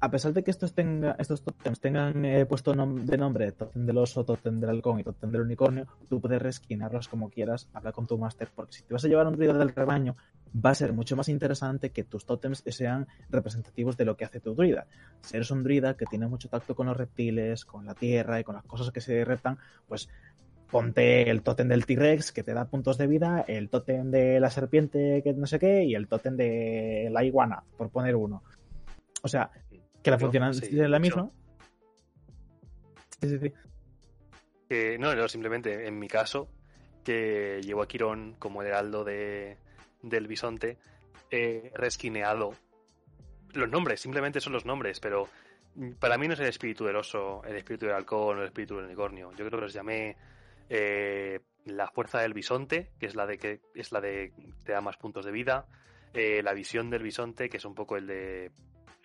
A 0.00 0.12
pesar 0.12 0.32
de 0.32 0.44
que 0.44 0.52
estos, 0.52 0.74
tenga, 0.74 1.16
estos 1.18 1.42
totems 1.42 1.80
tengan 1.80 2.24
eh, 2.24 2.46
puesto 2.46 2.72
nom- 2.72 3.00
de 3.02 3.18
nombre 3.18 3.50
totem 3.50 3.84
del 3.84 3.98
oso, 3.98 4.24
totem 4.24 4.60
del 4.60 4.70
halcón 4.70 5.00
y 5.00 5.02
totem 5.02 5.28
del 5.32 5.40
unicornio, 5.40 5.88
tú 6.08 6.20
puedes 6.20 6.40
reskinarlos 6.40 7.08
como 7.08 7.30
quieras, 7.30 7.68
habla 7.74 7.90
con 7.90 8.06
tu 8.06 8.16
máster, 8.16 8.48
porque 8.54 8.74
si 8.74 8.82
te 8.84 8.94
vas 8.94 9.04
a 9.04 9.08
llevar 9.08 9.26
un 9.26 9.34
druida 9.34 9.54
del 9.54 9.70
rebaño, 9.74 10.14
va 10.54 10.70
a 10.70 10.74
ser 10.76 10.92
mucho 10.92 11.16
más 11.16 11.28
interesante 11.28 11.90
que 11.90 12.04
tus 12.04 12.24
totems 12.24 12.62
sean 12.68 13.08
representativos 13.28 13.96
de 13.96 14.04
lo 14.04 14.16
que 14.16 14.24
hace 14.24 14.38
tu 14.38 14.54
druida. 14.54 14.86
Si 15.20 15.34
eres 15.36 15.50
un 15.50 15.64
druida 15.64 15.94
que 15.96 16.06
tiene 16.06 16.28
mucho 16.28 16.48
tacto 16.48 16.76
con 16.76 16.86
los 16.86 16.96
reptiles, 16.96 17.64
con 17.64 17.84
la 17.84 17.94
tierra 17.94 18.38
y 18.38 18.44
con 18.44 18.54
las 18.54 18.64
cosas 18.66 18.92
que 18.92 19.00
se 19.00 19.24
reptan, 19.24 19.58
pues 19.88 20.08
ponte 20.70 21.30
el 21.30 21.42
tótem 21.42 21.68
del 21.68 21.86
T-Rex 21.86 22.32
que 22.32 22.42
te 22.42 22.54
da 22.54 22.66
puntos 22.66 22.98
de 22.98 23.06
vida, 23.06 23.44
el 23.46 23.70
tótem 23.70 24.10
de 24.10 24.40
la 24.40 24.50
serpiente 24.50 25.22
que 25.22 25.32
no 25.32 25.46
sé 25.46 25.58
qué 25.58 25.84
y 25.84 25.94
el 25.94 26.08
tótem 26.08 26.36
de 26.36 27.08
la 27.10 27.24
iguana, 27.24 27.64
por 27.76 27.90
poner 27.90 28.16
uno. 28.16 28.42
O 29.22 29.28
sea, 29.28 29.50
que 30.02 30.10
la 30.10 30.18
función 30.18 30.54
sí, 30.54 30.80
es 30.80 30.90
la 30.90 30.98
misma. 30.98 31.30
Sí, 33.20 33.28
sí, 33.28 33.38
sí. 33.38 34.98
No, 34.98 35.14
no, 35.14 35.28
simplemente 35.28 35.86
en 35.86 35.98
mi 35.98 36.08
caso, 36.08 36.48
que 37.02 37.60
llevo 37.62 37.82
a 37.82 37.88
Quirón 37.88 38.36
como 38.38 38.60
el 38.60 38.68
heraldo 38.68 39.02
de, 39.04 39.56
del 40.02 40.26
bisonte, 40.26 40.78
he 41.30 41.72
resquineado 41.74 42.52
los 43.54 43.68
nombres, 43.70 44.00
simplemente 44.00 44.40
son 44.40 44.52
los 44.52 44.66
nombres, 44.66 45.00
pero 45.00 45.28
para 45.98 46.18
mí 46.18 46.28
no 46.28 46.34
es 46.34 46.40
el 46.40 46.46
espíritu 46.46 46.84
del 46.84 46.96
oso, 46.96 47.42
el 47.44 47.56
espíritu 47.56 47.86
del 47.86 47.94
halcón 47.94 48.38
o 48.38 48.40
el 48.40 48.46
espíritu 48.46 48.76
del 48.76 48.84
unicornio. 48.84 49.30
Yo 49.30 49.46
creo 49.46 49.58
que 49.58 49.64
los 49.64 49.72
llamé 49.72 50.16
eh, 50.68 51.40
la 51.64 51.88
fuerza 51.88 52.20
del 52.20 52.34
bisonte, 52.34 52.92
que 52.98 53.06
es 53.06 53.14
la 53.14 53.26
de 53.26 53.38
que 53.38 53.60
es 53.74 53.92
la 53.92 54.00
de 54.00 54.32
te 54.64 54.72
da 54.72 54.80
más 54.80 54.96
puntos 54.96 55.24
de 55.24 55.32
vida, 55.32 55.66
eh, 56.14 56.42
la 56.42 56.52
visión 56.52 56.90
del 56.90 57.02
bisonte, 57.02 57.48
que 57.48 57.58
es 57.58 57.64
un 57.64 57.74
poco 57.74 57.96
el 57.96 58.06
de 58.06 58.50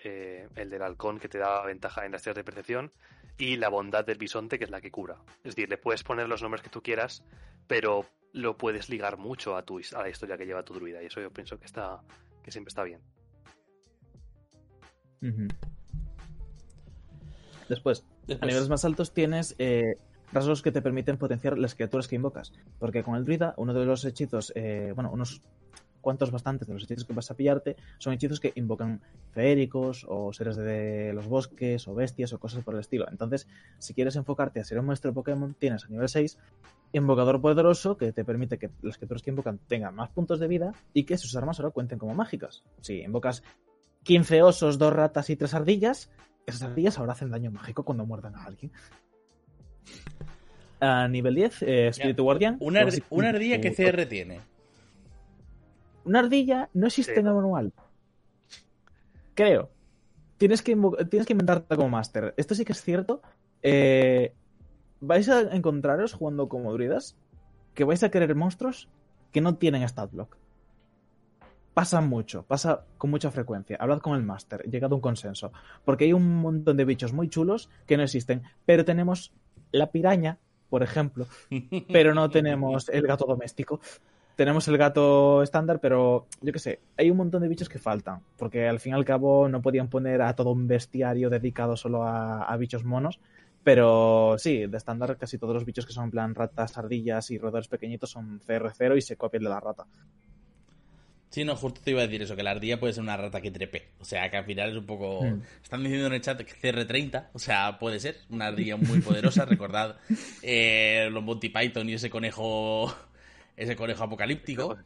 eh, 0.03 0.47
el 0.55 0.69
del 0.69 0.81
halcón 0.81 1.19
que 1.19 1.29
te 1.29 1.37
da 1.37 1.63
ventaja 1.63 2.05
en 2.05 2.11
las 2.11 2.23
tiras 2.23 2.35
de 2.35 2.43
percepción, 2.43 2.91
y 3.37 3.57
la 3.57 3.69
bondad 3.69 4.05
del 4.05 4.17
bisonte, 4.17 4.57
que 4.57 4.65
es 4.65 4.71
la 4.71 4.81
que 4.81 4.91
cura. 4.91 5.17
Es 5.43 5.55
decir, 5.55 5.69
le 5.69 5.77
puedes 5.77 6.03
poner 6.03 6.27
los 6.27 6.41
nombres 6.41 6.61
que 6.61 6.69
tú 6.69 6.81
quieras, 6.81 7.23
pero 7.67 8.05
lo 8.33 8.57
puedes 8.57 8.89
ligar 8.89 9.17
mucho 9.17 9.55
a 9.55 9.63
tu 9.63 9.79
a 9.95 10.01
la 10.01 10.09
historia 10.09 10.37
que 10.37 10.45
lleva 10.45 10.63
tu 10.63 10.73
druida, 10.73 11.01
y 11.01 11.07
eso 11.07 11.21
yo 11.21 11.31
pienso 11.31 11.57
que 11.59 11.65
está 11.65 12.01
que 12.43 12.51
siempre 12.51 12.69
está 12.69 12.83
bien. 12.83 13.01
Después, 17.69 18.05
a 18.41 18.45
niveles 18.45 18.67
más 18.67 18.83
altos 18.83 19.13
tienes 19.13 19.55
eh, 19.57 19.95
rasgos 20.33 20.61
que 20.61 20.71
te 20.71 20.81
permiten 20.81 21.17
potenciar 21.17 21.57
las 21.57 21.75
criaturas 21.75 22.07
que 22.07 22.15
invocas. 22.15 22.53
Porque 22.79 23.03
con 23.03 23.15
el 23.15 23.25
druida, 23.25 23.53
uno 23.57 23.73
de 23.73 23.85
los 23.85 24.03
hechizos, 24.05 24.51
eh, 24.55 24.91
bueno, 24.95 25.11
unos 25.11 25.41
cuantos 26.01 26.31
bastantes 26.31 26.67
de 26.67 26.73
los 26.73 26.83
hechizos 26.83 27.05
que 27.05 27.13
vas 27.13 27.31
a 27.31 27.35
pillarte 27.35 27.77
son 27.97 28.13
hechizos 28.13 28.39
que 28.39 28.51
invocan 28.55 29.01
feéricos 29.31 30.05
o 30.09 30.33
seres 30.33 30.57
de 30.57 31.13
los 31.13 31.27
bosques 31.27 31.87
o 31.87 31.95
bestias 31.95 32.33
o 32.33 32.39
cosas 32.39 32.63
por 32.63 32.73
el 32.73 32.81
estilo. 32.81 33.05
Entonces, 33.09 33.47
si 33.79 33.93
quieres 33.93 34.17
enfocarte 34.17 34.59
a 34.59 34.65
ser 34.65 34.79
un 34.79 34.85
maestro 34.85 35.13
Pokémon, 35.13 35.55
tienes 35.57 35.85
a 35.85 35.87
nivel 35.87 36.09
6 36.09 36.37
Invocador 36.91 37.41
Poderoso 37.41 37.97
que 37.97 38.11
te 38.11 38.23
permite 38.23 38.59
que 38.59 38.69
las 38.83 38.97
criaturas 38.97 39.23
que 39.23 39.31
invocan 39.31 39.57
tengan 39.67 39.95
más 39.95 40.09
puntos 40.09 40.39
de 40.39 40.47
vida 40.47 40.73
y 40.93 41.05
que 41.05 41.17
sus 41.17 41.35
armas 41.35 41.59
ahora 41.59 41.71
cuenten 41.71 41.97
como 41.97 42.13
mágicas. 42.13 42.63
Si 42.81 43.01
invocas 43.01 43.41
15 44.03 44.43
osos, 44.43 44.77
dos 44.77 44.93
ratas 44.93 45.31
y 45.31 45.35
tres 45.35 45.55
ardillas, 45.55 46.11
esas 46.45 46.63
ardillas 46.63 46.99
ahora 46.99 47.13
hacen 47.13 47.31
daño 47.31 47.49
mágico 47.49 47.83
cuando 47.83 48.05
muerdan 48.05 48.35
a 48.35 48.43
alguien. 48.43 48.71
A 50.79 51.07
nivel 51.07 51.35
10, 51.35 51.61
eh, 51.63 51.87
Espíritu 51.87 52.23
Guardián. 52.23 52.57
una, 52.59 52.81
ardilla 52.81 53.61
que 53.61 53.73
CR 53.73 54.05
tiene. 54.05 54.41
Una 56.03 56.19
ardilla 56.19 56.69
no 56.73 56.87
existe 56.87 57.13
Sí. 57.13 57.19
en 57.19 57.27
el 57.27 57.33
manual. 57.33 57.73
Creo. 59.33 59.69
Tienes 60.37 60.61
que, 60.61 60.75
tienes 61.09 61.25
que 61.25 61.33
inventarte 61.33 61.75
como 61.75 61.89
máster. 61.89 62.33
Esto 62.35 62.53
sí 62.53 62.65
que 62.65 62.73
es 62.73 62.81
cierto. 62.81 63.21
Eh, 63.61 64.33
vais 64.99 65.29
a 65.29 65.55
encontraros 65.55 66.13
jugando 66.13 66.49
como 66.49 66.73
druidas 66.73 67.15
que 67.73 67.85
vais 67.85 68.03
a 68.03 68.11
querer 68.11 68.35
monstruos 68.35 68.89
que 69.31 69.41
no 69.41 69.55
tienen 69.55 69.87
stat 69.87 70.11
block. 70.11 70.37
Pasa 71.73 72.01
mucho, 72.01 72.43
pasa 72.43 72.85
con 72.97 73.09
mucha 73.09 73.31
frecuencia. 73.31 73.77
Hablad 73.79 73.99
con 73.99 74.15
el 74.15 74.23
máster, 74.23 74.63
llegad 74.69 74.91
a 74.91 74.95
un 74.95 75.01
consenso. 75.01 75.51
Porque 75.85 76.05
hay 76.05 76.13
un 76.13 76.35
montón 76.35 76.77
de 76.77 76.85
bichos 76.85 77.13
muy 77.13 77.29
chulos 77.29 77.69
que 77.87 77.97
no 77.97 78.03
existen. 78.03 78.43
Pero 78.65 78.85
tenemos 78.85 79.33
la 79.73 79.91
piraña, 79.91 80.37
por 80.69 80.83
ejemplo, 80.83 81.27
pero 81.91 82.13
no 82.13 82.29
tenemos 82.29 82.87
el 82.87 83.05
gato 83.05 83.25
doméstico. 83.25 83.81
Tenemos 84.35 84.67
el 84.67 84.77
gato 84.77 85.43
estándar, 85.43 85.79
pero 85.79 86.25
yo 86.41 86.51
qué 86.51 86.57
sé, 86.57 86.79
hay 86.97 87.11
un 87.11 87.17
montón 87.17 87.43
de 87.43 87.47
bichos 87.47 87.69
que 87.69 87.77
faltan, 87.77 88.21
porque 88.37 88.67
al 88.67 88.79
fin 88.79 88.93
y 88.93 88.95
al 88.95 89.05
cabo 89.05 89.47
no 89.47 89.61
podían 89.61 89.89
poner 89.89 90.23
a 90.23 90.35
todo 90.35 90.51
un 90.51 90.67
bestiario 90.67 91.29
dedicado 91.29 91.77
solo 91.77 92.03
a, 92.03 92.43
a 92.43 92.57
bichos 92.57 92.83
monos, 92.83 93.19
pero 93.63 94.35
sí, 94.39 94.65
de 94.65 94.77
estándar 94.77 95.17
casi 95.17 95.37
todos 95.37 95.53
los 95.53 95.65
bichos 95.65 95.85
que 95.85 95.93
son 95.93 96.05
en 96.05 96.11
plan 96.11 96.35
ratas, 96.35 96.77
ardillas 96.77 97.29
y 97.29 97.37
roedores 97.37 97.67
pequeñitos 97.67 98.09
son 98.09 98.39
CR0 98.39 98.97
y 98.97 99.01
se 99.01 99.17
copian 99.17 99.43
de 99.43 99.49
la 99.49 99.59
rata. 99.59 99.85
Sí, 101.33 101.43
no, 101.43 101.55
justo 101.55 101.81
te 101.83 101.89
iba 101.89 102.01
a 102.01 102.05
decir 102.05 102.21
eso, 102.21 102.35
que 102.35 102.43
la 102.43 102.51
ardilla 102.51 102.79
puede 102.79 102.93
ser 102.93 103.01
una 103.01 103.17
rata 103.17 103.41
que 103.41 103.49
trepe. 103.49 103.87
O 103.99 104.05
sea, 104.05 104.29
que 104.29 104.37
al 104.37 104.45
final 104.45 104.69
es 104.69 104.77
un 104.77 104.85
poco... 104.85 105.23
Hmm. 105.23 105.41
Están 105.63 105.81
diciendo 105.81 106.05
en 106.05 106.13
el 106.13 106.21
chat 106.21 106.39
que 106.39 106.53
CR30, 106.53 107.29
o 107.33 107.39
sea, 107.39 107.79
puede 107.79 107.99
ser 107.99 108.17
una 108.29 108.45
ardilla 108.49 108.77
muy 108.77 109.01
poderosa. 109.01 109.43
Recordad 109.43 109.97
eh, 110.43 111.09
los 111.11 111.23
Monty 111.23 111.49
Python 111.49 111.89
y 111.89 111.93
ese 111.93 112.11
conejo... 112.11 112.95
Ese 113.57 113.75
conejo 113.75 114.03
apocalíptico. 114.03 114.77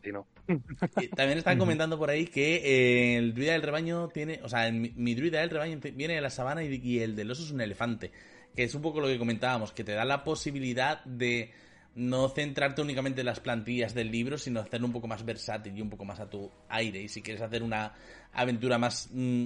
Y 1.02 1.08
También 1.10 1.38
están 1.38 1.58
comentando 1.58 1.98
por 2.00 2.10
ahí 2.10 2.28
que 2.28 2.56
eh, 2.64 3.18
el 3.18 3.34
druida 3.34 3.52
del 3.52 3.64
rebaño 3.64 4.08
tiene... 4.08 4.40
O 4.42 4.48
sea, 4.48 4.72
mi, 4.72 4.94
mi 4.96 5.16
druida 5.16 5.42
del 5.42 5.50
rebaño 5.50 5.80
viene 5.96 6.14
de 6.16 6.22
la 6.22 6.30
sabana 6.30 6.64
y, 6.64 6.80
y 6.82 7.00
el 7.00 7.18
del 7.18 7.30
oso 7.30 7.44
es 7.44 7.52
un 7.52 7.60
elefante. 7.60 8.14
Que 8.56 8.64
es 8.64 8.74
un 8.74 8.82
poco 8.82 9.02
lo 9.02 9.08
que 9.08 9.20
comentábamos, 9.20 9.74
que 9.74 9.84
te 9.84 9.92
da 9.92 10.06
la 10.06 10.24
posibilidad 10.24 11.04
de 11.04 11.52
no 11.98 12.30
centrarte 12.30 12.82
únicamente 12.84 13.22
en 13.22 13.26
las 13.26 13.40
plantillas 13.40 13.96
del 13.96 14.12
libro, 14.12 14.38
sino 14.38 14.60
hacerlo 14.60 14.86
un 14.86 14.94
poco 14.94 15.08
más 15.08 15.26
versátil 15.26 15.76
y 15.76 15.82
un 15.82 15.90
poco 15.90 16.06
más 16.06 16.20
a 16.20 16.30
tu 16.30 16.52
aire. 16.70 17.02
Y 17.02 17.10
si 17.10 17.24
quieres 17.24 17.42
hacer 17.42 17.64
una 17.64 17.94
aventura 18.32 18.78
más, 18.78 19.10
mm, 19.12 19.46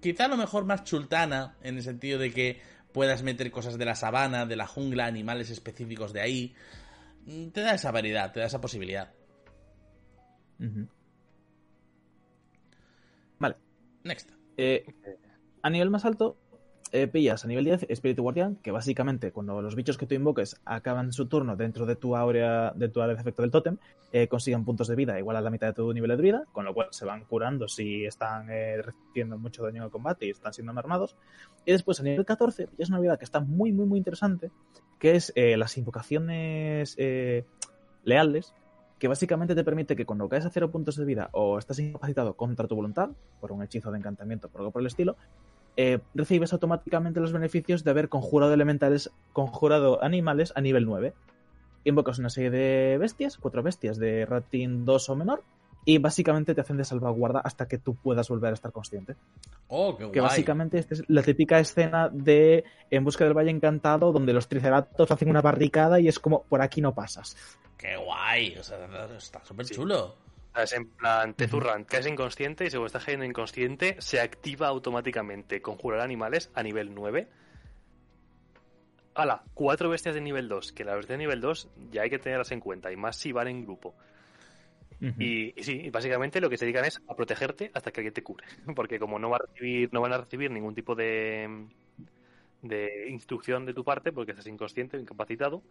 quizá 0.00 0.26
a 0.26 0.28
lo 0.28 0.36
mejor 0.36 0.64
más 0.64 0.84
chultana, 0.84 1.56
en 1.60 1.76
el 1.76 1.82
sentido 1.82 2.20
de 2.20 2.32
que 2.32 2.60
puedas 2.92 3.24
meter 3.24 3.50
cosas 3.50 3.78
de 3.78 3.84
la 3.84 3.96
sabana, 3.96 4.46
de 4.46 4.54
la 4.54 4.68
jungla, 4.68 5.06
animales 5.06 5.50
específicos 5.50 6.12
de 6.12 6.20
ahí, 6.20 6.54
mm, 7.26 7.48
te 7.48 7.62
da 7.62 7.74
esa 7.74 7.90
variedad, 7.90 8.32
te 8.32 8.40
da 8.40 8.46
esa 8.46 8.60
posibilidad. 8.60 9.12
Vale. 13.40 13.56
Next. 14.04 14.30
Eh, 14.56 14.84
a 15.62 15.70
nivel 15.70 15.90
más 15.90 16.04
alto, 16.04 16.38
eh, 16.92 17.06
pillas 17.06 17.44
a 17.44 17.48
nivel 17.48 17.64
10 17.64 17.86
Espíritu 17.88 18.22
Guardián, 18.22 18.56
que 18.62 18.70
básicamente 18.70 19.32
cuando 19.32 19.60
los 19.62 19.74
bichos 19.74 19.96
que 19.98 20.06
tú 20.06 20.14
invoques 20.14 20.60
acaban 20.64 21.12
su 21.12 21.26
turno 21.26 21.56
dentro 21.56 21.86
de 21.86 21.96
tu 21.96 22.16
área 22.16 22.72
de 22.74 22.88
tu 22.88 23.00
área 23.00 23.14
de 23.14 23.20
efecto 23.20 23.42
del 23.42 23.50
tótem, 23.50 23.76
eh, 24.12 24.28
consiguen 24.28 24.64
puntos 24.64 24.88
de 24.88 24.96
vida 24.96 25.18
igual 25.18 25.36
a 25.36 25.40
la 25.40 25.50
mitad 25.50 25.68
de 25.68 25.72
tu 25.74 25.92
nivel 25.92 26.10
de 26.10 26.16
druida, 26.16 26.44
con 26.52 26.64
lo 26.64 26.74
cual 26.74 26.88
se 26.90 27.04
van 27.04 27.24
curando 27.24 27.68
si 27.68 28.04
están 28.04 28.50
eh, 28.50 28.82
recibiendo 28.82 29.38
mucho 29.38 29.62
daño 29.62 29.78
en 29.78 29.84
el 29.84 29.90
combate 29.90 30.26
y 30.26 30.30
están 30.30 30.52
siendo 30.52 30.72
armados. 30.76 31.16
Y 31.64 31.72
después 31.72 32.00
a 32.00 32.02
nivel 32.02 32.24
14 32.24 32.66
pillas 32.66 32.88
una 32.88 32.98
habilidad 32.98 33.18
que 33.18 33.24
está 33.24 33.40
muy, 33.40 33.72
muy, 33.72 33.86
muy 33.86 33.98
interesante, 33.98 34.50
que 34.98 35.16
es 35.16 35.32
las 35.36 35.76
invocaciones 35.76 36.96
leales, 38.04 38.54
que 38.98 39.08
básicamente 39.08 39.54
te 39.54 39.64
permite 39.64 39.94
que 39.94 40.04
cuando 40.04 40.28
caes 40.28 40.44
a 40.44 40.50
cero 40.50 40.70
puntos 40.70 40.96
de 40.96 41.04
vida 41.04 41.30
o 41.32 41.58
estás 41.58 41.78
incapacitado 41.78 42.34
contra 42.34 42.66
tu 42.66 42.74
voluntad, 42.74 43.10
por 43.40 43.52
un 43.52 43.62
hechizo 43.62 43.90
de 43.92 43.98
encantamiento 43.98 44.50
o 44.52 44.58
algo 44.58 44.70
por 44.70 44.82
el 44.82 44.86
estilo, 44.86 45.16
eh, 45.80 46.00
recibes 46.12 46.52
automáticamente 46.52 47.20
los 47.20 47.32
beneficios 47.32 47.84
de 47.84 47.92
haber 47.92 48.08
conjurado 48.08 48.52
elementales, 48.52 49.12
conjurado 49.32 50.02
animales 50.02 50.52
a 50.56 50.60
nivel 50.60 50.84
9. 50.86 51.14
Invocas 51.84 52.18
una 52.18 52.30
serie 52.30 52.50
de 52.50 52.98
bestias, 52.98 53.38
cuatro 53.38 53.62
bestias 53.62 53.96
de 53.96 54.26
rating 54.26 54.84
2 54.84 55.08
o 55.08 55.14
menor, 55.14 55.44
y 55.84 55.98
básicamente 55.98 56.52
te 56.52 56.62
hacen 56.62 56.78
de 56.78 56.84
salvaguarda 56.84 57.38
hasta 57.38 57.68
que 57.68 57.78
tú 57.78 57.94
puedas 57.94 58.28
volver 58.28 58.50
a 58.50 58.54
estar 58.54 58.72
consciente. 58.72 59.14
Oh, 59.68 59.96
qué 59.96 60.02
guay. 60.02 60.12
Que 60.14 60.20
básicamente 60.20 60.78
esta 60.80 60.94
es 60.94 61.04
la 61.06 61.22
típica 61.22 61.60
escena 61.60 62.08
de 62.08 62.64
En 62.90 63.04
busca 63.04 63.22
del 63.22 63.34
Valle 63.34 63.50
Encantado, 63.50 64.10
donde 64.10 64.32
los 64.32 64.48
triceratops 64.48 65.12
hacen 65.12 65.30
una 65.30 65.42
barricada 65.42 66.00
y 66.00 66.08
es 66.08 66.18
como, 66.18 66.42
por 66.42 66.60
aquí 66.60 66.80
no 66.80 66.92
pasas. 66.92 67.36
Qué 67.76 67.96
guay. 67.96 68.56
O 68.58 68.64
sea, 68.64 68.78
está 69.16 69.44
súper 69.44 69.64
Sí. 69.64 69.76
Chulo. 70.58 70.64
Es 70.64 70.72
en 70.72 70.88
plan, 70.88 71.34
te 71.34 71.48
zurran, 71.48 71.84
caes 71.84 72.06
inconsciente 72.06 72.64
y 72.64 72.70
según 72.70 72.86
estás 72.86 73.04
cayendo 73.04 73.24
inconsciente, 73.24 73.96
se 73.98 74.20
activa 74.20 74.68
automáticamente 74.68 75.62
conjurar 75.62 76.00
animales 76.00 76.50
a 76.54 76.62
nivel 76.62 76.94
9. 76.94 77.28
Hala, 79.14 79.42
cuatro 79.54 79.88
bestias 79.88 80.14
de 80.14 80.20
nivel 80.20 80.48
2, 80.48 80.72
que 80.72 80.84
las 80.84 80.96
bestias 80.96 81.18
de 81.18 81.24
nivel 81.24 81.40
2 81.40 81.68
ya 81.90 82.02
hay 82.02 82.10
que 82.10 82.18
tenerlas 82.18 82.52
en 82.52 82.60
cuenta, 82.60 82.92
y 82.92 82.96
más 82.96 83.16
si 83.16 83.32
van 83.32 83.48
en 83.48 83.64
grupo. 83.64 83.94
Y, 85.00 85.54
y 85.58 85.62
sí, 85.62 85.80
y 85.84 85.90
básicamente 85.90 86.40
lo 86.40 86.50
que 86.50 86.56
se 86.56 86.64
dedican 86.64 86.84
es 86.84 87.00
a 87.06 87.14
protegerte 87.14 87.70
hasta 87.72 87.92
que 87.92 88.00
alguien 88.00 88.14
te 88.14 88.22
cure. 88.22 88.44
Porque 88.74 88.98
como 88.98 89.18
no 89.18 89.30
va 89.30 89.36
a 89.36 89.46
recibir, 89.46 89.92
no 89.92 90.00
van 90.00 90.12
a 90.12 90.18
recibir 90.18 90.50
ningún 90.50 90.74
tipo 90.74 90.96
de, 90.96 91.68
de 92.62 93.08
instrucción 93.08 93.64
de 93.66 93.74
tu 93.74 93.84
parte, 93.84 94.12
porque 94.12 94.32
estás 94.32 94.46
inconsciente 94.46 94.96
o 94.96 95.00
incapacitado, 95.00 95.62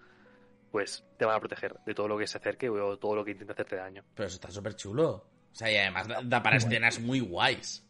pues 0.72 1.06
te 1.18 1.26
van 1.26 1.36
a 1.36 1.40
proteger 1.40 1.76
de 1.86 1.94
todo 1.94 2.08
lo 2.08 2.18
que 2.18 2.28
se 2.28 2.38
acerque 2.38 2.70
o 2.70 2.98
todo 2.98 3.16
lo 3.16 3.24
que 3.26 3.32
intente 3.32 3.54
hacerte 3.54 3.76
daño. 3.76 4.04
Pero 4.14 4.28
eso 4.28 4.36
está 4.36 4.52
súper 4.52 4.76
chulo. 4.76 5.10
O 5.52 5.56
sea, 5.56 5.72
y 5.72 5.78
además 5.78 6.08
da- 6.08 6.22
da 6.24 6.44
para 6.44 6.58
escenas 6.58 7.00
muy 7.00 7.20
guays. 7.20 7.84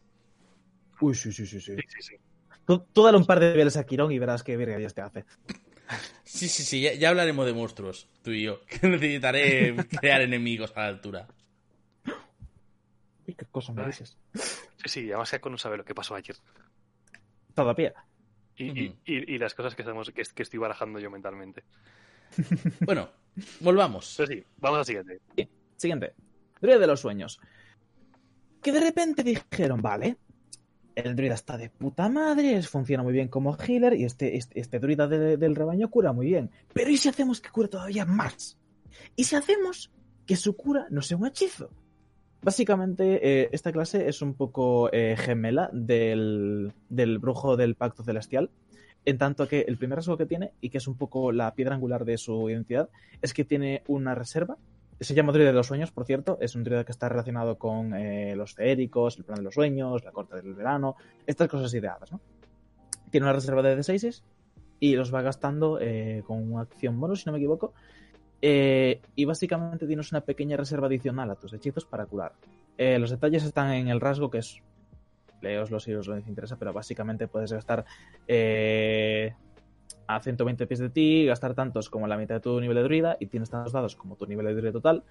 Uy, 1.02 1.14
sí, 1.16 1.32
sí, 1.32 1.46
sí, 1.46 1.60
sí. 1.62 1.76
Sí, 1.76 1.82
sí, 1.88 2.02
sí. 2.02 2.16
Tú, 2.66 2.80
tú 2.94 3.04
dale 3.04 3.18
un 3.18 3.26
par 3.26 3.40
de 3.40 3.52
niveles 3.52 3.78
a 3.78 3.86
Quirón 3.86 4.12
y 4.12 4.20
verás 4.20 4.44
qué 4.44 4.58
virguerías 4.58 4.94
te 4.94 5.02
hace. 5.02 5.26
Sí, 6.24 6.48
sí, 6.50 6.64
sí, 6.64 6.82
ya, 6.82 6.94
ya 6.94 7.10
hablaremos 7.10 7.46
de 7.46 7.54
monstruos, 7.54 8.10
tú 8.22 8.32
y 8.32 8.44
yo. 8.44 8.62
Que 8.68 8.88
necesitaré 8.88 9.74
crear 10.00 10.22
enemigos 10.22 10.74
a 10.76 10.82
la 10.82 10.88
altura. 10.88 11.28
Uy, 13.28 13.34
qué 13.36 13.46
cosa 13.46 13.74
me 13.74 13.86
dices. 13.86 14.18
Sí, 14.34 14.90
sí, 14.90 15.00
además 15.10 15.30
Jaco 15.32 15.50
no 15.50 15.58
sabe 15.58 15.78
lo 15.78 15.86
que 15.86 15.96
pasó 15.96 16.16
ayer. 16.16 16.36
Todavía. 17.54 17.94
Y, 18.56 18.66
y- 18.86 18.98
y- 19.06 19.36
y 19.36 19.38
las 19.38 19.54
cosas 19.54 19.76
que, 19.76 19.82
estamos, 19.84 20.10
que, 20.12 20.24
que 20.24 20.44
estoy 20.44 20.60
barajando 20.60 21.00
yo 21.00 21.10
mentalmente. 21.12 21.64
Bueno, 22.82 23.10
volvamos. 23.60 24.14
Pero 24.18 24.28
sí, 24.32 24.44
vamos 24.58 24.80
al 24.80 24.86
siguiente. 24.86 25.20
Siguiente. 25.76 26.14
Druida 26.62 26.80
de 26.80 26.88
los 26.88 27.00
sueños. 27.00 27.40
Que 28.62 28.72
de 28.72 28.80
repente 28.80 29.24
dijeron, 29.24 29.82
vale, 29.82 30.18
el 30.96 31.16
druida 31.16 31.36
está 31.36 31.58
de 31.58 31.70
puta 31.70 32.10
madre, 32.10 32.62
funciona 32.64 33.04
muy 33.04 33.14
bien 33.14 33.28
como 33.28 33.56
healer 33.56 33.94
y 33.94 34.04
este, 34.04 34.36
este, 34.36 34.60
este 34.60 34.80
druida 34.80 35.08
de- 35.08 35.38
del 35.38 35.56
rebaño 35.56 35.90
cura 35.90 36.12
muy 36.14 36.26
bien. 36.26 36.50
Pero 36.74 36.90
¿y 36.90 36.98
si 36.98 37.08
hacemos 37.10 37.40
que 37.40 37.50
cure 37.50 37.68
todavía 37.68 38.06
más? 38.06 38.58
¿Y 39.16 39.24
si 39.26 39.36
hacemos 39.36 39.92
que 40.26 40.36
su 40.36 40.56
cura 40.58 40.88
no 40.90 41.02
sea 41.02 41.18
un 41.18 41.28
hechizo? 41.28 41.70
Básicamente, 42.42 43.20
eh, 43.44 43.50
esta 43.52 43.72
clase 43.72 44.08
es 44.10 44.22
un 44.22 44.34
poco 44.34 44.90
eh, 44.92 45.16
gemela 45.18 45.70
del, 45.74 46.72
del 46.90 47.20
brujo 47.20 47.58
del 47.58 47.76
pacto 47.76 48.04
celestial, 48.04 48.50
en 49.08 49.18
tanto 49.18 49.48
que 49.48 49.62
el 49.62 49.78
primer 49.78 49.96
rasgo 49.96 50.18
que 50.18 50.26
tiene, 50.26 50.52
y 50.60 50.70
que 50.70 50.80
es 50.80 50.88
un 50.88 50.98
poco 50.98 51.32
la 51.32 51.54
piedra 51.56 51.74
angular 51.74 52.04
de 52.04 52.18
su 52.18 52.50
identidad, 52.50 52.90
es 53.22 53.34
que 53.34 53.46
tiene 53.46 53.82
una 53.88 54.14
reserva. 54.16 54.58
Se 55.00 55.16
llama 55.16 55.32
Druida 55.32 55.48
de 55.48 55.54
los 55.54 55.68
Sueños, 55.68 55.92
por 55.92 56.04
cierto. 56.04 56.38
Es 56.42 56.56
un 56.56 56.66
druida 56.66 56.84
que 56.84 56.92
está 56.92 57.08
relacionado 57.08 57.58
con 57.58 57.94
eh, 57.94 58.36
los 58.36 58.54
feéricos, 58.54 59.18
el 59.18 59.24
plan 59.24 59.38
de 59.38 59.44
los 59.44 59.54
sueños, 59.54 60.04
la 60.04 60.12
corte 60.12 60.36
del 60.36 60.54
verano, 60.54 60.98
estas 61.26 61.48
cosas 61.48 61.74
ideadas, 61.74 62.12
¿no? 62.12 62.20
Tiene 63.10 63.24
una 63.24 63.32
reserva 63.32 63.62
de 63.62 63.78
D6 63.78 64.24
y 64.82 64.98
los 64.98 65.14
va 65.14 65.22
gastando 65.22 65.80
eh, 65.80 66.22
con 66.28 66.52
una 66.52 66.64
acción 66.64 67.00
bonus, 67.00 67.22
si 67.22 67.28
no 67.28 67.32
me 67.32 67.38
equivoco. 67.38 67.74
Eh, 68.42 69.00
y 69.16 69.24
básicamente 69.24 69.88
tienes 69.88 70.12
una 70.12 70.20
pequeña 70.20 70.58
reserva 70.58 70.88
adicional 70.88 71.32
a 71.32 71.36
tus 71.36 71.54
hechizos 71.54 71.86
para 71.86 72.06
curar. 72.08 72.34
Los 72.78 73.10
detalles 73.10 73.46
están 73.46 73.72
en 73.72 73.88
el 73.88 74.02
rasgo 74.02 74.30
que 74.30 74.40
es. 74.40 74.62
Leoslo 75.42 75.80
si 75.80 75.94
os 75.94 76.08
lo 76.08 76.18
interesa, 76.18 76.58
pero 76.58 76.74
básicamente 76.74 77.28
puedes 77.28 77.52
gastar 77.54 77.86
eh, 78.28 79.34
a 80.08 80.20
120 80.22 80.66
pies 80.68 80.80
de 80.80 80.90
ti, 80.90 81.26
gastar 81.26 81.54
tantos 81.54 81.90
como 81.90 82.08
la 82.08 82.18
mitad 82.18 82.36
de 82.36 82.42
tu 82.42 82.60
nivel 82.60 82.76
de 82.78 82.84
druida 82.84 83.18
y 83.20 83.28
tienes 83.28 83.50
tantos 83.50 83.74
dados 83.74 83.96
como 83.96 84.16
tu 84.16 84.26
nivel 84.26 84.46
de 84.46 84.56
druida 84.56 84.72
total. 84.74 85.04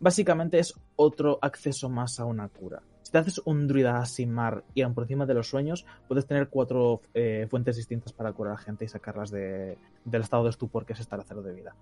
Básicamente 0.00 0.58
es 0.58 0.74
otro 0.96 1.38
acceso 1.42 1.88
más 1.88 2.20
a 2.20 2.24
una 2.24 2.48
cura. 2.48 2.82
Si 3.02 3.10
te 3.12 3.18
haces 3.18 3.40
un 3.44 3.66
druida 3.66 3.98
Asimar 3.98 4.62
y 4.74 4.82
aún 4.82 4.94
por 4.94 5.04
encima 5.04 5.26
de 5.26 5.34
los 5.34 5.48
sueños, 5.48 5.86
puedes 6.06 6.26
tener 6.26 6.48
cuatro 6.48 7.00
eh, 7.14 7.46
fuentes 7.50 7.76
distintas 7.76 8.12
para 8.12 8.32
curar 8.32 8.54
a 8.54 8.58
gente 8.58 8.84
y 8.84 8.88
sacarlas 8.88 9.30
de- 9.30 9.76
del 10.04 10.22
estado 10.22 10.44
de 10.44 10.50
estupor 10.50 10.84
que 10.86 10.92
es 10.92 11.00
estar 11.00 11.18
a 11.18 11.24
cero 11.24 11.42
de 11.42 11.52
vida. 11.54 11.74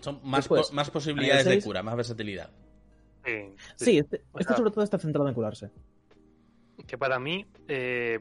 Son 0.00 0.20
más, 0.22 0.40
Después, 0.44 0.68
po- 0.68 0.74
más 0.74 0.90
posibilidades 0.90 1.44
de 1.44 1.60
cura, 1.62 1.82
más 1.82 1.96
versatilidad. 1.96 2.50
Sí, 3.24 3.54
Sí, 3.76 3.98
este, 3.98 4.22
este 4.34 4.44
sea- 4.44 4.56
sobre 4.56 4.70
todo 4.70 4.84
está 4.84 4.98
centrado 4.98 5.28
en 5.28 5.34
curarse. 5.34 5.70
que 6.86 6.96
para 6.96 7.18
mí, 7.18 7.46
eh, 7.66 8.20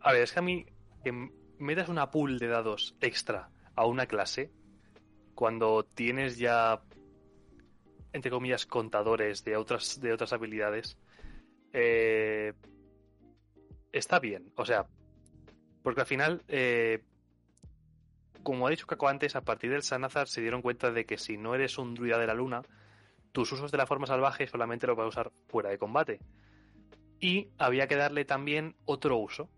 a 0.00 0.12
ver, 0.12 0.22
es 0.22 0.32
que 0.32 0.38
a 0.38 0.42
mí 0.42 0.64
que 1.02 1.10
m- 1.10 1.32
metas 1.58 1.88
una 1.88 2.10
pool 2.10 2.38
de 2.38 2.46
dados 2.48 2.94
extra 3.00 3.50
a 3.74 3.84
una 3.86 4.06
clase 4.06 4.50
cuando 5.34 5.84
tienes 5.84 6.38
ya, 6.38 6.80
entre 8.12 8.30
comillas, 8.30 8.64
contadores 8.66 9.44
de 9.44 9.56
otras, 9.56 10.00
de 10.00 10.12
otras 10.12 10.32
habilidades, 10.32 10.96
eh, 11.72 12.54
está 13.92 14.18
bien. 14.20 14.52
O 14.56 14.64
sea, 14.64 14.86
porque 15.82 16.00
al 16.02 16.06
final, 16.06 16.42
eh, 16.48 17.02
como 18.42 18.66
ha 18.66 18.70
dicho 18.70 18.86
Caco 18.86 19.08
antes, 19.08 19.36
a 19.36 19.42
partir 19.42 19.70
del 19.70 19.82
Sanazar 19.82 20.28
se 20.28 20.40
dieron 20.40 20.62
cuenta 20.62 20.90
de 20.90 21.04
que 21.04 21.18
si 21.18 21.36
no 21.36 21.54
eres 21.54 21.76
un 21.78 21.94
druida 21.94 22.18
de 22.18 22.26
la 22.26 22.34
luna, 22.34 22.62
tus 23.38 23.52
usos 23.52 23.70
de 23.70 23.78
la 23.78 23.86
forma 23.86 24.04
salvaje 24.08 24.48
solamente 24.48 24.88
vas 24.88 24.98
a 24.98 25.06
usar 25.06 25.32
fuera 25.46 25.70
de 25.70 25.78
combate. 25.78 26.18
Y 27.20 27.52
había 27.56 27.86
que 27.86 27.94
darle 27.94 28.24
también 28.24 28.74
otro 28.84 29.16
uso, 29.16 29.48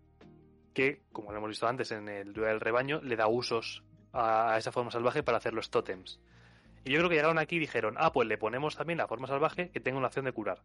que, 0.75 1.01
como 1.11 1.31
lo 1.31 1.39
hemos 1.39 1.49
visto 1.49 1.67
antes 1.67 1.91
en 1.91 2.07
el 2.07 2.31
Duelo 2.31 2.49
del 2.49 2.59
Rebaño, 2.59 3.01
le 3.01 3.15
da 3.15 3.27
usos 3.27 3.83
a 4.13 4.55
esa 4.55 4.71
forma 4.71 4.91
salvaje 4.91 5.23
para 5.23 5.39
hacer 5.39 5.55
los 5.55 5.71
tótems. 5.71 6.21
Y 6.85 6.91
yo 6.91 6.99
creo 6.99 7.09
que 7.09 7.15
llegaron 7.15 7.39
aquí 7.39 7.55
y 7.55 7.59
dijeron, 7.59 7.95
ah, 7.97 8.13
pues 8.13 8.27
le 8.27 8.37
ponemos 8.37 8.75
también 8.75 8.97
la 8.99 9.07
forma 9.07 9.25
salvaje 9.25 9.71
que 9.71 9.79
tenga 9.79 9.97
una 9.97 10.09
opción 10.09 10.25
de 10.25 10.31
curar. 10.31 10.61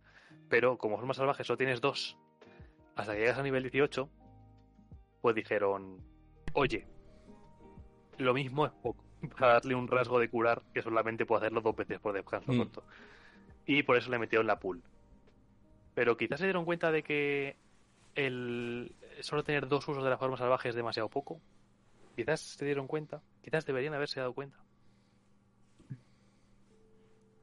Pero 0.51 0.77
como 0.77 0.99
forma 0.99 1.15
salvaje 1.15 1.43
solo 1.43 1.57
tienes 1.57 1.81
dos, 1.81 2.19
hasta 2.97 3.15
que 3.15 3.21
llegas 3.21 3.39
a 3.39 3.43
nivel 3.43 3.63
18, 3.63 4.11
pues 5.23 5.35
dijeron, 5.35 6.03
oye, 6.53 6.87
lo 8.19 8.35
mismo 8.35 8.67
es 8.67 8.73
poco 8.73 9.06
para 9.39 9.55
darle 9.55 9.75
un 9.75 9.89
rasgo 9.89 10.19
de 10.19 10.29
curar 10.29 10.63
que 10.73 10.83
solamente 10.83 11.27
puedo 11.27 11.39
hacerlo 11.41 11.61
dos 11.61 11.77
veces 11.77 11.99
por 12.01 12.15
descanso 12.15 12.53
Mm. 12.53 12.59
corto. 12.59 12.85
Y 13.67 13.83
por 13.83 13.97
eso 13.97 14.11
le 14.11 14.19
metieron 14.19 14.47
la 14.47 14.59
pool. 14.59 14.83
Pero 15.95 16.17
quizás 16.17 16.39
se 16.39 16.47
dieron 16.47 16.65
cuenta 16.65 16.93
de 16.93 17.03
que 17.03 17.57
el 18.15 18.95
solo 19.21 19.43
tener 19.43 19.67
dos 19.67 19.87
usos 19.89 20.05
de 20.05 20.11
la 20.11 20.19
forma 20.19 20.37
salvaje 20.37 20.69
es 20.69 20.75
demasiado 20.75 21.09
poco. 21.09 21.41
Quizás 22.15 22.41
se 22.41 22.65
dieron 22.65 22.87
cuenta. 22.87 23.21
Quizás 23.43 23.65
deberían 23.67 23.95
haberse 23.95 24.21
dado 24.21 24.33
cuenta. 24.33 24.57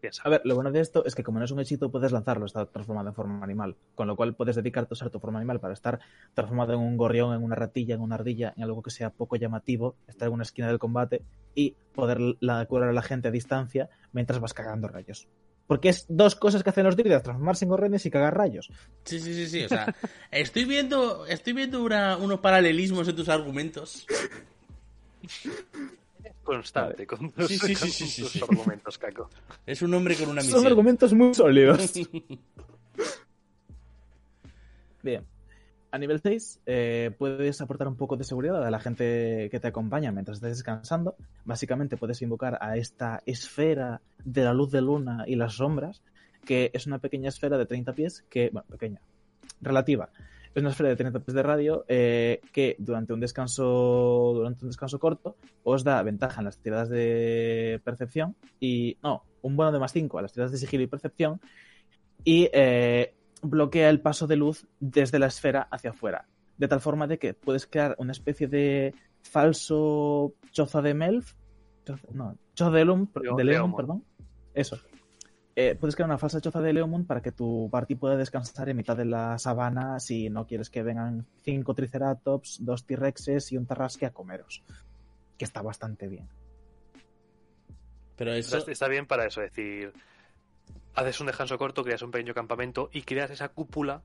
Piensa. 0.03 0.21
A 0.25 0.29
ver, 0.29 0.41
lo 0.43 0.53
bueno 0.55 0.69
de 0.69 0.81
esto 0.81 1.05
es 1.05 1.15
que 1.15 1.23
como 1.23 1.39
no 1.39 1.45
es 1.45 1.51
un 1.51 1.61
hechizo, 1.61 1.89
puedes 1.89 2.11
lanzarlo, 2.11 2.45
está 2.45 2.65
transformado 2.65 3.07
en 3.07 3.15
forma 3.15 3.41
animal. 3.41 3.77
Con 3.95 4.05
lo 4.05 4.17
cual 4.17 4.35
puedes 4.35 4.57
dedicarte 4.57 4.89
a 4.91 4.95
usar 4.95 5.09
tu 5.09 5.17
forma 5.21 5.39
animal 5.39 5.61
para 5.61 5.73
estar 5.73 5.97
transformado 6.33 6.73
en 6.73 6.79
un 6.79 6.97
gorrión, 6.97 7.33
en 7.33 7.41
una 7.41 7.55
ratilla, 7.55 7.95
en 7.95 8.01
una 8.01 8.15
ardilla, 8.15 8.53
en 8.57 8.63
algo 8.63 8.83
que 8.83 8.91
sea 8.91 9.11
poco 9.11 9.37
llamativo, 9.37 9.95
estar 10.09 10.27
en 10.27 10.33
una 10.33 10.43
esquina 10.43 10.67
del 10.67 10.77
combate 10.77 11.21
y 11.55 11.77
poder 11.95 12.19
la, 12.41 12.65
curar 12.65 12.89
a 12.89 12.91
la 12.91 13.01
gente 13.01 13.29
a 13.29 13.31
distancia 13.31 13.87
mientras 14.11 14.41
vas 14.41 14.53
cagando 14.53 14.89
rayos. 14.89 15.29
Porque 15.67 15.87
es 15.87 16.05
dos 16.09 16.35
cosas 16.35 16.63
que 16.63 16.71
hacen 16.71 16.83
los 16.83 16.97
druidas, 16.97 17.23
transformarse 17.23 17.63
en 17.63 17.69
gorriones 17.69 18.05
y 18.05 18.11
cagar 18.11 18.35
rayos. 18.35 18.69
Sí, 19.05 19.21
sí, 19.21 19.33
sí, 19.33 19.47
sí. 19.47 19.63
O 19.63 19.69
sea, 19.69 19.95
estoy 20.31 20.65
viendo, 20.65 21.25
estoy 21.27 21.53
viendo 21.53 21.81
una- 21.81 22.17
unos 22.17 22.41
paralelismos 22.41 23.07
en 23.07 23.15
tus 23.15 23.29
argumentos. 23.29 24.05
Constante 26.43 27.07
con 27.07 27.31
tus, 27.31 27.47
Sí, 27.47 27.57
sí, 27.57 27.67
sí, 27.67 27.75
con 27.75 27.89
sí, 27.89 28.07
sí, 28.07 28.21
tus 28.21 28.31
sí. 28.31 28.41
argumentos, 28.41 28.97
Caco. 28.97 29.29
Es 29.65 29.81
un 29.81 29.93
hombre 29.93 30.15
con 30.15 30.29
una 30.29 30.41
Son 30.41 30.51
misión. 30.51 30.67
argumentos 30.67 31.13
muy 31.13 31.33
sólidos. 31.33 31.93
Bien. 35.01 35.25
A 35.91 35.97
nivel 35.99 36.19
6, 36.21 36.61
eh, 36.65 37.11
puedes 37.19 37.61
aportar 37.61 37.87
un 37.87 37.95
poco 37.95 38.17
de 38.17 38.23
seguridad 38.23 38.65
a 38.65 38.71
la 38.71 38.79
gente 38.79 39.47
que 39.51 39.59
te 39.59 39.67
acompaña 39.67 40.11
mientras 40.11 40.37
estés 40.37 40.57
descansando. 40.57 41.15
Básicamente 41.45 41.97
puedes 41.97 42.19
invocar 42.23 42.57
a 42.61 42.77
esta 42.77 43.21
esfera 43.27 44.01
de 44.25 44.43
la 44.43 44.53
luz 44.53 44.71
de 44.71 44.81
luna 44.81 45.23
y 45.27 45.35
las 45.35 45.53
sombras, 45.53 46.01
que 46.45 46.71
es 46.73 46.87
una 46.87 46.97
pequeña 46.97 47.29
esfera 47.29 47.59
de 47.59 47.67
30 47.67 47.93
pies, 47.93 48.25
que, 48.29 48.49
bueno, 48.51 48.67
pequeña, 48.69 49.01
relativa. 49.61 50.09
Es 50.55 50.61
una 50.61 50.69
esfera 50.69 50.89
de 50.89 50.95
30 50.95 51.19
pies 51.21 51.33
de 51.35 51.43
radio 51.43 51.83
eh, 51.87 52.39
que 52.51 52.75
durante 52.77 53.11
un 53.13 53.19
descanso 53.19 54.31
durante 54.35 54.65
un 54.65 54.69
descanso 54.69 54.99
corto 54.99 55.35
os 55.63 55.83
da 55.83 56.01
ventaja 56.03 56.41
en 56.41 56.45
las 56.45 56.59
tiradas 56.59 56.89
de 56.89 57.81
percepción 57.83 58.35
y 58.59 58.97
no, 59.01 59.23
un 59.41 59.55
bono 59.55 59.71
de 59.71 59.79
más 59.79 59.91
5 59.93 60.19
a 60.19 60.21
las 60.21 60.31
tiradas 60.33 60.51
de 60.51 60.59
sigilo 60.59 60.83
y 60.83 60.87
percepción 60.87 61.41
y 62.23 62.49
eh, 62.53 63.15
bloquea 63.41 63.89
el 63.89 63.99
paso 63.99 64.27
de 64.27 64.35
luz 64.35 64.67
desde 64.79 65.17
la 65.19 65.25
esfera 65.27 65.67
hacia 65.71 65.89
afuera. 65.89 66.27
De 66.57 66.67
tal 66.67 66.79
forma 66.81 67.07
de 67.07 67.17
que 67.17 67.33
puedes 67.33 67.65
crear 67.65 67.95
una 67.97 68.11
especie 68.11 68.47
de 68.47 68.93
falso 69.23 70.33
choza 70.51 70.81
de 70.83 70.93
Melf. 70.93 71.33
choza- 71.83 72.07
no, 72.13 72.37
choza 72.53 72.71
de, 72.71 72.85
Leo- 72.85 73.07
de 73.35 73.43
Leomund. 73.43 73.75
perdón. 73.75 74.03
Eso. 74.53 74.77
Eh, 75.55 75.75
puedes 75.79 75.95
crear 75.95 76.09
una 76.09 76.17
falsa 76.17 76.41
choza 76.41 76.61
de 76.61 76.73
Leomund 76.73 77.05
para 77.05 77.21
que 77.21 77.31
tu 77.31 77.69
party 77.71 77.95
pueda 77.95 78.17
descansar 78.17 78.69
en 78.69 78.77
mitad 78.77 78.97
de 78.97 79.05
la 79.05 79.37
sabana 79.37 79.99
si 79.99 80.29
no 80.29 80.47
quieres 80.47 80.71
que 80.71 80.81
vengan 80.81 81.27
cinco 81.43 81.75
Triceratops, 81.75 82.57
dos 82.65 82.85
T-Rexes 82.85 83.51
y 83.51 83.57
un 83.57 83.67
Tarrasque 83.67 84.07
a 84.07 84.11
comeros. 84.11 84.63
Que 85.37 85.45
está 85.45 85.61
bastante 85.61 86.07
bien. 86.07 86.27
Pero 88.15 88.33
eso. 88.33 88.57
está 88.67 88.87
bien 88.87 89.05
para 89.05 89.25
eso, 89.25 89.41
es 89.41 89.51
decir, 89.51 89.93
haces 90.95 91.19
un 91.19 91.27
descanso 91.27 91.57
corto, 91.57 91.83
creas 91.83 92.01
un 92.01 92.11
pequeño 92.11 92.33
campamento 92.33 92.89
y 92.91 93.03
creas 93.03 93.31
esa 93.31 93.49
cúpula 93.49 94.01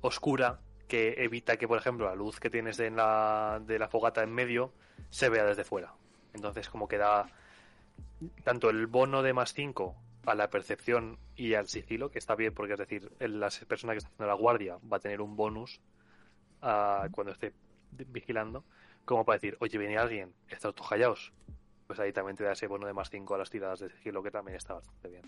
oscura 0.00 0.60
que 0.88 1.14
evita 1.18 1.56
que, 1.56 1.68
por 1.68 1.78
ejemplo, 1.78 2.06
la 2.06 2.14
luz 2.14 2.40
que 2.40 2.50
tienes 2.50 2.76
de 2.76 2.90
la, 2.90 3.62
de 3.64 3.78
la 3.78 3.88
fogata 3.88 4.22
en 4.22 4.32
medio 4.32 4.72
se 5.10 5.28
vea 5.28 5.44
desde 5.44 5.64
fuera. 5.64 5.94
Entonces, 6.34 6.68
como 6.68 6.88
que 6.88 6.98
da 6.98 7.26
tanto 8.44 8.70
el 8.70 8.86
bono 8.86 9.22
de 9.22 9.32
más 9.32 9.52
5 9.54 9.96
a 10.26 10.34
la 10.34 10.48
percepción 10.50 11.18
y 11.36 11.54
al 11.54 11.68
sigilo, 11.68 12.10
que 12.10 12.18
está 12.18 12.34
bien 12.36 12.54
porque, 12.54 12.74
es 12.74 12.78
decir, 12.78 13.10
el- 13.18 13.40
la 13.40 13.50
persona 13.66 13.92
que 13.92 13.98
está 13.98 14.08
haciendo 14.08 14.26
la 14.26 14.34
guardia 14.34 14.78
va 14.90 14.98
a 14.98 15.00
tener 15.00 15.20
un 15.20 15.36
bonus 15.36 15.80
ah, 16.62 17.08
cuando 17.10 17.32
esté 17.32 17.52
vigilando, 18.08 18.64
como 19.04 19.24
para 19.24 19.36
decir, 19.38 19.56
oye, 19.60 19.78
viene 19.78 19.98
alguien, 19.98 20.32
estáis 20.48 20.74
todos 20.74 20.88
callados. 20.88 21.32
Pues 21.88 21.98
ahí 21.98 22.12
también 22.12 22.36
te 22.36 22.44
da 22.44 22.52
ese 22.52 22.68
bono 22.68 22.86
de 22.86 22.92
más 22.92 23.10
5 23.10 23.34
a 23.34 23.38
las 23.38 23.50
tiradas 23.50 23.80
de 23.80 23.90
sigilo, 23.90 24.22
que 24.22 24.30
también 24.30 24.56
está 24.56 24.74
bastante 24.74 25.08
bien. 25.08 25.22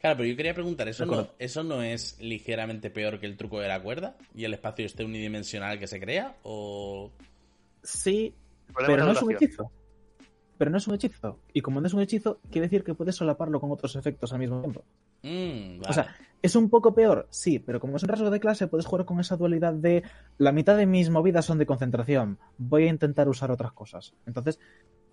Claro, 0.00 0.16
pero 0.18 0.28
yo 0.28 0.36
quería 0.36 0.54
preguntar, 0.54 0.86
¿eso 0.88 1.04
no. 1.06 1.28
¿eso 1.40 1.64
no 1.64 1.82
es 1.82 2.20
ligeramente 2.20 2.88
peor 2.88 3.18
que 3.18 3.26
el 3.26 3.36
truco 3.36 3.58
de 3.58 3.66
la 3.66 3.82
cuerda? 3.82 4.16
¿Y 4.32 4.44
el 4.44 4.54
espacio 4.54 4.86
este 4.86 5.04
unidimensional 5.04 5.80
que 5.80 5.88
se 5.88 5.98
crea? 5.98 6.36
¿O.? 6.44 7.10
Sí, 7.82 8.32
pero 8.76 9.04
no 9.06 9.10
es 9.12 9.22
un 9.22 9.32
hechizo. 9.32 9.72
Pero 10.58 10.70
no 10.70 10.76
es 10.76 10.86
un 10.88 10.94
hechizo. 10.94 11.38
Y 11.52 11.60
como 11.62 11.80
no 11.80 11.86
es 11.86 11.94
un 11.94 12.00
hechizo, 12.00 12.40
quiere 12.50 12.66
decir 12.66 12.84
que 12.84 12.94
puedes 12.94 13.14
solaparlo 13.14 13.60
con 13.60 13.70
otros 13.70 13.94
efectos 13.96 14.32
al 14.32 14.40
mismo 14.40 14.60
tiempo. 14.60 14.84
Mm, 15.22 15.78
vale. 15.78 15.88
O 15.88 15.92
sea, 15.92 16.08
¿es 16.42 16.56
un 16.56 16.68
poco 16.68 16.94
peor? 16.94 17.26
Sí, 17.30 17.58
pero 17.60 17.78
como 17.80 17.96
es 17.96 18.02
un 18.02 18.08
rasgo 18.08 18.28
de 18.30 18.40
clase, 18.40 18.66
puedes 18.66 18.84
jugar 18.86 19.06
con 19.06 19.20
esa 19.20 19.36
dualidad 19.36 19.72
de 19.72 20.02
la 20.36 20.52
mitad 20.52 20.76
de 20.76 20.86
mis 20.86 21.10
movidas 21.10 21.44
son 21.44 21.58
de 21.58 21.66
concentración. 21.66 22.38
Voy 22.58 22.84
a 22.84 22.90
intentar 22.90 23.28
usar 23.28 23.50
otras 23.50 23.72
cosas. 23.72 24.14
Entonces, 24.26 24.58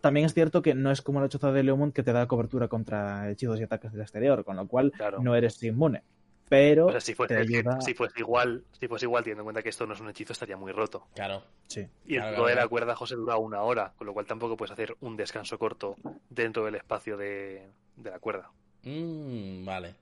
también 0.02 0.26
es 0.26 0.34
cierto 0.34 0.62
que 0.62 0.74
no 0.76 0.92
es 0.92 1.02
como 1.02 1.22
la 1.22 1.30
choza 1.30 1.52
de 1.52 1.64
Leomund 1.64 1.94
que 1.94 2.04
te 2.04 2.12
da 2.14 2.28
cobertura 2.28 2.68
contra 2.68 3.30
hechizos 3.30 3.60
y 3.60 3.64
ataques 3.64 3.92
del 3.92 4.02
exterior, 4.02 4.44
con 4.44 4.56
lo 4.56 4.68
cual 4.68 4.92
Claro. 4.92 5.22
no 5.22 5.36
eres 5.36 5.62
inmune. 5.64 6.04
Pero 6.48 6.88
O 6.88 6.92
sea, 6.92 7.02
si 7.02 7.16
fuese, 7.16 7.34
te 7.36 7.42
ayuda. 7.42 7.82
si 7.82 7.94
fuese 7.96 8.20
igual, 8.20 8.64
si 8.80 8.88
fuese 8.88 9.06
igual, 9.06 9.24
teniendo 9.24 9.42
en 9.42 9.46
cuenta 9.46 9.64
que 9.64 9.70
esto 9.70 9.88
no 9.88 9.94
es 9.94 10.00
un 10.00 10.10
hechizo, 10.10 10.34
estaría 10.34 10.56
muy 10.58 10.72
roto. 10.72 11.08
Claro. 11.16 11.44
Sí. 11.68 11.82
Y 12.06 12.16
el 12.16 12.22
Claro, 12.22 12.46
de 12.46 12.56
la 12.56 12.68
cuerda, 12.68 12.96
José, 12.96 13.16
dura 13.16 13.38
una 13.38 13.62
hora, 13.64 13.94
con 13.98 14.06
lo 14.06 14.14
cual 14.14 14.28
tampoco 14.28 14.56
puedes 14.56 14.72
hacer 14.72 14.96
un 15.02 15.18
descanso 15.18 15.58
corto 15.58 15.96
dentro 16.30 16.64
del 16.66 16.76
espacio 16.76 17.18
de, 17.18 17.68
de 17.96 18.10
la 18.12 18.20
cuerda. 18.20 18.52
Mm, 18.84 19.66
vale. 19.66 19.96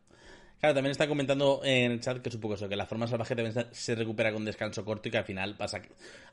Claro, 0.60 0.76
también 0.76 0.92
está 0.92 1.08
comentando 1.08 1.62
en 1.64 1.92
el 1.92 2.00
chat 2.02 2.22
que 2.22 2.32
supongo 2.32 2.56
eso, 2.56 2.70
que 2.70 2.76
la 2.78 2.86
forma 2.86 3.06
salvaje 3.08 3.36
también 3.36 3.68
se- 3.72 3.96
recupera 3.96 4.32
con 4.32 4.46
descanso 4.46 4.86
corto 4.86 5.08
y 5.10 5.12
que 5.12 5.18
al 5.18 5.26
final 5.26 5.56
vas 5.60 5.74
a, 5.74 5.82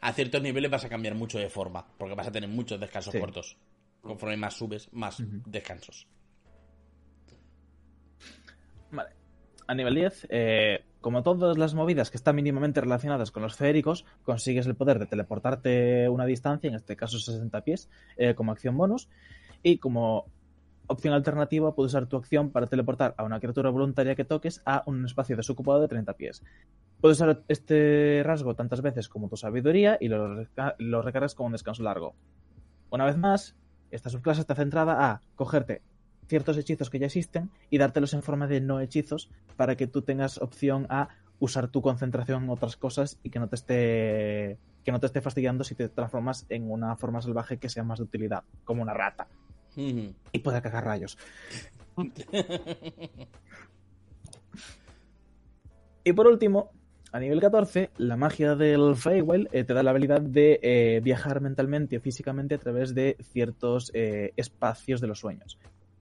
a 0.00 0.12
ciertos 0.12 0.40
niveles 0.42 0.70
vas 0.70 0.84
a 0.84 0.88
cambiar 0.88 1.14
mucho 1.16 1.38
de 1.38 1.48
forma, 1.50 1.84
porque 1.98 2.14
vas 2.14 2.28
a 2.28 2.32
tener 2.32 2.48
muchos 2.48 2.78
descansos 2.78 3.12
Sí. 3.12 3.18
cortos. 3.20 3.56
Conforme 4.02 4.36
más 4.36 4.54
subes, 4.54 4.88
más 4.92 5.16
descansos. 5.46 6.06
A 9.70 9.74
nivel 9.74 9.94
10, 9.94 10.26
eh, 10.30 10.84
como 11.00 11.22
todas 11.22 11.56
las 11.56 11.74
movidas 11.74 12.10
que 12.10 12.16
están 12.16 12.34
mínimamente 12.34 12.80
relacionadas 12.80 13.30
con 13.30 13.44
los 13.44 13.54
feéricos, 13.54 14.04
consigues 14.24 14.66
el 14.66 14.74
poder 14.74 14.98
de 14.98 15.06
teleportarte 15.06 16.08
una 16.08 16.26
distancia, 16.26 16.66
en 16.66 16.74
este 16.74 16.96
caso 16.96 17.20
60 17.20 17.60
pies, 17.60 17.88
eh, 18.16 18.34
como 18.34 18.50
acción 18.50 18.76
bonus. 18.76 19.08
Y 19.62 19.78
como 19.78 20.26
opción 20.88 21.14
alternativa, 21.14 21.72
puedes 21.72 21.92
usar 21.92 22.08
tu 22.08 22.16
acción 22.16 22.50
para 22.50 22.66
teleportar 22.66 23.14
a 23.16 23.22
una 23.22 23.38
criatura 23.38 23.70
voluntaria 23.70 24.16
que 24.16 24.24
toques 24.24 24.60
a 24.66 24.82
un 24.86 25.04
espacio 25.04 25.36
desocupado 25.36 25.80
de 25.80 25.86
30 25.86 26.14
pies. 26.14 26.42
Puedes 27.00 27.18
usar 27.18 27.44
este 27.46 28.22
rasgo 28.24 28.56
tantas 28.56 28.82
veces 28.82 29.08
como 29.08 29.28
tu 29.28 29.36
sabiduría 29.36 29.98
y 30.00 30.08
lo, 30.08 30.48
lo 30.78 31.02
recargas 31.02 31.36
con 31.36 31.46
un 31.46 31.52
descanso 31.52 31.84
largo. 31.84 32.16
Una 32.90 33.04
vez 33.04 33.16
más, 33.16 33.54
esta 33.92 34.10
subclase 34.10 34.40
está 34.40 34.56
centrada 34.56 35.12
a 35.12 35.20
cogerte 35.36 35.82
ciertos 36.30 36.56
hechizos 36.56 36.88
que 36.88 36.98
ya 36.98 37.06
existen 37.06 37.50
y 37.68 37.76
dártelos 37.76 38.14
en 38.14 38.22
forma 38.22 38.46
de 38.46 38.60
no 38.62 38.80
hechizos 38.80 39.28
para 39.56 39.76
que 39.76 39.86
tú 39.86 40.00
tengas 40.02 40.38
opción 40.38 40.86
a 40.88 41.08
usar 41.40 41.68
tu 41.68 41.82
concentración 41.82 42.44
en 42.44 42.50
otras 42.50 42.76
cosas 42.76 43.18
y 43.22 43.30
que 43.30 43.38
no 43.38 43.48
te 43.48 43.56
esté 43.56 44.58
que 44.84 44.92
no 44.92 45.00
te 45.00 45.06
esté 45.06 45.20
fastidiando 45.20 45.64
si 45.64 45.74
te 45.74 45.90
transformas 45.90 46.46
en 46.48 46.70
una 46.70 46.96
forma 46.96 47.20
salvaje 47.20 47.58
que 47.58 47.68
sea 47.68 47.82
más 47.82 47.98
de 47.98 48.04
utilidad, 48.04 48.44
como 48.64 48.80
una 48.80 48.94
rata 48.94 49.26
y 49.76 50.38
pueda 50.42 50.62
cagar 50.62 50.84
rayos. 50.84 51.18
Y 56.02 56.14
por 56.14 56.26
último, 56.26 56.70
a 57.12 57.20
nivel 57.20 57.40
14, 57.40 57.90
la 57.98 58.16
magia 58.16 58.54
del 58.54 58.96
Feywild 58.96 59.48
eh, 59.52 59.64
te 59.64 59.74
da 59.74 59.82
la 59.82 59.90
habilidad 59.90 60.20
de 60.20 60.58
eh, 60.62 61.00
viajar 61.02 61.40
mentalmente 61.40 61.98
o 61.98 62.00
físicamente 62.00 62.54
a 62.54 62.58
través 62.58 62.94
de 62.94 63.16
ciertos 63.20 63.90
eh, 63.94 64.32
espacios 64.36 65.00
de 65.00 65.08
los 65.08 65.18
sueños. 65.18 65.58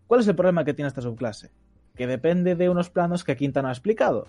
¿Cuál 0.10 0.22
es 0.22 0.28
el 0.28 0.34
problema 0.34 0.66
que 0.66 0.74
tiene 0.74 0.88
esta 0.88 1.04
subclase? 1.04 1.52
Que 1.96 2.08
depende 2.08 2.56
de 2.56 2.68
unos 2.68 2.90
planos 2.90 3.24
que 3.24 3.36
Quinta 3.36 3.62
no 3.62 3.68
ha 3.68 3.72
explicado. 3.72 4.28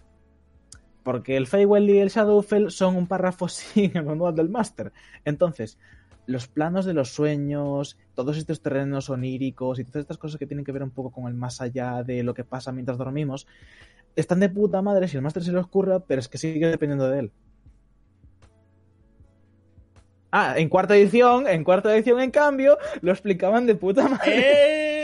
Porque 1.03 1.39
el 1.39 1.47
Feywild 1.47 1.89
y 1.89 1.99
el 2.01 2.11
Shadowfell 2.11 2.71
son 2.71 2.97
un 2.97 3.07
párrafo 3.07 3.49
sin 3.49 3.97
el 3.97 4.05
manual 4.05 4.35
del 4.35 4.51
máster. 4.51 4.93
Entonces, 5.25 5.79
los 6.27 6.49
planos 6.49 6.85
de 6.85 6.93
los 6.93 7.15
sueños, 7.15 7.97
todos 8.15 8.37
estos 8.37 8.61
terrenos 8.61 9.09
oníricos 9.09 9.79
y 9.79 9.85
todas 9.85 10.03
estas 10.03 10.19
cosas 10.19 10.39
que 10.39 10.47
tienen 10.47 10.67
que 10.67 10.73
ver 10.73 10.83
un 10.83 10.91
poco 10.91 11.13
con 11.13 11.29
el 11.29 11.35
más 11.35 11.63
allá 11.63 12.03
de 12.03 12.23
lo 12.25 12.35
que 12.35 12.45
pasa 12.45 12.73
mientras 12.73 12.99
dormimos, 12.99 13.47
están 14.17 14.41
de 14.41 14.51
puta 14.51 14.83
madre 14.83 15.09
si 15.09 15.17
el 15.17 15.23
máster 15.23 15.43
se 15.43 15.53
le 15.53 15.61
ocurra, 15.61 16.01
pero 16.01 16.21
es 16.21 16.29
que 16.29 16.37
sigue 16.37 16.67
dependiendo 16.67 17.09
de 17.09 17.21
él. 17.21 17.33
Ah, 20.31 20.57
en 20.59 20.69
cuarta 20.69 20.95
edición, 20.95 21.49
en 21.49 21.65
cuarta 21.65 21.97
edición, 21.97 22.21
en 22.21 22.31
cambio, 22.31 22.77
lo 23.01 23.13
explicaban 23.13 23.65
de 23.65 23.77
puta 23.77 24.07
madre. 24.07 24.97
¡Eh! 24.97 25.00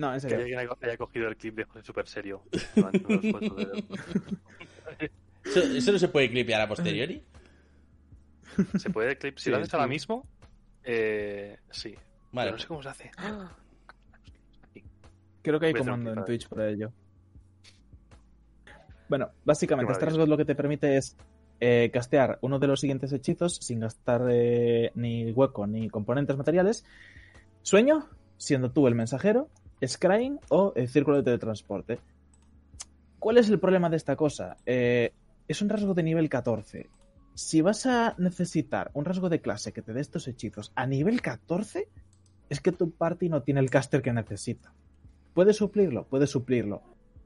No, 0.00 0.08
en 0.08 0.14
Que 0.14 0.20
serio. 0.20 0.38
alguien 0.38 0.58
haya- 0.58 0.96
cogido 0.96 1.28
el 1.28 1.36
clip 1.36 1.56
de 1.56 1.64
José 1.64 1.84
súper 1.84 2.08
serio. 2.08 2.42
¿Eso, 5.44 5.60
eso 5.60 5.92
no 5.92 5.98
se 5.98 6.08
puede 6.08 6.30
clipear 6.30 6.60
a 6.62 6.68
posteriori? 6.68 7.22
¿Se 8.78 8.88
puede 8.90 9.16
clip? 9.18 9.36
Si 9.38 9.44
Sí, 9.44 9.50
lo 9.50 9.58
haces 9.58 9.72
ahora 9.74 9.86
mismo, 9.86 10.26
eh, 10.84 11.58
sí. 11.70 11.94
Vale. 12.32 12.48
Pero 12.48 12.52
no 12.52 12.58
sé 12.58 12.66
cómo 12.68 12.82
se 12.82 12.88
hace. 12.88 13.10
Creo 15.42 15.60
que 15.60 15.66
hay 15.66 15.72
Voy 15.72 15.80
comando 15.82 16.12
en 16.12 16.24
Twitch 16.24 16.48
para 16.48 16.68
ello. 16.70 16.92
Bueno, 19.08 19.30
básicamente, 19.44 19.92
este 19.92 20.04
rasgo 20.06 20.24
lo 20.26 20.36
que 20.36 20.44
te 20.46 20.54
permite 20.54 20.96
es 20.96 21.16
eh, 21.60 21.90
castear 21.92 22.38
uno 22.42 22.58
de 22.58 22.66
los 22.68 22.80
siguientes 22.80 23.12
hechizos 23.12 23.56
sin 23.56 23.80
gastar 23.80 24.22
eh, 24.30 24.92
ni 24.94 25.30
hueco 25.32 25.66
ni 25.66 25.88
componentes 25.90 26.36
materiales. 26.36 26.84
Sueño, 27.62 28.08
siendo 28.38 28.70
tú 28.70 28.86
el 28.86 28.94
mensajero, 28.94 29.48
Scrying 29.86 30.38
o 30.50 30.72
el 30.76 30.88
círculo 30.88 31.18
de 31.18 31.22
teletransporte. 31.22 31.98
¿Cuál 33.18 33.38
es 33.38 33.48
el 33.48 33.60
problema 33.60 33.90
de 33.90 33.96
esta 33.96 34.16
cosa? 34.16 34.56
Eh, 34.66 35.12
es 35.48 35.62
un 35.62 35.68
rasgo 35.68 35.94
de 35.94 36.02
nivel 36.02 36.28
14. 36.28 36.88
Si 37.34 37.60
vas 37.60 37.86
a 37.86 38.14
necesitar 38.18 38.90
un 38.94 39.04
rasgo 39.04 39.28
de 39.28 39.40
clase 39.40 39.72
que 39.72 39.82
te 39.82 39.92
dé 39.92 40.00
estos 40.00 40.28
hechizos 40.28 40.72
a 40.74 40.86
nivel 40.86 41.20
14, 41.22 41.88
es 42.48 42.60
que 42.60 42.72
tu 42.72 42.90
party 42.90 43.28
no 43.28 43.42
tiene 43.42 43.60
el 43.60 43.70
caster 43.70 44.02
que 44.02 44.12
necesita. 44.12 44.72
¿Puede 45.34 45.52
suplirlo? 45.52 46.06
Puede 46.06 46.26
suplirlo. 46.26 46.82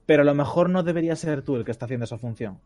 Pero 0.07 0.23
a 0.23 0.25
lo 0.25 0.35
mejor 0.35 0.69
no 0.69 0.83
debería 0.83 1.17
ser 1.17 1.43
tú 1.43 1.57
el 1.57 1.65
que 1.65 1.71
está 1.71 1.87
haciendo 1.87 2.05
esa 2.05 2.19
función. 2.19 2.61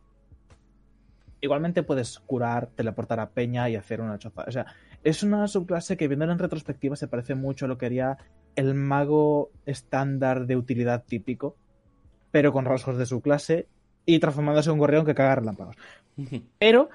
Igualmente 1.40 1.85
puedes 1.85 2.19
curar, 2.19 2.69
teleportar 2.74 3.20
a 3.20 3.31
Peña 3.31 3.69
y 3.69 3.77
hacer 3.77 4.01
una 4.01 4.19
choza. 4.19 4.44
O 4.48 4.51
sea, 4.51 4.66
es 5.05 5.23
una 5.23 5.47
subclase 5.47 5.97
que 5.97 6.09
viéndolo 6.09 6.32
en 6.32 6.40
retrospectiva 6.40 6.97
se 6.97 7.06
parece 7.06 7.36
mucho 7.36 7.66
a 7.66 7.69
lo 7.69 7.78
que 7.78 7.86
haría 7.86 8.19
el 8.59 8.74
mago 8.74 9.52
estándar 9.66 10.47
de 10.47 10.56
utilidad 10.56 11.05
típico, 11.05 11.55
pero 12.32 12.52
con 12.52 12.64
rasgos 12.64 12.98
de 12.98 13.06
su 13.06 13.20
clase 13.20 13.68
y 14.05 14.18
transformándose 14.18 14.68
en 14.70 14.72
un 14.72 14.78
gorrión 14.80 15.06
que 15.06 15.14
caga 15.14 15.36
relámpagos. 15.36 15.76
Pero 16.59 16.89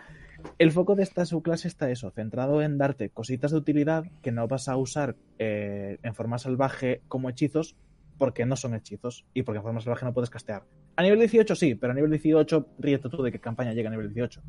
el 0.59 0.71
foco 0.73 0.95
de 0.95 1.03
esta 1.03 1.25
subclase 1.25 1.69
está 1.69 1.89
eso, 1.89 2.11
centrado 2.11 2.61
en 2.61 2.77
darte 2.77 3.09
cositas 3.09 3.51
de 3.51 3.57
utilidad 3.57 4.03
que 4.21 4.33
no 4.33 4.45
vas 4.49 4.67
a 4.67 4.75
usar 4.75 5.15
eh, 5.39 5.99
en 6.03 6.13
forma 6.13 6.37
salvaje 6.37 7.01
como 7.07 7.29
hechizos, 7.29 7.77
porque 8.17 8.45
no 8.45 8.57
son 8.57 8.75
hechizos 8.75 9.25
y 9.33 9.43
porque 9.43 9.59
en 9.59 9.63
forma 9.63 9.79
salvaje 9.79 10.05
no 10.05 10.13
puedes 10.13 10.29
castear. 10.29 10.63
A 10.97 11.03
nivel 11.03 11.19
18 11.19 11.55
sí, 11.55 11.75
pero 11.75 11.91
a 11.91 11.95
nivel 11.95 12.11
18 12.11 12.67
ríete 12.77 13.07
tú 13.07 13.23
de 13.23 13.31
qué 13.31 13.39
campaña 13.39 13.71
llega 13.71 13.87
a 13.87 13.91
nivel 13.91 14.13
18. 14.13 14.41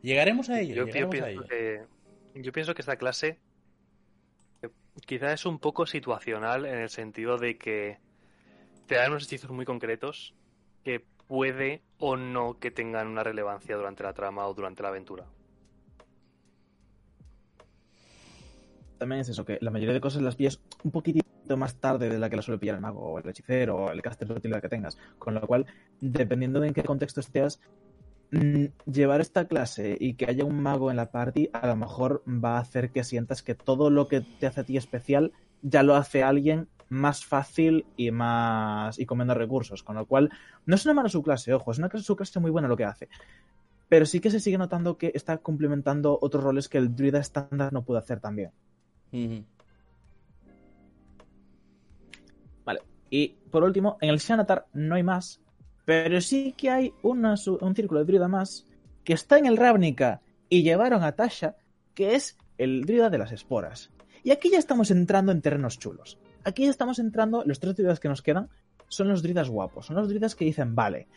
Llegaremos 0.00 0.48
a 0.48 0.60
ello. 0.60 0.74
Yo, 0.74 0.86
yo 0.86 0.86
llegaremos 0.86 1.14
a 1.14 1.26
pienso 1.26 1.28
ello. 1.28 1.46
que, 2.32 2.42
yo 2.42 2.52
pienso 2.52 2.74
que 2.74 2.80
esta 2.80 2.96
clase 2.96 3.38
eh, 4.96 5.00
quizá 5.06 5.32
es 5.32 5.46
un 5.46 5.58
poco 5.58 5.86
situacional 5.86 6.66
en 6.66 6.78
el 6.78 6.88
sentido 6.88 7.38
de 7.38 7.58
que 7.58 7.98
te 8.86 8.96
dan 8.96 9.10
unos 9.10 9.24
hechizos 9.24 9.50
muy 9.50 9.64
concretos 9.64 10.34
que 10.84 11.04
puede 11.26 11.82
o 11.98 12.16
no 12.16 12.58
que 12.58 12.70
tengan 12.70 13.08
una 13.08 13.22
relevancia 13.22 13.76
durante 13.76 14.02
la 14.02 14.12
trama 14.12 14.46
o 14.46 14.54
durante 14.54 14.82
la 14.82 14.90
aventura. 14.90 15.26
También 18.98 19.22
es 19.22 19.28
eso, 19.30 19.44
que 19.44 19.58
la 19.60 19.70
mayoría 19.70 19.94
de 19.94 20.00
cosas 20.00 20.22
las 20.22 20.36
pillas 20.36 20.60
un 20.84 20.92
poquitito 20.92 21.56
más 21.56 21.74
tarde 21.76 22.08
de 22.08 22.18
la 22.18 22.30
que 22.30 22.36
la 22.36 22.42
suele 22.42 22.58
pillar 22.58 22.76
el 22.76 22.80
mago 22.80 23.00
o 23.00 23.18
el 23.18 23.28
hechicero 23.28 23.76
o 23.76 23.90
el 23.90 24.00
caster 24.00 24.28
de 24.28 24.34
utilidad 24.34 24.62
que 24.62 24.68
tengas. 24.68 24.96
Con 25.18 25.34
lo 25.34 25.46
cual, 25.46 25.66
dependiendo 26.00 26.60
de 26.60 26.68
en 26.68 26.74
qué 26.74 26.84
contexto 26.84 27.20
estés, 27.20 27.60
llevar 28.86 29.20
esta 29.20 29.46
clase 29.46 29.96
y 30.00 30.14
que 30.14 30.24
haya 30.26 30.44
un 30.44 30.62
mago 30.62 30.90
en 30.90 30.96
la 30.96 31.10
party 31.10 31.50
a 31.52 31.66
lo 31.66 31.76
mejor 31.76 32.22
va 32.26 32.56
a 32.56 32.60
hacer 32.60 32.90
que 32.90 33.04
sientas 33.04 33.42
que 33.42 33.54
todo 33.54 33.90
lo 33.90 34.08
que 34.08 34.22
te 34.22 34.46
hace 34.46 34.62
a 34.62 34.64
ti 34.64 34.78
especial 34.78 35.32
ya 35.60 35.82
lo 35.82 35.94
hace 35.96 36.22
alguien 36.22 36.68
más 36.88 37.24
fácil 37.24 37.86
y 37.96 38.10
más 38.10 38.98
y 38.98 39.06
con 39.06 39.18
menos 39.18 39.36
recursos. 39.36 39.82
Con 39.82 39.96
lo 39.96 40.06
cual, 40.06 40.30
no 40.66 40.74
es 40.74 40.84
una 40.84 40.94
mala 40.94 41.08
subclase, 41.08 41.52
ojo, 41.52 41.72
es 41.72 41.78
una 41.78 41.88
clase 41.88 42.06
subclase 42.06 42.40
muy 42.40 42.50
buena 42.50 42.68
lo 42.68 42.76
que 42.76 42.84
hace. 42.84 43.08
Pero 43.88 44.06
sí 44.06 44.20
que 44.20 44.30
se 44.30 44.40
sigue 44.40 44.58
notando 44.58 44.96
que 44.96 45.12
está 45.14 45.38
complementando 45.38 46.18
otros 46.20 46.42
roles 46.42 46.68
que 46.68 46.78
el 46.78 46.94
druida 46.94 47.18
estándar 47.18 47.72
no 47.72 47.84
puede 47.84 48.00
hacer 48.00 48.20
también. 48.20 48.50
Vale. 52.64 52.80
Y 53.10 53.28
por 53.50 53.62
último, 53.62 53.98
en 54.00 54.08
el 54.08 54.20
Xanatar 54.20 54.66
no 54.72 54.94
hay 54.94 55.02
más, 55.02 55.40
pero 55.84 56.20
sí 56.20 56.54
que 56.56 56.70
hay 56.70 56.92
una 57.02 57.34
un 57.60 57.74
círculo 57.74 58.00
de 58.00 58.06
druida 58.06 58.28
más 58.28 58.66
que 59.04 59.12
está 59.14 59.38
en 59.38 59.46
el 59.46 59.56
Ravnica 59.56 60.20
y 60.48 60.62
llevaron 60.62 61.02
a 61.02 61.12
Tasha, 61.12 61.56
que 61.94 62.14
es 62.14 62.36
el 62.58 62.84
druida 62.84 63.10
de 63.10 63.18
las 63.18 63.32
esporas. 63.32 63.90
Y 64.22 64.30
aquí 64.30 64.50
ya 64.50 64.58
estamos 64.58 64.90
entrando 64.90 65.32
en 65.32 65.40
terrenos 65.42 65.78
chulos. 65.78 66.18
Aquí 66.44 66.64
ya 66.64 66.70
estamos 66.70 66.98
entrando, 66.98 67.42
los 67.44 67.58
tres 67.60 67.74
druidas 67.76 67.98
que 68.00 68.08
nos 68.08 68.22
quedan 68.22 68.48
son 68.88 69.08
los 69.08 69.22
druidas 69.22 69.48
guapos, 69.48 69.86
son 69.86 69.96
los 69.96 70.08
druidas 70.08 70.34
que 70.36 70.44
dicen, 70.44 70.74
vale, 70.74 71.08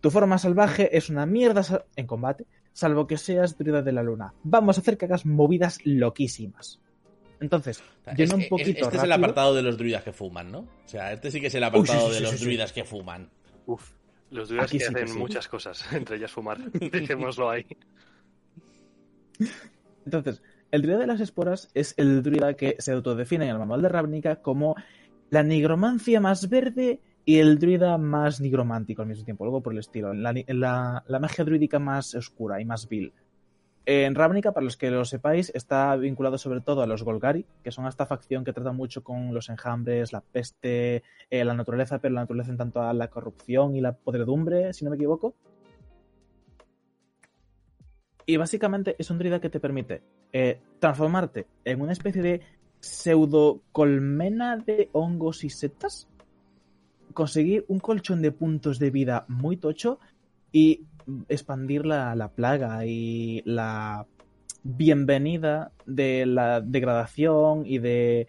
tu 0.00 0.10
forma 0.10 0.38
salvaje 0.38 0.96
es 0.96 1.10
una 1.10 1.26
mierda 1.26 1.62
en 1.94 2.06
combate, 2.06 2.46
salvo 2.72 3.06
que 3.06 3.18
seas 3.18 3.56
druida 3.58 3.82
de 3.82 3.92
la 3.92 4.02
luna. 4.02 4.34
Vamos 4.42 4.76
a 4.78 4.80
hacer 4.80 4.96
que 4.98 5.04
hagas 5.04 5.26
movidas 5.26 5.78
loquísimas. 5.84 6.80
Entonces, 7.40 7.80
O 7.80 8.04
sea, 8.04 8.14
yendo 8.14 8.36
es- 8.36 8.44
un 8.44 8.48
poquito 8.48 8.84
este 8.86 8.96
es 8.96 9.02
el 9.02 9.12
apartado 9.12 9.54
de 9.54 9.62
los 9.62 9.76
druidas 9.76 10.02
que 10.04 10.12
fuman, 10.12 10.50
¿no? 10.50 10.60
O 10.60 10.68
sea, 10.88 11.12
este 11.12 11.30
sí 11.30 11.40
que 11.40 11.48
es 11.48 11.54
el 11.54 11.62
Uy, 11.64 11.70
sí, 11.70 11.76
apartado 11.92 12.06
sí, 12.08 12.12
de 12.12 12.18
sí, 12.18 12.22
los 12.32 12.40
druidas 12.40 12.72
que 12.72 12.84
fuman. 12.84 13.30
Uf, 13.66 13.92
los 14.30 14.48
druidas 14.48 14.68
Aquí 14.70 14.78
que 14.78 14.84
sí 14.84 14.94
que 14.94 15.00
hacen 15.02 15.14
sí. 15.14 15.18
muchas 15.18 15.48
cosas, 15.48 15.84
entre 15.92 16.16
ellas 16.16 16.30
fumar. 16.32 16.58
Dejémoslo 16.72 17.50
ahí. 17.50 17.66
Entonces, 20.04 20.42
el 20.70 20.82
druida 20.82 20.98
de 20.98 21.06
las 21.06 21.20
esporas 21.20 21.68
es 21.74 21.94
el 21.96 22.22
druida 22.22 22.54
que 22.54 22.76
se 22.78 22.92
autodefine 22.92 23.44
en 23.44 23.50
el 23.52 23.58
manual 23.58 23.82
de 23.82 23.88
Ravnica 23.88 24.36
como 24.36 24.74
la 25.30 25.42
nigromancia 25.42 26.20
más 26.20 26.48
verde 26.48 27.00
y 27.24 27.38
el 27.38 27.58
druida 27.58 27.98
más 27.98 28.40
nigromántico 28.40 29.02
al 29.02 29.08
mismo 29.08 29.24
tiempo, 29.24 29.44
algo 29.44 29.62
por 29.62 29.72
el 29.72 29.78
estilo. 29.78 30.12
La- 30.12 30.32
la 31.06 31.18
magia 31.20 31.44
druídica 31.44 31.78
más 31.78 32.14
oscura 32.14 32.60
y 32.60 32.64
más 32.64 32.88
vil. 32.88 33.12
En 33.84 34.14
Ravnica, 34.14 34.52
para 34.52 34.64
los 34.64 34.76
que 34.76 34.90
lo 34.90 35.04
sepáis, 35.04 35.50
está 35.54 35.96
vinculado 35.96 36.38
sobre 36.38 36.60
todo 36.60 36.82
a 36.82 36.86
los 36.86 37.02
Golgari, 37.02 37.44
que 37.64 37.72
son 37.72 37.86
esta 37.86 38.06
facción 38.06 38.44
que 38.44 38.52
trata 38.52 38.70
mucho 38.70 39.02
con 39.02 39.34
los 39.34 39.48
enjambres, 39.48 40.12
la 40.12 40.20
peste, 40.20 41.02
eh, 41.28 41.44
la 41.44 41.54
naturaleza, 41.54 41.98
pero 41.98 42.14
la 42.14 42.20
naturaleza 42.20 42.52
en 42.52 42.58
tanto 42.58 42.80
a 42.80 42.92
la 42.92 43.08
corrupción 43.08 43.74
y 43.74 43.80
la 43.80 43.92
podredumbre, 43.92 44.72
si 44.72 44.84
no 44.84 44.90
me 44.90 44.96
equivoco. 44.96 45.34
Y 48.24 48.36
básicamente 48.36 48.94
es 48.98 49.10
un 49.10 49.18
druida 49.18 49.40
que 49.40 49.50
te 49.50 49.58
permite 49.58 50.02
eh, 50.32 50.60
transformarte 50.78 51.48
en 51.64 51.80
una 51.80 51.92
especie 51.92 52.22
de 52.22 52.40
pseudo 52.78 53.62
colmena 53.72 54.58
de 54.58 54.90
hongos 54.92 55.42
y 55.42 55.50
setas, 55.50 56.08
conseguir 57.14 57.64
un 57.66 57.80
colchón 57.80 58.22
de 58.22 58.30
puntos 58.30 58.78
de 58.78 58.90
vida 58.90 59.24
muy 59.26 59.56
tocho 59.56 59.98
y 60.52 60.84
expandir 61.28 61.86
la, 61.86 62.14
la 62.14 62.28
plaga 62.28 62.84
y 62.86 63.42
la 63.44 64.06
bienvenida 64.62 65.72
de 65.86 66.26
la 66.26 66.60
degradación 66.60 67.64
y 67.66 67.78
de... 67.78 68.26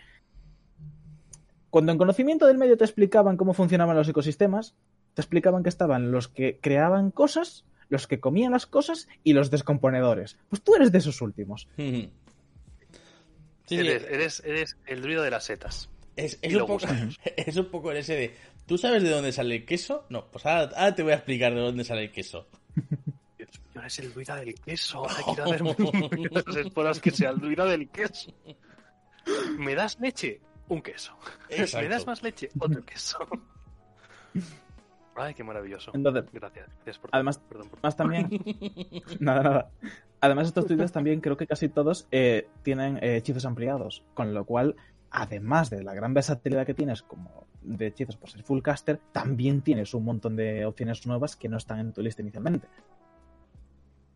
Cuando 1.70 1.91
en 1.91 1.98
conocimiento 1.98 2.45
del 2.45 2.58
medio 2.58 2.78
te 2.78 2.84
explicaban 2.84 3.38
cómo 3.38 3.54
funcionaban 3.54 3.95
los 3.95 4.08
ecosistemas, 4.08 4.76
te 5.14 5.22
explicaban 5.22 5.64
que 5.64 5.70
estaban 5.70 6.12
los 6.12 6.28
que 6.28 6.60
creaban 6.60 7.12
cosas, 7.12 7.66
los 7.90 8.08
que 8.08 8.20
comían 8.20 8.52
las 8.52 8.66
cosas 8.66 9.08
y 9.24 9.34
los 9.34 9.50
descomponedores. 9.50 10.38
Pues 10.50 10.62
tú 10.62 10.76
eres 10.76 10.91
de 10.91 11.00
esos 11.00 11.22
últimos. 11.22 11.68
Ujú. 11.78 12.10
Sí, 13.66 13.78
sí, 13.78 13.88
eres, 13.88 14.04
eres, 14.04 14.44
eres 14.45 14.78
el 14.88 15.02
druido 15.02 15.24
de 15.24 15.32
las 15.32 15.45
setas. 15.45 15.90
es, 16.18 16.38
un 16.44 16.54
lo 16.54 16.68
poco, 16.68 16.86
es 17.38 17.56
un 17.56 17.72
poco 17.72 17.91
el 17.91 17.98
ese 17.98 18.14
de. 18.14 18.36
¿Tú 18.66 18.78
sabes 18.78 19.04
de 19.04 19.10
dónde 19.10 19.32
sale 19.32 19.56
el 19.56 19.66
queso? 19.66 20.06
No, 20.10 20.30
pues 20.30 20.45
ahora, 20.45 20.70
ahora 20.76 20.94
te 20.94 21.02
voy 21.02 21.14
a 21.14 21.16
explicar 21.16 21.54
de 21.54 21.62
dónde 21.62 21.86
sale 21.86 22.04
el 22.04 22.12
queso. 22.12 22.50
Dios 23.38 23.50
mío, 23.60 23.82
eres 23.82 24.00
el 24.00 24.14
druida 24.14 24.36
del 24.38 24.56
queso. 24.56 25.00
Ahora 25.00 25.16
quiero 25.26 25.44
hacer 25.72 26.32
las 26.45 26.56
esporas 26.66 27.00
que 27.00 27.12
sea 27.12 27.30
el 27.32 27.40
druida 27.40 27.66
del 27.66 27.90
queso. 27.90 28.32
¿Me 29.58 29.76
das 29.76 30.00
leche? 30.00 30.41
Un 30.70 30.82
queso. 30.82 31.14
Exacto. 31.50 31.84
¿Me 31.88 31.94
das 31.94 32.06
más 32.08 32.24
leche? 32.24 32.50
Otro 32.60 32.84
queso. 32.84 33.18
Ay, 35.16 35.34
qué 35.36 35.44
maravilloso. 35.44 35.91
Entonces, 35.94 36.26
Gracias. 36.34 36.68
Gracias 36.78 36.98
por 37.00 37.10
Además- 37.14 37.38
perdón 37.38 37.70
por- 37.70 37.84
Más 37.84 37.95
también. 37.95 38.30
nada, 39.20 39.44
nada. 39.44 39.72
Además, 40.22 40.48
estos 40.48 40.66
druidas 40.66 40.91
también 40.91 41.22
creo 41.22 41.38
que 41.38 41.45
casi 41.45 41.70
todos 41.70 42.08
eh, 42.12 42.48
tienen 42.64 42.98
eh, 42.98 43.18
hechizos 43.18 43.45
ampliados. 43.45 44.04
Con 44.16 44.34
lo 44.34 44.45
cual, 44.45 44.76
además 45.14 45.69
de 45.69 45.84
la 45.84 45.94
gran 45.94 46.14
versatilidad 46.14 46.65
que 46.65 46.73
tienes 46.73 47.03
como 47.03 47.45
de 47.61 47.88
hechizos 47.88 48.18
por 48.18 48.30
ser 48.30 48.44
full 48.44 48.61
caster, 48.61 48.99
también 49.14 49.61
tienes 49.61 49.94
un 49.94 50.03
montón 50.03 50.35
de 50.35 50.65
opciones 50.65 51.06
nuevas 51.06 51.35
que 51.35 51.48
no 51.48 51.57
están 51.57 51.80
en 51.80 51.94
tu 51.94 52.02
lista 52.02 52.22
inicialmente. 52.22 52.68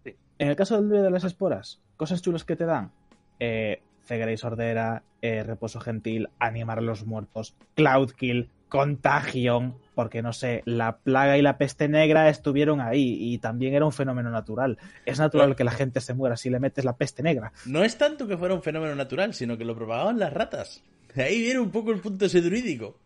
Sí. 0.03 0.15
En 0.39 0.49
el 0.49 0.55
caso 0.55 0.81
del 0.81 1.03
de 1.03 1.11
las 1.11 1.23
esporas, 1.23 1.79
cosas 1.95 2.21
chulas 2.21 2.43
que 2.43 2.55
te 2.55 2.65
dan. 2.65 2.91
Eh, 3.39 3.83
ceguera 4.03 4.31
y 4.31 4.37
sordera, 4.37 5.03
eh, 5.21 5.43
reposo 5.43 5.79
gentil, 5.79 6.29
animar 6.39 6.79
a 6.79 6.81
los 6.81 7.05
muertos, 7.05 7.55
cloud 7.75 8.11
kill, 8.11 8.49
contagion, 8.69 9.77
porque 9.95 10.22
no 10.22 10.34
sé, 10.34 10.61
la 10.65 10.98
plaga 10.98 11.38
y 11.38 11.41
la 11.41 11.57
peste 11.57 11.88
negra 11.88 12.30
estuvieron 12.30 12.81
ahí 12.81 13.18
y 13.19 13.38
también 13.39 13.73
era 13.73 13.85
un 13.85 13.91
fenómeno 13.91 14.30
natural. 14.30 14.77
Es 15.06 15.19
natural 15.19 15.56
que 15.56 15.64
la 15.64 15.72
gente 15.72 16.02
se 16.02 16.14
muera 16.14 16.38
si 16.38 16.49
le 16.49 16.60
metes 16.60 16.85
la 16.85 16.95
peste 16.95 17.23
negra. 17.23 17.52
No 17.65 17.84
es 17.84 17.98
tanto 17.98 18.27
que 18.27 18.38
fuera 18.38 18.53
un 18.53 18.61
fenómeno 18.61 18.95
natural, 18.95 19.34
sino 19.34 19.57
que 19.57 19.65
lo 19.65 19.76
propagaban 19.76 20.19
las 20.19 20.34
ratas. 20.34 20.84
De 21.15 21.23
ahí 21.23 21.41
viene 21.41 21.60
un 21.60 21.72
poco 21.72 21.91
el 21.91 21.99
punto 21.99 22.26
ese 22.26 22.41
druídico. 22.41 22.99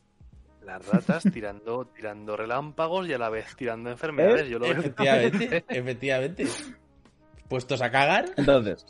Las 0.65 0.85
ratas 0.87 1.23
tirando, 1.33 1.85
tirando 1.85 2.37
relámpagos 2.37 3.07
y 3.07 3.13
a 3.13 3.17
la 3.17 3.29
vez 3.29 3.55
tirando 3.55 3.89
enfermedades. 3.89 4.47
Yo 4.47 4.59
lo 4.59 4.65
veo 4.65 4.79
Efectivamente, 4.79 5.63
efectivamente. 5.69 6.45
Puestos 7.47 7.81
a 7.81 7.89
cagar. 7.89 8.25
Entonces, 8.37 8.85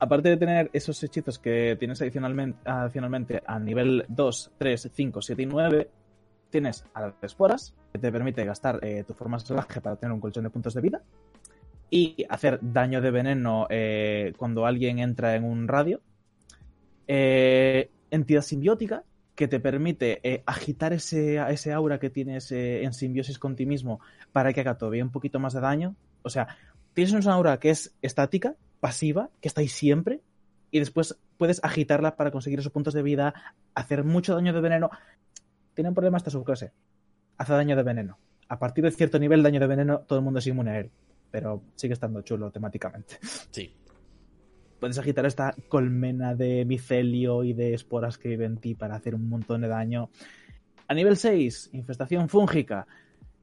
aparte 0.00 0.30
de 0.30 0.36
tener 0.38 0.70
esos 0.72 1.02
hechizos 1.04 1.38
que 1.38 1.76
tienes 1.78 2.00
adicionalmente, 2.00 3.42
a 3.46 3.58
nivel 3.58 4.04
2, 4.08 4.52
3, 4.56 4.90
5, 4.92 5.22
7 5.22 5.42
y 5.42 5.46
9, 5.46 5.90
tienes 6.48 6.84
a 6.94 7.02
las 7.02 7.14
esporas, 7.22 7.74
que 7.92 7.98
te 7.98 8.10
permite 8.10 8.44
gastar 8.44 8.80
eh, 8.82 9.04
tu 9.06 9.12
forma 9.12 9.38
salvaje 9.38 9.80
para 9.80 9.96
tener 9.96 10.12
un 10.12 10.20
colchón 10.20 10.44
de 10.44 10.50
puntos 10.50 10.72
de 10.72 10.80
vida, 10.80 11.02
y 11.90 12.24
hacer 12.30 12.58
daño 12.62 13.02
de 13.02 13.10
veneno 13.10 13.66
eh, 13.68 14.32
cuando 14.36 14.64
alguien 14.64 15.00
entra 15.00 15.34
en 15.36 15.44
un 15.44 15.68
radio. 15.68 16.00
Eh, 17.06 17.90
entidad 18.10 18.42
simbiótica, 18.42 19.04
que 19.34 19.48
te 19.48 19.60
permite 19.60 20.42
agitar 20.44 20.92
ese, 20.92 21.36
ese 21.50 21.72
aura 21.72 21.98
que 21.98 22.10
tienes 22.10 22.52
en 22.52 22.92
simbiosis 22.92 23.38
con 23.38 23.56
ti 23.56 23.64
mismo 23.64 24.00
para 24.32 24.52
que 24.52 24.60
haga 24.60 24.76
todavía 24.76 25.02
un 25.02 25.10
poquito 25.10 25.38
más 25.38 25.54
de 25.54 25.60
daño. 25.60 25.96
O 26.22 26.28
sea, 26.28 26.48
tienes 26.92 27.14
una 27.14 27.32
aura 27.32 27.58
que 27.58 27.70
es 27.70 27.94
estática, 28.02 28.54
pasiva, 28.80 29.30
que 29.40 29.48
está 29.48 29.60
ahí 29.60 29.68
siempre, 29.68 30.22
y 30.70 30.78
después 30.78 31.18
puedes 31.36 31.62
agitarla 31.62 32.16
para 32.16 32.30
conseguir 32.30 32.58
esos 32.58 32.72
puntos 32.72 32.94
de 32.94 33.02
vida, 33.02 33.34
hacer 33.74 34.04
mucho 34.04 34.34
daño 34.34 34.52
de 34.52 34.60
veneno. 34.60 34.90
Tiene 35.74 35.88
un 35.88 35.94
problema 35.94 36.18
esta 36.18 36.30
subclase. 36.30 36.72
Hace 37.38 37.52
daño 37.52 37.76
de 37.76 37.82
veneno. 37.82 38.18
A 38.48 38.58
partir 38.58 38.84
de 38.84 38.90
cierto 38.90 39.18
nivel, 39.18 39.42
daño 39.42 39.60
de 39.60 39.66
veneno, 39.66 40.00
todo 40.00 40.18
el 40.18 40.24
mundo 40.24 40.38
es 40.38 40.46
inmune 40.46 40.70
a 40.70 40.80
él. 40.80 40.90
Pero 41.30 41.62
sigue 41.76 41.94
estando 41.94 42.22
chulo 42.22 42.50
temáticamente. 42.50 43.18
Sí. 43.50 43.74
Puedes 44.78 44.98
agitar 44.98 45.26
esta 45.26 45.54
colmena 45.68 46.34
de 46.34 46.64
micelio 46.64 47.44
y 47.44 47.52
de 47.52 47.74
esporas 47.74 48.16
que 48.16 48.30
vive 48.30 48.46
en 48.46 48.56
ti 48.56 48.74
para 48.74 48.94
hacer 48.94 49.14
un 49.14 49.28
montón 49.28 49.60
de 49.60 49.68
daño. 49.68 50.08
A 50.88 50.94
nivel 50.94 51.18
6, 51.18 51.70
infestación 51.74 52.30
fúngica. 52.30 52.86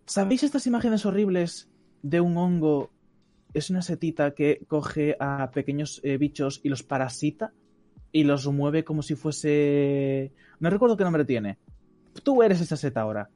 ¿Sabéis 0.06 0.42
estas 0.42 0.66
imágenes 0.66 1.06
horribles 1.06 1.70
de 2.02 2.22
un 2.22 2.38
hongo? 2.38 2.90
Es 3.54 3.70
una 3.70 3.82
setita 3.82 4.32
que 4.34 4.62
coge 4.68 5.16
a 5.20 5.50
pequeños 5.52 6.02
eh, 6.04 6.18
bichos 6.18 6.60
y 6.64 6.70
los 6.70 6.84
parasita 6.84 7.54
y 8.12 8.24
los 8.24 8.46
mueve 8.48 8.84
como 8.84 9.02
si 9.02 9.16
fuese... 9.16 10.32
No 10.60 10.70
recuerdo 10.70 10.98
qué 10.98 11.04
nombre 11.04 11.26
tiene. 11.26 11.58
Tú 12.24 12.42
eres 12.44 12.62
esa 12.62 12.78
seta 12.78 13.02
ahora. 13.02 13.30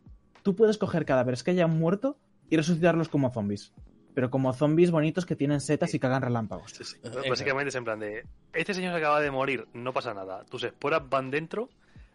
Tú 0.44 0.56
puedes 0.56 0.78
coger 0.78 1.06
cadáveres 1.06 1.44
que 1.44 1.52
hayan 1.52 1.78
muerto 1.78 2.18
y 2.50 2.58
resucitarlos 2.58 3.10
como 3.10 3.32
zombies. 3.32 3.74
Pero 4.14 4.30
como 4.30 4.52
zombies 4.54 4.92
bonitos 4.92 5.26
que 5.26 5.36
tienen 5.38 5.62
setas 5.62 5.94
y 5.94 6.00
cagan 6.00 6.22
relámpagos. 6.22 6.72
Sí, 6.72 6.84
sí. 6.84 6.98
Básicamente 7.30 7.70
es 7.70 7.76
en 7.76 7.86
plan 7.86 8.00
de. 8.00 8.26
Este 8.54 8.74
señor 8.74 8.92
se 8.92 8.98
acaba 8.98 9.22
de 9.22 9.32
morir, 9.32 9.68
no 9.74 9.94
pasa 9.94 10.14
nada. 10.14 10.44
Tus 10.46 10.64
esporas 10.66 11.08
van 11.10 11.32
dentro, 11.32 11.70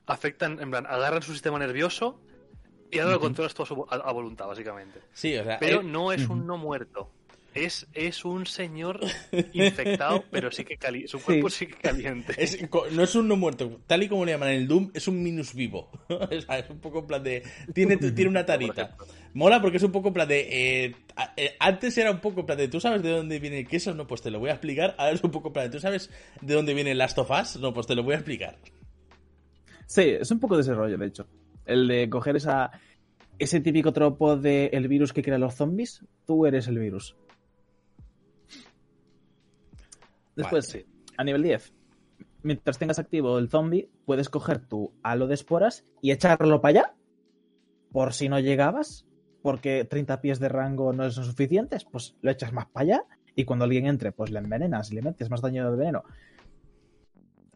afectan, 0.06 0.60
en 0.60 0.70
plan, 0.70 0.86
agarran 0.86 1.22
su 1.22 1.32
sistema 1.32 1.58
nervioso 1.58 2.20
y 2.90 2.98
ahora 2.98 3.12
lo 3.14 3.20
controlas 3.20 3.54
todo 3.54 3.64
a 3.64 3.66
su- 3.66 3.86
a, 3.88 3.94
a 3.94 4.12
voluntad, 4.12 4.46
básicamente. 4.46 5.00
Sí, 5.14 5.34
o 5.38 5.44
sea, 5.44 5.58
Pero 5.58 5.80
eh, 5.80 5.84
no 5.84 6.12
es 6.12 6.28
un 6.28 6.46
no 6.46 6.58
muerto. 6.58 7.10
Es, 7.56 7.86
es 7.94 8.24
un 8.24 8.46
señor 8.46 9.00
infectado, 9.52 10.24
pero 10.30 10.50
sí 10.50 10.64
que 10.64 10.76
cali 10.76 11.08
su 11.08 11.20
cuerpo 11.20 11.48
sí, 11.50 11.66
que 11.66 11.74
caliente. 11.74 12.34
es- 12.36 12.58
no 12.92 13.02
es 13.02 13.14
un 13.14 13.28
no 13.28 13.36
muerto, 13.36 13.80
tal 13.86 14.02
y 14.02 14.08
como 14.08 14.24
le 14.24 14.32
llaman 14.32 14.50
en 14.50 14.56
el 14.56 14.68
Doom, 14.68 14.90
es 14.94 15.08
un 15.08 15.22
minus 15.22 15.54
vivo. 15.54 15.90
O 16.08 16.40
sea, 16.40 16.58
es 16.58 16.70
un 16.70 16.78
poco 16.80 17.00
en 17.00 17.06
plan 17.06 17.22
de. 17.22 17.42
Tiene, 17.74 17.96
tiene 18.12 18.28
una 18.30 18.44
tarita. 18.46 18.96
Mola 19.34 19.60
porque 19.60 19.76
es 19.78 19.82
un 19.82 19.92
poco 19.92 20.08
en 20.08 20.14
plan 20.14 20.28
de. 20.28 20.40
eh, 20.84 20.94
eh, 21.36 21.56
antes 21.58 21.96
era 21.98 22.10
un 22.10 22.20
poco 22.20 22.40
en 22.40 22.46
plan 22.46 22.58
de. 22.58 22.68
¿Tú 22.68 22.78
sabes 22.80 23.02
de 23.02 23.10
dónde 23.10 23.38
viene 23.38 23.60
el 23.60 23.66
queso? 23.68 23.94
No, 23.94 24.06
pues 24.06 24.22
te 24.22 24.30
lo 24.30 24.38
voy 24.38 24.50
a 24.50 24.52
explicar. 24.54 24.94
Ahora 24.98 25.12
es 25.12 25.22
un 25.24 25.30
poco 25.30 25.48
en 25.48 25.52
plan 25.54 25.66
de. 25.66 25.72
¿Tú 25.72 25.80
sabes 25.80 26.10
de 26.40 26.54
dónde 26.54 26.74
viene 26.74 26.92
el 26.92 26.98
Last 26.98 27.18
of 27.18 27.30
Us? 27.30 27.56
No, 27.56 27.72
pues 27.74 27.86
te 27.86 27.94
lo 27.94 28.02
voy 28.02 28.14
a 28.14 28.18
explicar. 28.18 28.58
Sí, 29.86 30.02
es 30.02 30.30
un 30.30 30.40
poco 30.40 30.56
de 30.56 30.62
ese 30.62 30.74
rollo, 30.74 30.96
de 30.98 31.06
hecho. 31.06 31.26
El 31.64 31.86
de 31.88 32.08
coger 32.10 32.36
esa, 32.36 32.70
ese 33.38 33.60
típico 33.60 33.92
tropo 33.92 34.36
de 34.36 34.66
el 34.72 34.88
virus 34.88 35.12
que 35.12 35.22
crea 35.22 35.38
los 35.38 35.54
zombies. 35.54 36.04
Tú 36.26 36.46
eres 36.46 36.66
el 36.68 36.78
virus. 36.78 37.16
Después, 40.36 40.72
Vale. 40.72 40.86
a 41.16 41.24
nivel 41.24 41.42
10. 41.42 41.74
Mientras 42.42 42.78
tengas 42.78 42.98
activo 42.98 43.38
el 43.38 43.48
zombie, 43.48 43.90
puedes 44.04 44.28
coger 44.28 44.60
tu 44.60 44.92
halo 45.02 45.26
de 45.26 45.34
esporas 45.34 45.84
y 46.00 46.12
echarlo 46.12 46.60
para 46.60 46.70
allá. 46.70 46.94
Por 47.90 48.12
si 48.12 48.28
no 48.28 48.38
llegabas, 48.38 49.06
porque 49.42 49.84
30 49.84 50.20
pies 50.20 50.38
de 50.38 50.48
rango 50.48 50.92
no 50.92 51.10
son 51.10 51.24
suficientes, 51.24 51.84
pues 51.84 52.16
lo 52.20 52.30
echas 52.30 52.52
más 52.52 52.66
para 52.66 52.84
allá. 52.84 53.04
Y 53.34 53.44
cuando 53.44 53.64
alguien 53.64 53.86
entre, 53.86 54.12
pues 54.12 54.30
le 54.30 54.38
envenenas 54.38 54.90
y 54.92 54.94
le 54.94 55.02
metes 55.02 55.30
más 55.30 55.40
daño 55.40 55.70
de 55.70 55.76
veneno. 55.76 56.04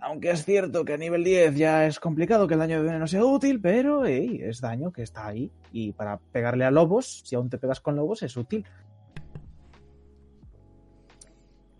Aunque 0.02 0.30
es 0.30 0.44
cierto 0.44 0.84
que 0.84 0.94
a 0.94 0.96
nivel 0.96 1.24
10 1.24 1.56
ya 1.56 1.86
es 1.86 2.00
complicado 2.00 2.48
que 2.48 2.54
el 2.54 2.60
daño 2.60 2.78
de 2.78 2.86
veneno 2.86 3.06
sea 3.06 3.24
útil, 3.24 3.60
pero 3.60 4.06
hey, 4.06 4.40
es 4.42 4.60
daño 4.60 4.92
que 4.92 5.02
está 5.02 5.26
ahí. 5.26 5.52
Y 5.72 5.92
para 5.92 6.18
pegarle 6.18 6.64
a 6.64 6.70
lobos, 6.70 7.22
si 7.24 7.36
aún 7.36 7.50
te 7.50 7.58
pegas 7.58 7.80
con 7.80 7.96
lobos, 7.96 8.22
es 8.22 8.36
útil. 8.36 8.64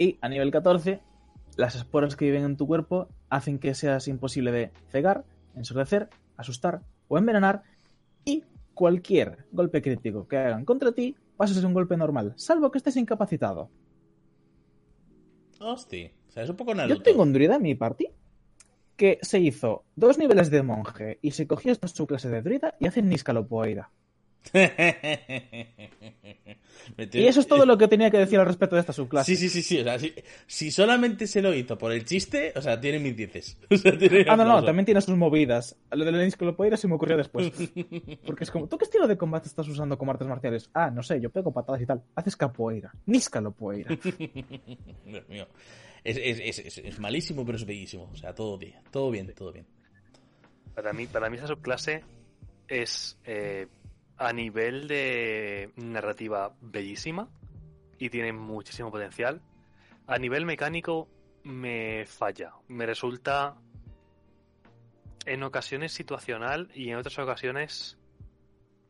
Y 0.01 0.17
a 0.23 0.31
nivel 0.31 0.51
14, 0.51 1.03
las 1.59 1.75
esporas 1.75 2.17
que 2.17 2.25
viven 2.25 2.45
en 2.45 2.57
tu 2.57 2.67
cuerpo 2.67 3.09
hacen 3.29 3.59
que 3.59 3.75
seas 3.75 4.09
imposible 4.09 4.51
de 4.51 4.73
cegar, 4.89 5.27
ensordecer, 5.55 6.09
asustar 6.39 6.81
o 7.09 7.19
envenenar. 7.19 7.65
Y 8.25 8.45
cualquier 8.73 9.45
golpe 9.53 9.83
crítico 9.83 10.27
que 10.27 10.39
hagan 10.39 10.65
contra 10.65 10.93
ti 10.93 11.17
pasa 11.37 11.53
a 11.53 11.57
ser 11.57 11.67
un 11.67 11.75
golpe 11.75 11.99
normal, 11.99 12.33
salvo 12.37 12.71
que 12.71 12.79
estés 12.79 12.97
incapacitado. 12.97 13.69
Hostia. 15.61 16.13
O 16.29 16.33
sea, 16.33 16.45
es 16.45 16.49
un 16.49 16.57
poco 16.57 16.75
Naruto. 16.75 16.97
Yo 16.97 17.03
tengo 17.03 17.23
un 17.23 17.35
druida 17.35 17.57
en 17.57 17.63
mi 17.63 17.75
party 17.75 18.09
que 18.97 19.19
se 19.21 19.39
hizo 19.39 19.85
dos 19.97 20.17
niveles 20.17 20.51
de 20.51 20.63
monje 20.63 21.19
y 21.21 21.33
se 21.33 21.47
cogió 21.47 21.73
esta 21.73 21.89
su 21.89 22.07
clase 22.07 22.31
de 22.31 22.41
druida 22.41 22.75
y 22.81 22.87
hace 22.87 23.03
Niscalopoeira. 23.03 23.91
Y 27.13 27.27
eso 27.27 27.41
es 27.41 27.47
todo 27.47 27.67
lo 27.67 27.77
que 27.79 27.89
tenía 27.89 28.11
que 28.11 28.19
decir 28.19 28.39
al 28.39 28.47
respecto 28.47 28.75
de 28.75 28.81
esta 28.81 28.93
subclase. 28.93 29.37
Sí, 29.37 29.49
sí, 29.49 29.49
sí, 29.49 29.63
sí. 29.63 29.81
O 29.81 29.85
sea, 29.85 29.99
si, 29.99 30.13
si 30.47 30.71
solamente 30.71 31.27
se 31.27 31.41
lo 31.43 31.55
hizo 31.55 31.77
por 31.79 31.93
el 31.93 32.05
chiste, 32.05 32.53
o 32.57 32.63
sea, 32.63 32.81
tiene 32.81 32.99
mis 32.99 33.17
dieces. 33.17 33.59
O 33.71 33.77
sea, 33.77 33.97
tiene 33.97 34.25
Ah, 34.29 34.37
no, 34.37 34.45
no, 34.45 34.65
también 34.65 34.85
tiene 34.87 35.01
sus 35.01 35.17
movidas. 35.17 35.77
Lo 35.91 36.05
de 36.05 36.13
la 36.13 36.25
Niscalopoeira 36.25 36.77
se 36.77 36.89
me 36.89 36.95
ocurrió 36.95 37.17
después. 37.17 37.51
Porque 38.27 38.45
es 38.45 38.51
como, 38.51 38.67
¿tú 38.69 38.77
qué 38.79 38.85
estilo 38.85 39.07
de 39.07 39.17
combate 39.17 39.49
estás 39.49 39.69
usando 39.69 39.97
como 39.99 40.11
artes 40.13 40.27
marciales? 40.29 40.71
Ah, 40.75 40.91
no 40.91 41.03
sé, 41.03 41.21
yo 41.21 41.31
pego 41.31 41.53
patadas 41.53 41.81
y 41.83 41.87
tal. 41.87 42.03
Haces 42.15 42.37
capoeira. 42.37 42.93
Niscalopoeira. 43.07 43.97
Dios 45.05 45.29
mío. 45.29 45.47
Es, 46.03 46.17
es, 46.17 46.41
es, 46.41 46.59
es- 46.67 46.79
es 46.79 46.99
malísimo, 46.99 47.45
pero 47.45 47.57
es 47.57 47.65
bellísimo. 47.67 48.09
O 48.13 48.17
sea, 48.17 48.35
todo 48.35 48.57
bien, 48.59 48.75
todo 48.91 49.11
bien, 49.11 49.33
todo 49.35 49.53
bien. 49.53 49.67
Para 50.75 50.93
mí, 50.93 51.07
para 51.07 51.29
mí 51.31 51.37
esa 51.37 51.47
subclase 51.47 52.03
es 52.69 53.19
eh, 53.25 53.67
a 54.21 54.35
nivel 54.35 54.87
de 54.87 55.73
narrativa 55.77 56.55
bellísima 56.61 57.31
y 57.99 58.11
tiene 58.11 58.35
muchísimo 58.35 58.91
potencial. 58.91 59.41
A 60.07 60.19
nivel 60.19 60.45
mecánico 60.45 61.09
me 61.43 62.05
falla. 62.07 62.53
Me 62.69 62.85
resulta 62.85 63.57
en 65.25 65.43
ocasiones 65.43 65.93
situacional 65.93 66.71
y 66.75 66.91
en 66.91 66.97
otras 66.97 67.19
ocasiones 67.19 67.97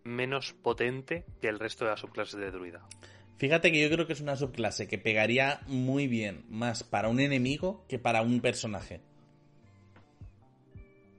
menos 0.02 0.52
potente 0.52 1.24
que 1.40 1.46
el 1.48 1.60
resto 1.60 1.84
de 1.84 1.92
las 1.92 2.00
subclases 2.00 2.40
de 2.40 2.50
druida. 2.50 2.84
Fíjate 3.36 3.70
que 3.70 3.80
yo 3.80 3.88
creo 3.88 4.08
que 4.08 4.14
es 4.14 4.20
una 4.20 4.34
subclase 4.34 4.88
que 4.88 4.98
pegaría 4.98 5.60
muy 5.68 6.08
bien 6.08 6.44
más 6.48 6.82
para 6.82 7.08
un 7.08 7.20
enemigo 7.20 7.84
que 7.88 8.00
para 8.00 8.22
un 8.22 8.40
personaje. 8.40 9.00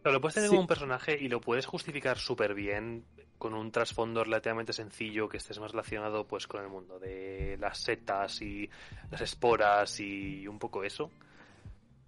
Pero 0.03 0.13
lo 0.13 0.19
puedes 0.19 0.35
tener 0.35 0.49
Sí. 0.49 0.55
como 0.55 0.61
un 0.61 0.67
personaje 0.67 1.17
y 1.17 1.29
lo 1.29 1.39
puedes 1.39 1.65
justificar 1.65 2.17
súper 2.17 2.53
bien 2.53 3.05
con 3.41 3.55
un 3.55 3.71
trasfondo 3.71 4.23
relativamente 4.23 4.71
sencillo 4.71 5.27
que 5.27 5.37
estés 5.37 5.59
más 5.59 5.71
relacionado 5.71 6.27
pues 6.27 6.45
con 6.45 6.61
el 6.61 6.69
mundo 6.69 6.99
de 6.99 7.57
las 7.59 7.79
setas 7.79 8.39
y 8.43 8.69
las 9.09 9.19
esporas 9.21 9.99
y 9.99 10.47
un 10.47 10.59
poco 10.59 10.83
eso. 10.83 11.09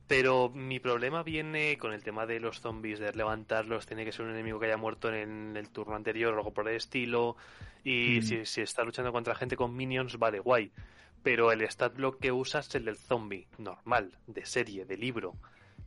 Pero 0.08 0.50
mi 0.50 0.80
problema 0.80 1.24
viene 1.24 1.76
con 1.80 1.92
el 1.92 2.04
tema 2.04 2.28
de 2.28 2.40
los 2.40 2.60
zombies, 2.62 3.00
de 3.00 3.12
levantarlos, 3.14 3.88
tiene 3.88 4.06
que 4.06 4.12
ser 4.12 4.26
un 4.26 4.32
enemigo 4.32 4.60
que 4.60 4.68
haya 4.68 4.78
muerto 4.78 5.12
en 5.12 5.58
el 5.58 5.70
turno 5.70 5.96
anterior 5.96 6.36
o 6.36 6.38
algo 6.38 6.54
por 6.54 6.70
el 6.70 6.76
estilo. 6.76 7.36
Y 7.84 8.20
Mm. 8.20 8.22
si, 8.22 8.46
si 8.46 8.62
está 8.62 8.84
luchando 8.84 9.12
contra 9.12 9.34
gente 9.34 9.56
con 9.56 9.76
minions, 9.76 10.20
vale, 10.20 10.38
guay. 10.40 10.72
Pero 11.24 11.52
el 11.52 11.62
stat 11.64 11.96
block 11.96 12.20
que 12.20 12.32
usas 12.32 12.68
es 12.68 12.76
el 12.76 12.86
del 12.86 12.98
zombie, 12.98 13.48
normal, 13.58 14.12
de 14.28 14.46
serie, 14.46 14.86
de 14.86 14.98
libro. 14.98 15.34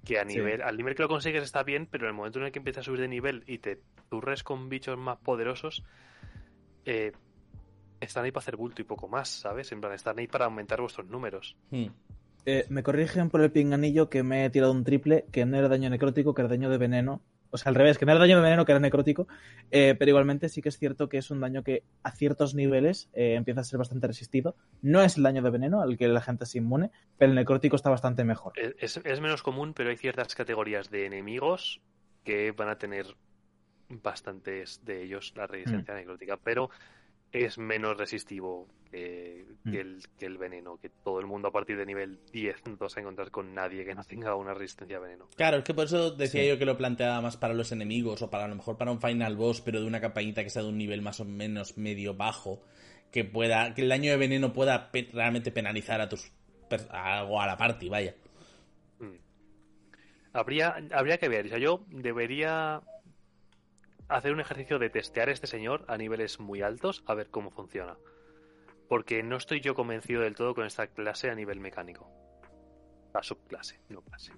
Que 0.06 0.18
a 0.18 0.24
Sí. 0.24 0.36
nivel, 0.38 0.62
al 0.62 0.76
nivel 0.76 0.94
que 0.94 1.02
lo 1.02 1.08
consigues 1.08 1.42
está 1.42 1.62
bien, 1.62 1.86
pero 1.90 2.04
en 2.04 2.10
el 2.10 2.14
momento 2.14 2.38
en 2.38 2.46
el 2.46 2.52
que 2.52 2.60
empiezas 2.60 2.82
a 2.82 2.84
subir 2.84 3.00
de 3.00 3.08
nivel 3.08 3.44
y 3.46 3.58
te 3.58 3.80
turres 4.08 4.42
con 4.42 4.68
bichos 4.70 4.96
más 4.96 5.18
poderosos, 5.18 5.84
eh, 6.86 7.12
están 8.00 8.24
ahí 8.24 8.30
para 8.30 8.42
hacer 8.42 8.56
bulto 8.56 8.80
y 8.80 8.84
poco 8.84 9.08
más, 9.08 9.28
¿sabes? 9.28 9.70
En 9.72 9.80
plan, 9.80 9.92
están 9.92 10.18
ahí 10.18 10.28
para 10.28 10.44
aumentar 10.44 10.80
vuestros 10.80 11.08
números. 11.08 11.56
Hmm. 11.70 11.86
Eh, 12.44 12.64
me 12.68 12.84
corrigen 12.84 13.28
por 13.28 13.40
el 13.40 13.50
pinganillo 13.50 14.08
que 14.08 14.22
me 14.22 14.44
he 14.44 14.50
tirado 14.50 14.70
un 14.70 14.84
triple, 14.84 15.26
que 15.32 15.44
no 15.44 15.56
era 15.58 15.68
daño 15.68 15.90
necrótico, 15.90 16.32
que 16.32 16.42
era 16.42 16.48
daño 16.48 16.70
de 16.70 16.78
veneno. 16.78 17.20
O 17.56 17.58
sea, 17.58 17.70
al 17.70 17.74
revés, 17.74 17.96
que 17.96 18.04
no 18.04 18.12
era 18.12 18.20
daño 18.20 18.36
de 18.36 18.42
veneno, 18.42 18.66
que 18.66 18.72
era 18.72 18.78
necrótico. 18.78 19.26
Eh, 19.70 19.96
pero 19.98 20.10
igualmente 20.10 20.50
sí 20.50 20.60
que 20.60 20.68
es 20.68 20.78
cierto 20.78 21.08
que 21.08 21.16
es 21.16 21.30
un 21.30 21.40
daño 21.40 21.62
que 21.62 21.84
a 22.02 22.10
ciertos 22.10 22.54
niveles 22.54 23.08
eh, 23.14 23.34
empieza 23.34 23.62
a 23.62 23.64
ser 23.64 23.78
bastante 23.78 24.06
resistido. 24.06 24.56
No 24.82 25.02
es 25.02 25.16
el 25.16 25.22
daño 25.22 25.42
de 25.42 25.50
veneno 25.50 25.80
al 25.80 25.96
que 25.96 26.06
la 26.06 26.20
gente 26.20 26.44
es 26.44 26.54
inmune, 26.54 26.90
pero 27.16 27.30
el 27.30 27.34
necrótico 27.34 27.76
está 27.76 27.88
bastante 27.88 28.24
mejor. 28.24 28.52
Es, 28.78 29.00
menos 29.20 29.42
común, 29.42 29.72
pero 29.72 29.88
hay 29.88 29.96
ciertas 29.96 30.34
categorías 30.34 30.90
de 30.90 31.06
enemigos 31.06 31.80
que 32.24 32.52
van 32.52 32.68
a 32.68 32.76
tener 32.76 33.06
bastantes 33.88 34.84
de 34.84 35.02
ellos 35.02 35.32
la 35.36 35.46
resistencia 35.46 35.94
necrótica, 35.94 36.36
pero 36.36 36.70
es 37.32 37.58
menos 37.58 37.96
resistivo 37.96 38.66
que, 38.90 39.44
Mm. 39.64 39.70
que 39.72 39.80
el, 39.80 40.02
que 40.18 40.26
el 40.26 40.38
veneno, 40.38 40.78
que 40.78 40.88
todo 40.88 41.18
el 41.20 41.26
mundo 41.26 41.48
a 41.48 41.52
partir 41.52 41.76
de 41.76 41.84
nivel 41.84 42.20
10 42.32 42.64
no 42.68 42.76
vas 42.76 42.96
a 42.96 43.00
encontrar 43.00 43.30
con 43.32 43.52
nadie 43.52 43.84
que 43.84 43.94
no 43.94 44.04
tenga 44.04 44.34
una 44.36 44.54
resistencia 44.54 44.96
a 44.98 45.00
veneno. 45.00 45.28
Claro, 45.36 45.56
es 45.58 45.64
que 45.64 45.74
por 45.74 45.86
eso 45.86 46.12
decía 46.12 46.42
Sí. 46.42 46.48
yo 46.48 46.58
que 46.58 46.64
lo 46.66 46.76
planteaba 46.78 47.20
más 47.20 47.36
para 47.36 47.52
los 47.52 47.72
enemigos 47.72 48.22
o 48.22 48.30
para 48.30 48.44
a 48.44 48.48
lo 48.48 48.54
mejor 48.54 48.78
para 48.78 48.92
un 48.92 49.00
final 49.00 49.36
boss, 49.36 49.60
pero 49.60 49.80
de 49.80 49.86
una 49.86 50.00
campañita 50.00 50.44
que 50.44 50.50
sea 50.50 50.62
de 50.62 50.68
un 50.68 50.78
nivel 50.78 51.02
más 51.02 51.18
o 51.20 51.24
menos 51.24 51.76
medio 51.76 52.14
bajo, 52.14 52.62
que 53.10 53.24
pueda 53.24 53.74
que 53.74 53.82
el 53.82 53.88
daño 53.88 54.10
de 54.12 54.16
veneno 54.18 54.52
pueda 54.52 54.90
pe- 54.92 55.08
realmente 55.12 55.50
penalizar 55.50 56.00
a 56.00 56.08
tus 56.08 56.32
a, 56.90 57.20
a 57.20 57.46
la 57.46 57.56
party, 57.56 57.88
vaya. 57.88 58.14
Mm. 59.00 59.16
Habría, 60.32 60.76
habría 60.92 61.18
que 61.18 61.28
ver, 61.28 61.46
o 61.46 61.48
sea, 61.48 61.58
yo 61.58 61.84
debería 61.88 62.80
hacer 64.08 64.32
un 64.32 64.40
ejercicio 64.40 64.78
de 64.78 64.90
testear 64.90 65.28
a 65.28 65.32
este 65.32 65.46
señor 65.46 65.84
a 65.88 65.96
niveles 65.96 66.38
muy 66.40 66.62
altos 66.62 67.02
a 67.06 67.14
ver 67.14 67.28
cómo 67.30 67.50
funciona. 67.50 67.96
Porque 68.88 69.22
no 69.22 69.36
estoy 69.36 69.60
yo 69.60 69.74
convencido 69.74 70.22
del 70.22 70.34
todo 70.36 70.54
con 70.54 70.64
esta 70.66 70.86
clase 70.86 71.28
a 71.30 71.34
nivel 71.34 71.58
mecánico. 71.60 72.08
La 73.12 73.22
subclase, 73.22 73.80
no 73.88 74.00
clase. 74.02 74.32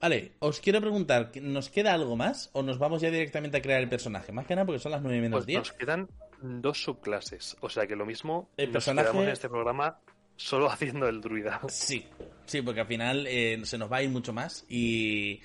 Vale, 0.00 0.32
os 0.38 0.60
quiero 0.60 0.80
preguntar, 0.80 1.30
¿nos 1.42 1.70
queda 1.70 1.92
algo 1.92 2.16
más 2.16 2.50
o 2.52 2.62
nos 2.62 2.78
vamos 2.78 3.00
ya 3.02 3.10
directamente 3.10 3.56
a 3.58 3.62
crear 3.62 3.80
el 3.80 3.88
personaje? 3.88 4.32
Más 4.32 4.46
que 4.46 4.54
nada 4.54 4.64
porque 4.64 4.78
son 4.78 4.92
las 4.92 5.02
9 5.02 5.20
menos 5.20 5.38
Pues 5.38 5.46
10. 5.46 5.58
nos 5.58 5.72
quedan 5.72 6.08
dos 6.40 6.82
subclases. 6.82 7.56
O 7.60 7.68
sea 7.68 7.86
que 7.86 7.96
lo 7.96 8.06
mismo 8.06 8.48
El 8.56 8.66
nos 8.66 8.84
personaje- 8.84 9.06
quedamos 9.08 9.24
en 9.24 9.30
este 9.32 9.48
programa 9.48 9.98
solo 10.36 10.66
haciendo 10.70 11.08
el 11.08 11.20
druida. 11.20 11.60
Sí, 11.68 12.06
sí, 12.46 12.62
porque 12.62 12.80
al 12.82 12.86
final 12.86 13.26
eh, 13.26 13.60
se 13.64 13.76
nos 13.76 13.90
va 13.90 13.96
a 13.98 14.02
ir 14.04 14.10
mucho 14.10 14.32
más 14.32 14.64
y 14.68 15.40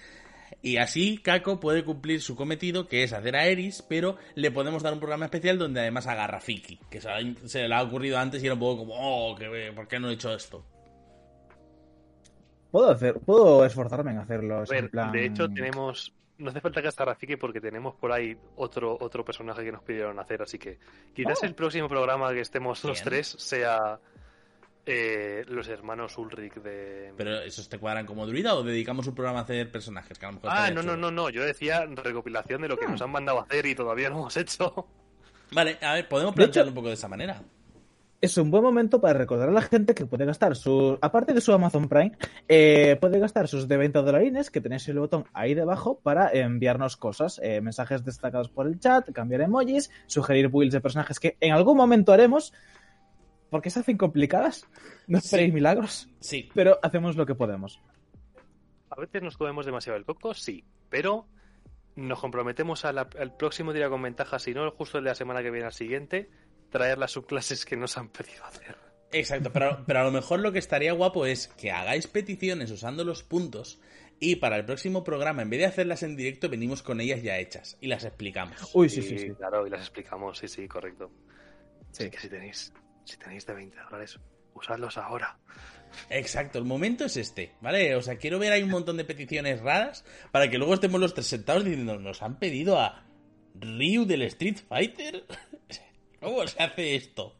Y 0.61 0.77
así 0.77 1.17
Kako 1.17 1.59
puede 1.59 1.83
cumplir 1.83 2.21
su 2.21 2.35
cometido, 2.35 2.87
que 2.87 3.03
es 3.03 3.13
hacer 3.13 3.35
a 3.35 3.45
Eris, 3.45 3.81
pero 3.81 4.17
le 4.35 4.51
podemos 4.51 4.83
dar 4.83 4.93
un 4.93 4.99
programa 4.99 5.25
especial 5.25 5.57
donde 5.57 5.81
además 5.81 6.07
haga 6.07 6.27
Rafiki, 6.27 6.79
que 6.89 7.01
se, 7.01 7.09
se 7.45 7.67
le 7.67 7.75
ha 7.75 7.81
ocurrido 7.81 8.17
antes 8.17 8.41
y 8.41 8.45
era 8.45 8.53
un 8.53 8.59
poco 8.59 8.79
como, 8.79 8.93
oh, 8.97 9.35
¿por 9.75 9.87
qué 9.87 9.99
no 9.99 10.09
he 10.09 10.13
hecho 10.13 10.33
esto? 10.33 10.65
Puedo 12.73 12.89
hacer, 12.89 13.19
puedo 13.19 13.63
esforzarme 13.65 14.11
en 14.11 14.17
hacerlo. 14.17 14.63
De 15.11 15.25
hecho, 15.25 15.47
tenemos. 15.47 16.11
No 16.39 16.49
hace 16.49 16.59
falta 16.59 16.81
que 16.81 16.87
hasta 16.87 17.05
Rafiki 17.05 17.35
porque 17.35 17.61
tenemos 17.61 17.93
por 17.93 18.11
ahí 18.11 18.35
otro, 18.55 18.97
otro 18.99 19.23
personaje 19.23 19.63
que 19.63 19.71
nos 19.71 19.83
pidieron 19.83 20.17
hacer, 20.17 20.41
así 20.41 20.57
que 20.57 20.79
quizás 21.13 21.37
oh. 21.43 21.45
el 21.45 21.53
próximo 21.53 21.87
programa 21.87 22.33
que 22.33 22.39
estemos 22.39 22.83
los 22.83 23.03
tres 23.03 23.27
sea 23.37 23.99
eh, 24.85 25.45
los 25.47 25.67
hermanos 25.69 26.17
Ulrich 26.17 26.55
de. 26.55 27.13
¿Pero 27.15 27.41
esos 27.41 27.69
te 27.69 27.79
cuadran 27.79 28.05
como 28.05 28.27
druida 28.27 28.55
o 28.55 28.63
dedicamos 28.63 29.07
un 29.07 29.15
programa 29.15 29.39
a 29.39 29.43
hacer 29.43 29.71
personajes? 29.71 30.19
ah, 30.43 30.71
no, 30.71 30.83
no, 30.83 30.97
no, 30.97 31.09
no. 31.09 31.29
Yo 31.29 31.43
decía 31.43 31.85
recopilación 31.85 32.61
de 32.61 32.67
lo 32.67 32.77
que 32.77 32.85
ah. 32.85 32.89
nos 32.89 33.01
han 33.01 33.11
mandado 33.11 33.39
a 33.39 33.43
hacer 33.43 33.65
y 33.65 33.75
todavía 33.75 34.09
no 34.09 34.19
hemos 34.19 34.37
hecho. 34.37 34.87
Vale, 35.51 35.77
a 35.81 35.93
ver, 35.93 36.07
podemos 36.07 36.33
plantearlo 36.35 36.71
un 36.71 36.75
poco 36.75 36.87
de 36.87 36.95
esa 36.95 37.07
manera. 37.07 37.41
Es 38.19 38.37
un 38.37 38.51
buen 38.51 38.63
momento 38.63 39.01
para 39.01 39.19
recordar 39.19 39.49
a 39.49 39.51
la 39.51 39.61
gente 39.61 39.93
que 39.93 40.05
puede 40.05 40.23
gastar 40.25 40.55
su. 40.55 40.97
Aparte 41.01 41.33
de 41.33 41.41
su 41.41 41.51
Amazon 41.51 41.89
Prime, 41.89 42.13
eh, 42.47 42.97
puede 42.99 43.19
gastar 43.19 43.49
sus 43.49 43.67
de 43.67 43.75
20 43.75 43.99
dolarines, 43.99 44.49
que 44.49 44.61
tenéis 44.61 44.87
el 44.87 44.99
botón 44.99 45.25
ahí 45.33 45.53
debajo, 45.53 45.99
para 46.01 46.31
enviarnos 46.31 46.95
cosas, 46.95 47.39
eh, 47.43 47.59
mensajes 47.59 48.05
destacados 48.05 48.47
por 48.47 48.67
el 48.67 48.79
chat, 48.79 49.11
cambiar 49.11 49.41
emojis, 49.41 49.91
sugerir 50.07 50.47
builds 50.47 50.73
de 50.73 50.79
personajes 50.79 51.19
que 51.19 51.35
en 51.41 51.51
algún 51.51 51.75
momento 51.75 52.13
haremos 52.13 52.53
porque 53.53 53.69
se 53.69 53.81
hacen 53.81 53.97
complicadas. 53.97 54.67
No 55.05 55.19
esperéis 55.19 55.53
milagros. 55.53 56.09
Sí. 56.19 56.49
Pero 56.55 56.79
hacemos 56.81 57.15
lo 57.15 57.27
que 57.27 57.35
podemos. 57.35 57.79
A 58.89 58.99
veces 58.99 59.21
nos 59.21 59.37
comemos 59.37 59.67
demasiado 59.67 59.95
el 59.95 60.05
coco, 60.05 60.33
sí. 60.33 60.63
Pero 60.89 61.27
nos 61.95 62.19
comprometemos 62.19 62.83
al 62.83 63.37
próximo 63.37 63.71
día 63.71 63.89
con 63.89 64.01
ventaja, 64.01 64.39
si 64.39 64.55
no 64.55 64.71
justo 64.71 64.97
el 64.97 65.03
de 65.03 65.11
la 65.11 65.15
semana 65.15 65.43
que 65.43 65.51
viene 65.51 65.67
al 65.67 65.73
siguiente, 65.73 66.31
traer 66.71 66.97
las 66.97 67.11
subclases 67.11 67.63
que 67.63 67.77
nos 67.77 67.95
han 67.95 68.09
pedido 68.09 68.43
hacer. 68.43 68.75
Exacto, 69.11 69.53
pero, 69.53 69.83
pero 69.85 69.99
a 69.99 70.03
lo 70.03 70.11
mejor 70.11 70.39
lo 70.39 70.51
que 70.51 70.57
estaría 70.57 70.91
guapo 70.91 71.27
es 71.27 71.49
que 71.49 71.69
hagáis 71.69 72.07
peticiones 72.07 72.71
usando 72.71 73.03
los 73.03 73.21
puntos 73.21 73.79
y 74.19 74.37
para 74.37 74.55
el 74.55 74.65
próximo 74.65 75.03
programa, 75.03 75.43
en 75.43 75.51
vez 75.51 75.59
de 75.59 75.65
hacerlas 75.67 76.01
en 76.01 76.15
directo, 76.15 76.49
venimos 76.49 76.81
con 76.81 76.99
ellas 77.01 77.21
ya 77.21 77.37
hechas 77.37 77.77
y 77.81 77.85
las 77.85 78.03
explicamos. 78.03 78.71
Uy, 78.73 78.89
sí, 78.89 79.03
sí, 79.03 79.19
sí. 79.19 79.29
Claro, 79.35 79.67
y 79.67 79.69
las 79.69 79.81
explicamos, 79.81 80.39
sí, 80.39 80.47
sí, 80.47 80.67
correcto. 80.67 81.11
Sí, 81.91 82.09
que 82.09 82.17
si 82.17 82.27
tenéis 82.27 82.73
si 83.05 83.17
tenéis 83.17 83.45
de 83.45 83.53
20 83.53 83.77
dólares, 83.77 84.19
usadlos 84.53 84.97
ahora. 84.97 85.37
Exacto, 86.09 86.57
el 86.57 86.65
momento 86.65 87.05
es 87.05 87.17
este, 87.17 87.53
¿vale? 87.61 87.95
O 87.95 88.01
sea, 88.01 88.17
quiero 88.17 88.39
ver 88.39 88.51
ahí 88.51 88.63
un 88.63 88.69
montón 88.69 88.97
de 88.97 89.05
peticiones 89.05 89.61
raras 89.61 90.05
para 90.31 90.49
que 90.49 90.57
luego 90.57 90.73
estemos 90.73 90.99
los 90.99 91.13
tres 91.13 91.27
sentados 91.27 91.63
diciendo, 91.63 91.99
nos 91.99 92.21
han 92.21 92.39
pedido 92.39 92.79
a 92.79 93.05
Ryu 93.55 94.05
del 94.05 94.23
Street 94.23 94.57
Fighter. 94.67 95.25
¿Cómo 96.19 96.45
se 96.47 96.63
hace 96.63 96.95
esto? 96.95 97.35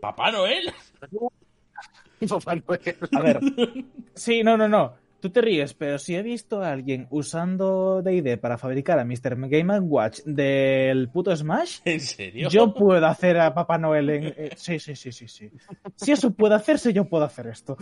¿Papá 0.00 0.32
Noel? 0.32 0.72
Papá 2.28 2.54
Noel. 2.56 2.96
A 3.12 3.20
ver. 3.20 3.40
Sí, 4.14 4.42
no, 4.42 4.58
no, 4.58 4.68
no. 4.68 4.94
Tú 5.22 5.30
te 5.30 5.40
ríes, 5.40 5.72
pero 5.72 6.00
si 6.00 6.16
he 6.16 6.22
visto 6.24 6.62
a 6.62 6.72
alguien 6.72 7.06
usando 7.10 8.02
D&D 8.02 8.38
para 8.38 8.58
fabricar 8.58 8.98
a 8.98 9.04
Mr. 9.04 9.36
Game 9.48 9.78
Watch 9.78 10.18
del 10.24 11.10
puto 11.10 11.34
Smash, 11.36 11.78
¿en 11.84 12.00
serio? 12.00 12.48
Yo 12.48 12.74
puedo 12.74 13.06
hacer 13.06 13.38
a 13.38 13.54
Papá 13.54 13.78
Noel 13.78 14.10
en... 14.10 14.50
Sí, 14.56 14.80
sí, 14.80 14.96
sí, 14.96 15.12
sí, 15.12 15.28
sí. 15.28 15.48
Si 15.94 16.10
eso 16.10 16.32
puede 16.32 16.56
hacerse, 16.56 16.92
yo 16.92 17.04
puedo 17.04 17.24
hacer 17.24 17.46
esto. 17.46 17.76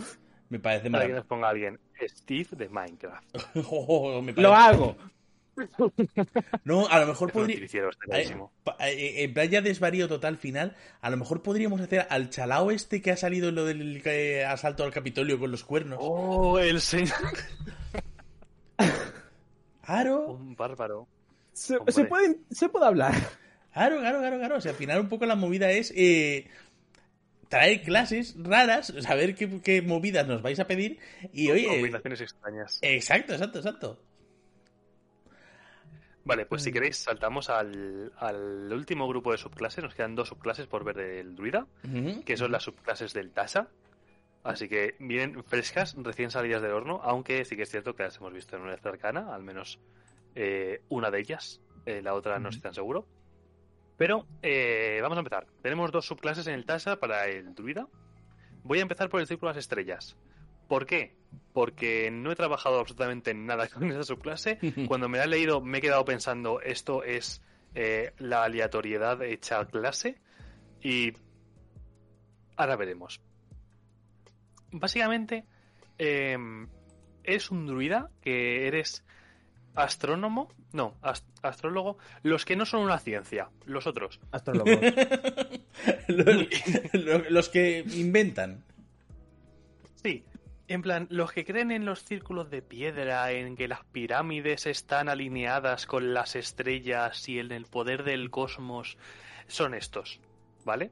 Me 0.49 0.59
parece 0.59 0.91
Para 0.91 1.07
que 1.07 1.13
nos 1.13 1.25
ponga 1.25 1.49
alguien 1.49 1.79
Steve 1.99 2.49
de 2.51 2.69
Minecraft. 2.69 3.35
Oh, 3.71 4.21
Lo 4.35 4.53
hago. 4.53 4.95
No, 6.63 6.87
a 6.87 6.99
lo 6.99 7.07
mejor 7.07 7.31
podría. 7.31 7.57
Eh, 7.57 8.37
eh, 8.79 9.23
en 9.23 9.33
plan 9.33 9.49
ya 9.49 9.61
desvarío 9.61 10.07
total 10.07 10.37
final. 10.37 10.75
A 11.01 11.09
lo 11.09 11.17
mejor 11.17 11.41
podríamos 11.41 11.81
hacer 11.81 12.07
al 12.09 12.29
chalao 12.29 12.71
este 12.71 13.01
que 13.01 13.11
ha 13.11 13.17
salido 13.17 13.49
en 13.49 13.55
lo 13.55 13.65
del 13.65 14.01
asalto 14.47 14.83
al 14.83 14.91
Capitolio 14.91 15.39
con 15.39 15.51
los 15.51 15.63
cuernos. 15.63 15.99
Oh, 16.01 16.59
el 16.59 16.81
señor. 16.81 17.15
Aro. 19.83 20.27
Un 20.31 20.55
bárbaro. 20.55 21.07
Se, 21.53 21.77
puede, 21.79 22.37
se 22.49 22.69
puede 22.69 22.85
hablar. 22.85 23.13
Claro, 23.73 23.99
claro, 23.99 24.19
claro, 24.19 24.37
claro. 24.37 24.57
O 24.57 24.61
sea, 24.61 24.71
al 24.71 24.77
final 24.77 25.01
un 25.01 25.09
poco 25.09 25.25
la 25.25 25.35
movida 25.35 25.71
es 25.71 25.93
eh, 25.95 26.47
traer 27.49 27.81
clases 27.81 28.35
raras, 28.37 28.93
saber 29.01 29.35
qué, 29.35 29.61
qué, 29.61 29.81
movidas 29.81 30.27
nos 30.27 30.41
vais 30.41 30.59
a 30.59 30.67
pedir 30.67 30.99
y 31.33 31.51
oye. 31.51 31.67
Combinaciones 31.67 32.21
extrañas. 32.21 32.79
Exacto, 32.81 33.33
exacto, 33.33 33.59
exacto. 33.59 33.99
Vale, 36.23 36.45
pues 36.45 36.63
si 36.63 36.71
queréis 36.71 36.97
saltamos 36.97 37.49
al, 37.49 38.11
último 38.71 39.07
grupo 39.07 39.31
de 39.31 39.37
subclases. 39.37 39.83
Nos 39.83 39.95
quedan 39.95 40.15
dos 40.15 40.29
subclases 40.29 40.67
por 40.67 40.83
ver 40.83 40.95
del 40.95 41.35
druida, 41.35 41.67
que 42.25 42.37
son 42.37 42.51
las 42.51 42.63
subclases 42.63 43.13
del 43.13 43.31
Tasa. 43.31 43.69
Así 44.43 44.67
que 44.67 44.95
vienen 44.99 45.43
frescas, 45.43 45.95
recién 45.97 46.31
salidas 46.31 46.61
del 46.61 46.71
horno, 46.71 46.99
aunque 47.03 47.45
sí 47.45 47.55
que 47.55 47.63
es 47.63 47.69
cierto 47.69 47.95
que 47.95 48.03
las 48.03 48.17
hemos 48.17 48.33
visto 48.33 48.55
en 48.55 48.63
una 48.63 48.75
cercana, 48.77 49.33
al 49.33 49.43
menos 49.43 49.79
eh, 50.35 50.81
una 50.89 51.11
de 51.11 51.19
ellas. 51.19 51.61
Eh, 51.85 52.01
la 52.01 52.13
otra 52.13 52.39
no 52.39 52.49
estoy 52.49 52.61
tan 52.61 52.73
seguro. 52.73 53.05
Pero 53.97 54.25
eh, 54.41 54.99
vamos 55.01 55.17
a 55.17 55.19
empezar. 55.19 55.47
Tenemos 55.61 55.91
dos 55.91 56.05
subclases 56.05 56.47
en 56.47 56.55
el 56.55 56.65
Tasa 56.65 56.95
para 56.97 57.27
el 57.27 57.53
druida. 57.53 57.87
Voy 58.63 58.79
a 58.79 58.83
empezar 58.83 59.09
por 59.09 59.21
el 59.21 59.27
círculo 59.27 59.51
de 59.51 59.57
las 59.57 59.63
estrellas. 59.63 60.17
¿Por 60.71 60.85
qué? 60.85 61.17
Porque 61.51 62.09
no 62.11 62.31
he 62.31 62.35
trabajado 62.37 62.79
absolutamente 62.79 63.33
nada 63.33 63.67
con 63.73 63.91
esa 63.91 64.03
subclase. 64.03 64.57
Cuando 64.87 65.09
me 65.09 65.17
la 65.17 65.25
he 65.25 65.27
leído 65.27 65.59
me 65.59 65.79
he 65.79 65.81
quedado 65.81 66.05
pensando, 66.05 66.61
esto 66.61 67.03
es 67.03 67.41
eh, 67.75 68.13
la 68.19 68.45
aleatoriedad 68.45 69.21
hecha 69.21 69.65
clase. 69.65 70.15
Y 70.81 71.11
ahora 72.55 72.77
veremos. 72.77 73.19
Básicamente, 74.71 75.43
em, 75.97 76.69
es 77.25 77.51
un 77.51 77.67
druida 77.67 78.09
que 78.21 78.65
eres 78.65 79.03
astrónomo, 79.75 80.53
no, 80.71 80.95
astrólogo, 81.41 81.97
los 82.23 82.45
que 82.45 82.55
no 82.55 82.65
son 82.65 82.83
una 82.83 82.97
ciencia, 82.97 83.49
los 83.65 83.87
otros. 83.87 84.21
Astrólogos. 84.31 84.79
los, 87.29 87.49
que 87.49 87.83
inventan. 87.93 88.63
Sí, 90.01 90.23
en 90.71 90.81
plan, 90.81 91.07
los 91.09 91.31
que 91.33 91.43
creen 91.43 91.71
en 91.71 91.85
los 91.85 92.03
círculos 92.03 92.49
de 92.49 92.61
piedra, 92.61 93.31
en 93.31 93.55
que 93.55 93.67
las 93.67 93.83
pirámides 93.85 94.65
están 94.65 95.09
alineadas 95.09 95.85
con 95.85 96.13
las 96.13 96.35
estrellas 96.35 97.27
y 97.27 97.39
en 97.39 97.51
el 97.51 97.65
poder 97.65 98.03
del 98.03 98.29
cosmos, 98.29 98.97
son 99.47 99.73
estos, 99.73 100.21
¿vale? 100.63 100.91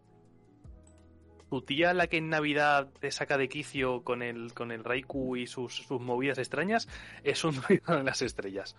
Tu 1.49 1.61
tía, 1.61 1.93
la 1.93 2.07
que 2.07 2.17
en 2.17 2.29
Navidad 2.29 2.89
te 2.99 3.09
saca 3.09 3.37
de 3.37 3.47
quicio 3.47 4.03
con 4.03 4.21
el, 4.21 4.53
con 4.53 4.71
el 4.71 4.83
Raikou 4.83 5.35
y 5.35 5.47
sus, 5.47 5.89
movidas 5.89 6.37
extrañas, 6.37 6.87
es 7.23 7.43
un 7.43 7.55
ruido 7.63 7.97
en 7.97 8.05
las 8.05 8.21
estrellas. 8.21 8.75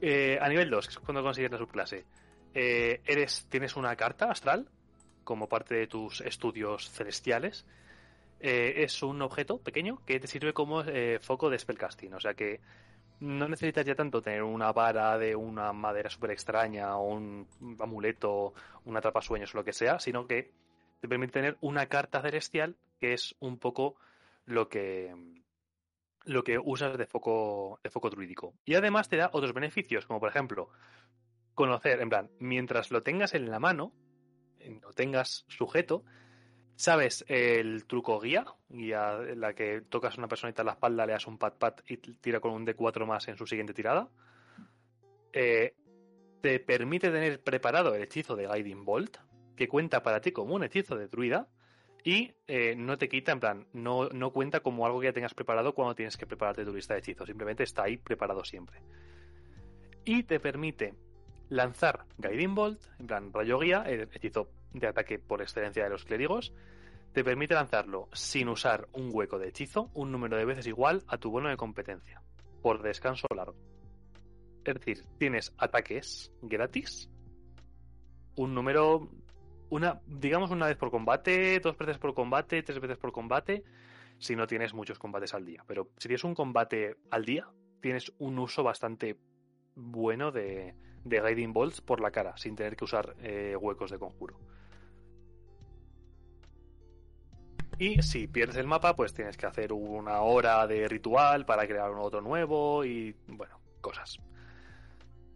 Eh, 0.00 0.38
a 0.40 0.48
nivel 0.48 0.70
2, 0.70 0.88
que 0.88 0.92
es 0.92 0.98
cuando 0.98 1.22
consigues 1.22 1.52
la 1.52 1.58
subclase, 1.58 2.04
eh, 2.52 3.00
eres, 3.06 3.46
tienes 3.48 3.76
una 3.76 3.94
carta 3.96 4.30
astral 4.30 4.68
como 5.24 5.48
parte 5.48 5.74
de 5.74 5.86
tus 5.86 6.20
estudios 6.20 6.90
celestiales 6.90 7.64
eh, 8.40 8.74
es 8.78 9.02
un 9.02 9.22
objeto 9.22 9.58
pequeño 9.58 10.02
que 10.04 10.20
te 10.20 10.26
sirve 10.26 10.52
como 10.52 10.82
eh, 10.82 11.18
foco 11.20 11.50
de 11.50 11.58
spellcasting. 11.58 12.14
O 12.14 12.20
sea 12.20 12.34
que 12.34 12.60
no 13.20 13.48
necesitas 13.48 13.86
ya 13.86 13.94
tanto 13.94 14.20
tener 14.20 14.42
una 14.42 14.72
vara 14.72 15.16
de 15.18 15.34
una 15.34 15.72
madera 15.72 16.10
súper 16.10 16.32
extraña 16.32 16.96
o 16.96 17.14
un 17.14 17.46
amuleto, 17.80 18.52
una 18.84 19.00
sueños 19.22 19.54
o 19.54 19.58
lo 19.58 19.64
que 19.64 19.72
sea, 19.72 19.98
sino 19.98 20.26
que 20.26 20.50
te 21.00 21.08
permite 21.08 21.32
tener 21.32 21.56
una 21.60 21.86
carta 21.86 22.20
celestial 22.20 22.76
que 23.00 23.14
es 23.14 23.34
un 23.40 23.58
poco 23.58 23.96
lo 24.44 24.68
que 24.68 25.14
lo 26.24 26.42
que 26.42 26.58
usas 26.58 26.98
de 26.98 27.06
foco 27.06 27.80
de 27.82 27.90
foco 27.90 28.10
druídico. 28.10 28.54
Y 28.64 28.74
además 28.74 29.08
te 29.08 29.16
da 29.16 29.30
otros 29.32 29.54
beneficios, 29.54 30.06
como 30.06 30.20
por 30.20 30.28
ejemplo, 30.28 30.68
conocer, 31.54 32.00
en 32.00 32.08
plan, 32.10 32.30
mientras 32.38 32.90
lo 32.90 33.02
tengas 33.02 33.34
en 33.34 33.50
la 33.50 33.60
mano, 33.60 33.92
lo 34.82 34.92
tengas 34.92 35.44
sujeto, 35.48 36.04
¿Sabes 36.76 37.24
el 37.28 37.86
truco 37.86 38.20
guía? 38.20 38.44
Guía 38.68 39.18
en 39.26 39.40
la 39.40 39.54
que 39.54 39.80
tocas 39.80 40.14
a 40.14 40.18
una 40.18 40.28
personita 40.28 40.60
en 40.60 40.66
la 40.66 40.72
espalda, 40.72 41.06
le 41.06 41.12
das 41.12 41.26
un 41.26 41.38
pat 41.38 41.56
pat 41.56 41.80
y 41.88 41.96
tira 41.96 42.38
con 42.38 42.52
un 42.52 42.66
D4 42.66 43.06
más 43.06 43.26
en 43.28 43.38
su 43.38 43.46
siguiente 43.46 43.72
tirada. 43.72 44.10
Eh, 45.32 45.74
te 46.42 46.60
permite 46.60 47.10
tener 47.10 47.42
preparado 47.42 47.94
el 47.94 48.02
hechizo 48.02 48.36
de 48.36 48.46
Guiding 48.46 48.84
Bolt, 48.84 49.16
que 49.56 49.68
cuenta 49.68 50.02
para 50.02 50.20
ti 50.20 50.32
como 50.32 50.54
un 50.54 50.64
hechizo 50.64 50.96
de 50.96 51.08
druida. 51.08 51.48
Y 52.04 52.34
eh, 52.46 52.76
no 52.76 52.98
te 52.98 53.08
quita, 53.08 53.32
en 53.32 53.40
plan, 53.40 53.66
no, 53.72 54.10
no 54.10 54.30
cuenta 54.30 54.60
como 54.60 54.86
algo 54.86 55.00
que 55.00 55.06
ya 55.06 55.12
tengas 55.12 55.34
preparado 55.34 55.74
cuando 55.74 55.94
tienes 55.94 56.16
que 56.16 56.26
prepararte 56.26 56.64
tu 56.64 56.74
lista 56.74 56.92
de 56.92 57.00
hechizos. 57.00 57.26
Simplemente 57.26 57.64
está 57.64 57.84
ahí 57.84 57.96
preparado 57.96 58.44
siempre. 58.44 58.80
Y 60.04 60.22
te 60.22 60.38
permite 60.38 60.94
lanzar 61.48 62.04
Guiding 62.18 62.54
Bolt, 62.54 62.84
en 63.00 63.06
plan 63.06 63.32
rayo 63.32 63.58
guía, 63.58 63.82
el 63.86 64.08
hechizo 64.12 64.50
de 64.72 64.86
ataque 64.86 65.18
por 65.18 65.42
excelencia 65.42 65.84
de 65.84 65.90
los 65.90 66.04
clérigos, 66.04 66.52
te 67.12 67.24
permite 67.24 67.54
lanzarlo 67.54 68.08
sin 68.12 68.48
usar 68.48 68.88
un 68.92 69.08
hueco 69.10 69.38
de 69.38 69.48
hechizo 69.48 69.90
un 69.94 70.12
número 70.12 70.36
de 70.36 70.44
veces 70.44 70.66
igual 70.66 71.02
a 71.08 71.16
tu 71.16 71.30
bono 71.30 71.48
de 71.48 71.56
competencia. 71.56 72.22
por 72.60 72.82
descanso 72.82 73.26
largo. 73.34 73.54
Es 74.64 74.74
decir, 74.74 75.04
tienes 75.18 75.54
ataques 75.56 76.32
gratis, 76.42 77.08
un 78.34 78.54
número, 78.54 79.08
una, 79.70 80.00
digamos 80.06 80.50
una 80.50 80.66
vez 80.66 80.76
por 80.76 80.90
combate, 80.90 81.60
dos 81.60 81.78
veces 81.78 81.98
por 81.98 82.12
combate, 82.12 82.62
tres 82.62 82.80
veces 82.80 82.98
por 82.98 83.12
combate, 83.12 83.62
si 84.18 84.34
no 84.34 84.46
tienes 84.46 84.74
muchos 84.74 84.98
combates 84.98 85.32
al 85.32 85.44
día. 85.44 85.64
Pero 85.66 85.88
si 85.96 86.08
tienes 86.08 86.24
un 86.24 86.34
combate 86.34 86.96
al 87.10 87.24
día, 87.24 87.48
tienes 87.80 88.12
un 88.18 88.38
uso 88.38 88.62
bastante 88.62 89.16
bueno 89.76 90.32
de, 90.32 90.74
de 91.08 91.20
Guiding 91.20 91.52
Bolts 91.52 91.80
por 91.80 92.00
la 92.00 92.10
cara, 92.10 92.36
sin 92.36 92.54
tener 92.56 92.76
que 92.76 92.84
usar 92.84 93.14
eh, 93.20 93.56
huecos 93.58 93.90
de 93.90 93.98
conjuro. 93.98 94.38
Y 97.78 98.00
si 98.02 98.26
pierdes 98.26 98.56
el 98.56 98.66
mapa, 98.66 98.96
pues 98.96 99.12
tienes 99.12 99.36
que 99.36 99.46
hacer 99.46 99.72
una 99.72 100.20
hora 100.22 100.66
de 100.66 100.88
ritual 100.88 101.44
para 101.44 101.66
crear 101.66 101.90
un 101.90 101.98
otro 101.98 102.22
nuevo 102.22 102.84
y, 102.84 103.14
bueno, 103.26 103.60
cosas. 103.82 104.18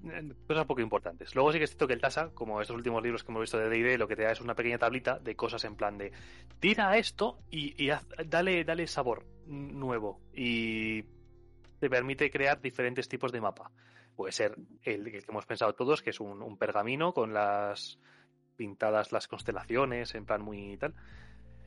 Eh, 0.05 0.32
Cosas 0.47 0.64
poco 0.64 0.80
importantes. 0.80 1.34
Luego 1.34 1.52
sí 1.52 1.59
que 1.59 1.64
es 1.64 1.70
cierto 1.70 1.86
que 1.86 1.92
el 1.92 2.01
TASA, 2.01 2.30
como 2.30 2.62
estos 2.62 2.76
últimos 2.76 3.02
libros 3.02 3.22
que 3.22 3.30
hemos 3.30 3.42
visto 3.42 3.59
de 3.59 3.68
D&D, 3.68 3.98
lo 3.98 4.09
que 4.09 4.16
te 4.16 4.22
da 4.22 4.32
es 4.32 4.40
una 4.40 4.55
pequeña 4.55 4.78
tablita 4.78 5.18
de 5.18 5.36
cosas 5.36 5.62
en 5.64 5.76
plan 5.76 5.98
de 5.98 6.12
tira 6.60 6.97
esto 6.97 7.40
y, 7.51 7.88
haz- 7.90 8.06
dale, 8.26 8.64
dale 8.64 8.86
sabor 8.86 9.26
nuevo 9.47 10.20
y 10.32 11.02
te 11.78 11.90
permite 11.90 12.30
crear 12.30 12.59
diferentes 12.62 13.06
tipos 13.06 13.32
de 13.32 13.42
mapa. 13.42 13.70
Puede 14.20 14.32
ser 14.32 14.55
el, 14.82 15.10
que 15.10 15.24
hemos 15.26 15.47
pensado 15.47 15.74
todos, 15.74 16.02
que 16.02 16.10
es 16.10 16.20
un, 16.20 16.59
pergamino 16.59 17.14
con 17.14 17.32
las 17.32 17.98
pintadas 18.55 19.12
las 19.12 19.26
constelaciones, 19.26 20.14
en 20.14 20.26
plan 20.26 20.42
muy 20.42 20.76
tal. 20.76 20.92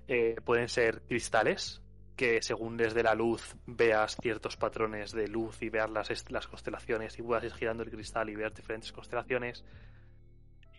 Eh, 0.08 0.36
pueden 0.46 0.70
ser 0.70 1.02
cristales, 1.02 1.82
que 2.16 2.44
según 2.44 2.78
desde 2.78 3.02
la 3.02 3.16
luz 3.16 3.56
veas 3.66 4.18
ciertos 4.22 4.56
patrones 4.56 5.14
de 5.14 5.28
luz 5.28 5.64
y 5.64 5.70
veas 5.70 5.90
las, 5.90 6.30
las 6.30 6.46
constelaciones 6.46 7.18
y 7.18 7.24
puedas 7.24 7.44
ir 7.44 7.54
girando 7.54 7.82
el 7.82 7.90
cristal 7.90 8.30
y 8.30 8.36
ver 8.36 8.54
diferentes 8.54 8.92
constelaciones. 8.92 9.66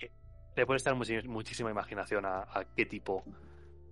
Eh, 0.01 0.13
le 0.55 0.67
puedes 0.67 0.85
dar 0.85 0.95
muchi- 0.95 1.27
muchísima 1.27 1.73
imaginación 1.73 2.25
a, 2.25 2.69
qué 2.77 2.87
tipo 2.87 3.25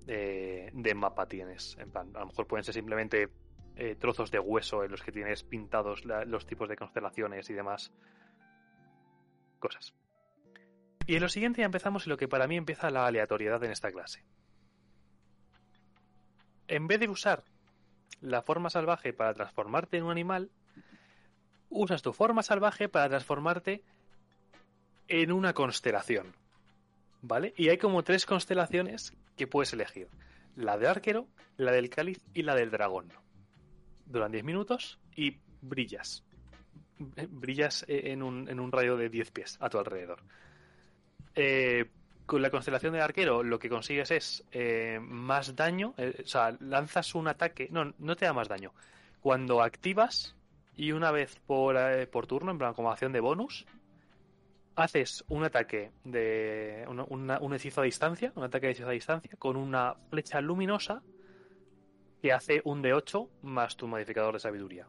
de 0.07 0.95
mapa 0.95 1.27
tienes. 1.27 1.77
En 1.81 1.91
plan, 1.91 2.13
a 2.15 2.21
lo 2.21 2.27
mejor 2.27 2.47
pueden 2.47 2.63
ser 2.63 2.75
simplemente 2.75 3.29
eh, 3.77 3.97
trozos 3.97 4.31
de 4.31 4.39
hueso 4.39 4.85
en 4.85 4.91
los 4.91 5.03
que 5.03 5.13
tienes 5.13 5.43
pintados 5.43 6.05
los 6.05 6.47
tipos 6.47 6.69
de 6.69 6.77
constelaciones 6.77 7.49
y 7.51 7.55
demás 7.55 7.93
cosas. 9.59 9.95
Y 11.07 11.17
en 11.17 11.23
lo 11.23 11.29
siguiente 11.29 11.61
ya 11.61 11.67
empezamos 11.67 12.07
en 12.07 12.11
lo 12.11 12.17
que 12.17 12.29
para 12.29 12.47
mí 12.47 12.57
empieza 12.57 12.91
la 12.91 13.07
aleatoriedad 13.07 13.63
en 13.65 13.73
esta 13.73 13.91
clase. 13.91 14.25
En 16.69 16.87
vez 16.87 17.01
de 17.01 17.09
usar 17.09 17.45
la 18.21 18.43
forma 18.43 18.71
salvaje 18.71 19.13
para 19.13 19.35
transformarte 19.35 19.97
en 19.97 20.05
un 20.05 20.13
animal, 20.13 20.51
usas 21.71 22.03
tu 22.03 22.13
forma 22.13 22.43
salvaje 22.43 22.89
para 22.89 23.09
transformarte 23.09 23.83
en 25.09 25.33
una 25.33 25.55
constelación. 25.55 26.37
¿Vale? 27.21 27.55
Y 27.57 27.69
hay 27.69 27.79
como 27.79 28.03
tres 28.03 28.27
constelaciones 28.27 29.13
que 29.37 29.47
puedes 29.47 29.73
elegir. 29.73 30.09
La 30.57 30.77
de 30.77 30.89
arquero, 30.89 31.29
la 31.57 31.73
del 31.73 31.89
cáliz 31.89 32.21
y 32.35 32.43
la 32.43 32.55
del 32.55 32.71
dragón. 32.71 33.13
Duran 34.13 34.31
10 34.33 34.45
minutos 34.45 34.99
y 35.17 35.37
brillas. 35.61 36.23
Eh, 37.17 37.27
Brillas 37.31 37.85
eh, 37.89 38.13
en 38.13 38.23
un, 38.23 38.49
en 38.49 38.61
un 38.61 38.71
radio 38.71 38.97
de 38.97 39.09
10 39.09 39.31
pies 39.33 39.57
a 39.61 39.69
tu 39.69 39.79
alrededor. 39.79 40.21
Eh, 41.35 41.87
con 42.27 42.41
la 42.43 42.51
constelación 42.51 42.93
de 42.93 43.01
arquero 43.01 43.43
lo 43.43 43.59
que 43.59 43.69
consigues 43.69 44.11
es 44.11 44.45
eh, 44.53 44.99
más 45.03 45.57
daño. 45.57 45.95
o 45.99 46.27
sea, 46.27 46.57
lanzas 46.61 47.15
un 47.15 47.29
ataque. 47.29 47.69
No, 47.71 47.93
no 47.99 48.17
te 48.17 48.25
da 48.27 48.33
más 48.33 48.49
daño. 48.49 48.73
Cuando 49.21 49.63
activas 49.63 50.35
y 50.77 50.93
una 50.93 51.11
vez 51.11 51.37
por, 51.47 51.77
por 52.11 52.27
turno, 52.27 52.51
en 52.53 52.59
plan 52.59 52.75
como 52.75 52.91
acción 52.91 53.13
de 53.13 53.21
bonus, 53.21 53.67
haces 54.77 55.25
un 55.29 55.45
ataque 55.45 55.91
de. 56.05 56.85
una- 56.89 57.39
un 57.41 57.55
hechizo 57.55 57.81
a 57.81 57.85
distancia, 57.85 58.33
un 58.37 58.45
ataque 58.45 58.67
de 58.67 58.73
hechizo 58.73 58.89
a 58.89 58.93
distancia, 58.93 59.33
con 59.39 59.57
una 59.57 59.95
flecha 60.11 60.41
luminosa 60.41 61.03
que 62.23 62.33
hace 62.33 62.63
un 62.65 62.83
D8 62.83 63.29
más 63.43 63.77
tu 63.77 63.89
modificador 63.89 64.35
de 64.35 64.41
sabiduría. 64.41 64.87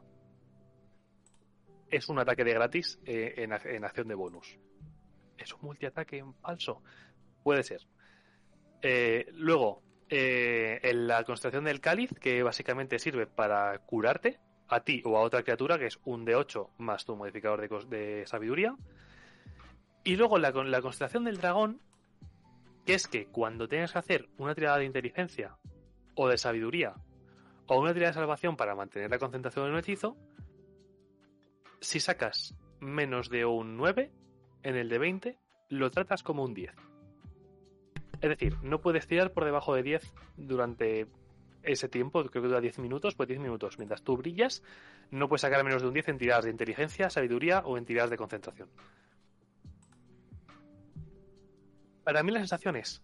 Es 1.89 2.07
un 2.09 2.19
ataque 2.19 2.43
de 2.43 2.53
gratis 2.53 2.99
eh, 3.05 3.33
en, 3.37 3.51
ac- 3.51 3.65
en 3.65 3.83
acción 3.83 4.07
de 4.07 4.15
bonus. 4.15 4.57
¿Es 5.37 5.53
un 5.53 5.61
multiataque 5.63 6.23
falso? 6.41 6.81
Puede 7.43 7.63
ser. 7.63 7.81
Eh, 8.81 9.25
luego, 9.33 9.81
eh, 10.09 10.79
en 10.83 11.07
la 11.07 11.23
constelación 11.23 11.63
del 11.65 11.81
cáliz, 11.81 12.11
que 12.19 12.43
básicamente 12.43 12.99
sirve 12.99 13.27
para 13.27 13.77
curarte 13.79 14.39
a 14.67 14.81
ti 14.81 15.01
o 15.05 15.17
a 15.17 15.21
otra 15.21 15.43
criatura, 15.43 15.77
que 15.77 15.87
es 15.87 15.99
un 16.05 16.25
D8 16.25 16.69
más 16.77 17.05
tu 17.05 17.15
modificador 17.15 17.67
de, 17.87 18.25
sabiduría. 18.27 18.75
Y 20.03 20.15
luego 20.17 20.37
la, 20.37 20.51
la 20.51 20.81
constelación 20.81 21.23
del 21.25 21.37
dragón, 21.37 21.81
que 22.85 22.93
es 22.95 23.07
que 23.07 23.27
cuando 23.27 23.67
tengas 23.67 23.93
que 23.93 23.99
hacer 23.99 24.29
una 24.37 24.53
tirada 24.55 24.77
de 24.77 24.85
inteligencia 24.85 25.57
o 26.15 26.27
de 26.27 26.37
sabiduría 26.37 26.93
o 27.67 27.79
una 27.79 27.93
tirada 27.93 28.11
de 28.11 28.15
salvación 28.15 28.55
para 28.55 28.75
mantener 28.75 29.09
la 29.09 29.19
concentración 29.19 29.67
en 29.67 29.73
un 29.73 29.79
hechizo, 29.79 30.17
si 31.79 31.99
sacas 31.99 32.55
menos 32.79 33.29
de 33.29 33.45
un 33.45 33.77
9 33.77 34.11
en 34.63 34.75
el 34.75 34.89
de 34.89 34.97
20, 34.97 35.37
lo 35.69 35.91
tratas 35.91 36.23
como 36.23 36.43
un 36.43 36.53
10. 36.53 36.73
Es 38.21 38.29
decir, 38.29 38.57
no 38.63 38.79
puedes 38.79 39.07
tirar 39.07 39.33
por 39.33 39.43
debajo 39.43 39.75
de 39.75 39.83
10 39.83 40.13
durante 40.37 41.07
ese 41.63 41.89
tiempo, 41.89 42.19
creo 42.21 42.43
que 42.43 42.47
dura 42.47 42.61
10 42.61 42.79
minutos, 42.79 43.15
pues 43.15 43.27
10 43.27 43.39
minutos. 43.39 43.77
Mientras 43.77 44.03
tú 44.03 44.17
brillas, 44.17 44.63
no 45.11 45.27
puedes 45.27 45.41
sacar 45.41 45.63
menos 45.63 45.81
de 45.81 45.87
un 45.87 45.93
10 45.93 46.09
en 46.09 46.17
tiradas 46.17 46.45
de 46.45 46.51
inteligencia, 46.51 47.09
sabiduría 47.09 47.59
o 47.59 47.77
en 47.77 47.85
tiradas 47.85 48.09
de 48.09 48.17
concentración. 48.17 48.69
Para 52.03 52.23
mí 52.23 52.31
la 52.31 52.39
sensación 52.39 52.75
es 52.75 53.01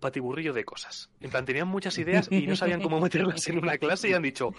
patiburrillo 0.00 0.52
de 0.52 0.64
cosas. 0.64 1.10
En 1.20 1.30
plan, 1.30 1.44
tenían 1.44 1.68
muchas 1.68 1.96
ideas 1.98 2.28
y 2.30 2.46
no 2.46 2.56
sabían 2.56 2.82
cómo 2.82 3.00
meterlas 3.00 3.46
en 3.48 3.58
una 3.58 3.78
clase 3.78 4.08
y 4.08 4.14
han 4.14 4.22
dicho, 4.22 4.52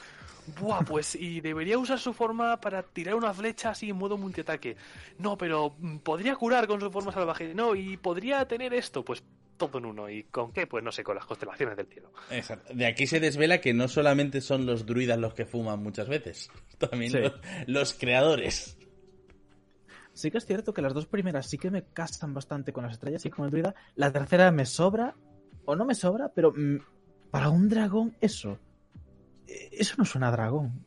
Buah, 0.59 0.83
pues 0.85 1.15
y 1.15 1.41
debería 1.41 1.77
usar 1.77 1.99
su 1.99 2.13
forma 2.13 2.59
para 2.61 2.81
tirar 2.83 3.15
una 3.15 3.33
flecha 3.33 3.71
así 3.71 3.89
en 3.89 3.97
modo 3.97 4.17
multiataque. 4.17 4.75
No, 5.19 5.37
pero 5.37 5.75
mm, 5.79 5.97
podría 5.97 6.35
curar 6.35 6.67
con 6.67 6.79
su 6.79 6.89
forma 6.91 7.11
salvaje. 7.11 7.53
No, 7.53 7.75
y 7.75 7.97
podría 7.97 8.47
tener 8.47 8.73
esto, 8.73 9.03
pues 9.05 9.23
todo 9.57 9.77
en 9.77 9.85
uno. 9.85 10.09
¿Y 10.09 10.23
con 10.23 10.51
qué? 10.51 10.65
Pues 10.65 10.83
no 10.83 10.91
sé, 10.91 11.03
con 11.03 11.15
las 11.15 11.25
constelaciones 11.25 11.77
del 11.77 11.85
cielo. 11.87 12.11
Exacto. 12.31 12.73
De 12.73 12.87
aquí 12.87 13.05
se 13.05 13.19
desvela 13.19 13.61
que 13.61 13.73
no 13.75 13.87
solamente 13.87 14.41
son 14.41 14.65
los 14.65 14.85
druidas 14.87 15.19
los 15.19 15.35
que 15.35 15.45
fuman 15.45 15.81
muchas 15.83 16.07
veces, 16.07 16.49
también 16.79 17.11
Sí. 17.11 17.19
los, 17.19 17.33
los 17.67 17.93
creadores. 17.93 18.77
Sí 20.13 20.29
que 20.29 20.39
es 20.39 20.45
cierto 20.45 20.73
que 20.73 20.81
las 20.81 20.93
dos 20.93 21.05
primeras 21.05 21.47
sí 21.49 21.57
que 21.57 21.71
me 21.71 21.83
casan 21.83 22.33
bastante 22.33 22.73
con 22.73 22.83
las 22.83 22.93
estrellas 22.93 23.25
y 23.25 23.29
con 23.29 23.45
el 23.45 23.51
druida. 23.51 23.75
La 23.95 24.11
tercera 24.11 24.51
me 24.51 24.65
sobra, 24.65 25.15
o 25.65 25.75
no 25.75 25.85
me 25.85 25.95
sobra, 25.95 26.29
pero 26.33 26.51
mm, 26.55 26.77
para 27.31 27.49
un 27.49 27.69
dragón 27.69 28.15
eso. 28.21 28.57
eh, 29.47 29.69
Eso 29.71 29.95
no 29.97 30.05
suena 30.05 30.27
a 30.29 30.31
dragón. 30.31 30.85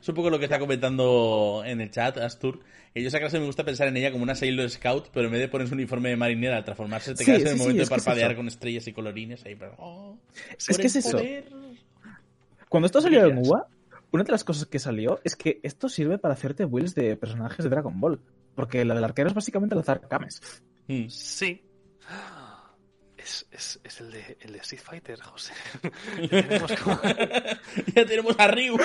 Es 0.00 0.08
un 0.08 0.14
poco 0.14 0.30
lo 0.30 0.38
que 0.38 0.46
está 0.46 0.58
comentando 0.58 1.62
en 1.66 1.80
el 1.80 1.90
chat, 1.90 2.16
Astur. 2.18 2.60
Que 2.94 3.02
yo 3.02 3.08
esa 3.08 3.18
clase 3.20 3.38
me 3.38 3.46
gusta 3.46 3.64
pensar 3.64 3.86
en 3.88 3.96
ella 3.98 4.10
como 4.10 4.24
una 4.24 4.34
Sailor 4.34 4.68
Scout, 4.70 5.10
pero 5.12 5.26
en 5.26 5.32
vez 5.32 5.40
de 5.42 5.48
ponerse 5.48 5.74
un 5.74 5.78
uniforme 5.80 6.08
de 6.08 6.16
marinera 6.16 6.56
al 6.56 6.64
transformarse, 6.64 7.12
te 7.14 7.18
Sí, 7.18 7.24
quedas 7.26 7.42
en 7.42 7.48
el 7.48 7.52
sí, 7.54 7.58
momento 7.60 7.82
es 7.82 7.88
de 7.88 7.94
es 7.94 8.02
parpadear 8.02 8.30
eso. 8.32 8.38
con 8.38 8.48
estrellas 8.48 8.86
y 8.88 8.92
colorines 8.92 9.44
ahí. 9.44 9.54
Pero, 9.54 9.74
oh, 9.78 10.18
Es 10.58 10.66
que 10.66 10.74
el 10.82 10.86
es 10.86 10.96
eso. 10.96 11.18
poder. 11.18 11.44
Cuando 12.68 12.86
esto 12.86 13.00
salió 13.00 13.20
en 13.26 13.36
Brillas. 13.36 13.48
UA, 13.48 13.66
una 14.12 14.24
de 14.24 14.32
las 14.32 14.42
cosas 14.44 14.66
que 14.66 14.78
salió 14.78 15.20
es 15.22 15.36
que 15.36 15.60
esto 15.62 15.88
sirve 15.88 16.18
para 16.18 16.34
hacerte 16.34 16.64
builds 16.64 16.94
de 16.94 17.16
personajes 17.16 17.62
de 17.62 17.68
Dragon 17.70 18.00
Ball. 18.00 18.20
Porque 18.54 18.84
la 18.84 18.94
del 18.94 19.04
arquero 19.04 19.28
es 19.28 19.34
básicamente 19.34 19.74
lanzar 19.74 20.00
Kames. 20.08 20.40
Mm. 20.88 21.08
Sí. 21.08 21.62
Es, 23.22 23.46
es, 23.52 23.78
es 23.84 24.00
el 24.00 24.10
de 24.12 24.38
el 24.40 24.52
de 24.52 24.58
Street 24.60 24.80
Fighter, 24.82 25.20
José. 25.20 25.52
Ya 26.30 26.42
tenemos 26.42 26.72
como- 26.80 27.00
ya 27.94 28.06
tenemos 28.06 28.34
a 28.38 28.46
Ryu 28.48 28.78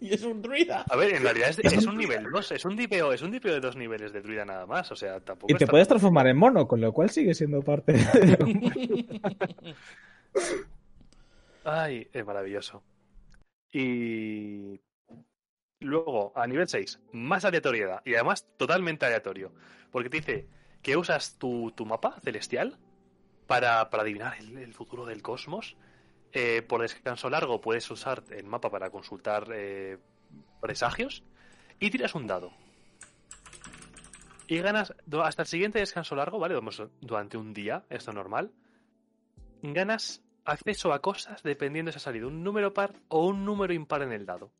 y 0.00 0.14
es 0.14 0.22
un 0.22 0.40
druida. 0.40 0.84
A 0.88 0.96
ver, 0.96 1.14
en 1.14 1.22
realidad 1.24 1.48
es, 1.50 1.58
es 1.62 1.86
un 1.86 1.96
nivel 1.96 2.30
2, 2.30 2.52
es 2.52 2.64
un 2.64 2.76
dipeo, 2.76 3.12
es 3.12 3.22
un 3.22 3.32
dipeo 3.32 3.52
de 3.52 3.60
dos 3.60 3.74
niveles 3.74 4.12
de 4.12 4.20
druida 4.22 4.44
nada 4.44 4.64
más, 4.66 4.92
o 4.92 4.96
sea, 4.96 5.18
tampoco 5.20 5.52
Y 5.52 5.56
te 5.56 5.66
puedes 5.66 5.88
transformar 5.88 6.28
en 6.28 6.36
mono, 6.36 6.68
con 6.68 6.80
lo 6.80 6.92
cual 6.92 7.10
sigue 7.10 7.34
siendo 7.34 7.62
parte 7.62 7.92
de. 7.94 9.18
Ay, 11.64 12.08
es 12.12 12.24
maravilloso. 12.24 12.82
Y 13.72 14.80
luego, 15.80 16.32
a 16.36 16.46
nivel 16.46 16.68
6, 16.68 17.00
más 17.12 17.44
aleatoriedad. 17.44 18.02
Y 18.04 18.14
además 18.14 18.46
totalmente 18.56 19.06
aleatorio. 19.06 19.52
Porque 19.90 20.08
te 20.10 20.18
dice 20.18 20.48
que 20.82 20.96
usas 20.96 21.36
tu, 21.38 21.72
tu 21.72 21.84
mapa 21.86 22.18
celestial 22.20 22.78
para, 23.50 23.90
para 23.90 24.04
adivinar 24.04 24.36
el, 24.38 24.72
futuro 24.74 25.04
del 25.04 25.22
cosmos. 25.22 25.76
Eh, 26.32 26.62
por 26.62 26.82
descanso 26.82 27.28
largo 27.28 27.60
puedes 27.60 27.90
usar 27.90 28.22
el 28.30 28.46
mapa 28.46 28.70
para 28.70 28.90
consultar 28.90 29.48
eh, 29.52 29.98
presagios. 30.60 31.24
Y 31.80 31.90
tiras 31.90 32.14
un 32.14 32.28
dado. 32.28 32.52
Y 34.46 34.58
ganas 34.58 34.94
hasta 35.24 35.42
el 35.42 35.48
siguiente 35.48 35.80
descanso 35.80 36.14
largo, 36.14 36.38
¿vale? 36.38 36.54
Durante 37.00 37.36
un 37.36 37.52
día, 37.52 37.82
esto 37.90 38.12
normal. 38.12 38.52
Ganas 39.62 40.22
acceso 40.44 40.92
a 40.92 41.00
cosas 41.00 41.42
dependiendo 41.42 41.90
si 41.90 41.96
ha 41.96 42.00
salido 42.00 42.28
un 42.28 42.44
número 42.44 42.72
par 42.72 42.94
o 43.08 43.26
un 43.26 43.44
número 43.44 43.72
impar 43.72 44.02
en 44.02 44.12
el 44.12 44.26
dado. 44.26 44.52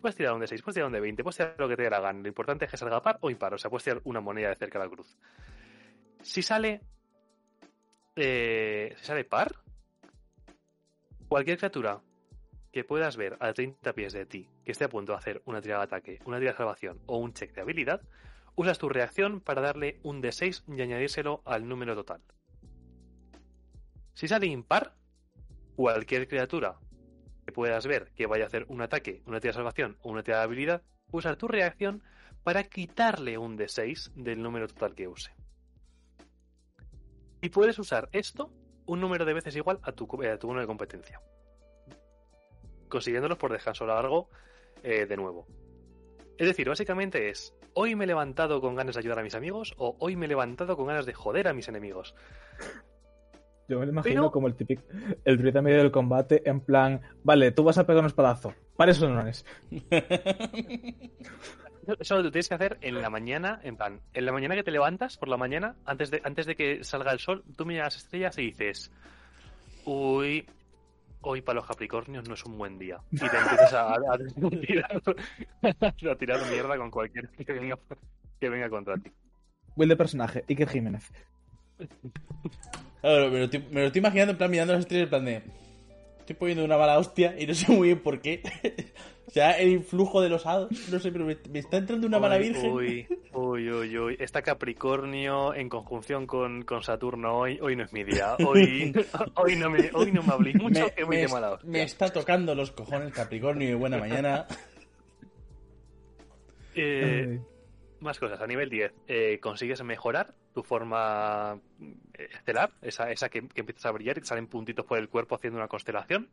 Puedes 0.00 0.16
tirar 0.16 0.34
un 0.34 0.40
de 0.40 0.48
6, 0.48 0.60
puedes 0.62 0.74
tirar 0.74 0.88
un 0.88 0.92
de 0.92 1.00
20, 1.00 1.22
puedes 1.22 1.36
tirar 1.36 1.54
lo 1.56 1.68
que 1.68 1.76
te 1.76 1.84
dé 1.84 1.90
la 1.90 2.00
gana. 2.00 2.20
Lo 2.20 2.26
importante 2.26 2.64
es 2.64 2.70
que 2.72 2.76
salga 2.76 3.00
par 3.00 3.18
o 3.20 3.30
impar. 3.30 3.54
O 3.54 3.58
sea, 3.58 3.70
puedes 3.70 3.84
tirar 3.84 4.00
una 4.02 4.20
moneda 4.20 4.48
de 4.48 4.56
cerca 4.56 4.80
de 4.80 4.86
la 4.86 4.90
cruz. 4.90 5.16
Si 6.20 6.42
sale. 6.42 6.80
Eh, 8.20 8.94
sale 9.00 9.24
par, 9.24 9.56
cualquier 11.28 11.58
criatura 11.58 12.00
que 12.72 12.84
puedas 12.84 13.16
ver 13.16 13.36
a 13.40 13.52
30 13.52 13.92
pies 13.92 14.12
de 14.12 14.26
ti 14.26 14.48
que 14.64 14.72
esté 14.72 14.84
a 14.84 14.88
punto 14.88 15.12
de 15.12 15.18
hacer 15.18 15.42
una 15.46 15.60
tirada 15.60 15.80
de 15.80 15.84
ataque, 15.86 16.18
una 16.24 16.38
tirada 16.38 16.52
de 16.52 16.58
salvación 16.58 17.00
o 17.06 17.18
un 17.18 17.32
check 17.32 17.54
de 17.54 17.62
habilidad, 17.62 18.02
usas 18.56 18.78
tu 18.78 18.88
reacción 18.88 19.40
para 19.40 19.62
darle 19.62 20.00
un 20.02 20.22
D6 20.22 20.64
y 20.76 20.82
añadírselo 20.82 21.42
al 21.44 21.68
número 21.68 21.94
total. 21.94 22.22
Si 24.14 24.26
sale 24.26 24.46
impar, 24.46 24.94
cualquier 25.76 26.26
criatura 26.26 26.78
que 27.46 27.52
puedas 27.52 27.86
ver 27.86 28.10
que 28.16 28.26
vaya 28.26 28.44
a 28.44 28.46
hacer 28.48 28.66
un 28.68 28.82
ataque, 28.82 29.22
una 29.26 29.40
tirada 29.40 29.58
de 29.58 29.62
salvación 29.62 29.96
o 30.02 30.10
una 30.10 30.22
tirada 30.22 30.42
de 30.42 30.46
habilidad, 30.46 30.82
usar 31.12 31.36
tu 31.36 31.46
reacción 31.46 32.02
para 32.42 32.64
quitarle 32.64 33.38
un 33.38 33.56
D6 33.56 34.12
del 34.14 34.42
número 34.42 34.66
total 34.66 34.94
que 34.94 35.08
use. 35.08 35.37
Y 37.40 37.48
puedes 37.50 37.78
usar 37.78 38.08
esto 38.12 38.50
un 38.86 39.00
número 39.00 39.24
de 39.24 39.34
veces 39.34 39.54
igual 39.56 39.78
a 39.82 39.92
tu, 39.92 40.08
a 40.24 40.38
tu 40.38 40.48
uno 40.48 40.60
de 40.60 40.66
competencia. 40.66 41.20
Consiguiéndolos 42.88 43.38
por 43.38 43.52
descanso 43.52 43.86
largo 43.86 44.30
eh, 44.82 45.06
de 45.06 45.16
nuevo. 45.16 45.46
Es 46.38 46.46
decir, 46.46 46.68
básicamente 46.68 47.28
es, 47.28 47.54
hoy 47.74 47.96
me 47.96 48.04
he 48.04 48.06
levantado 48.06 48.60
con 48.60 48.74
ganas 48.74 48.94
de 48.94 49.00
ayudar 49.00 49.18
a 49.18 49.22
mis 49.22 49.34
amigos 49.34 49.74
o 49.76 49.96
hoy 49.98 50.16
me 50.16 50.26
he 50.26 50.28
levantado 50.28 50.76
con 50.76 50.86
ganas 50.86 51.04
de 51.04 51.12
joder 51.14 51.48
a 51.48 51.52
mis 51.52 51.68
enemigos. 51.68 52.14
Yo 53.68 53.78
me 53.78 53.84
lo 53.84 53.92
imagino 53.92 54.22
Pero- 54.22 54.30
como 54.30 54.46
el 54.46 54.54
típico, 54.54 54.82
el 55.24 55.36
druida 55.36 55.60
medio 55.60 55.78
del 55.78 55.90
combate, 55.90 56.48
en 56.48 56.60
plan, 56.60 57.02
vale, 57.22 57.50
tú 57.52 57.64
vas 57.64 57.76
a 57.76 57.86
pegar 57.86 58.00
un 58.00 58.06
espadazo. 58.06 58.54
Para 58.76 58.92
eso 58.92 59.08
no 59.08 59.26
es. 59.26 59.44
Eso 61.98 62.16
lo 62.22 62.30
tienes 62.30 62.48
que 62.48 62.54
hacer 62.54 62.78
en 62.80 63.00
la 63.00 63.10
mañana, 63.10 63.60
en 63.62 63.76
plan, 63.76 64.00
en 64.12 64.26
la 64.26 64.32
mañana 64.32 64.54
que 64.54 64.62
te 64.62 64.70
levantas 64.70 65.16
por 65.16 65.28
la 65.28 65.36
mañana, 65.36 65.76
antes 65.86 66.10
de, 66.10 66.20
antes 66.24 66.46
de 66.46 66.54
que 66.56 66.84
salga 66.84 67.12
el 67.12 67.18
sol, 67.18 67.44
tú 67.56 67.64
miras 67.66 67.94
las 67.94 68.02
estrellas 68.04 68.36
y 68.38 68.42
dices, 68.46 68.90
uy, 69.84 70.46
hoy 71.22 71.42
para 71.42 71.56
los 71.56 71.66
Capricornios 71.66 72.28
no 72.28 72.34
es 72.34 72.44
un 72.44 72.58
buen 72.58 72.78
día. 72.78 72.98
Y 73.12 73.18
te 73.18 73.24
empiezas 73.24 73.72
a, 73.74 73.92
a- 73.94 73.94
a 73.94 74.18
tirar, 74.60 75.02
a 76.10 76.14
tirar 76.16 76.50
mierda 76.50 76.76
con 76.76 76.90
cualquier 76.90 77.28
que 77.30 77.52
venga, 77.52 77.78
que 78.40 78.48
venga 78.48 78.68
contra 78.68 78.96
ti. 78.96 79.10
Will 79.76 79.88
de 79.88 79.96
personaje, 79.96 80.44
Iker 80.48 80.68
Jiménez. 80.68 81.10
Claro, 83.00 83.30
me, 83.30 83.38
lo 83.38 83.44
estoy, 83.44 83.60
me 83.70 83.80
lo 83.82 83.86
estoy 83.86 84.00
imaginando 84.00 84.32
en 84.32 84.38
plan 84.38 84.50
mirando 84.50 84.72
las 84.72 84.80
estrellas 84.80 85.04
en 85.04 85.10
plan 85.10 85.24
de. 85.24 85.42
Estoy 86.20 86.36
poniendo 86.36 86.64
una 86.64 86.76
mala 86.76 86.98
hostia 86.98 87.34
y 87.38 87.46
no 87.46 87.54
sé 87.54 87.70
muy 87.72 87.88
bien 87.88 88.00
por 88.00 88.20
qué. 88.20 88.42
o 89.28 89.30
sea, 89.30 89.52
el 89.58 89.68
influjo 89.68 90.22
de 90.22 90.30
los 90.30 90.46
hados. 90.46 90.70
No 90.90 90.98
sé, 90.98 91.12
pero 91.12 91.26
me, 91.26 91.36
me 91.50 91.58
está 91.58 91.76
entrando 91.76 92.06
una 92.06 92.18
mala 92.18 92.38
virgen. 92.38 92.72
Uy, 92.72 93.06
uy, 93.34 93.70
uy, 93.70 93.98
uy. 93.98 94.16
Está 94.18 94.40
Capricornio 94.40 95.54
en 95.54 95.68
conjunción 95.68 96.26
con, 96.26 96.62
con 96.62 96.82
Saturno 96.82 97.36
hoy. 97.36 97.58
Hoy 97.60 97.76
no 97.76 97.84
es 97.84 97.92
mi 97.92 98.04
día. 98.04 98.36
Hoy, 98.46 98.92
hoy, 99.34 99.56
no, 99.56 99.68
me, 99.68 99.90
hoy 99.92 100.12
no 100.12 100.22
me 100.22 100.32
habléis 100.32 100.56
mucho 100.56 100.80
me, 100.86 100.90
que 100.92 101.04
voy 101.04 101.18
de 101.18 101.28
mala 101.28 101.52
hostia. 101.52 101.70
me 101.70 101.82
está 101.82 102.08
tocando 102.10 102.54
los 102.54 102.70
cojones 102.70 103.12
Capricornio 103.12 103.68
y 103.68 103.74
buena 103.74 103.98
mañana. 103.98 104.46
Eh, 106.74 107.40
Más 108.00 108.18
cosas, 108.18 108.40
a 108.40 108.46
nivel 108.46 108.70
10, 108.70 108.92
eh, 109.08 109.38
consigues 109.40 109.82
mejorar 109.82 110.32
tu 110.54 110.62
forma 110.62 111.60
eh, 112.14 112.28
estelar, 112.32 112.70
esa, 112.80 113.10
esa 113.10 113.28
que, 113.28 113.46
que 113.48 113.60
empiezas 113.60 113.86
a 113.86 113.90
brillar 113.90 114.16
y 114.16 114.20
te 114.20 114.26
salen 114.26 114.46
puntitos 114.46 114.86
por 114.86 114.98
el 114.98 115.08
cuerpo 115.08 115.34
haciendo 115.34 115.58
una 115.58 115.68
constelación. 115.68 116.30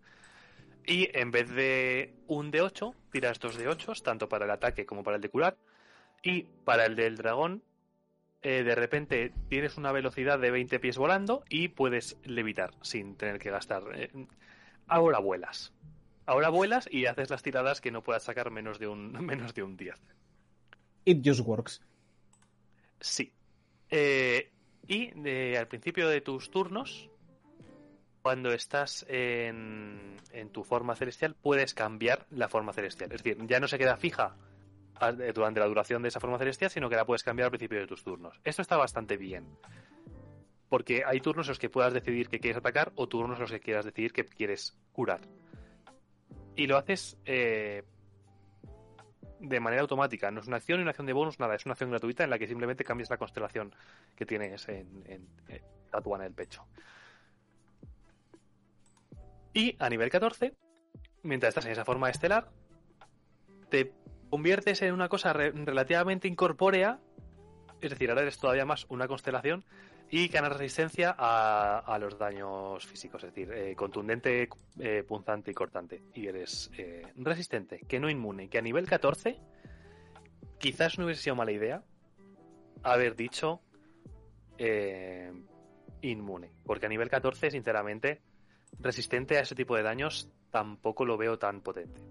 Y 0.88 1.10
en 1.18 1.32
vez 1.32 1.49
de 1.49 2.14
un 2.28 2.52
de 2.52 2.62
8, 2.62 2.94
tiras 3.12 3.40
dos 3.40 3.56
de 3.57 3.68
8, 3.68 3.94
tanto 4.03 4.30
para 4.30 4.45
el 4.45 4.52
ataque 4.52 4.86
como 4.86 5.03
para 5.03 5.16
el 5.16 5.22
de 5.22 5.30
curar. 5.30 5.57
Y 6.22 6.44
para 6.64 6.86
el 6.86 6.95
del 6.95 7.18
dragón, 7.18 7.64
eh, 8.41 8.64
de 8.64 8.76
repente 8.76 9.32
tienes 9.49 9.78
una 9.78 9.91
velocidad 9.91 10.38
de 10.40 10.52
20 10.52 10.80
pies 10.80 10.98
volando 10.98 11.44
y 11.49 11.70
puedes 11.70 12.18
levitar 12.24 12.72
sin 12.82 13.16
tener 13.16 13.40
que 13.40 13.49
gastar. 13.49 13.84
eh, 13.95 14.12
ahora 14.88 15.20
vuelas. 15.20 15.74
Ahora 16.28 16.49
vuelas 16.49 16.88
y 16.91 17.06
haces 17.06 17.30
las 17.30 17.41
tiradas 17.44 17.82
que 17.82 17.91
no 17.91 18.03
puedas 18.03 18.24
sacar 18.24 18.49
menos 18.52 18.78
de 18.80 18.88
un, 18.88 19.12
menos 19.26 19.53
de 19.53 19.64
un 19.64 19.78
10. 19.78 19.95
It 21.06 21.22
just 21.26 21.41
works. 21.41 21.82
Sí. 22.99 23.32
Eh, 23.90 24.52
y 24.88 25.12
de- 25.20 25.57
al 25.57 25.68
principio 25.68 26.07
de 26.10 26.22
tus 26.22 26.49
turnos, 26.52 27.10
cuando 28.26 28.52
estás 28.53 29.06
en, 29.07 30.18
tu 30.52 30.64
forma 30.64 30.95
celestial, 30.95 31.35
puedes 31.39 31.76
cambiar 31.76 32.26
la 32.31 32.49
forma 32.49 32.73
celestial. 32.73 33.11
Es 33.11 33.22
decir, 33.22 33.38
ya 33.45 33.60
no 33.60 33.68
se 33.68 33.77
queda 33.77 33.97
fija 33.97 34.35
eh, 34.99 35.31
durante 35.31 35.60
la 35.60 35.68
duración 35.68 36.02
de 36.02 36.07
esa 36.07 36.19
forma 36.19 36.39
celestial, 36.39 36.72
sino 36.72 36.89
que 36.89 36.95
la 36.95 37.06
puedes 37.06 37.22
cambiar 37.22 37.45
al 37.45 37.52
principio 37.52 37.77
de 37.77 37.85
tus 37.85 38.03
turnos. 38.03 38.41
Esto 38.43 38.64
está 38.64 38.77
bastante 38.77 39.18
bien. 39.18 39.45
Porque 40.69 41.03
hay 41.06 41.19
turnos 41.19 41.45
en 41.45 41.52
los 41.52 41.60
que 41.60 41.69
puedas 41.69 41.93
decidir 41.93 42.27
que 42.27 42.39
quieres 42.39 42.57
atacar 42.57 42.93
o 42.95 43.07
turnos 43.07 43.38
en 43.38 43.41
los 43.41 43.52
que 43.52 43.60
quieras 43.60 43.85
decidir 43.85 44.11
que 44.11 44.26
quieres 44.26 44.76
curar. 44.91 45.22
Y 46.56 46.65
lo 46.65 46.77
haces 46.77 47.19
eh, 47.26 47.84
de 49.39 49.60
manera 49.60 49.84
automática. 49.84 50.31
No 50.31 50.39
es 50.39 50.47
una 50.47 50.57
acción 50.57 50.80
ni 50.80 50.81
una 50.81 50.89
acción 50.89 51.06
de 51.06 51.14
bonus, 51.14 51.39
nada. 51.39 51.53
Es 51.53 51.68
una 51.68 51.73
acción 51.73 51.91
gratuita 51.91 52.23
en 52.23 52.31
la 52.31 52.39
que 52.39 52.47
simplemente 52.47 52.84
cambias 52.84 53.11
la 53.11 53.18
constelación 53.18 53.76
que 54.15 54.26
tienes 54.26 54.68
en, 54.68 55.03
en, 55.06 55.27
en 55.47 55.61
tatuada 55.91 56.23
en 56.23 56.30
el 56.30 56.35
pecho. 56.35 56.65
Y 59.56 59.77
a 59.80 59.90
nivel 59.90 60.10
14, 60.10 60.53
mientras 61.23 61.49
estás 61.49 61.65
en 61.65 61.72
esa 61.72 61.86
forma 61.86 62.10
estelar, 62.10 62.52
te 63.69 63.94
conviertes 64.30 64.82
en 64.82 64.94
una 64.94 65.07
cosa 65.07 65.32
re- 65.32 65.52
relativamente 65.52 66.27
incorpórea. 66.27 66.99
Es 67.80 67.90
decir, 67.90 68.10
ahora 68.10 68.23
eres 68.23 68.38
todavía 68.38 68.65
más 68.65 68.86
una 68.90 69.07
constelación 69.07 69.64
y 70.10 70.27
ganas 70.27 70.57
resistencia 70.57 71.15
a, 71.18 71.98
los 72.02 72.19
daños 72.19 72.86
físicos. 72.86 73.23
Es 73.23 73.34
decir, 73.34 73.49
eh, 73.53 73.76
contundente, 73.77 74.49
eh, 74.77 75.03
punzante 75.07 75.52
y 75.52 75.53
cortante. 75.53 76.03
Y 76.14 76.27
eres 76.27 76.69
eh, 76.77 77.03
resistente, 77.15 77.80
que 77.88 77.98
no 77.98 78.10
inmune. 78.10 78.49
Que 78.49 78.57
a 78.57 78.61
nivel 78.61 78.86
14, 78.88 79.40
quizás 80.60 80.99
no 80.99 81.06
hubiese 81.06 81.22
sido 81.23 81.36
mala 81.38 81.53
idea 81.53 81.82
haber 82.84 83.15
dicho 83.15 83.61
inmune. 86.02 86.52
Porque 86.65 86.88
a 86.88 86.90
nivel 86.90 87.10
14, 87.10 87.52
sinceramente, 87.52 88.22
resistente 88.79 89.37
a 89.37 89.41
ese 89.41 89.55
tipo 89.55 89.75
de 89.75 89.83
daños 89.83 90.29
tampoco 90.51 91.05
lo 91.05 91.17
veo 91.17 91.37
tan 91.39 91.61
potente. 91.61 92.01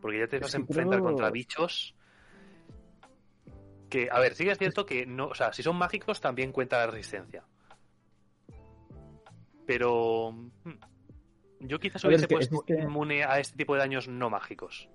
Porque 0.00 0.18
ya 0.20 0.26
te 0.28 0.36
Es 0.36 0.42
vas 0.42 0.54
a 0.54 0.58
enfrentar 0.58 0.98
creo- 0.98 1.04
contra 1.04 1.30
bichos 1.30 1.94
que, 3.88 4.08
a 4.10 4.18
ver, 4.18 4.34
sí 4.34 4.44
que 4.44 4.50
es 4.50 4.58
cierto 4.58 4.84
que 4.84 5.06
no, 5.06 5.28
o 5.28 5.34
sea, 5.34 5.52
si 5.52 5.62
son 5.62 5.76
mágicos 5.76 6.20
también 6.20 6.52
cuenta 6.52 6.78
la 6.78 6.86
resistencia. 6.88 7.44
Pero 9.66 10.32
hmm, 10.32 10.72
yo 11.60 11.78
quizás 11.78 12.04
A 12.04 12.08
ver, 12.08 12.16
hubiese 12.18 12.24
es 12.24 12.28
que 12.28 12.34
puesto 12.34 12.56
existe- 12.66 12.82
inmune 12.82 13.24
a 13.24 13.38
este 13.38 13.56
tipo 13.56 13.74
de 13.74 13.80
daños 13.80 14.08
no 14.08 14.28
mágicos. 14.30 14.88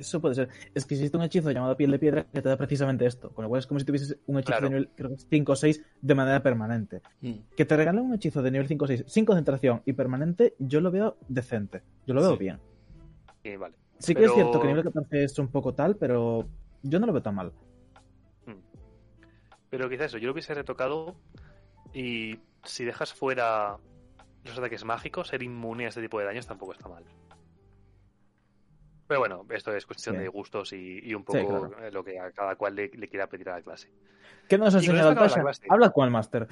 Eso 0.00 0.20
puede 0.20 0.34
ser. 0.34 0.48
Es 0.74 0.84
que 0.86 0.94
existe 0.94 1.16
un 1.16 1.22
hechizo 1.22 1.50
llamado 1.50 1.76
Piel 1.76 1.90
de 1.90 1.98
Piedra 1.98 2.24
que 2.24 2.40
te 2.42 2.48
da 2.48 2.56
precisamente 2.56 3.06
esto. 3.06 3.30
Con 3.30 3.42
lo 3.44 3.48
cual 3.48 3.58
es 3.60 3.66
como 3.66 3.78
si 3.78 3.86
tuvieses 3.86 4.16
un 4.26 4.38
hechizo 4.38 4.52
Claro. 4.58 4.64
de 4.64 4.70
nivel 4.70 4.88
creo 4.96 5.08
que 5.10 5.14
es 5.16 5.26
5 5.28 5.52
o 5.52 5.56
6 5.56 5.82
de 6.00 6.14
manera 6.14 6.42
permanente. 6.42 7.02
Mm. 7.20 7.32
Que 7.56 7.64
te 7.64 7.76
regalen 7.76 8.02
un 8.04 8.14
hechizo 8.14 8.42
de 8.42 8.50
nivel 8.50 8.66
5 8.66 8.84
o 8.84 8.88
6 8.88 9.04
sin 9.06 9.24
concentración 9.24 9.82
y 9.84 9.92
permanente, 9.92 10.54
yo 10.58 10.80
lo 10.80 10.90
veo 10.90 11.16
decente. 11.28 11.82
Yo 12.06 12.14
lo 12.14 12.22
veo 12.22 12.32
Sí. 12.32 12.38
bien. 12.38 12.58
Y 13.44 13.56
vale. 13.56 13.76
Sí 13.98 14.14
que 14.14 14.24
es 14.24 14.32
cierto 14.32 14.60
que 14.60 14.66
nivel 14.68 14.82
14 14.84 15.24
es 15.24 15.38
un 15.38 15.48
poco 15.48 15.74
tal, 15.74 15.96
pero 15.96 16.48
yo 16.82 16.98
no 16.98 17.06
lo 17.06 17.12
veo 17.12 17.22
tan 17.22 17.34
mal. 17.34 17.52
Pero 19.68 19.88
quizás 19.88 20.06
eso, 20.06 20.18
yo 20.18 20.26
lo 20.26 20.32
hubiese 20.32 20.52
retocado 20.54 21.14
y 21.94 22.38
si 22.64 22.84
dejas 22.84 23.12
fuera 23.12 23.76
los 24.44 24.58
ataques 24.58 24.84
mágicos, 24.84 25.28
ser 25.28 25.42
inmune 25.42 25.84
a 25.86 25.88
este 25.90 26.00
tipo 26.00 26.18
de 26.18 26.24
daños 26.24 26.46
tampoco 26.46 26.72
está 26.72 26.88
mal. 26.88 27.04
Pero 29.10 29.18
bueno, 29.22 29.44
esto 29.50 29.74
es 29.74 29.84
cuestión 29.86 30.14
Sí. 30.14 30.22
de 30.22 30.28
gustos 30.28 30.72
y, 30.72 31.00
y 31.02 31.14
un 31.14 31.22
Sí, 31.22 31.26
poco 31.26 31.48
claro. 31.68 31.84
eh, 31.84 31.90
lo 31.90 32.04
que 32.04 32.16
a 32.20 32.30
cada 32.30 32.54
cual 32.54 32.76
le, 32.76 32.88
le 32.94 33.08
quiera 33.08 33.26
pedir 33.26 33.48
a 33.48 33.56
la 33.56 33.62
clase. 33.62 33.90
¿Qué 34.48 34.56
nos 34.56 34.72
ha 34.72 34.78
Y 34.78 34.82
enseñado 34.86 35.14
Tasha? 35.16 35.40
clase. 35.42 35.66
Habla 35.68 35.90
con 35.90 36.04
el 36.04 36.12
máster. 36.12 36.46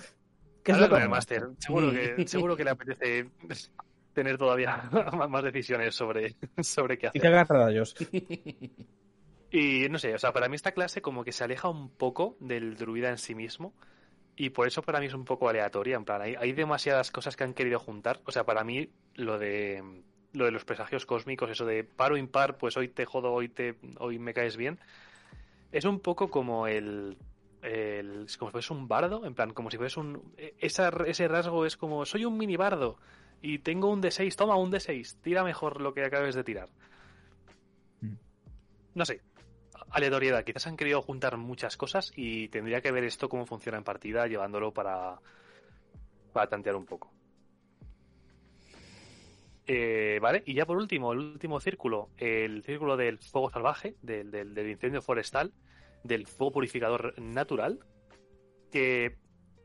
¿Qué 0.64 0.72
es 0.72 0.74
Habla 0.74 0.89
lo 0.89 0.94
con 0.94 1.02
el 1.02 1.09
máster. 1.09 1.48
Seguro 1.59 1.93
que, 1.93 2.26
seguro 2.26 2.56
que 2.56 2.64
le 2.64 2.70
apetece 2.70 3.30
tener 4.12 4.36
todavía 4.39 4.90
más 5.28 5.44
decisiones 5.44 5.94
sobre, 5.94 6.35
sobre 6.60 6.98
qué 6.98 7.06
Y 7.06 7.09
hacer. 7.10 7.20
que 7.20 7.28
agarra 7.28 7.66
rayos. 7.66 7.94
Y 9.51 9.89
no 9.89 9.98
sé, 10.01 10.14
o 10.14 10.18
sea, 10.18 10.32
para 10.32 10.48
mí 10.48 10.56
esta 10.56 10.72
clase 10.72 11.01
como 11.01 11.22
que 11.22 11.30
se 11.30 11.44
aleja 11.44 11.68
un 11.68 11.90
poco 11.90 12.36
del 12.40 12.76
druida 12.76 13.09
en 13.10 13.18
sí 13.18 13.35
mismo. 13.36 13.72
Y 14.36 14.51
por 14.51 14.66
eso 14.66 14.82
para 14.82 15.01
mí 15.01 15.06
es 15.06 15.14
un 15.14 15.24
poco 15.24 15.48
aleatoria. 15.48 15.97
En 15.97 16.05
plan, 16.05 16.22
hay, 16.22 16.35
hay 16.35 16.52
demasiadas 16.52 17.10
cosas 17.12 17.36
que 17.36 17.44
han 17.44 17.55
querido 17.55 17.78
juntar. 17.78 18.20
O 18.24 18.32
sea, 18.32 18.44
para 18.44 18.62
mí 18.64 18.90
lo 19.14 19.39
de 19.39 20.02
lo 20.32 20.44
de 20.44 20.50
los 20.50 20.64
presagios 20.64 21.06
cósmicos, 21.06 21.50
eso 21.50 21.64
de 21.64 21.84
par 21.84 22.12
o 22.12 22.16
impar, 22.16 22.59
pues 22.59 22.76
hoy 22.76 22.88
te 22.88 23.05
jodo, 23.05 23.32
hoy 23.32 23.48
te, 23.48 23.76
hoy 23.98 24.18
me 24.18 24.34
caes 24.34 24.56
bien. 24.56 24.78
Es 25.72 25.84
un 25.84 26.00
poco 26.00 26.30
como 26.30 26.66
el, 26.66 27.16
como 28.38 28.50
si 28.50 28.52
fuese 28.52 28.72
un 28.72 28.88
bardo, 28.88 29.24
en 29.24 29.34
plan, 29.34 29.52
como 29.52 29.70
si 29.70 29.76
fuese 29.76 30.00
un 30.00 30.34
esa, 30.59 30.88
ese 31.06 31.28
rasgo 31.28 31.66
es 31.66 31.76
como 31.76 32.05
soy 32.06 32.24
un 32.24 32.38
mini 32.38 32.56
bardo 32.56 32.98
y 33.42 33.59
tengo 33.59 33.90
un 33.90 34.02
D6, 34.02 34.34
toma 34.36 34.56
un 34.56 34.72
D6, 34.72 35.20
tira 35.20 35.44
mejor 35.44 35.80
lo 35.80 35.94
que 35.94 36.05
acabes 36.05 36.34
de 36.34 36.44
tirar. 36.44 36.68
Mm. 38.00 38.14
no 38.94 39.05
sé, 39.05 39.20
aleatoriedad. 39.90 40.44
Quizás 40.44 40.66
han 40.66 40.76
querido 40.76 41.02
juntar 41.02 41.36
muchas 41.36 41.76
cosas 41.76 42.12
y 42.16 42.48
tendría 42.48 42.80
que 42.80 42.92
ver 42.92 43.05
esto 43.05 43.28
cómo 43.28 43.46
funciona 43.46 43.78
en 43.78 43.84
partida, 43.84 44.26
llevándolo 44.26 44.72
para, 44.72 45.20
para 46.32 46.48
tantear 46.48 46.76
un 46.76 46.86
poco. 46.86 47.12
Eh, 49.70 50.18
vale, 50.22 50.42
y 50.46 50.54
ya 50.54 50.64
por 50.64 50.78
último, 50.78 51.12
el 51.12 51.18
último 51.18 51.60
círculo, 51.60 52.08
el 52.16 52.62
círculo 52.62 52.96
del 52.96 53.18
fuego 53.18 53.50
salvaje, 53.50 53.96
del, 54.00 54.30
del, 54.30 54.70
incendio 54.70 55.02
forestal, 55.02 55.52
del 56.02 56.26
fuego 56.26 56.52
purificador 56.52 57.12
natural, 57.20 57.78
que 58.72 59.18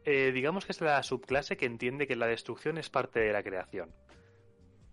eh, 0.04 0.32
digamos 0.34 0.66
que 0.66 0.74
es 0.74 0.82
la 0.82 1.02
subclase 1.04 1.56
que 1.56 1.66
entiende 1.66 2.06
que 2.06 2.18
la 2.18 2.28
destrucción 2.28 2.78
es 2.78 2.90
parte 2.90 3.22
de 3.22 3.32
la 3.32 3.44
creación. 3.44 3.96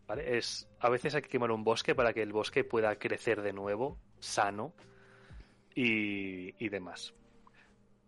¿Vale? 0.06 0.38
Es, 0.38 0.68
a 0.78 0.88
veces 0.88 1.16
hay 1.16 1.22
que 1.22 1.28
quemar 1.28 1.50
un 1.50 1.64
bosque 1.64 1.96
para 1.96 2.12
que 2.12 2.22
el 2.22 2.32
bosque 2.32 2.62
pueda 2.62 2.96
crecer 2.96 3.42
de 3.42 3.52
nuevo, 3.52 3.98
sano 4.20 4.74
y, 5.74 6.54
y 6.64 6.68
demás. 6.68 7.14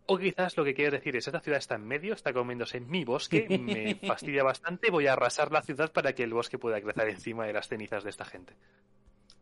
O 0.05 0.17
quizás 0.17 0.57
lo 0.57 0.65
que 0.65 0.73
quiere 0.73 0.97
decir 0.97 1.15
es, 1.15 1.25
esta 1.27 1.39
ciudad 1.39 1.59
está 1.59 1.75
en 1.75 1.85
medio, 1.87 2.13
está 2.13 2.33
comiéndose 2.33 2.79
mi 2.81 3.05
bosque, 3.05 3.47
me 3.59 3.95
fastidia 3.95 4.43
bastante, 4.43 4.91
voy 4.91 5.07
a 5.07 5.13
arrasar 5.13 5.51
la 5.51 5.61
ciudad 5.61 5.91
para 5.91 6.13
que 6.13 6.23
el 6.23 6.33
bosque 6.33 6.57
pueda 6.57 6.81
crecer 6.81 7.09
encima 7.09 7.45
de 7.47 7.53
las 7.53 7.67
cenizas 7.69 8.03
de 8.03 8.09
esta 8.09 8.25
gente. 8.25 8.53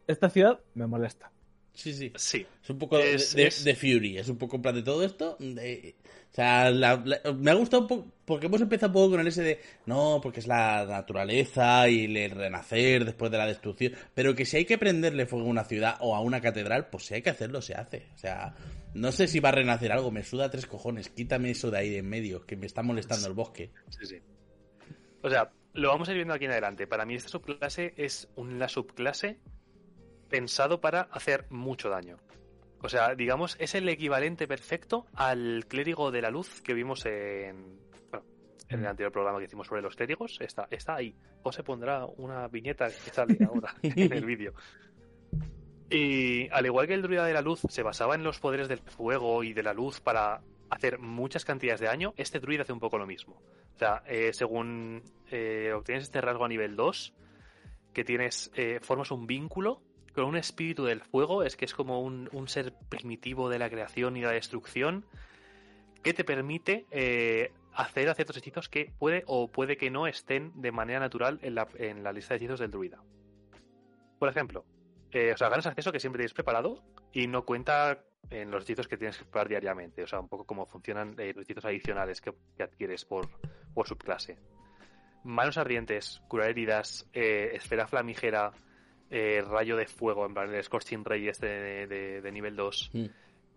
Esta 0.07 0.29
ciudad 0.29 0.59
me 0.75 0.85
molesta. 0.87 1.31
Sí, 1.73 1.93
sí. 1.93 2.11
Sí. 2.15 2.45
Es 2.61 2.69
un 2.69 2.77
poco 2.77 2.99
Es- 2.99 3.33
de, 3.33 3.43
de- 3.43 3.47
es- 3.47 3.63
de 3.63 3.75
Fury, 3.75 4.17
es 4.17 4.27
un 4.29 4.37
poco 4.37 4.57
en 4.57 4.61
plan 4.61 4.75
de 4.75 4.83
todo 4.83 5.03
esto. 5.03 5.37
de- 5.39 5.95
o 6.31 6.33
sea, 6.33 6.69
la- 6.69 7.01
la- 7.03 7.19
me 7.33 7.51
ha 7.51 7.53
gustado 7.55 7.81
un 7.83 7.87
poco, 7.89 8.07
porque 8.25 8.45
hemos 8.45 8.61
empezado 8.61 8.89
un 8.89 8.93
poco 8.93 9.11
con 9.11 9.19
el 9.21 9.27
ese 9.27 9.41
de, 9.41 9.59
no, 9.85 10.19
porque 10.21 10.39
es 10.41 10.47
la 10.47 10.85
naturaleza 10.85 11.89
y 11.89 12.05
el 12.15 12.31
renacer 12.31 13.03
después 13.05 13.31
de 13.31 13.37
la 13.37 13.45
destrucción, 13.47 13.93
pero 14.13 14.33
que 14.35 14.45
si 14.45 14.57
hay 14.57 14.65
que 14.65 14.77
prenderle 14.77 15.25
fuego 15.25 15.47
a 15.47 15.49
una 15.49 15.63
ciudad 15.65 15.97
o 16.01 16.15
a 16.15 16.21
una 16.21 16.39
catedral, 16.41 16.87
pues 16.89 17.05
si 17.05 17.15
hay 17.15 17.21
que 17.21 17.31
hacerlo, 17.31 17.61
se 17.61 17.73
hace. 17.73 18.07
O 18.15 18.17
sea, 18.17 18.53
no 18.93 19.11
sé 19.11 19.27
si 19.27 19.39
va 19.39 19.49
a 19.49 19.53
renacer 19.53 19.91
algo, 19.91 20.11
me 20.11 20.23
suda 20.23 20.49
tres 20.49 20.65
cojones, 20.65 21.09
quítame 21.09 21.51
eso 21.51 21.71
de 21.71 21.77
ahí 21.77 21.89
de 21.89 21.99
en 21.99 22.09
medio, 22.09 22.45
que 22.45 22.57
me 22.57 22.65
está 22.65 22.83
molestando 22.83 23.27
el 23.27 23.33
bosque. 23.33 23.71
Sí, 23.89 24.05
sí. 24.05 24.21
O 25.21 25.29
sea, 25.29 25.51
lo 25.73 25.89
vamos 25.89 26.09
a 26.09 26.11
ir 26.11 26.17
viendo 26.17 26.33
aquí 26.33 26.45
en 26.45 26.51
adelante. 26.51 26.87
Para 26.87 27.05
mí 27.05 27.15
esta 27.15 27.29
subclase 27.29 27.93
es 27.95 28.29
una 28.35 28.67
subclase 28.67 29.39
pensado 30.29 30.81
para 30.81 31.01
hacer 31.01 31.45
mucho 31.49 31.89
daño. 31.89 32.17
O 32.81 32.89
sea, 32.89 33.13
digamos, 33.15 33.55
es 33.59 33.75
el 33.75 33.87
equivalente 33.89 34.47
perfecto 34.47 35.05
al 35.13 35.65
clérigo 35.67 36.11
de 36.11 36.21
la 36.21 36.31
luz 36.31 36.61
que 36.61 36.73
vimos 36.73 37.05
en, 37.05 37.79
bueno, 38.09 38.25
en 38.69 38.79
el 38.79 38.87
anterior 38.87 39.11
programa 39.11 39.37
que 39.37 39.45
hicimos 39.45 39.67
sobre 39.67 39.83
los 39.83 39.95
clérigos. 39.95 40.39
Está, 40.41 40.67
está 40.71 40.95
ahí. 40.95 41.15
O 41.43 41.51
se 41.51 41.63
pondrá 41.63 42.05
una 42.05 42.47
viñeta 42.47 42.87
que 42.87 43.11
sale 43.11 43.37
ahora 43.45 43.75
en 43.83 44.11
el 44.11 44.25
vídeo. 44.25 44.53
Y 45.91 46.47
al 46.51 46.65
igual 46.65 46.87
que 46.87 46.93
el 46.93 47.01
druida 47.01 47.25
de 47.25 47.33
la 47.33 47.41
luz 47.41 47.59
se 47.67 47.83
basaba 47.83 48.15
en 48.15 48.23
los 48.23 48.39
poderes 48.39 48.69
del 48.69 48.79
fuego 48.79 49.43
y 49.43 49.51
de 49.51 49.61
la 49.61 49.73
luz 49.73 49.99
para 49.99 50.41
hacer 50.69 50.99
muchas 50.99 51.43
cantidades 51.43 51.81
de 51.81 51.87
daño, 51.87 52.13
este 52.15 52.39
druida 52.39 52.61
hace 52.61 52.71
un 52.71 52.79
poco 52.79 52.97
lo 52.97 53.05
mismo. 53.05 53.41
O 53.75 53.77
sea, 53.77 54.01
eh, 54.07 54.31
según 54.31 55.03
eh, 55.29 55.73
obtienes 55.75 56.05
este 56.05 56.21
rasgo 56.21 56.45
a 56.45 56.47
nivel 56.47 56.77
2, 56.77 57.13
que 57.91 58.05
tienes, 58.05 58.51
eh, 58.55 58.79
formas 58.81 59.11
un 59.11 59.27
vínculo 59.27 59.81
con 60.15 60.23
un 60.23 60.37
espíritu 60.37 60.85
del 60.85 61.01
fuego, 61.01 61.43
es 61.43 61.57
que 61.57 61.65
es 61.65 61.73
como 61.73 62.01
un, 62.01 62.29
ser 62.47 62.73
primitivo 62.87 63.49
de 63.49 63.59
la 63.59 63.69
creación 63.69 64.15
y 64.15 64.21
la 64.21 64.31
destrucción, 64.31 65.05
que 66.03 66.13
te 66.13 66.23
permite 66.23 66.85
hacer 67.73 68.09
a 68.09 68.15
ciertos 68.15 68.37
hechizos 68.37 68.69
que 68.69 68.93
puede 68.97 69.23
o 69.27 69.49
puede 69.49 69.75
que 69.75 69.91
no 69.91 70.07
estén 70.07 70.53
de 70.55 70.71
manera 70.71 70.99
natural 71.01 71.39
en 71.41 72.03
la 72.03 72.13
lista 72.13 72.33
de 72.33 72.37
hechizos 72.37 72.59
del 72.59 72.71
druida. 72.71 73.03
Por 74.19 74.29
ejemplo, 74.29 74.65
eh, 75.11 75.31
o 75.33 75.37
sea, 75.37 75.49
ganas 75.49 75.65
acceso 75.67 75.91
que 75.91 75.99
siempre 75.99 76.19
tienes 76.19 76.33
preparado 76.33 76.83
y 77.11 77.27
no 77.27 77.45
cuenta 77.45 78.03
en 78.29 78.49
los 78.51 78.63
hechizos 78.63 78.87
que 78.87 78.97
tienes 78.97 79.17
que 79.17 79.23
preparar 79.25 79.49
diariamente. 79.49 80.03
O 80.03 80.07
sea, 80.07 80.19
un 80.19 80.29
poco 80.29 80.45
cómo 80.45 80.65
funcionan 80.65 81.15
eh, 81.19 81.33
los 81.35 81.43
hechizos 81.43 81.65
adicionales 81.65 82.21
que, 82.21 82.33
que 82.55 82.63
adquieres 82.63 83.03
por, 83.05 83.29
por 83.73 83.87
subclase. 83.87 84.37
Manos 85.23 85.57
ardientes, 85.57 86.21
curar 86.27 86.49
heridas, 86.49 87.07
eh, 87.13 87.51
esfera 87.53 87.87
flamígera, 87.87 88.51
rayo 89.11 89.75
de 89.75 89.85
fuego, 89.87 90.25
en 90.25 90.33
plan 90.33 90.53
el 90.53 90.63
Scorching 90.63 91.03
Ray 91.03 91.27
este 91.27 91.45
de, 91.47 91.87
de- 91.87 92.21
de 92.21 92.31
nivel 92.31 92.55
2. 92.55 92.91
Mm. 92.93 93.05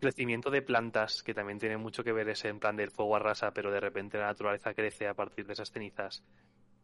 Crecimiento 0.01 0.51
de 0.51 0.61
plantas, 0.63 1.23
que 1.23 1.33
también 1.33 1.59
tiene 1.61 1.77
mucho 1.77 2.03
que 2.03 2.13
ver 2.13 2.29
ese 2.29 2.49
en 2.49 2.59
plan 2.59 2.77
del 2.77 2.91
fuego 2.91 3.15
arrasa, 3.17 3.53
pero 3.55 3.71
de 3.71 3.79
repente 3.81 4.19
la 4.19 4.27
naturaleza 4.27 4.75
crece 4.75 5.07
a 5.07 5.15
partir 5.15 5.47
de 5.47 5.53
esas 5.53 5.71
cenizas. 5.71 6.25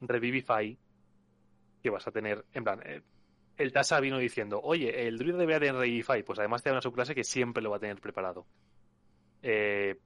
Revivify, 0.01 0.79
que 1.83 1.91
vas 1.91 2.07
a 2.07 2.13
tener, 2.13 2.45
en 2.55 2.65
plan, 2.65 2.81
el 3.63 3.73
Tasa 3.73 4.01
vino 4.01 4.19
diciendo, 4.19 4.61
oye, 4.63 5.07
el 5.07 5.19
druida 5.19 5.37
debería 5.37 5.61
tener 5.61 5.75
Revivify, 5.77 6.23
pues 6.23 6.39
además 6.39 6.63
te 6.63 6.71
da 6.71 6.75
una 6.75 6.83
subclase 6.83 7.15
que 7.15 7.25
siempre 7.25 7.63
lo 7.63 7.71
va 7.71 7.77
a 7.77 7.81
tener 7.81 8.01
preparado. 8.01 8.47
Eh, 9.43 9.97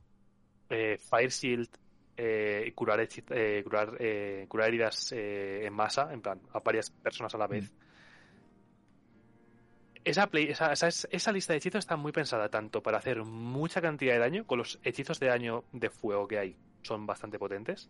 eh, 0.70 0.98
Fire 0.98 1.30
Shield, 1.30 1.68
eh, 2.16 2.72
curar, 2.74 3.00
eh, 3.00 3.62
curar, 3.64 3.96
eh, 3.98 4.46
curar 4.48 4.68
heridas 4.68 5.12
en 5.12 5.72
masa, 5.72 6.12
en 6.12 6.20
plan, 6.22 6.40
a 6.52 6.60
varias 6.60 6.90
personas 6.90 7.34
a 7.34 7.38
la 7.38 7.46
vez. 7.46 7.72
Esa, 10.04 10.26
play- 10.26 10.48
esa, 10.50 10.72
esa- 10.72 11.08
esa 11.10 11.32
lista 11.32 11.52
de 11.54 11.58
hechizos 11.58 11.78
está 11.78 11.96
muy 11.96 12.12
pensada 12.12 12.50
tanto 12.50 12.82
para 12.82 12.98
hacer 12.98 13.22
mucha 13.24 13.80
cantidad 13.80 14.12
de 14.12 14.18
daño, 14.20 14.46
con 14.46 14.58
los 14.58 14.78
hechizos 14.84 15.18
de 15.18 15.28
daño 15.28 15.64
de 15.72 15.88
fuego 15.88 16.28
que 16.28 16.38
hay, 16.38 16.56
son 16.82 17.06
bastante 17.06 17.38
potentes, 17.38 17.88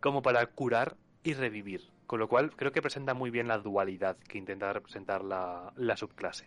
como 0.00 0.22
para 0.22 0.46
curar 0.46 0.96
y 1.24 1.34
revivir. 1.34 1.90
Con 2.08 2.18
lo 2.20 2.26
cual 2.28 2.50
creo 2.56 2.72
que 2.72 2.80
presenta 2.82 3.12
muy 3.12 3.28
bien 3.30 3.46
la 3.48 3.58
dualidad 3.58 4.16
que 4.16 4.38
intenta 4.38 4.72
representar 4.72 5.22
la, 5.22 5.70
la 5.76 5.94
subclase. 5.94 6.46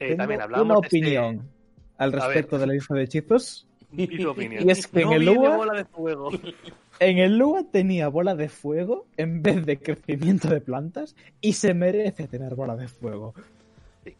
Eh, 0.00 0.08
Tengo 0.08 0.16
también 0.16 0.38
una 0.38 0.44
hablábamos 0.44 0.80
de 0.82 0.86
este- 0.88 0.98
opinión 0.98 1.48
al 1.96 2.10
ver. 2.10 2.20
respecto 2.20 2.58
de 2.58 2.66
la 2.66 2.72
lista 2.72 2.94
de 2.96 3.02
hechizos. 3.04 3.68
Y 3.92 4.18
tu 4.18 4.28
opinión. 4.30 4.66
Y 4.66 4.70
es 4.72 4.86
que 4.88 5.02
en 5.02 5.12
el 5.12 5.24
Lua- 5.26 5.56
bola 5.56 5.74
de 5.74 5.84
fuego. 5.84 6.30
En 6.98 7.16
el 7.16 7.38
Lua 7.38 7.64
tenía 7.72 8.08
bola 8.08 8.34
de 8.34 8.50
fuego 8.50 9.06
en 9.16 9.40
vez 9.42 9.64
de 9.64 9.78
crecimiento 9.78 10.48
de 10.48 10.60
plantas 10.60 11.16
y 11.40 11.54
se 11.54 11.72
merece 11.72 12.26
tener 12.28 12.54
bola 12.56 12.76
de 12.76 12.88
fuego. 12.88 13.32
Sí. 14.04 14.14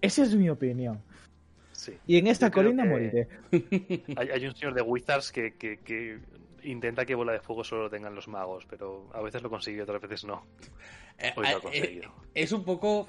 Esa 0.00 0.22
es 0.22 0.36
mi 0.36 0.48
opinión. 0.50 1.00
Sí. 1.72 1.94
Y 2.06 2.18
en 2.18 2.28
esta 2.28 2.50
colina 2.52 2.82
que- 2.84 2.88
moriré. 2.90 3.28
Hay, 4.16 4.28
hay 4.28 4.46
un 4.46 4.54
señor 4.54 4.74
de 4.74 4.82
Wizards 4.82 5.32
que, 5.32 5.54
que- 5.54 5.78
que 5.78 6.18
intenta 6.64 7.04
que 7.04 7.14
bola 7.14 7.32
de 7.32 7.40
fuego 7.40 7.64
solo 7.64 7.82
lo 7.84 7.90
tengan 7.90 8.14
los 8.14 8.28
magos, 8.28 8.66
pero 8.68 9.10
a 9.12 9.20
veces 9.20 9.42
lo 9.42 9.50
consigue 9.50 9.78
y 9.78 9.80
otras 9.80 10.00
veces 10.00 10.24
no. 10.24 10.46
Eh, 11.18 11.32
Hoy 11.36 11.42
lo 11.44 11.48
ha 11.48 11.52
eh, 11.52 11.60
conseguido. 11.60 12.14
es 12.34 12.52
un 12.52 12.64
poco. 12.64 13.08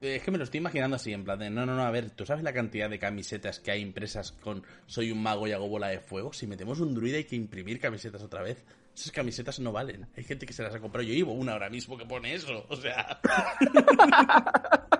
Es 0.00 0.22
que 0.22 0.30
me 0.30 0.38
lo 0.38 0.44
estoy 0.44 0.58
imaginando 0.58 0.96
así, 0.96 1.12
en 1.12 1.24
plan 1.24 1.38
de. 1.38 1.50
No, 1.50 1.66
no, 1.66 1.74
no, 1.74 1.82
a 1.82 1.90
ver, 1.90 2.10
¿tú 2.10 2.24
sabes 2.24 2.42
la 2.42 2.52
cantidad 2.52 2.88
de 2.88 2.98
camisetas 2.98 3.60
que 3.60 3.70
hay 3.70 3.80
impresas 3.80 4.32
con 4.32 4.64
Soy 4.86 5.12
un 5.12 5.22
mago 5.22 5.46
y 5.46 5.52
hago 5.52 5.68
bola 5.68 5.88
de 5.88 6.00
fuego? 6.00 6.32
Si 6.32 6.46
metemos 6.46 6.80
un 6.80 6.94
druida 6.94 7.18
hay 7.18 7.24
que 7.24 7.36
imprimir 7.36 7.80
camisetas 7.80 8.22
otra 8.22 8.42
vez. 8.42 8.64
Esas 8.94 9.12
camisetas 9.12 9.60
no 9.60 9.70
valen. 9.72 10.08
Hay 10.16 10.24
gente 10.24 10.46
que 10.46 10.52
se 10.52 10.62
las 10.62 10.74
ha 10.74 10.80
comprado. 10.80 11.06
Yo 11.06 11.14
llevo 11.14 11.32
una 11.32 11.52
ahora 11.52 11.70
mismo 11.70 11.96
que 11.96 12.06
pone 12.06 12.34
eso. 12.34 12.66
O 12.68 12.76
sea. 12.76 13.20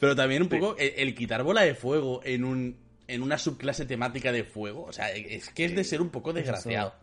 Pero 0.00 0.16
también 0.16 0.42
un 0.42 0.48
poco 0.48 0.76
el, 0.76 0.92
el 0.96 1.14
quitar 1.14 1.42
bola 1.42 1.62
de 1.62 1.74
fuego 1.74 2.20
en 2.24 2.44
un 2.44 2.83
en 3.06 3.22
una 3.22 3.38
subclase 3.38 3.84
temática 3.86 4.32
de 4.32 4.44
fuego. 4.44 4.84
O 4.84 4.92
sea, 4.92 5.10
es 5.12 5.50
que 5.50 5.64
es 5.66 5.74
de 5.74 5.84
ser 5.84 6.00
un 6.00 6.10
poco 6.10 6.32
desgraciado. 6.32 6.94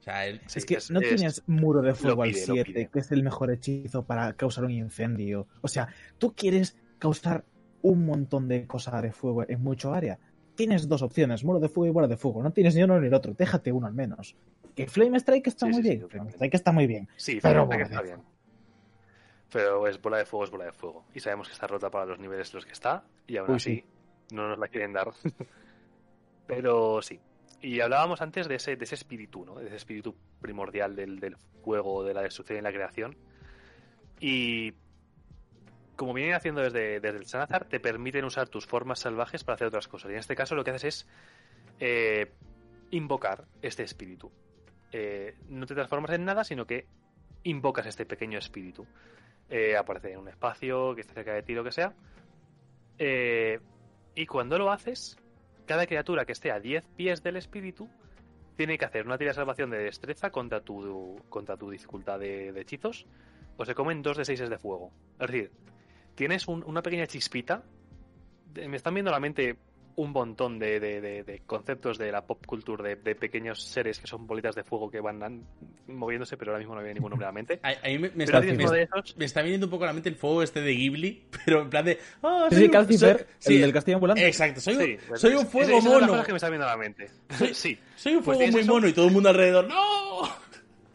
O 0.00 0.02
sea, 0.04 0.26
el- 0.26 0.40
Sí, 0.46 0.58
es 0.58 0.66
que 0.66 0.74
es- 0.74 0.90
no 0.90 1.00
es- 1.00 1.08
tienes 1.08 1.42
muro 1.46 1.80
de 1.80 1.94
fuego 1.94 2.22
pide, 2.24 2.42
al 2.42 2.48
lo 2.48 2.54
7, 2.54 2.72
pide. 2.72 2.88
que 2.90 2.98
es 2.98 3.10
el 3.10 3.22
mejor 3.22 3.50
hechizo 3.50 4.04
para 4.04 4.34
causar 4.34 4.64
un 4.64 4.70
incendio. 4.72 5.46
O 5.62 5.68
sea, 5.68 5.88
tú 6.18 6.34
quieres 6.34 6.76
causar 6.98 7.44
un 7.80 8.04
montón 8.04 8.46
de 8.48 8.66
cosas 8.66 9.00
de 9.02 9.12
fuego 9.12 9.44
en 9.48 9.62
mucho 9.62 9.94
área. 9.94 10.18
Tienes 10.56 10.88
dos 10.88 11.02
opciones, 11.02 11.42
muro 11.44 11.58
de 11.58 11.68
fuego 11.68 11.86
y 11.90 11.92
bola 11.94 12.06
de 12.06 12.16
fuego. 12.16 12.42
No 12.42 12.52
tienes 12.52 12.74
ni 12.74 12.82
uno 12.82 13.00
ni 13.00 13.06
el 13.08 13.14
otro. 13.14 13.32
Déjate 13.34 13.72
uno 13.72 13.86
al 13.86 13.94
menos. 13.94 14.36
Que 14.74 14.86
Flame 14.86 15.16
Strike 15.18 15.46
está 15.48 15.66
Sí, 15.66 15.72
muy 15.72 15.76
sí, 15.76 15.82
sí, 15.82 15.88
bien. 15.88 16.00
totalmente. 16.02 16.32
Flame 16.32 16.36
Strike 16.36 16.54
está 16.54 16.72
muy 16.72 16.86
bien. 16.86 17.08
Sí, 17.16 17.38
Pero 17.42 17.68
que 17.68 17.82
está 17.82 18.02
bien. 18.02 18.20
Pero 19.52 19.86
es 19.86 20.00
bola 20.00 20.18
de 20.18 20.26
fuego, 20.26 20.44
es 20.44 20.50
bola 20.50 20.64
de 20.66 20.72
fuego. 20.72 21.04
Y 21.14 21.20
sabemos 21.20 21.48
que 21.48 21.54
está 21.54 21.66
rota 21.66 21.90
para 21.90 22.06
los 22.06 22.18
niveles 22.18 22.50
en 22.50 22.56
los 22.56 22.66
que 22.66 22.72
está, 22.72 23.04
y 23.26 23.36
aún 23.36 23.50
Uy, 23.50 23.56
así 23.56 23.74
sí. 23.76 23.84
No 24.34 24.48
nos 24.48 24.58
la 24.58 24.68
quieren 24.68 24.92
dar. 24.92 25.10
Pero 26.46 27.00
sí. 27.02 27.20
Y 27.62 27.80
hablábamos 27.80 28.20
antes 28.20 28.46
de 28.46 28.56
ese, 28.56 28.76
de 28.76 28.84
ese 28.84 28.94
espíritu, 28.94 29.44
¿no? 29.44 29.54
De 29.54 29.66
ese 29.66 29.76
espíritu 29.76 30.14
primordial 30.40 30.94
del, 30.94 31.18
del 31.18 31.36
fuego, 31.62 32.04
de 32.04 32.12
la 32.12 32.20
destrucción 32.20 32.58
y 32.58 32.62
la 32.62 32.72
creación. 32.72 33.16
Y 34.20 34.74
como 35.96 36.12
vienen 36.12 36.34
haciendo 36.34 36.60
desde, 36.60 37.00
desde 37.00 37.18
el 37.18 37.26
Sanazar, 37.26 37.66
te 37.66 37.80
permiten 37.80 38.24
usar 38.24 38.48
tus 38.48 38.66
formas 38.66 38.98
salvajes 38.98 39.44
para 39.44 39.54
hacer 39.54 39.68
otras 39.68 39.88
cosas. 39.88 40.10
Y 40.10 40.14
en 40.14 40.20
este 40.20 40.36
caso 40.36 40.54
lo 40.54 40.64
que 40.64 40.70
haces 40.70 40.84
es 40.84 41.06
eh, 41.80 42.32
invocar 42.90 43.44
este 43.62 43.82
espíritu. 43.82 44.30
Eh, 44.92 45.36
no 45.48 45.66
te 45.66 45.74
transformas 45.74 46.10
en 46.12 46.24
nada, 46.24 46.44
sino 46.44 46.66
que 46.66 46.86
invocas 47.44 47.86
este 47.86 48.06
pequeño 48.06 48.38
espíritu. 48.38 48.86
Eh, 49.48 49.76
aparece 49.76 50.12
en 50.12 50.18
un 50.18 50.28
espacio 50.28 50.94
que 50.94 51.02
esté 51.02 51.14
cerca 51.14 51.34
de 51.34 51.42
ti, 51.42 51.54
lo 51.54 51.64
que 51.64 51.72
sea. 51.72 51.92
Y 54.14 54.26
cuando 54.26 54.58
lo 54.58 54.70
haces, 54.70 55.16
cada 55.66 55.86
criatura 55.86 56.24
que 56.24 56.32
esté 56.32 56.50
a 56.52 56.60
10 56.60 56.86
pies 56.96 57.22
del 57.22 57.36
espíritu 57.36 57.88
tiene 58.56 58.78
que 58.78 58.84
hacer 58.84 59.06
una 59.06 59.18
tira 59.18 59.30
de 59.30 59.34
salvación 59.34 59.70
de 59.70 59.78
destreza 59.78 60.30
contra 60.30 60.60
tu, 60.60 61.20
contra 61.28 61.56
tu 61.56 61.70
dificultad 61.70 62.20
de, 62.20 62.48
hechizos 62.60 63.06
o 63.56 63.64
se 63.64 63.74
comen 63.74 64.02
dos 64.02 64.16
de 64.16 64.24
6 64.24 64.48
de 64.48 64.58
fuego. 64.58 64.92
Es 65.18 65.26
decir, 65.28 65.50
tienes 66.14 66.46
un- 66.48 66.62
una 66.64 66.82
pequeña 66.82 67.06
chispita. 67.06 67.62
me 68.54 68.76
están 68.76 68.94
viendo 68.94 69.10
la 69.10 69.18
mente 69.18 69.56
un 69.96 70.10
montón 70.12 70.58
de, 70.58 70.80
de- 70.80 71.00
de- 71.00 71.22
de 71.22 71.40
conceptos 71.46 71.98
de 71.98 72.10
la 72.10 72.26
pop 72.26 72.44
culture, 72.46 72.82
de, 72.82 72.96
de 72.96 73.14
pequeños 73.14 73.62
seres 73.62 73.98
que 74.00 74.06
son 74.06 74.26
bolitas 74.26 74.54
de 74.54 74.64
fuego 74.64 74.90
que 74.90 75.00
van 75.00 75.22
an- 75.22 75.44
moviéndose, 75.86 76.36
pero 76.36 76.50
ahora 76.50 76.58
mismo 76.58 76.74
no 76.74 76.80
me 76.80 76.86
viene 76.86 76.98
ningún 76.98 77.10
nombre 77.10 77.26
a 77.26 77.28
la 77.28 77.32
mente. 77.32 77.60
A, 77.62 77.68
a 77.68 77.88
mí 77.88 77.98
me, 77.98 78.24
está, 78.24 78.40
me, 78.40 78.52
uno 78.54 78.70
de 78.72 78.82
esos. 78.82 79.16
me 79.16 79.24
está 79.24 79.42
viniendo 79.42 79.66
un 79.66 79.70
poco 79.70 79.84
a 79.84 79.86
la 79.88 79.92
mente 79.92 80.08
el 80.08 80.16
fuego 80.16 80.42
este 80.42 80.60
de 80.60 80.72
Ghibli, 80.74 81.26
pero 81.44 81.62
en 81.62 81.70
plan 81.70 81.84
de. 81.84 81.98
¡Ah, 82.22 82.46
Sí, 82.50 82.56
soy 82.56 82.58
sí, 82.58 82.64
un- 82.66 82.70
Calcifer, 82.72 83.16
soy- 83.18 83.26
sí, 83.38 83.54
el 83.56 83.60
del 83.62 83.72
castillo 83.72 83.96
ambulante. 83.96 84.26
Exacto, 84.26 84.60
soy, 84.60 84.74
Sí, 84.74 84.80
un, 84.82 84.98
pues, 85.08 85.20
soy 85.20 85.34
un 85.34 85.42
es- 85.42 85.48
fuego 85.48 85.78
es 85.78 85.84
mono. 85.84 86.06
cosa 86.08 86.24
que 86.24 86.32
me 86.32 86.36
está 86.36 86.48
viendo 86.48 86.66
a 86.66 86.70
la 86.70 86.76
mente. 86.76 87.10
sí. 87.54 87.78
Soy 87.96 88.14
un 88.16 88.22
Pues 88.24 88.36
fuego 88.38 88.52
muy 88.52 88.60
eso. 88.62 88.72
mono 88.72 88.88
y 88.88 88.92
todo 88.92 89.06
el 89.06 89.12
mundo 89.12 89.28
alrededor. 89.28 89.68
¡No! 89.68 90.44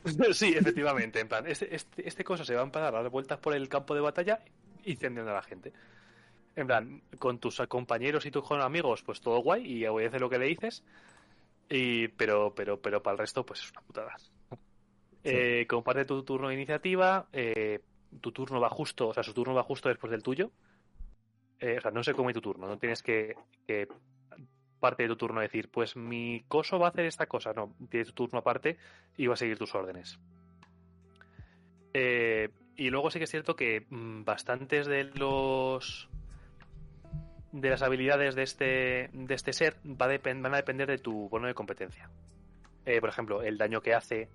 Sí, 0.34 0.54
efectivamente. 0.58 1.20
En 1.20 1.28
plan, 1.28 1.46
este, 1.46 1.76
este, 1.76 2.08
este 2.08 2.24
cosa 2.24 2.44
se 2.44 2.56
va 2.56 2.62
a 2.62 2.64
empezar 2.64 2.96
a 2.96 3.02
dar 3.04 3.10
vueltas 3.12 3.38
por 3.38 3.54
el 3.54 3.68
campo 3.70 3.94
de 3.94 4.02
batalla 4.02 4.40
incendiando 4.86 5.32
a 5.32 5.36
la 5.36 5.44
gente. 5.44 5.72
En 6.56 6.68
plan, 6.68 7.02
con 7.20 7.40
tus 7.40 7.62
compañeros 7.68 8.26
y 8.26 8.32
tus 8.32 8.52
amigos, 8.52 9.04
pues 9.04 9.22
todo 9.22 9.42
guay 9.42 9.66
y 9.66 9.86
obedece 9.86 10.20
lo 10.20 10.30
que 10.30 10.40
le 10.40 10.46
dices. 10.48 10.84
Y, 11.70 12.08
pero, 12.10 12.54
pero, 12.56 12.82
pero 12.82 13.02
para 13.02 13.14
el 13.14 13.20
resto, 13.20 13.46
pues 13.46 13.62
es 13.62 13.72
una 13.72 13.82
putada. 13.82 14.16
Eh, 15.24 15.66
comparte 15.68 16.06
tu 16.06 16.24
turno 16.24 16.50
de 16.50 16.56
iniciativa. 16.56 17.28
eh, 17.32 17.80
tu 18.22 18.32
turno 18.32 18.60
va 18.60 18.70
justo, 18.70 19.10
o 19.10 19.14
sea, 19.14 19.24
su 19.24 19.34
turno 19.34 19.54
va 19.54 19.64
justo 19.64 19.90
después 19.90 20.12
del 20.12 20.24
tuyo. 20.24 20.52
Eh, 21.60 21.78
o 21.78 21.82
sea, 21.82 21.92
no 21.92 22.04
se 22.04 22.14
come 22.14 22.34
tu 22.34 22.42
turno, 22.42 22.68
no 22.68 22.78
tienes 22.78 23.04
que, 23.04 23.36
que 23.68 23.88
parte 24.80 25.04
de 25.04 25.10
tu 25.10 25.18
turno 25.18 25.42
decir, 25.42 25.70
pues 25.70 25.96
mi 25.96 26.44
coso 26.48 26.80
va 26.80 26.88
a 26.88 26.90
hacer 26.90 27.06
esta 27.06 27.28
cosa. 27.28 27.54
No, 27.54 27.76
tienes 27.90 28.08
tu 28.10 28.14
turno 28.14 28.40
aparte 28.40 28.78
y 29.18 29.28
va 29.28 29.34
a 29.34 29.38
seguir 29.38 29.58
tus 29.58 29.76
órdenes. 29.76 30.20
Eh, 31.94 32.50
y 32.76 32.90
luego 32.90 33.12
sí 33.12 33.20
que 33.20 33.26
es 33.26 33.32
cierto 33.32 33.56
que 33.56 33.86
mm, 33.90 34.24
bastantes 34.24 34.88
de 34.88 35.04
los 35.04 36.10
de 37.52 37.70
las 37.70 37.82
habilidades 37.82 38.36
de 38.36 38.44
este 38.44 39.10
de 39.14 39.34
este 39.34 39.54
ser 39.54 39.78
va 39.86 40.06
a 40.06 40.18
van 40.18 40.54
a 40.54 40.58
depender 40.58 40.88
de 40.88 40.98
tu 40.98 41.30
bono 41.30 41.48
de 41.48 41.54
competencia. 41.54 42.10
Eh, 42.86 43.00
por 43.00 43.10
ejemplo, 43.10 43.42
el 43.42 43.58
daño 43.58 43.82
que 43.82 43.94
hace 43.94 44.30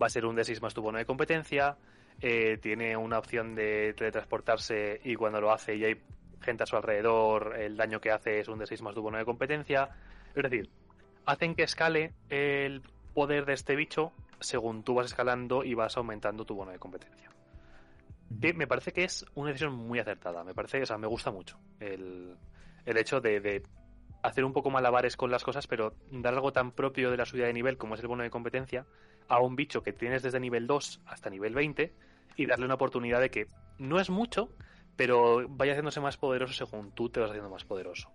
va 0.00 0.06
a 0.06 0.10
ser 0.10 0.24
un 0.24 0.36
D6 0.36 0.60
más 0.60 0.74
tu 0.74 0.82
bono 0.82 0.98
de 0.98 1.04
competencia. 1.04 1.76
eh, 2.20 2.58
tiene 2.58 2.96
una 2.96 3.18
opción 3.18 3.54
de 3.54 3.94
teletransportarse 3.96 5.00
y 5.04 5.14
cuando 5.14 5.40
lo 5.40 5.52
hace 5.52 5.76
y 5.76 5.84
hay 5.84 6.00
gente 6.42 6.64
a 6.64 6.66
su 6.66 6.76
alrededor, 6.76 7.56
el 7.58 7.76
daño 7.76 8.00
que 8.00 8.10
hace 8.10 8.40
es 8.40 8.48
un 8.48 8.58
D6 8.58 8.82
más 8.82 8.94
tu 8.94 9.02
bono 9.02 9.18
de 9.18 9.24
competencia. 9.24 9.88
Es 10.34 10.42
decir, 10.42 10.70
hacen 11.26 11.54
que 11.54 11.62
escale 11.62 12.12
el 12.28 12.82
poder 13.14 13.46
de 13.46 13.54
este 13.54 13.74
bicho 13.74 14.12
según 14.40 14.82
tú 14.84 14.94
vas 14.94 15.06
escalando 15.06 15.64
y 15.64 15.74
vas 15.74 15.96
aumentando 15.96 16.44
tu 16.44 16.54
bono 16.54 16.70
de 16.70 16.78
competencia. 16.78 17.30
Que 18.40 18.54
me 18.54 18.66
parece 18.66 18.92
que 18.92 19.04
es 19.04 19.24
una 19.34 19.48
decisión 19.48 19.74
muy 19.74 19.98
acertada. 19.98 20.44
Me 20.44 20.54
parece, 20.54 20.82
o 20.82 20.86
sea, 20.86 20.98
me 20.98 21.06
gusta 21.06 21.30
mucho 21.30 21.58
el, 21.80 22.36
el 22.86 22.96
hecho 22.96 23.20
de, 23.20 23.62
hacer 24.22 24.44
un 24.44 24.52
poco 24.52 24.70
malabares 24.70 25.16
con 25.16 25.30
las 25.30 25.44
cosas, 25.44 25.66
pero 25.66 25.94
dar 26.10 26.34
algo 26.34 26.52
tan 26.52 26.72
propio 26.72 27.10
de 27.10 27.16
la 27.16 27.26
subida 27.26 27.46
de 27.46 27.52
nivel 27.52 27.78
como 27.78 27.94
es 27.94 28.00
el 28.00 28.08
bono 28.08 28.22
de 28.22 28.30
competencia 28.30 28.86
a 29.28 29.40
un 29.40 29.56
bicho 29.56 29.82
que 29.82 29.92
tienes 29.92 30.22
desde 30.22 30.40
nivel 30.40 30.66
2 30.66 31.02
hasta 31.06 31.30
nivel 31.30 31.54
20 31.54 31.92
y 32.36 32.46
darle 32.46 32.64
una 32.64 32.74
oportunidad 32.74 33.20
de 33.20 33.30
que 33.30 33.46
no 33.78 34.00
es 34.00 34.10
mucho, 34.10 34.50
pero 34.96 35.48
vaya 35.48 35.72
haciéndose 35.72 36.00
más 36.00 36.16
poderoso 36.16 36.52
según 36.52 36.92
tú 36.92 37.08
te 37.08 37.20
vas 37.20 37.30
haciendo 37.30 37.50
más 37.50 37.64
poderoso. 37.64 38.10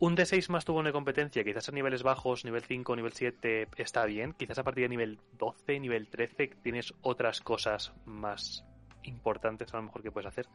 Un 0.00 0.16
D6 0.16 0.48
más 0.50 0.64
tu 0.64 0.72
bono 0.72 0.88
de 0.88 0.92
competencia, 0.92 1.42
quizás 1.42 1.68
a 1.68 1.72
niveles 1.72 2.04
bajos, 2.04 2.44
nivel 2.44 2.62
5, 2.62 2.94
nivel 2.94 3.12
7, 3.12 3.68
está 3.78 4.04
bien. 4.04 4.32
Quizás 4.32 4.58
a 4.58 4.62
partir 4.62 4.84
de 4.84 4.90
nivel 4.90 5.18
12, 5.38 5.80
nivel 5.80 6.06
13, 6.06 6.50
tienes 6.62 6.94
otras 7.02 7.40
cosas 7.40 7.92
más 8.04 8.64
importantes 9.02 9.74
a 9.74 9.78
lo 9.78 9.84
mejor 9.84 10.04
que 10.04 10.12
puedes 10.12 10.28
hacer. 10.28 10.46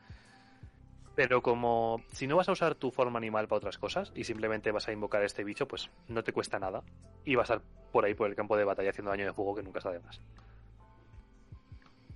Pero 1.16 1.44
como 1.44 2.02
si 2.12 2.26
no 2.26 2.38
vas 2.38 2.50
a 2.50 2.54
usar 2.54 2.76
tu 2.76 2.90
forma 2.90 3.20
animal 3.20 3.48
para 3.48 3.58
otras 3.58 3.78
cosas 3.78 4.12
y 4.16 4.24
simplemente 4.24 4.72
vas 4.72 4.88
a 4.88 4.92
invocar 4.92 5.22
a 5.22 5.26
este 5.26 5.44
bicho, 5.44 5.68
pues 5.68 5.90
no 6.08 6.24
te 6.24 6.34
cuesta 6.34 6.58
nada. 6.58 6.82
Y 7.24 7.36
vas 7.36 7.52
a 7.52 7.56
estar 7.56 7.68
por 7.92 8.06
ahí 8.06 8.16
por 8.16 8.28
el 8.28 8.36
campo 8.36 8.58
de 8.58 8.64
batalla 8.64 8.90
haciendo 8.90 9.12
daño 9.12 9.26
de 9.26 9.34
fuego 9.34 9.56
que 9.56 9.64
nunca 9.64 9.92
de 9.92 10.00
más. 10.00 10.20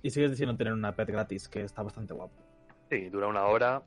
Y 0.02 0.10
sigues 0.10 0.30
diciendo 0.30 0.56
tener 0.56 0.72
una 0.72 0.94
pet 0.94 1.08
gratis, 1.08 1.48
que 1.48 1.62
está 1.62 1.82
bastante 1.82 2.14
guapo. 2.14 2.34
Sí, 2.90 3.08
dura 3.08 3.28
una 3.28 3.44
hora. 3.44 3.82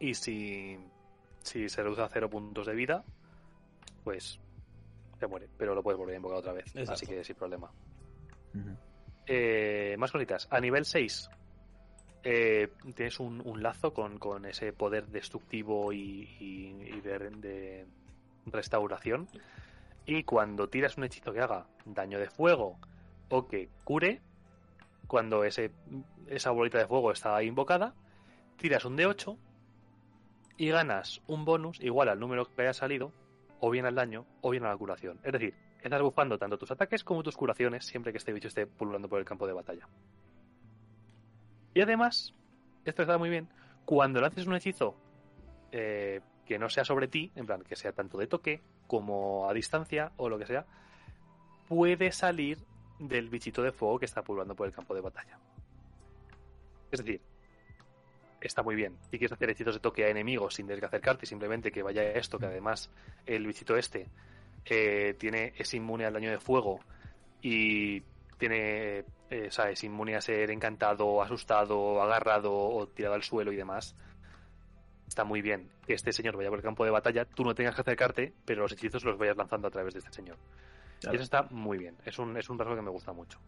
Y 0.00 0.14
si, 0.14 0.78
si 1.42 1.68
se 1.68 1.82
reduce 1.82 2.02
a 2.02 2.08
cero 2.08 2.30
puntos 2.30 2.66
de 2.66 2.74
vida, 2.74 3.04
pues 4.04 4.40
se 5.18 5.26
muere. 5.26 5.48
Pero 5.58 5.74
lo 5.74 5.82
puedes 5.82 5.98
volver 5.98 6.14
a 6.14 6.16
invocar 6.16 6.38
otra 6.38 6.52
vez. 6.52 6.66
Exacto. 6.68 6.92
Así 6.92 7.06
que 7.06 7.24
sin 7.24 7.36
problema. 7.36 7.70
Eh, 9.26 9.96
más 9.98 10.10
cositas. 10.12 10.48
A 10.50 10.60
nivel 10.60 10.84
6, 10.84 11.30
eh, 12.30 12.68
tienes 12.94 13.20
un, 13.20 13.62
lazo 13.62 13.94
con, 13.94 14.44
ese 14.44 14.74
poder 14.74 15.06
destructivo 15.06 15.94
y, 15.94 17.00
de, 17.02 17.86
restauración. 18.44 19.28
Y 20.04 20.24
cuando 20.24 20.68
tiras 20.68 20.98
un 20.98 21.04
hechizo 21.04 21.32
que 21.32 21.40
haga 21.40 21.66
daño 21.86 22.18
de 22.18 22.28
fuego 22.28 22.76
o 23.30 23.48
que 23.48 23.70
cure, 23.82 24.20
cuando 25.06 25.42
esa 25.42 26.50
bolita 26.50 26.76
de 26.76 26.86
fuego 26.86 27.12
está 27.12 27.42
invocada, 27.42 27.94
tiras 28.58 28.84
un 28.84 28.98
D8 28.98 29.38
y 30.58 30.68
ganas 30.68 31.22
un 31.28 31.46
bonus 31.46 31.80
igual 31.80 32.10
al 32.10 32.20
número 32.20 32.44
que 32.44 32.60
haya 32.60 32.74
salido, 32.74 33.10
o 33.58 33.70
bien 33.70 33.86
al 33.86 33.94
daño, 33.94 34.26
o 34.42 34.50
bien 34.50 34.66
a 34.66 34.68
la 34.68 34.76
curación. 34.76 35.18
Es 35.22 35.32
decir, 35.32 35.54
estás 35.82 36.02
bufando 36.02 36.36
tanto 36.36 36.58
tus 36.58 36.70
ataques 36.70 37.04
como 37.04 37.22
tus 37.22 37.38
curaciones 37.38 37.86
siempre 37.86 38.12
que 38.12 38.18
este 38.18 38.34
bicho 38.34 38.48
esté 38.48 38.66
pululando 38.66 39.08
por 39.08 39.18
el 39.18 39.24
campo 39.24 39.46
de 39.46 39.54
batalla. 39.54 39.88
Y 41.78 41.80
además, 41.80 42.34
esto 42.84 43.02
está 43.02 43.18
muy 43.18 43.30
bien, 43.30 43.46
cuando 43.84 44.20
lances 44.20 44.48
un 44.48 44.56
hechizo 44.56 44.96
eh, 45.70 46.20
que 46.44 46.58
no 46.58 46.68
sea 46.68 46.84
sobre 46.84 47.06
ti, 47.06 47.30
en 47.36 47.46
plan 47.46 47.62
que 47.62 47.76
sea 47.76 47.92
tanto 47.92 48.18
de 48.18 48.26
toque 48.26 48.60
como 48.88 49.48
a 49.48 49.54
distancia 49.54 50.10
o 50.16 50.28
lo 50.28 50.40
que 50.40 50.46
sea, 50.46 50.66
puede 51.68 52.10
salir 52.10 52.58
del 52.98 53.28
bichito 53.28 53.62
de 53.62 53.70
fuego 53.70 54.00
que 54.00 54.06
está 54.06 54.22
pululando 54.22 54.56
por 54.56 54.66
el 54.66 54.72
campo 54.72 54.92
de 54.92 55.02
batalla. 55.02 55.38
Es 56.90 56.98
decir, 56.98 57.20
está 58.40 58.64
muy 58.64 58.74
bien. 58.74 58.96
Si 59.02 59.10
quieres 59.10 59.30
hacer 59.30 59.48
hechizos 59.50 59.74
de 59.74 59.80
toque 59.80 60.04
a 60.04 60.08
enemigos 60.08 60.54
sin 60.54 60.66
tener 60.66 60.80
que 60.80 60.86
acercarte, 60.86 61.26
simplemente 61.26 61.70
que 61.70 61.84
vaya 61.84 62.10
esto, 62.10 62.40
que 62.40 62.46
además 62.46 62.90
el 63.24 63.46
bichito 63.46 63.76
este 63.76 64.08
eh, 64.64 65.14
tiene, 65.16 65.52
es 65.56 65.72
inmune 65.74 66.06
al 66.06 66.14
daño 66.14 66.32
de 66.32 66.40
fuego 66.40 66.80
y 67.40 68.02
tiene, 68.36 69.04
eh, 69.30 69.46
o 69.48 69.50
sea, 69.50 69.70
es 69.70 69.82
inmune 69.84 70.16
a 70.16 70.20
ser 70.20 70.50
encantado, 70.50 71.22
asustado, 71.22 72.00
agarrado 72.02 72.52
o 72.54 72.86
tirado 72.88 73.14
al 73.14 73.22
suelo 73.22 73.52
y 73.52 73.56
demás. 73.56 73.94
Está 75.06 75.24
muy 75.24 75.40
bien 75.42 75.68
que 75.86 75.94
este 75.94 76.12
señor 76.12 76.36
vaya 76.36 76.50
por 76.50 76.58
el 76.58 76.64
campo 76.64 76.84
de 76.84 76.90
batalla, 76.90 77.24
tú 77.24 77.42
no 77.44 77.54
tengas 77.54 77.74
que 77.74 77.80
acercarte, 77.80 78.32
pero 78.44 78.62
los 78.62 78.72
hechizos 78.72 79.04
los 79.04 79.16
vayas 79.18 79.36
lanzando 79.36 79.68
a 79.68 79.70
través 79.70 79.94
de 79.94 80.00
este 80.00 80.12
señor. 80.12 80.36
Claro. 81.00 81.14
Y 81.14 81.16
eso 81.16 81.24
está 81.24 81.42
muy 81.50 81.78
bien. 81.78 81.96
Es 82.04 82.18
un, 82.18 82.36
es 82.36 82.48
un 82.50 82.58
rasgo 82.58 82.74
que 82.76 82.82
me 82.82 82.90
gusta 82.90 83.12
mucho. 83.12 83.38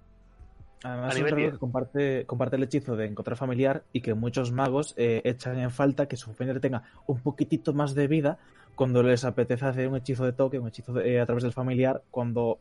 Además, 0.82 1.07
A 1.07 1.09
es 1.09 1.15
un 1.16 1.19
nivel 1.19 1.31
rasgo 1.32 1.40
10. 1.43 1.52
que 1.52 1.59
comparte, 1.59 2.27
comparte 2.27 2.57
el 2.57 2.62
hechizo 2.62 2.97
de 2.97 3.07
encontrar 3.07 3.36
familiar 3.36 3.85
y 3.93 4.01
que 4.01 4.15
muchos 4.15 4.52
magos 4.52 4.94
eh, 4.97 5.20
echan 5.24 5.59
en 5.59 5.70
falta 5.70 6.07
que 6.09 6.16
su 6.16 6.32
familiar 6.32 6.61
tenga 6.61 6.85
un 7.07 7.20
poquitito 7.20 7.74
más 7.74 7.94
de 7.94 8.07
vida 8.07 8.39
cuando 8.74 9.02
les 9.02 9.24
apetece 9.27 9.66
hacer 9.66 9.89
un 9.89 9.97
hechizo 9.97 10.24
de 10.24 10.32
toque, 10.32 10.59
un 10.59 10.69
hechizo 10.69 10.94
de- 10.94 11.12
eh, 11.16 11.20
a 11.20 11.27
través 11.27 11.43
del 11.43 11.52
familiar, 11.52 12.02
cuando... 12.11 12.59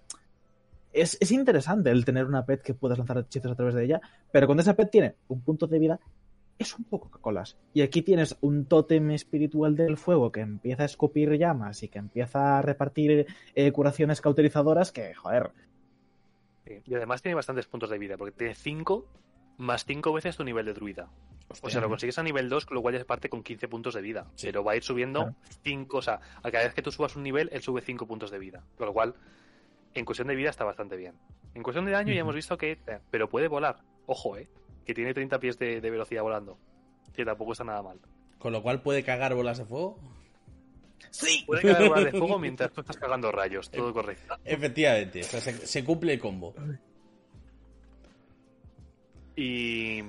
Es, 0.92 1.18
es 1.20 1.32
interesante 1.32 1.92
el 1.92 2.06
tener 2.06 2.26
una 2.26 2.46
pet 2.46 2.62
que 2.62 2.74
puedas 2.74 2.98
lanzar 2.98 3.20
hechizos 3.20 3.52
a 3.52 3.56
través 3.56 3.76
de 3.76 3.86
ella, 3.86 4.02
pero 4.32 4.48
cuando 4.48 4.62
esa 4.62 4.76
pet 4.76 4.90
tiene 4.90 5.16
un 5.28 5.42
punto 5.42 5.68
de 5.68 5.80
vida, 5.80 6.00
es 6.58 6.78
un 6.78 6.84
poco 6.84 7.10
colas. 7.22 7.58
Y 7.74 7.82
aquí 7.82 8.02
tienes 8.02 8.38
un 8.42 8.66
tótem 8.66 9.12
espiritual 9.12 9.76
del 9.76 9.98
fuego 9.98 10.32
que 10.32 10.42
empieza 10.42 10.84
a 10.84 10.88
escupir 10.88 11.32
llamas 11.38 11.84
y 11.84 11.88
que 11.88 12.00
empieza 12.00 12.58
a 12.58 12.62
repartir 12.62 13.28
eh, 13.56 13.72
curaciones 13.72 14.20
cauterizadoras 14.20 14.92
que, 14.92 15.14
joder, 15.14 15.52
Sí. 16.66 16.82
Y 16.86 16.96
además 16.96 17.22
tiene 17.22 17.36
bastantes 17.36 17.66
puntos 17.68 17.90
de 17.90 17.98
vida, 17.98 18.18
porque 18.18 18.32
tiene 18.32 18.54
5 18.54 19.06
más 19.58 19.86
5 19.86 20.14
veces 20.14 20.38
tu 20.38 20.44
nivel 20.44 20.66
de 20.66 20.74
druida. 20.74 21.10
O 21.64 21.70
sea, 21.70 21.82
lo 21.82 21.90
consigues 21.90 22.20
a 22.20 22.24
nivel 22.24 22.48
2, 22.48 22.66
con 22.68 22.76
lo 22.76 22.82
cual 22.82 22.94
ya 22.94 23.00
se 23.00 23.06
parte 23.06 23.28
con 23.28 23.42
15 23.42 23.68
puntos 23.68 23.96
de 23.96 24.02
vida. 24.02 24.28
Sí. 24.36 24.48
Pero 24.48 24.64
va 24.64 24.74
a 24.74 24.76
ir 24.76 24.84
subiendo 24.84 25.22
Claro. 25.22 25.36
5, 25.64 25.98
o 25.98 26.02
sea, 26.02 26.20
a 26.44 26.52
cada 26.52 26.66
vez 26.66 26.76
que 26.76 26.84
tú 26.84 26.92
subas 26.92 27.16
un 27.16 27.24
nivel, 27.24 27.50
él 27.52 27.62
sube 27.62 27.82
5 27.82 28.06
puntos 28.06 28.30
de 28.30 28.38
vida. 28.38 28.64
Con 28.78 28.86
lo 28.86 28.94
cual, 28.94 29.16
en 29.94 30.06
cuestión 30.06 30.28
de 30.28 30.36
vida 30.36 30.50
está 30.50 30.64
bastante 30.64 30.96
bien. 30.98 31.16
En 31.54 31.64
cuestión 31.64 31.86
de 31.86 31.92
daño 31.92 32.14
ya 32.14 32.22
hemos 32.22 32.36
visto 32.36 32.58
que... 32.58 32.74
eh, 32.74 33.00
Pero 33.10 33.30
puede 33.30 33.48
volar. 33.48 33.78
Ojo, 34.06 34.38
eh. 34.38 34.48
Que 34.86 34.94
tiene 34.94 35.14
30 35.14 35.40
pies 35.40 35.58
de, 35.60 35.82
de 35.82 35.90
velocidad 35.92 36.22
volando. 36.24 36.58
Que 37.14 37.26
tampoco 37.26 37.52
está 37.54 37.64
nada 37.64 37.82
mal. 37.82 38.00
Con 38.38 38.54
lo 38.54 38.62
cual 38.62 38.82
puede 38.82 39.04
cagar 39.04 39.34
bolas 39.36 39.58
de 39.58 39.66
fuego. 39.66 40.00
¡Sí! 41.12 41.44
Puede 41.46 41.62
caer 41.62 41.90
bolas 41.90 42.06
de 42.06 42.12
fuego 42.12 42.40
mientras 42.40 42.72
tú 42.72 42.82
estás 42.82 42.98
cagando 42.98 43.32
rayos. 43.32 43.70
Todo 43.70 43.94
correcto. 43.94 44.38
Efectivamente, 44.46 45.22
o 45.22 45.24
sea, 45.24 45.42
se, 45.42 45.54
se 45.66 45.84
cumple 45.84 46.14
el 46.14 46.20
combo. 46.20 46.54
Y... 49.36 50.02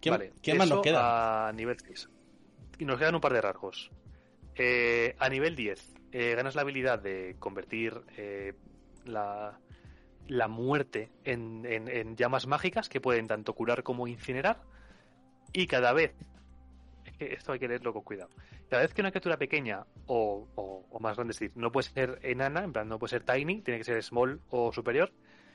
¿Qué, 0.00 0.10
vale, 0.10 0.32
qué 0.42 0.54
más 0.54 0.68
nos 0.68 0.82
queda? 0.82 1.48
A 1.48 1.52
nivel 1.52 1.76
6. 1.78 2.08
Y 2.78 2.84
nos 2.84 2.98
quedan 2.98 3.14
un 3.16 3.20
par 3.20 3.32
de 3.32 3.40
rasgos. 3.40 3.90
Eh, 4.54 5.16
a 5.18 5.28
nivel 5.28 5.56
10, 5.56 5.94
eh, 6.12 6.34
ganas 6.36 6.54
la 6.54 6.62
habilidad 6.62 6.98
de 7.00 7.36
convertir 7.38 8.00
eh, 8.16 8.54
la, 9.08 9.58
muerte 10.48 11.10
en, 11.24 12.16
llamas 12.16 12.46
mágicas 12.46 12.88
que 12.88 13.00
pueden 13.00 13.26
tanto 13.26 13.54
curar 13.54 13.82
como 13.82 14.06
incinerar. 14.06 14.62
Y 15.52 15.66
cada 15.66 15.92
vez, 15.92 16.14
esto 17.18 17.52
hay 17.52 17.58
que 17.58 17.68
leerlo 17.68 17.92
con 17.92 18.02
cuidado, 18.02 18.30
cada 18.68 18.82
vez 18.82 18.92
que 18.92 19.00
una 19.00 19.10
criatura 19.10 19.38
pequeña 19.38 19.86
o, 20.06 20.46
o- 20.54 20.86
o 20.90 21.00
más 21.00 21.16
grande, 21.16 21.32
es 21.32 21.38
decir, 21.38 21.52
no 21.56 21.72
puede 21.72 21.88
ser 21.88 22.18
enana, 22.22 22.62
en 22.64 22.72
plan 22.72 22.88
no 22.88 22.98
puede 22.98 23.10
ser 23.10 23.24
tiny, 23.24 23.62
tiene 23.62 23.78
que 23.78 23.84
ser 23.84 24.02
small 24.02 24.40
o 24.50 24.72
superior, 24.72 25.10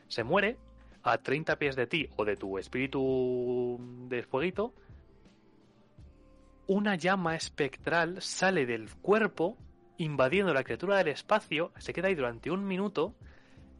se 0.07 0.23
muere 0.23 0.57
a 1.03 1.17
30 1.19 1.57
pies 1.59 1.75
de 1.75 1.85
ti 1.85 2.09
o 2.15 2.25
de 2.25 2.35
tu 2.37 2.57
espíritu 2.57 3.77
de 4.09 4.23
fueguito, 4.23 4.73
una 6.67 6.95
llama 6.95 7.35
espectral 7.35 8.21
sale 8.21 8.65
del 8.65 8.89
cuerpo 8.95 9.57
invadiendo 9.97 10.53
la 10.53 10.63
criatura 10.63 10.97
del 10.97 11.09
espacio, 11.09 11.71
se 11.77 11.93
queda 11.93 12.07
ahí 12.07 12.15
durante 12.15 12.49
un 12.51 12.65
minuto 12.65 13.15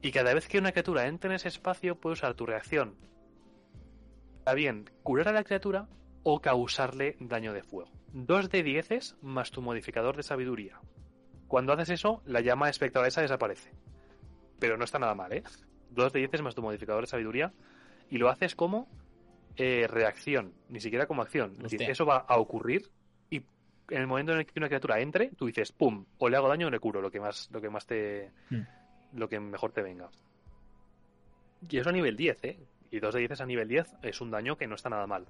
y 0.03 0.11
cada 0.11 0.33
vez 0.33 0.47
que 0.47 0.59
una 0.59 0.73
criatura 0.73 1.07
entre 1.07 1.29
en 1.29 1.35
ese 1.37 1.47
espacio 1.47 1.95
puede 1.95 2.13
usar 2.13 2.35
tu 2.35 2.45
reacción. 2.45 2.95
Está 4.39 4.53
bien, 4.53 4.89
curar 5.01 5.29
a 5.29 5.31
la 5.31 5.45
criatura 5.45 5.87
o 6.23 6.41
causarle 6.41 7.15
daño 7.21 7.53
de 7.53 7.63
fuego. 7.63 7.89
Dos 8.11 8.49
de 8.49 8.63
10 8.63 9.15
más 9.21 9.49
tu 9.49 9.61
modificador 9.61 10.17
de 10.17 10.23
sabiduría. 10.23 10.79
Cuando 11.47 11.71
haces 11.71 11.89
eso, 11.89 12.21
la 12.25 12.41
llama 12.41 12.69
espectral 12.69 13.07
esa 13.07 13.21
desaparece. 13.21 13.71
Pero 14.59 14.77
no 14.77 14.83
está 14.83 14.99
nada 14.99 15.15
mal, 15.15 15.31
¿eh? 15.31 15.43
Dos 15.89 16.11
de 16.11 16.19
10 16.19 16.41
más 16.41 16.53
tu 16.53 16.61
modificador 16.61 17.03
de 17.03 17.07
sabiduría. 17.07 17.53
Y 18.09 18.17
lo 18.17 18.29
haces 18.29 18.55
como 18.55 18.89
eh, 19.55 19.87
reacción, 19.87 20.53
ni 20.67 20.81
siquiera 20.81 21.07
como 21.07 21.21
acción. 21.21 21.53
Es 21.63 21.71
decir, 21.71 21.89
eso 21.89 22.05
va 22.05 22.17
a 22.17 22.37
ocurrir 22.37 22.91
y 23.29 23.37
en 23.89 24.01
el 24.01 24.07
momento 24.07 24.33
en 24.33 24.39
el 24.39 24.45
que 24.45 24.59
una 24.59 24.67
criatura 24.67 24.99
entre, 24.99 25.29
tú 25.29 25.45
dices, 25.45 25.71
pum, 25.71 26.05
o 26.17 26.27
le 26.27 26.35
hago 26.35 26.49
daño 26.49 26.67
o 26.67 26.69
le 26.69 26.79
curo, 26.79 27.01
lo 27.01 27.09
que 27.09 27.21
más, 27.21 27.49
lo 27.51 27.61
que 27.61 27.69
más 27.69 27.85
te. 27.85 28.31
Hmm. 28.49 28.63
Lo 29.13 29.29
que 29.29 29.39
mejor 29.39 29.71
te 29.71 29.81
venga. 29.81 30.09
Y 31.69 31.77
eso 31.77 31.89
a 31.89 31.93
nivel 31.93 32.15
10, 32.15 32.43
¿eh? 32.43 32.59
Y 32.91 32.99
2 32.99 33.13
de 33.13 33.19
10 33.21 33.41
a 33.41 33.45
nivel 33.45 33.67
10 33.67 33.87
es 34.03 34.21
un 34.21 34.31
daño 34.31 34.57
que 34.57 34.67
no 34.67 34.75
está 34.75 34.89
nada 34.89 35.07
mal. 35.07 35.27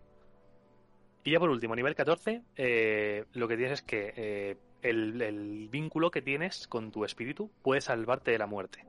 Y 1.24 1.32
ya 1.32 1.40
por 1.40 1.50
último, 1.50 1.74
a 1.74 1.76
nivel 1.76 1.96
14, 1.96 2.44
eh, 2.58 3.26
lo 3.34 3.48
que 3.48 3.56
tienes 3.56 3.80
es 3.80 3.82
que 3.82 4.14
eh, 4.16 4.58
el, 4.82 5.22
el 5.22 5.70
vínculo 5.70 6.12
que 6.12 6.22
tienes 6.22 6.68
con 6.68 6.92
tu 6.92 7.06
espíritu 7.06 7.50
puede 7.62 7.82
salvarte 7.82 8.32
de 8.32 8.40
la 8.40 8.48
muerte. 8.48 8.86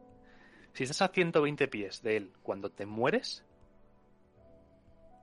Si 0.73 0.83
estás 0.83 1.03
a 1.03 1.09
120 1.09 1.69
pies 1.69 2.03
de 2.03 2.17
él 2.17 2.33
cuando 2.43 2.71
te 2.71 2.87
mueres, 2.87 3.45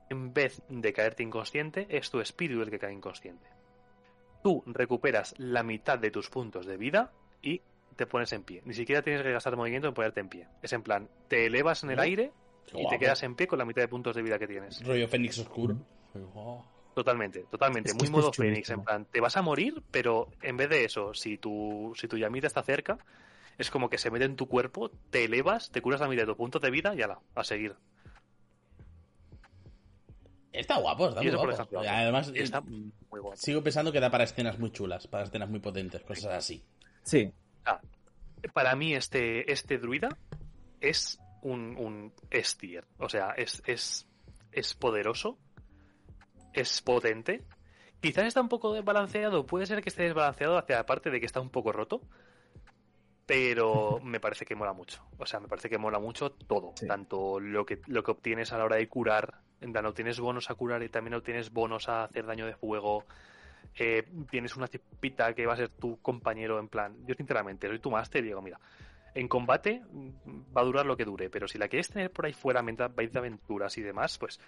en 0.08 0.32
vez 0.32 0.62
de 0.68 0.92
caerte 0.92 1.22
inconsciente, 1.22 1.86
es 1.90 2.10
tu 2.10 2.20
espíritu 2.20 2.62
el 2.62 2.70
que 2.70 2.78
cae 2.78 2.92
inconsciente. 2.92 3.46
Tú 4.42 4.62
recuperas 4.66 5.34
la 5.38 5.62
mitad 5.62 5.98
de 5.98 6.10
tus 6.10 6.30
puntos 6.30 6.66
de 6.66 6.76
vida 6.76 7.12
y 7.42 7.62
te 7.96 8.06
pones 8.06 8.32
en 8.32 8.42
pie. 8.42 8.62
Ni 8.64 8.74
siquiera 8.74 9.02
tienes 9.02 9.22
que 9.22 9.32
gastar 9.32 9.56
movimiento 9.56 9.88
en 9.88 9.94
ponerte 9.94 10.20
en 10.20 10.28
pie. 10.28 10.48
Es 10.62 10.72
en 10.72 10.82
plan, 10.82 11.08
te 11.28 11.46
elevas 11.46 11.82
en 11.84 11.90
el 11.90 11.98
aire 12.00 12.32
Qué 12.66 12.78
y 12.78 12.82
guapo. 12.82 12.90
te 12.90 12.98
quedas 12.98 13.22
en 13.22 13.34
pie 13.34 13.46
con 13.46 13.58
la 13.58 13.64
mitad 13.64 13.82
de 13.82 13.88
puntos 13.88 14.14
de 14.16 14.22
vida 14.22 14.38
que 14.38 14.46
tienes. 14.46 14.84
Rollo 14.84 15.08
Fénix 15.08 15.38
Oscuro. 15.38 15.76
Totalmente, 16.94 17.44
totalmente. 17.50 17.90
Es 17.90 17.94
que 17.94 17.98
Muy 17.98 18.06
este 18.06 18.16
modo 18.16 18.30
es 18.30 18.36
Fénix, 18.36 18.70
en 18.70 18.84
plan, 18.84 19.06
te 19.06 19.20
vas 19.20 19.36
a 19.36 19.42
morir, 19.42 19.82
pero 19.90 20.28
en 20.42 20.56
vez 20.56 20.68
de 20.68 20.84
eso, 20.84 21.14
si 21.14 21.38
tu, 21.38 21.92
si 21.96 22.06
tu 22.06 22.18
llamita 22.18 22.46
está 22.46 22.62
cerca, 22.62 22.98
es 23.56 23.70
como 23.70 23.88
que 23.88 23.96
se 23.98 24.10
mete 24.10 24.26
en 24.26 24.36
tu 24.36 24.46
cuerpo, 24.46 24.90
te 25.10 25.24
elevas, 25.24 25.70
te 25.70 25.80
curas 25.80 26.00
la 26.00 26.08
mitad 26.08 26.22
de 26.22 26.26
tu 26.32 26.36
punto 26.36 26.58
de 26.58 26.70
vida 26.70 26.94
y 26.94 27.02
ala, 27.02 27.18
a 27.34 27.44
seguir. 27.44 27.76
Está 30.52 30.76
guapo, 30.78 31.08
está 31.08 31.22
muy 31.22 31.30
guapo. 31.30 31.50
ejemplo, 31.50 31.80
Además, 31.80 32.30
está 32.34 32.58
eh, 32.58 32.90
muy 33.10 33.20
guapo. 33.20 33.36
sigo 33.36 33.62
pensando 33.62 33.90
que 33.90 34.00
da 34.00 34.10
para 34.10 34.24
escenas 34.24 34.58
muy 34.58 34.70
chulas, 34.70 35.06
para 35.06 35.24
escenas 35.24 35.48
muy 35.48 35.60
potentes, 35.60 36.02
cosas 36.02 36.34
así. 36.34 36.62
Sí. 37.02 37.32
Para 38.52 38.74
mí 38.74 38.94
este, 38.94 39.50
este 39.52 39.78
druida 39.78 40.08
es 40.80 41.20
un, 41.42 41.76
un 41.76 42.12
S 42.30 42.56
tier. 42.58 42.84
O 42.98 43.08
sea, 43.08 43.30
es, 43.36 43.62
es, 43.66 44.08
es 44.50 44.74
poderoso, 44.74 45.38
es 46.52 46.82
potente. 46.82 47.44
Quizás 48.00 48.26
está 48.26 48.40
un 48.40 48.48
poco 48.48 48.72
desbalanceado, 48.72 49.46
puede 49.46 49.66
ser 49.66 49.82
que 49.82 49.88
esté 49.88 50.02
desbalanceado 50.02 50.58
hacia 50.58 50.76
la 50.76 50.86
parte 50.86 51.10
de 51.10 51.20
que 51.20 51.26
está 51.26 51.40
un 51.40 51.50
poco 51.50 51.72
roto, 51.72 52.00
pero 53.26 54.00
me 54.02 54.18
parece 54.18 54.44
que 54.44 54.56
mola 54.56 54.72
mucho. 54.72 55.04
O 55.18 55.26
sea, 55.26 55.38
me 55.38 55.48
parece 55.48 55.68
que 55.68 55.78
mola 55.78 56.00
mucho 56.00 56.32
todo. 56.32 56.72
Sí. 56.74 56.86
Tanto 56.86 57.38
lo 57.38 57.64
que, 57.64 57.80
lo 57.86 58.02
que 58.02 58.10
obtienes 58.10 58.52
a 58.52 58.58
la 58.58 58.64
hora 58.64 58.76
de 58.76 58.88
curar, 58.88 59.38
en 59.60 59.72
plan, 59.72 59.86
obtienes 59.86 60.18
bonos 60.18 60.50
a 60.50 60.54
curar 60.54 60.82
y 60.82 60.88
también 60.88 61.14
obtienes 61.14 61.52
bonos 61.52 61.88
a 61.88 62.04
hacer 62.04 62.26
daño 62.26 62.46
de 62.46 62.56
fuego. 62.56 63.04
Eh, 63.78 64.04
tienes 64.30 64.56
una 64.56 64.66
cipita 64.66 65.32
que 65.34 65.46
va 65.46 65.54
a 65.54 65.56
ser 65.56 65.70
tu 65.70 66.00
compañero 66.00 66.58
en 66.58 66.68
plan. 66.68 66.94
Yo 67.06 67.14
sinceramente 67.14 67.68
soy 67.68 67.78
tu 67.78 67.90
máster 67.90 68.22
y 68.22 68.28
digo, 68.28 68.42
mira, 68.42 68.60
en 69.14 69.28
combate 69.28 69.82
va 70.56 70.60
a 70.60 70.64
durar 70.64 70.86
lo 70.86 70.96
que 70.96 71.04
dure, 71.04 71.30
pero 71.30 71.48
si 71.48 71.58
la 71.58 71.68
quieres 71.68 71.88
tener 71.88 72.10
por 72.10 72.26
ahí 72.26 72.32
fuera 72.32 72.62
mientras 72.62 72.94
vais 72.94 73.12
de 73.12 73.18
aventuras 73.18 73.76
y 73.78 73.82
demás, 73.82 74.18
pues 74.18 74.40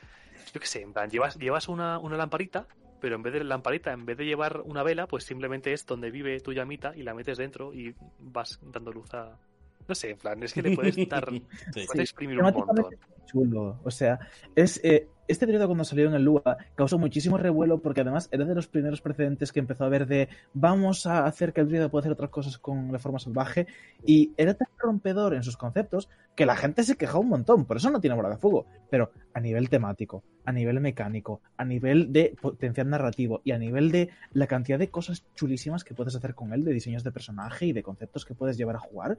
yo 0.52 0.60
qué 0.60 0.66
sé, 0.66 0.82
en 0.82 0.92
plan, 0.92 1.10
llevas, 1.10 1.36
llevas 1.38 1.68
una, 1.68 1.98
una 1.98 2.16
lamparita, 2.16 2.66
pero 3.00 3.16
en 3.16 3.22
vez 3.22 3.32
de 3.34 3.44
lamparita, 3.44 3.92
en 3.92 4.06
vez 4.06 4.16
de 4.16 4.24
llevar 4.24 4.62
una 4.64 4.82
vela, 4.82 5.06
pues 5.06 5.24
simplemente 5.24 5.72
es 5.72 5.84
donde 5.86 6.10
vive 6.10 6.40
tu 6.40 6.52
llamita 6.52 6.94
y 6.96 7.02
la 7.02 7.14
metes 7.14 7.38
dentro 7.38 7.74
y 7.74 7.94
vas 8.18 8.58
dando 8.62 8.92
luz 8.92 9.12
a. 9.12 9.38
No 9.86 9.94
sé, 9.94 10.10
en 10.10 10.16
plan, 10.16 10.42
es 10.42 10.54
que 10.54 10.62
le 10.62 10.74
puedes 10.74 10.96
dar. 11.08 11.28
Sí. 11.74 11.84
puedes 11.86 12.00
exprimir 12.00 12.38
un 12.38 12.50
montón. 12.50 12.86
Chulo. 13.24 13.80
O 13.84 13.90
sea, 13.90 14.18
es 14.54 14.80
eh, 14.84 15.08
este 15.26 15.46
druida 15.46 15.66
cuando 15.66 15.84
salió 15.84 16.08
en 16.08 16.14
el 16.14 16.22
Lua 16.22 16.58
causó 16.74 16.98
muchísimo 16.98 17.38
revuelo 17.38 17.80
porque 17.80 18.02
además 18.02 18.28
era 18.30 18.44
de 18.44 18.54
los 18.54 18.68
primeros 18.68 19.00
precedentes 19.00 19.52
que 19.52 19.60
empezó 19.60 19.84
a 19.84 19.88
ver 19.88 20.06
de 20.06 20.28
vamos 20.52 21.06
a 21.06 21.24
hacer 21.24 21.52
que 21.52 21.62
el 21.62 21.68
druida 21.68 21.88
pueda 21.88 22.02
hacer 22.02 22.12
otras 22.12 22.30
cosas 22.30 22.58
con 22.58 22.92
la 22.92 22.98
forma 22.98 23.18
salvaje 23.18 23.66
y 24.04 24.32
era 24.36 24.54
tan 24.54 24.68
rompedor 24.78 25.34
en 25.34 25.42
sus 25.42 25.56
conceptos 25.56 26.10
que 26.36 26.44
la 26.44 26.56
gente 26.56 26.82
se 26.82 26.96
quejaba 26.96 27.20
un 27.20 27.28
montón. 27.30 27.64
Por 27.64 27.78
eso 27.78 27.90
no 27.90 28.00
tiene 28.00 28.16
bola 28.16 28.28
de 28.28 28.36
fuego. 28.36 28.66
Pero 28.90 29.12
a 29.32 29.40
nivel 29.40 29.70
temático, 29.70 30.24
a 30.44 30.52
nivel 30.52 30.80
mecánico, 30.80 31.40
a 31.56 31.64
nivel 31.64 32.12
de 32.12 32.36
potencial 32.40 32.90
narrativo 32.90 33.40
y 33.44 33.52
a 33.52 33.58
nivel 33.58 33.90
de 33.90 34.10
la 34.32 34.46
cantidad 34.46 34.78
de 34.78 34.90
cosas 34.90 35.24
chulísimas 35.34 35.84
que 35.84 35.94
puedes 35.94 36.14
hacer 36.14 36.34
con 36.34 36.52
él, 36.52 36.64
de 36.64 36.72
diseños 36.72 37.02
de 37.02 37.12
personaje 37.12 37.66
y 37.66 37.72
de 37.72 37.82
conceptos 37.82 38.24
que 38.24 38.34
puedes 38.34 38.58
llevar 38.58 38.76
a 38.76 38.80
jugar, 38.80 39.16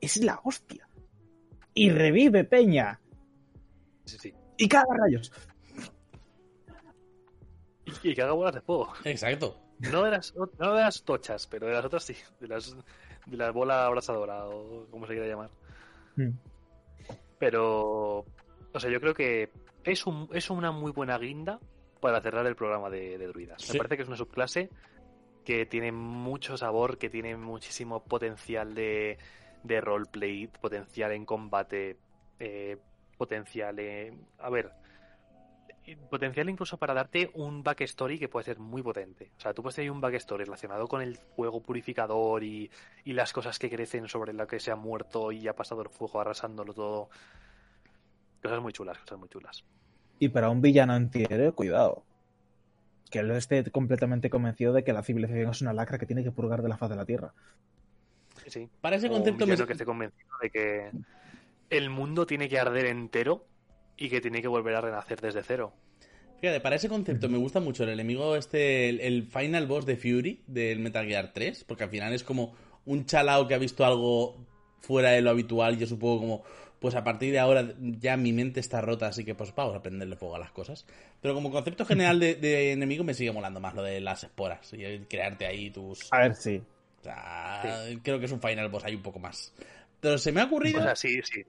es 0.00 0.16
la 0.22 0.40
hostia. 0.42 0.88
Y 1.74 1.90
revive 1.90 2.44
Peña. 2.44 3.00
Sí, 4.04 4.18
sí. 4.18 4.34
Y 4.56 4.68
caga 4.68 4.94
rayos. 4.96 5.32
Y, 7.84 8.10
y 8.10 8.14
que 8.14 8.22
haga 8.22 8.32
bolas 8.32 8.54
de 8.54 8.60
fuego. 8.60 8.92
Exacto. 9.04 9.60
No 9.78 10.02
de, 10.02 10.12
las, 10.12 10.34
no 10.34 10.74
de 10.74 10.80
las 10.80 11.02
tochas, 11.02 11.46
pero 11.46 11.66
de 11.66 11.72
las 11.72 11.84
otras 11.84 12.04
sí. 12.04 12.16
De 12.40 12.48
las, 12.48 12.76
de 13.26 13.36
la 13.36 13.50
bola 13.50 13.86
abrasadora 13.86 14.46
o 14.46 14.86
como 14.90 15.06
se 15.06 15.14
quiera 15.14 15.28
llamar. 15.28 15.50
Mm. 16.16 16.30
Pero, 17.38 18.18
o 18.72 18.80
sea, 18.80 18.90
yo 18.90 19.00
creo 19.00 19.14
que 19.14 19.50
es, 19.82 20.06
un, 20.06 20.28
es 20.32 20.48
una 20.50 20.70
muy 20.70 20.92
buena 20.92 21.18
guinda 21.18 21.58
para 22.00 22.20
cerrar 22.20 22.46
el 22.46 22.56
programa 22.56 22.88
de, 22.90 23.18
de 23.18 23.26
druidas. 23.26 23.62
Sí. 23.62 23.72
Me 23.72 23.78
parece 23.78 23.96
que 23.96 24.02
es 24.02 24.08
una 24.08 24.16
subclase 24.16 24.70
que 25.44 25.66
tiene 25.66 25.92
mucho 25.92 26.56
sabor, 26.56 26.96
que 26.96 27.10
tiene 27.10 27.36
muchísimo 27.36 28.02
potencial 28.02 28.74
de, 28.74 29.18
de 29.62 29.80
roleplay, 29.80 30.46
potencial 30.46 31.12
en 31.12 31.26
combate, 31.26 31.98
eh, 32.38 32.78
potencial 33.14 33.78
en... 33.78 34.26
A 34.38 34.50
ver, 34.50 34.72
potencial 36.08 36.48
incluso 36.48 36.78
para 36.78 36.94
darte 36.94 37.30
un 37.34 37.62
backstory 37.62 38.18
que 38.18 38.28
puede 38.28 38.44
ser 38.44 38.58
muy 38.58 38.82
potente. 38.82 39.32
O 39.36 39.40
sea, 39.40 39.52
tú 39.52 39.62
puedes 39.62 39.76
tener 39.76 39.90
un 39.90 40.00
backstory 40.00 40.44
relacionado 40.44 40.86
con 40.88 41.02
el 41.02 41.16
fuego 41.16 41.62
purificador 41.62 42.42
y, 42.42 42.70
y 43.04 43.12
las 43.12 43.32
cosas 43.32 43.58
que 43.58 43.68
crecen 43.68 44.08
sobre 44.08 44.32
lo 44.32 44.46
que 44.46 44.60
se 44.60 44.70
ha 44.70 44.76
muerto 44.76 45.32
y 45.32 45.46
ha 45.46 45.54
pasado 45.54 45.82
el 45.82 45.90
fuego 45.90 46.20
arrasándolo 46.20 46.72
todo. 46.72 47.10
Cosas 48.42 48.62
muy 48.62 48.72
chulas, 48.72 48.98
cosas 48.98 49.18
muy 49.18 49.28
chulas. 49.28 49.64
Y 50.18 50.28
para 50.28 50.48
un 50.48 50.60
villano 50.60 50.94
antihéroe, 50.94 51.52
cuidado. 51.52 52.04
Que 53.10 53.18
él 53.18 53.30
esté 53.32 53.70
completamente 53.70 54.30
convencido 54.30 54.72
de 54.72 54.84
que 54.84 54.92
la 54.92 55.02
civilización 55.02 55.50
es 55.50 55.60
una 55.60 55.72
lacra 55.72 55.98
que 55.98 56.06
tiene 56.06 56.24
que 56.24 56.30
purgar 56.30 56.62
de 56.62 56.68
la 56.68 56.78
faz 56.78 56.90
de 56.90 56.96
la 56.96 57.04
Tierra. 57.04 57.34
Sí, 58.44 58.50
sí. 58.50 58.70
Para 58.80 58.96
ese 58.96 59.08
O 59.08 59.10
un 59.10 59.16
concepto 59.18 59.46
me... 59.46 59.56
que 59.56 59.72
esté 59.72 59.84
convencido 59.84 60.30
de 60.40 60.50
que 60.50 60.90
el 61.76 61.90
mundo 61.90 62.26
tiene 62.26 62.48
que 62.48 62.58
arder 62.58 62.86
entero 62.86 63.46
y 63.96 64.08
que 64.08 64.20
tiene 64.20 64.42
que 64.42 64.48
volver 64.48 64.74
a 64.74 64.80
renacer 64.80 65.20
desde 65.20 65.42
cero. 65.42 65.72
Fíjate, 66.40 66.60
para 66.60 66.76
ese 66.76 66.88
concepto 66.88 67.28
me 67.28 67.38
gusta 67.38 67.60
mucho 67.60 67.84
el 67.84 67.90
enemigo 67.90 68.36
este, 68.36 68.88
el, 68.88 69.00
el 69.00 69.22
final 69.24 69.66
boss 69.66 69.86
de 69.86 69.96
Fury 69.96 70.42
del 70.46 70.80
Metal 70.80 71.06
Gear 71.06 71.32
3, 71.32 71.64
porque 71.64 71.84
al 71.84 71.90
final 71.90 72.12
es 72.12 72.22
como 72.22 72.54
un 72.84 73.06
chalao 73.06 73.48
que 73.48 73.54
ha 73.54 73.58
visto 73.58 73.84
algo 73.84 74.36
fuera 74.80 75.10
de 75.10 75.22
lo 75.22 75.30
habitual. 75.30 75.78
Yo 75.78 75.86
supongo 75.86 76.20
como, 76.20 76.44
pues 76.80 76.94
a 76.94 77.04
partir 77.04 77.32
de 77.32 77.38
ahora 77.38 77.74
ya 77.78 78.16
mi 78.16 78.32
mente 78.32 78.60
está 78.60 78.80
rota, 78.80 79.06
así 79.06 79.24
que 79.24 79.34
pues 79.34 79.54
vamos 79.54 79.74
a 79.74 79.82
prenderle 79.82 80.16
fuego 80.16 80.36
a 80.36 80.38
las 80.38 80.52
cosas. 80.52 80.86
Pero 81.20 81.34
como 81.34 81.50
concepto 81.50 81.84
general 81.86 82.20
de, 82.20 82.34
de 82.34 82.72
enemigo 82.72 83.04
me 83.04 83.14
sigue 83.14 83.32
molando 83.32 83.60
más 83.60 83.74
lo 83.74 83.82
de 83.82 84.00
las 84.00 84.24
esporas 84.24 84.72
y 84.74 84.84
el 84.84 85.08
crearte 85.08 85.46
ahí 85.46 85.70
tus... 85.70 86.12
A 86.12 86.18
ver, 86.18 86.34
sí. 86.34 86.60
O 87.00 87.04
sea, 87.04 87.84
creo 88.02 88.18
que 88.18 88.26
es 88.26 88.32
un 88.32 88.40
final 88.40 88.68
boss 88.68 88.84
ahí 88.84 88.94
un 88.94 89.02
poco 89.02 89.18
más. 89.18 89.52
Pero 90.00 90.18
se 90.18 90.32
me 90.32 90.40
ha 90.40 90.44
ocurrido... 90.44 90.80
O 90.80 90.82
sea, 90.82 90.96
sí, 90.96 91.20
sí. 91.22 91.42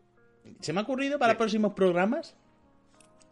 Se 0.61 0.73
me 0.73 0.79
ha 0.79 0.83
ocurrido 0.83 1.17
para 1.19 1.33
Sí. 1.33 1.37
próximos 1.37 1.73
programas 1.73 2.35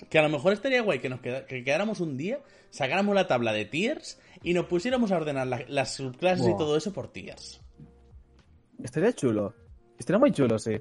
que 0.10 0.20
a 0.20 0.22
lo 0.24 0.30
mejor 0.30 0.54
estaría 0.54 0.82
guay 0.82 1.00
que 1.00 1.10
nos 1.10 1.22
queda- 1.22 1.46
que 1.46 1.64
quedáramos 1.64 2.00
un 2.02 2.18
día, 2.18 2.40
sacáramos 2.70 3.16
la 3.16 3.28
tabla 3.28 3.54
de 3.54 3.66
tiers 3.66 4.20
y 4.42 4.54
nos 4.54 4.66
pusiéramos 4.66 5.12
a 5.12 5.18
ordenar 5.18 5.48
la- 5.48 5.64
las 5.68 5.96
subclases 5.96 6.48
y 6.48 6.58
todo 6.58 6.76
eso 6.76 6.92
por 6.92 7.08
tiers. 7.12 7.62
Estaría 8.84 9.14
chulo. 9.14 9.54
Estaría 9.98 10.20
muy 10.20 10.32
chulo, 10.32 10.58
sí. 10.60 10.78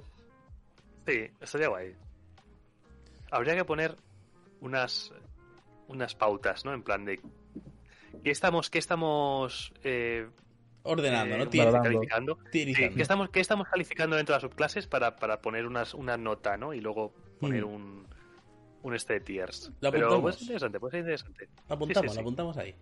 Sí, 1.07 1.27
estaría 1.41 1.69
guay. 1.69 1.95
Habría 3.31 3.55
que 3.57 3.65
poner 3.65 3.97
unas 4.61 5.13
unas 5.89 6.15
pautas, 6.15 6.65
¿no? 6.65 6.73
En 6.73 6.83
plan 6.83 7.05
de 7.05 7.21
qué 8.25 8.31
estamos, 8.31 8.71
qué 8.71 8.79
estamos 8.79 9.73
eh, 9.85 10.27
Ordenando, 10.85 11.35
eh, 11.35 11.39
¿no? 11.39 11.45
Valorando. 11.45 11.81
Tiene- 11.83 11.83
calificando. 11.83 12.39
Sí. 12.53 12.95
¿qué 12.97 13.03
estamos, 13.03 13.31
qué 13.31 13.41
estamos 13.41 13.69
calificando 13.69 14.17
dentro 14.17 14.35
de 14.35 14.37
las 14.37 14.43
subclases 14.51 14.87
para, 14.87 15.17
para 15.17 15.41
poner 15.41 15.67
unas, 15.67 15.95
una 15.95 16.17
nota, 16.17 16.57
¿no? 16.57 16.75
Y 16.75 16.81
luego 16.81 17.13
poner 17.41 17.65
Mm. 17.65 17.69
un 17.75 18.07
un 18.85 18.95
este 18.97 19.13
de 19.15 19.21
tiers. 19.21 19.71
Lo 19.81 19.93
Pero 19.93 20.07
apuntamos. 20.07 20.23
pues 20.23 20.43
interesante, 20.43 20.81
pues 20.81 20.95
interesante. 20.95 21.49
Lo 21.69 21.75
apuntamos, 21.77 22.03
Sí, 22.03 22.09
sí, 22.09 22.09
sí. 22.09 22.15
lo 22.17 22.21
apuntamos 22.23 22.57
ahí. 22.57 22.75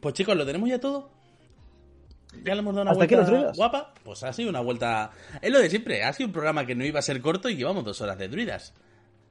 Pues 0.00 0.14
chicos, 0.14 0.34
¿lo 0.34 0.46
tenemos 0.46 0.68
ya 0.70 0.80
todo? 0.80 1.10
¿Ya 2.44 2.54
le 2.54 2.60
hemos 2.60 2.74
dado 2.74 2.82
una 2.82 2.92
¿Hasta 2.92 3.06
vuelta 3.26 3.52
guapa? 3.56 3.92
Pues 4.04 4.22
ha 4.22 4.32
sido 4.32 4.48
una 4.48 4.60
vuelta... 4.60 5.10
Es 5.42 5.50
lo 5.50 5.58
de 5.58 5.68
siempre, 5.68 6.02
ha 6.04 6.12
sido 6.14 6.28
un 6.28 6.32
programa 6.32 6.64
que 6.64 6.74
no 6.74 6.84
iba 6.84 6.98
a 6.98 7.02
ser 7.02 7.20
corto 7.20 7.50
y 7.50 7.56
llevamos 7.56 7.84
dos 7.84 8.00
horas 8.00 8.16
de 8.16 8.28
druidas. 8.28 8.72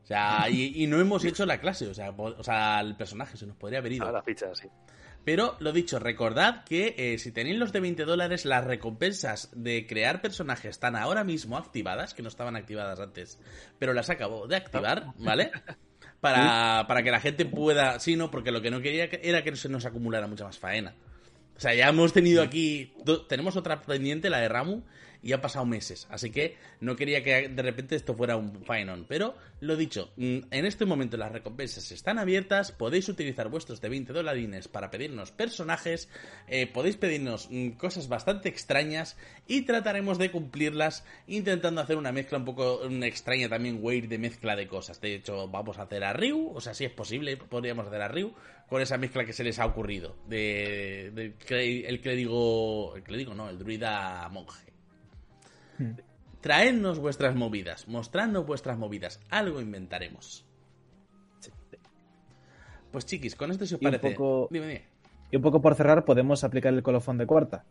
O 0.04 0.06
sea, 0.06 0.48
y, 0.52 0.84
y 0.84 0.86
no 0.86 1.00
hemos 1.00 1.24
hecho 1.26 1.46
la 1.48 1.60
clase, 1.60 1.88
o 1.88 1.94
sea, 1.96 2.12
o 2.12 2.44
sea, 2.44 2.80
el 2.82 2.96
personaje 2.96 3.36
se 3.38 3.48
nos 3.48 3.56
podría 3.56 3.80
haber 3.80 3.94
ido. 3.94 4.06
Ah, 4.08 4.12
la 4.12 4.22
ficha, 4.22 4.54
sí. 4.54 4.68
Pero 5.30 5.56
lo 5.60 5.72
dicho, 5.72 6.00
recordad 6.00 6.64
que 6.64 6.96
eh, 6.98 7.20
si 7.20 7.32
tenéis 7.32 7.56
los 7.60 7.72
de 7.72 7.80
20 7.82 8.04
dólares, 8.06 8.46
las 8.46 8.64
recompensas 8.64 9.52
de 9.54 9.86
crear 9.86 10.24
personajes 10.24 10.72
están 10.72 10.96
ahora 10.96 11.24
mismo 11.24 11.56
activadas, 11.56 12.16
que 12.16 12.24
no 12.24 12.30
estaban 12.30 12.56
activadas 12.56 13.00
antes, 13.00 13.38
pero 13.78 13.94
las 13.94 14.10
acabo 14.10 14.48
de 14.48 14.56
activar, 14.56 15.14
¿vale? 15.20 15.52
Para, 16.20 16.88
para 16.88 17.04
que 17.04 17.12
la 17.12 17.20
gente 17.20 17.46
pueda... 17.46 18.00
Sí, 18.00 18.16
no, 18.16 18.32
porque 18.32 18.52
lo 18.52 18.64
que 18.64 18.72
no 18.72 18.82
quería 18.82 19.08
que- 19.08 19.22
era 19.24 19.44
que 19.44 19.56
se 19.56 19.70
nos 19.70 19.86
acumulara 19.86 20.26
mucha 20.26 20.46
más 20.46 20.58
faena. 20.58 20.96
O 21.56 21.60
sea, 21.60 21.76
ya 21.76 21.90
hemos 21.90 22.12
tenido 22.12 22.42
aquí... 22.42 22.92
tenemos 23.30 23.56
otra 23.56 23.80
pendiente, 23.84 24.32
la 24.32 24.40
de 24.40 24.50
Ramu, 24.50 24.82
y 25.22 25.34
ha 25.34 25.42
pasado 25.42 25.66
meses. 25.66 26.08
Así 26.10 26.32
que 26.32 26.58
no 26.80 26.96
quería 26.96 27.24
que 27.24 27.50
de 27.50 27.62
repente 27.62 27.96
esto 27.96 28.16
fuera 28.16 28.38
un 28.38 28.64
faenón. 28.64 29.06
Pero 29.08 29.36
lo 29.60 29.76
dicho, 29.76 30.12
mm, 30.16 30.38
en 30.52 30.66
este 30.66 30.86
momento 30.86 31.18
las 31.18 31.32
recompensas 31.32 31.92
están 31.92 32.20
abiertas. 32.20 32.72
Podéis 32.72 33.10
utilizar 33.10 33.50
vuestros 33.50 33.82
de 33.82 33.90
20 33.90 34.14
dolarines 34.14 34.68
para 34.68 34.92
pedirnos 34.92 35.32
personajes. 35.32 36.10
eh, 36.48 36.68
podéis 36.68 36.98
pedirnos 36.98 37.50
mm, 37.52 37.72
cosas 37.72 38.08
bastante 38.08 38.50
extrañas. 38.50 39.18
Y 39.48 39.64
trataremos 39.64 40.18
de 40.18 40.32
cumplirlas 40.32 41.04
intentando 41.28 41.82
hacer 41.82 41.98
una 41.98 42.12
mezcla 42.12 42.38
un 42.38 42.46
poco 42.46 42.82
mm, 42.90 43.04
extraña 43.04 43.50
también, 43.50 43.80
weird, 43.82 44.08
de 44.08 44.18
mezcla 44.18 44.56
de 44.56 44.68
cosas. 44.68 45.02
De 45.02 45.16
hecho, 45.16 45.48
vamos 45.48 45.78
a 45.80 45.84
hacer 45.84 46.04
a 46.04 46.14
Ryu. 46.14 46.52
O 46.54 46.62
sea, 46.62 46.74
si 46.74 46.86
es 46.86 46.92
posible, 46.92 47.36
podríamos 47.38 47.88
hacer 47.88 48.02
a 48.02 48.08
Ryu 48.08 48.34
con 48.70 48.82
esa 48.82 48.98
mezcla 48.98 49.26
que 49.26 49.34
se 49.34 49.44
les 49.44 49.60
ha 49.60 49.66
ocurrido. 49.66 50.16
De, 50.28 51.12
de 51.14 51.86
el 51.88 52.02
digo... 52.02 52.96
El 52.96 53.36
no, 53.36 53.50
el 53.50 53.58
druida 53.58 54.30
monje. 54.30 54.69
Hmm. 55.80 55.92
Traednos 56.42 57.00
vuestras 57.00 57.36
movidas, 57.36 57.88
mostradnos 57.88 58.46
vuestras 58.46 58.78
movidas, 58.78 59.20
algo 59.30 59.60
inventaremos. 59.62 60.46
Pues 62.92 63.06
chiquis, 63.06 63.36
con 63.36 63.52
esto 63.52 63.66
si 63.66 63.76
os 63.76 63.82
Y 63.82 63.86
un 63.86 63.92
parece. 63.92 64.12
poco- 64.16 64.48
Dime, 64.52 64.68
dime. 64.68 64.84
Y 65.32 65.36
un 65.36 65.42
poco 65.44 65.62
por 65.62 65.76
cerrar, 65.76 66.06
podemos 66.06 66.44
aplicar 66.44 66.74
el 66.74 66.82
colofón 66.82 67.18
de 67.20 67.28
cuarta. 67.28 67.64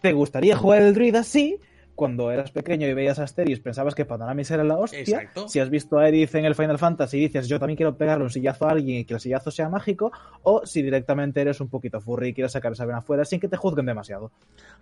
¿Te 0.00 0.12
gustaría 0.12 0.56
jugar 0.56 0.82
el 0.82 0.92
druida? 0.94 1.22
Sí. 1.22 1.60
Cuando 1.96 2.30
eras 2.30 2.50
pequeño 2.50 2.86
y 2.86 2.92
veías 2.92 3.18
a 3.18 3.24
Asteris 3.24 3.58
pensabas 3.58 3.94
que 3.94 4.04
Panoramis 4.04 4.50
era 4.50 4.62
la 4.62 4.76
hostia. 4.76 5.00
Exacto. 5.00 5.48
Si 5.48 5.58
has 5.60 5.70
visto 5.70 5.98
a 5.98 6.04
Aerith 6.04 6.34
en 6.34 6.44
el 6.44 6.54
Final 6.54 6.78
Fantasy 6.78 7.16
y 7.16 7.20
dices 7.22 7.48
yo 7.48 7.58
también 7.58 7.76
quiero 7.76 7.96
pegarle 7.96 8.22
un 8.22 8.30
sillazo 8.30 8.68
a 8.68 8.72
alguien 8.72 8.98
y 8.98 9.04
que 9.06 9.14
el 9.14 9.20
sillazo 9.20 9.50
sea 9.50 9.70
mágico, 9.70 10.12
o 10.42 10.66
si 10.66 10.82
directamente 10.82 11.40
eres 11.40 11.58
un 11.60 11.68
poquito 11.68 11.98
furry 12.00 12.28
y 12.28 12.34
quieres 12.34 12.52
sacar 12.52 12.72
esa 12.72 12.84
vena 12.84 12.98
afuera 12.98 13.24
sin 13.24 13.40
que 13.40 13.48
te 13.48 13.56
juzguen 13.56 13.86
demasiado. 13.86 14.30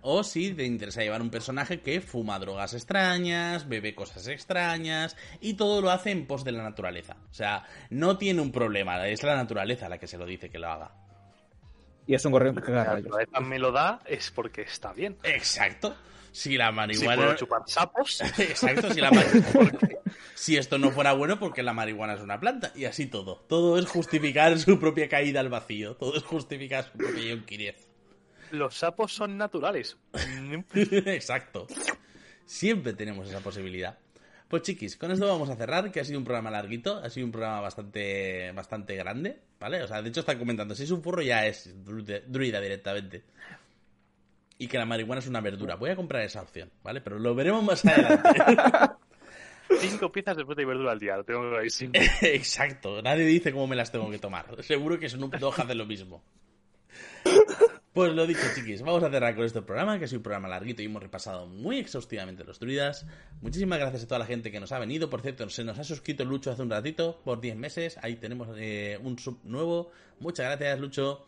O 0.01 0.23
si 0.23 0.53
te 0.53 0.65
interesa 0.65 1.01
llevar 1.01 1.21
un 1.21 1.29
personaje 1.29 1.79
que 1.79 2.01
fuma 2.01 2.37
drogas 2.37 2.73
extrañas, 2.73 3.69
bebe 3.69 3.95
cosas 3.95 4.27
extrañas 4.27 5.15
y 5.39 5.53
todo 5.53 5.81
lo 5.81 5.91
hace 5.91 6.11
en 6.11 6.27
pos 6.27 6.43
de 6.43 6.51
la 6.51 6.63
naturaleza. 6.63 7.15
O 7.31 7.33
sea, 7.33 7.63
no 7.89 8.17
tiene 8.17 8.41
un 8.41 8.51
problema, 8.51 9.07
es 9.07 9.23
la 9.23 9.35
naturaleza 9.35 9.87
la 9.87 9.97
que 9.97 10.07
se 10.07 10.17
lo 10.17 10.25
dice 10.25 10.49
que 10.49 10.59
lo 10.59 10.67
haga. 10.67 10.91
Y 12.07 12.13
es 12.13 12.25
un 12.25 12.33
gorrión 12.33 12.55
que 12.55 12.71
me 13.41 13.59
lo 13.59 13.71
da 13.71 13.99
es 14.05 14.31
porque 14.31 14.61
está 14.61 14.93
bien. 14.93 15.17
Exacto. 15.23 15.95
Si 16.35 16.57
la 16.57 16.67
Si 16.69 16.73
marihuana. 16.73 17.15
puedo 17.23 17.35
chupar 17.37 17.61
sapos, 17.65 18.21
Exacto, 18.39 18.93
si 18.93 18.99
la 18.99 19.09
marihuana. 19.09 19.79
Si 20.33 20.57
esto 20.57 20.77
no 20.77 20.91
fuera 20.91 21.13
bueno, 21.13 21.39
porque 21.39 21.63
la 21.63 21.71
marihuana 21.73 22.15
es 22.15 22.19
una 22.21 22.39
planta. 22.39 22.73
Y 22.75 22.83
así 22.85 23.07
todo. 23.07 23.45
Todo 23.47 23.79
es 23.79 23.85
justificar 23.85 24.59
su 24.59 24.77
propia 24.77 25.07
caída 25.07 25.39
al 25.39 25.47
vacío. 25.49 25.95
Todo 25.95 26.17
es 26.17 26.23
justificar 26.23 26.83
su 26.91 26.97
propia 26.97 27.23
yonquiriez. 27.23 27.87
los 28.51 28.75
sapos 28.75 29.13
son 29.13 29.37
naturales. 29.37 29.97
Exacto. 30.75 31.67
Siempre 32.45 32.93
tenemos 32.93 33.29
esa 33.29 33.39
posibilidad. 33.39 33.97
Pues 34.49 34.61
chiquis, 34.63 34.97
con 34.97 35.11
esto 35.11 35.27
vamos 35.27 35.49
a 35.49 35.55
cerrar, 35.55 35.89
que 35.91 36.01
ha 36.01 36.05
sido 36.05 36.19
un 36.19 36.25
programa 36.25 36.51
larguito, 36.51 36.97
ha 36.97 37.09
sido 37.09 37.25
un 37.25 37.31
programa 37.31 37.61
bastante 37.61 38.51
bastante 38.51 38.95
grande, 38.95 39.39
¿vale? 39.59 39.81
O 39.81 39.87
sea, 39.87 40.01
de 40.03 40.09
hecho 40.09 40.19
están 40.19 40.37
comentando, 40.37 40.75
si 40.75 40.83
es 40.83 40.91
un 40.91 41.01
furro 41.01 41.21
ya 41.23 41.47
es 41.47 41.73
druida 41.83 42.61
directamente. 42.61 43.23
Y 44.57 44.67
que 44.67 44.77
la 44.77 44.85
marihuana 44.85 45.19
es 45.19 45.27
una 45.27 45.41
verdura. 45.41 45.75
Voy 45.75 45.89
a 45.89 45.95
comprar 45.95 46.23
esa 46.23 46.41
opción, 46.41 46.71
¿vale? 46.83 47.01
Pero 47.01 47.19
lo 47.19 47.35
veremos 47.35 47.63
más 47.63 47.83
adelante. 47.85 48.41
Cinco 49.79 50.11
piezas 50.11 50.37
de 50.37 50.45
fruta 50.45 50.61
y 50.61 50.65
verdura 50.65 50.91
al 50.91 50.99
día, 50.99 51.17
lo 51.17 51.23
tengo 51.25 51.49
clarísimo. 51.49 51.91
Exacto, 52.21 53.01
nadie 53.01 53.25
dice 53.25 53.51
cómo 53.51 53.67
me 53.67 53.75
las 53.75 53.91
tengo 53.91 54.09
que 54.09 54.19
tomar. 54.19 54.63
Seguro 54.63 54.97
que 54.99 55.09
Snoop 55.09 55.35
Dogg 55.37 55.59
hace 55.59 55.75
lo 55.75 55.85
mismo. 55.85 56.23
Pues 57.93 58.13
lo 58.13 58.27
dicho, 58.27 58.41
chiquis, 58.53 58.81
vamos 58.81 59.03
a 59.03 59.09
cerrar 59.09 59.35
con 59.35 59.45
este 59.45 59.61
programa, 59.61 59.97
que 59.97 60.05
ha 60.05 60.07
sido 60.07 60.19
un 60.19 60.23
programa 60.23 60.49
larguito 60.49 60.81
y 60.81 60.85
hemos 60.85 61.01
repasado 61.01 61.47
muy 61.47 61.79
exhaustivamente 61.79 62.43
los 62.43 62.59
druidas. 62.59 63.05
Muchísimas 63.41 63.79
gracias 63.79 64.03
a 64.03 64.07
toda 64.07 64.19
la 64.19 64.25
gente 64.25 64.51
que 64.51 64.59
nos 64.59 64.71
ha 64.73 64.79
venido. 64.79 65.09
Por 65.09 65.21
cierto, 65.21 65.49
se 65.49 65.63
nos 65.63 65.79
ha 65.79 65.83
suscrito 65.85 66.25
Lucho 66.25 66.51
hace 66.51 66.61
un 66.61 66.69
ratito, 66.69 67.21
por 67.23 67.39
10 67.39 67.55
meses. 67.55 67.97
Ahí 68.01 68.17
tenemos 68.17 68.49
eh, 68.57 68.99
un 69.01 69.17
sub 69.17 69.39
nuevo. 69.45 69.91
Muchas 70.19 70.45
gracias, 70.45 70.79
Lucho. 70.79 71.25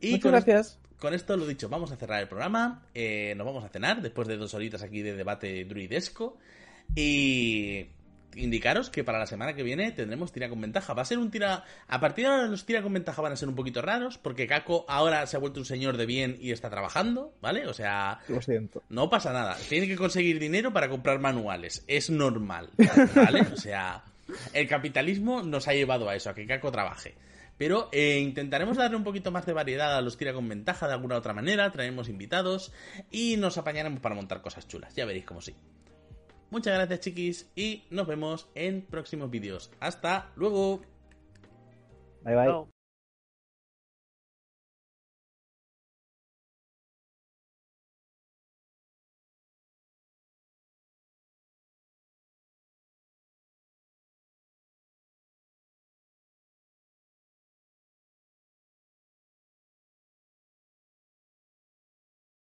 Y 0.00 0.12
Muchas 0.12 0.22
con 0.22 0.34
es- 0.34 0.44
gracias. 0.44 0.79
Con 1.00 1.14
esto 1.14 1.36
lo 1.36 1.46
dicho, 1.46 1.68
vamos 1.68 1.90
a 1.92 1.96
cerrar 1.96 2.20
el 2.20 2.28
programa. 2.28 2.82
eh, 2.94 3.34
nos 3.36 3.46
vamos 3.46 3.64
a 3.64 3.68
cenar 3.68 4.00
después 4.02 4.28
de 4.28 4.36
dos 4.36 4.54
horitas 4.54 4.82
aquí 4.82 5.02
de 5.02 5.14
debate 5.16 5.64
druidesco. 5.64 6.36
Y 6.94 7.86
indicaros 8.36 8.90
que 8.90 9.02
para 9.02 9.18
la 9.18 9.26
semana 9.26 9.54
que 9.54 9.62
viene 9.64 9.90
tendremos 9.92 10.32
tira 10.32 10.48
con 10.48 10.60
ventaja. 10.60 10.92
Va 10.94 11.02
a 11.02 11.04
ser 11.04 11.18
un 11.18 11.30
tira. 11.30 11.64
A 11.88 12.00
partir 12.00 12.24
de 12.26 12.30
ahora 12.32 12.46
los 12.46 12.64
tira 12.64 12.82
con 12.82 12.92
ventaja 12.92 13.20
van 13.22 13.32
a 13.32 13.36
ser 13.36 13.48
un 13.48 13.54
poquito 13.54 13.80
raros. 13.82 14.18
Porque 14.18 14.46
Kako 14.46 14.84
ahora 14.88 15.26
se 15.26 15.36
ha 15.36 15.40
vuelto 15.40 15.60
un 15.60 15.66
señor 15.66 15.96
de 15.96 16.06
bien 16.06 16.36
y 16.40 16.52
está 16.52 16.70
trabajando, 16.70 17.32
¿vale? 17.40 17.66
O 17.66 17.74
sea, 17.74 18.20
Lo 18.28 18.40
siento. 18.42 18.82
no 18.88 19.08
pasa 19.10 19.32
nada. 19.32 19.56
Tiene 19.68 19.86
que 19.88 19.96
conseguir 19.96 20.38
dinero 20.38 20.72
para 20.72 20.88
comprar 20.88 21.18
manuales. 21.20 21.84
Es 21.86 22.10
normal. 22.10 22.70
¿Vale? 23.14 23.40
O 23.52 23.56
sea, 23.56 24.02
el 24.52 24.68
capitalismo 24.68 25.42
nos 25.42 25.66
ha 25.68 25.74
llevado 25.74 26.08
a 26.08 26.14
eso, 26.16 26.30
a 26.30 26.34
que 26.34 26.46
Kako 26.46 26.70
trabaje. 26.72 27.14
Pero 27.60 27.90
eh, 27.92 28.20
intentaremos 28.20 28.78
darle 28.78 28.96
un 28.96 29.04
poquito 29.04 29.30
más 29.30 29.44
de 29.44 29.52
variedad 29.52 29.94
a 29.94 30.00
los 30.00 30.16
tira 30.16 30.32
con 30.32 30.48
ventaja 30.48 30.86
de 30.88 30.94
alguna 30.94 31.18
otra 31.18 31.34
manera. 31.34 31.70
Traemos 31.70 32.08
invitados 32.08 32.72
y 33.10 33.36
nos 33.36 33.58
apañaremos 33.58 34.00
para 34.00 34.14
montar 34.14 34.40
cosas 34.40 34.66
chulas. 34.66 34.94
Ya 34.94 35.04
veréis 35.04 35.26
cómo 35.26 35.42
sí. 35.42 35.54
Muchas 36.48 36.72
gracias, 36.72 37.00
chiquis, 37.00 37.50
y 37.54 37.84
nos 37.90 38.06
vemos 38.06 38.48
en 38.54 38.80
próximos 38.80 39.30
vídeos. 39.30 39.70
Hasta 39.78 40.32
luego. 40.36 40.80
Bye 42.24 42.34
bye. 42.34 42.79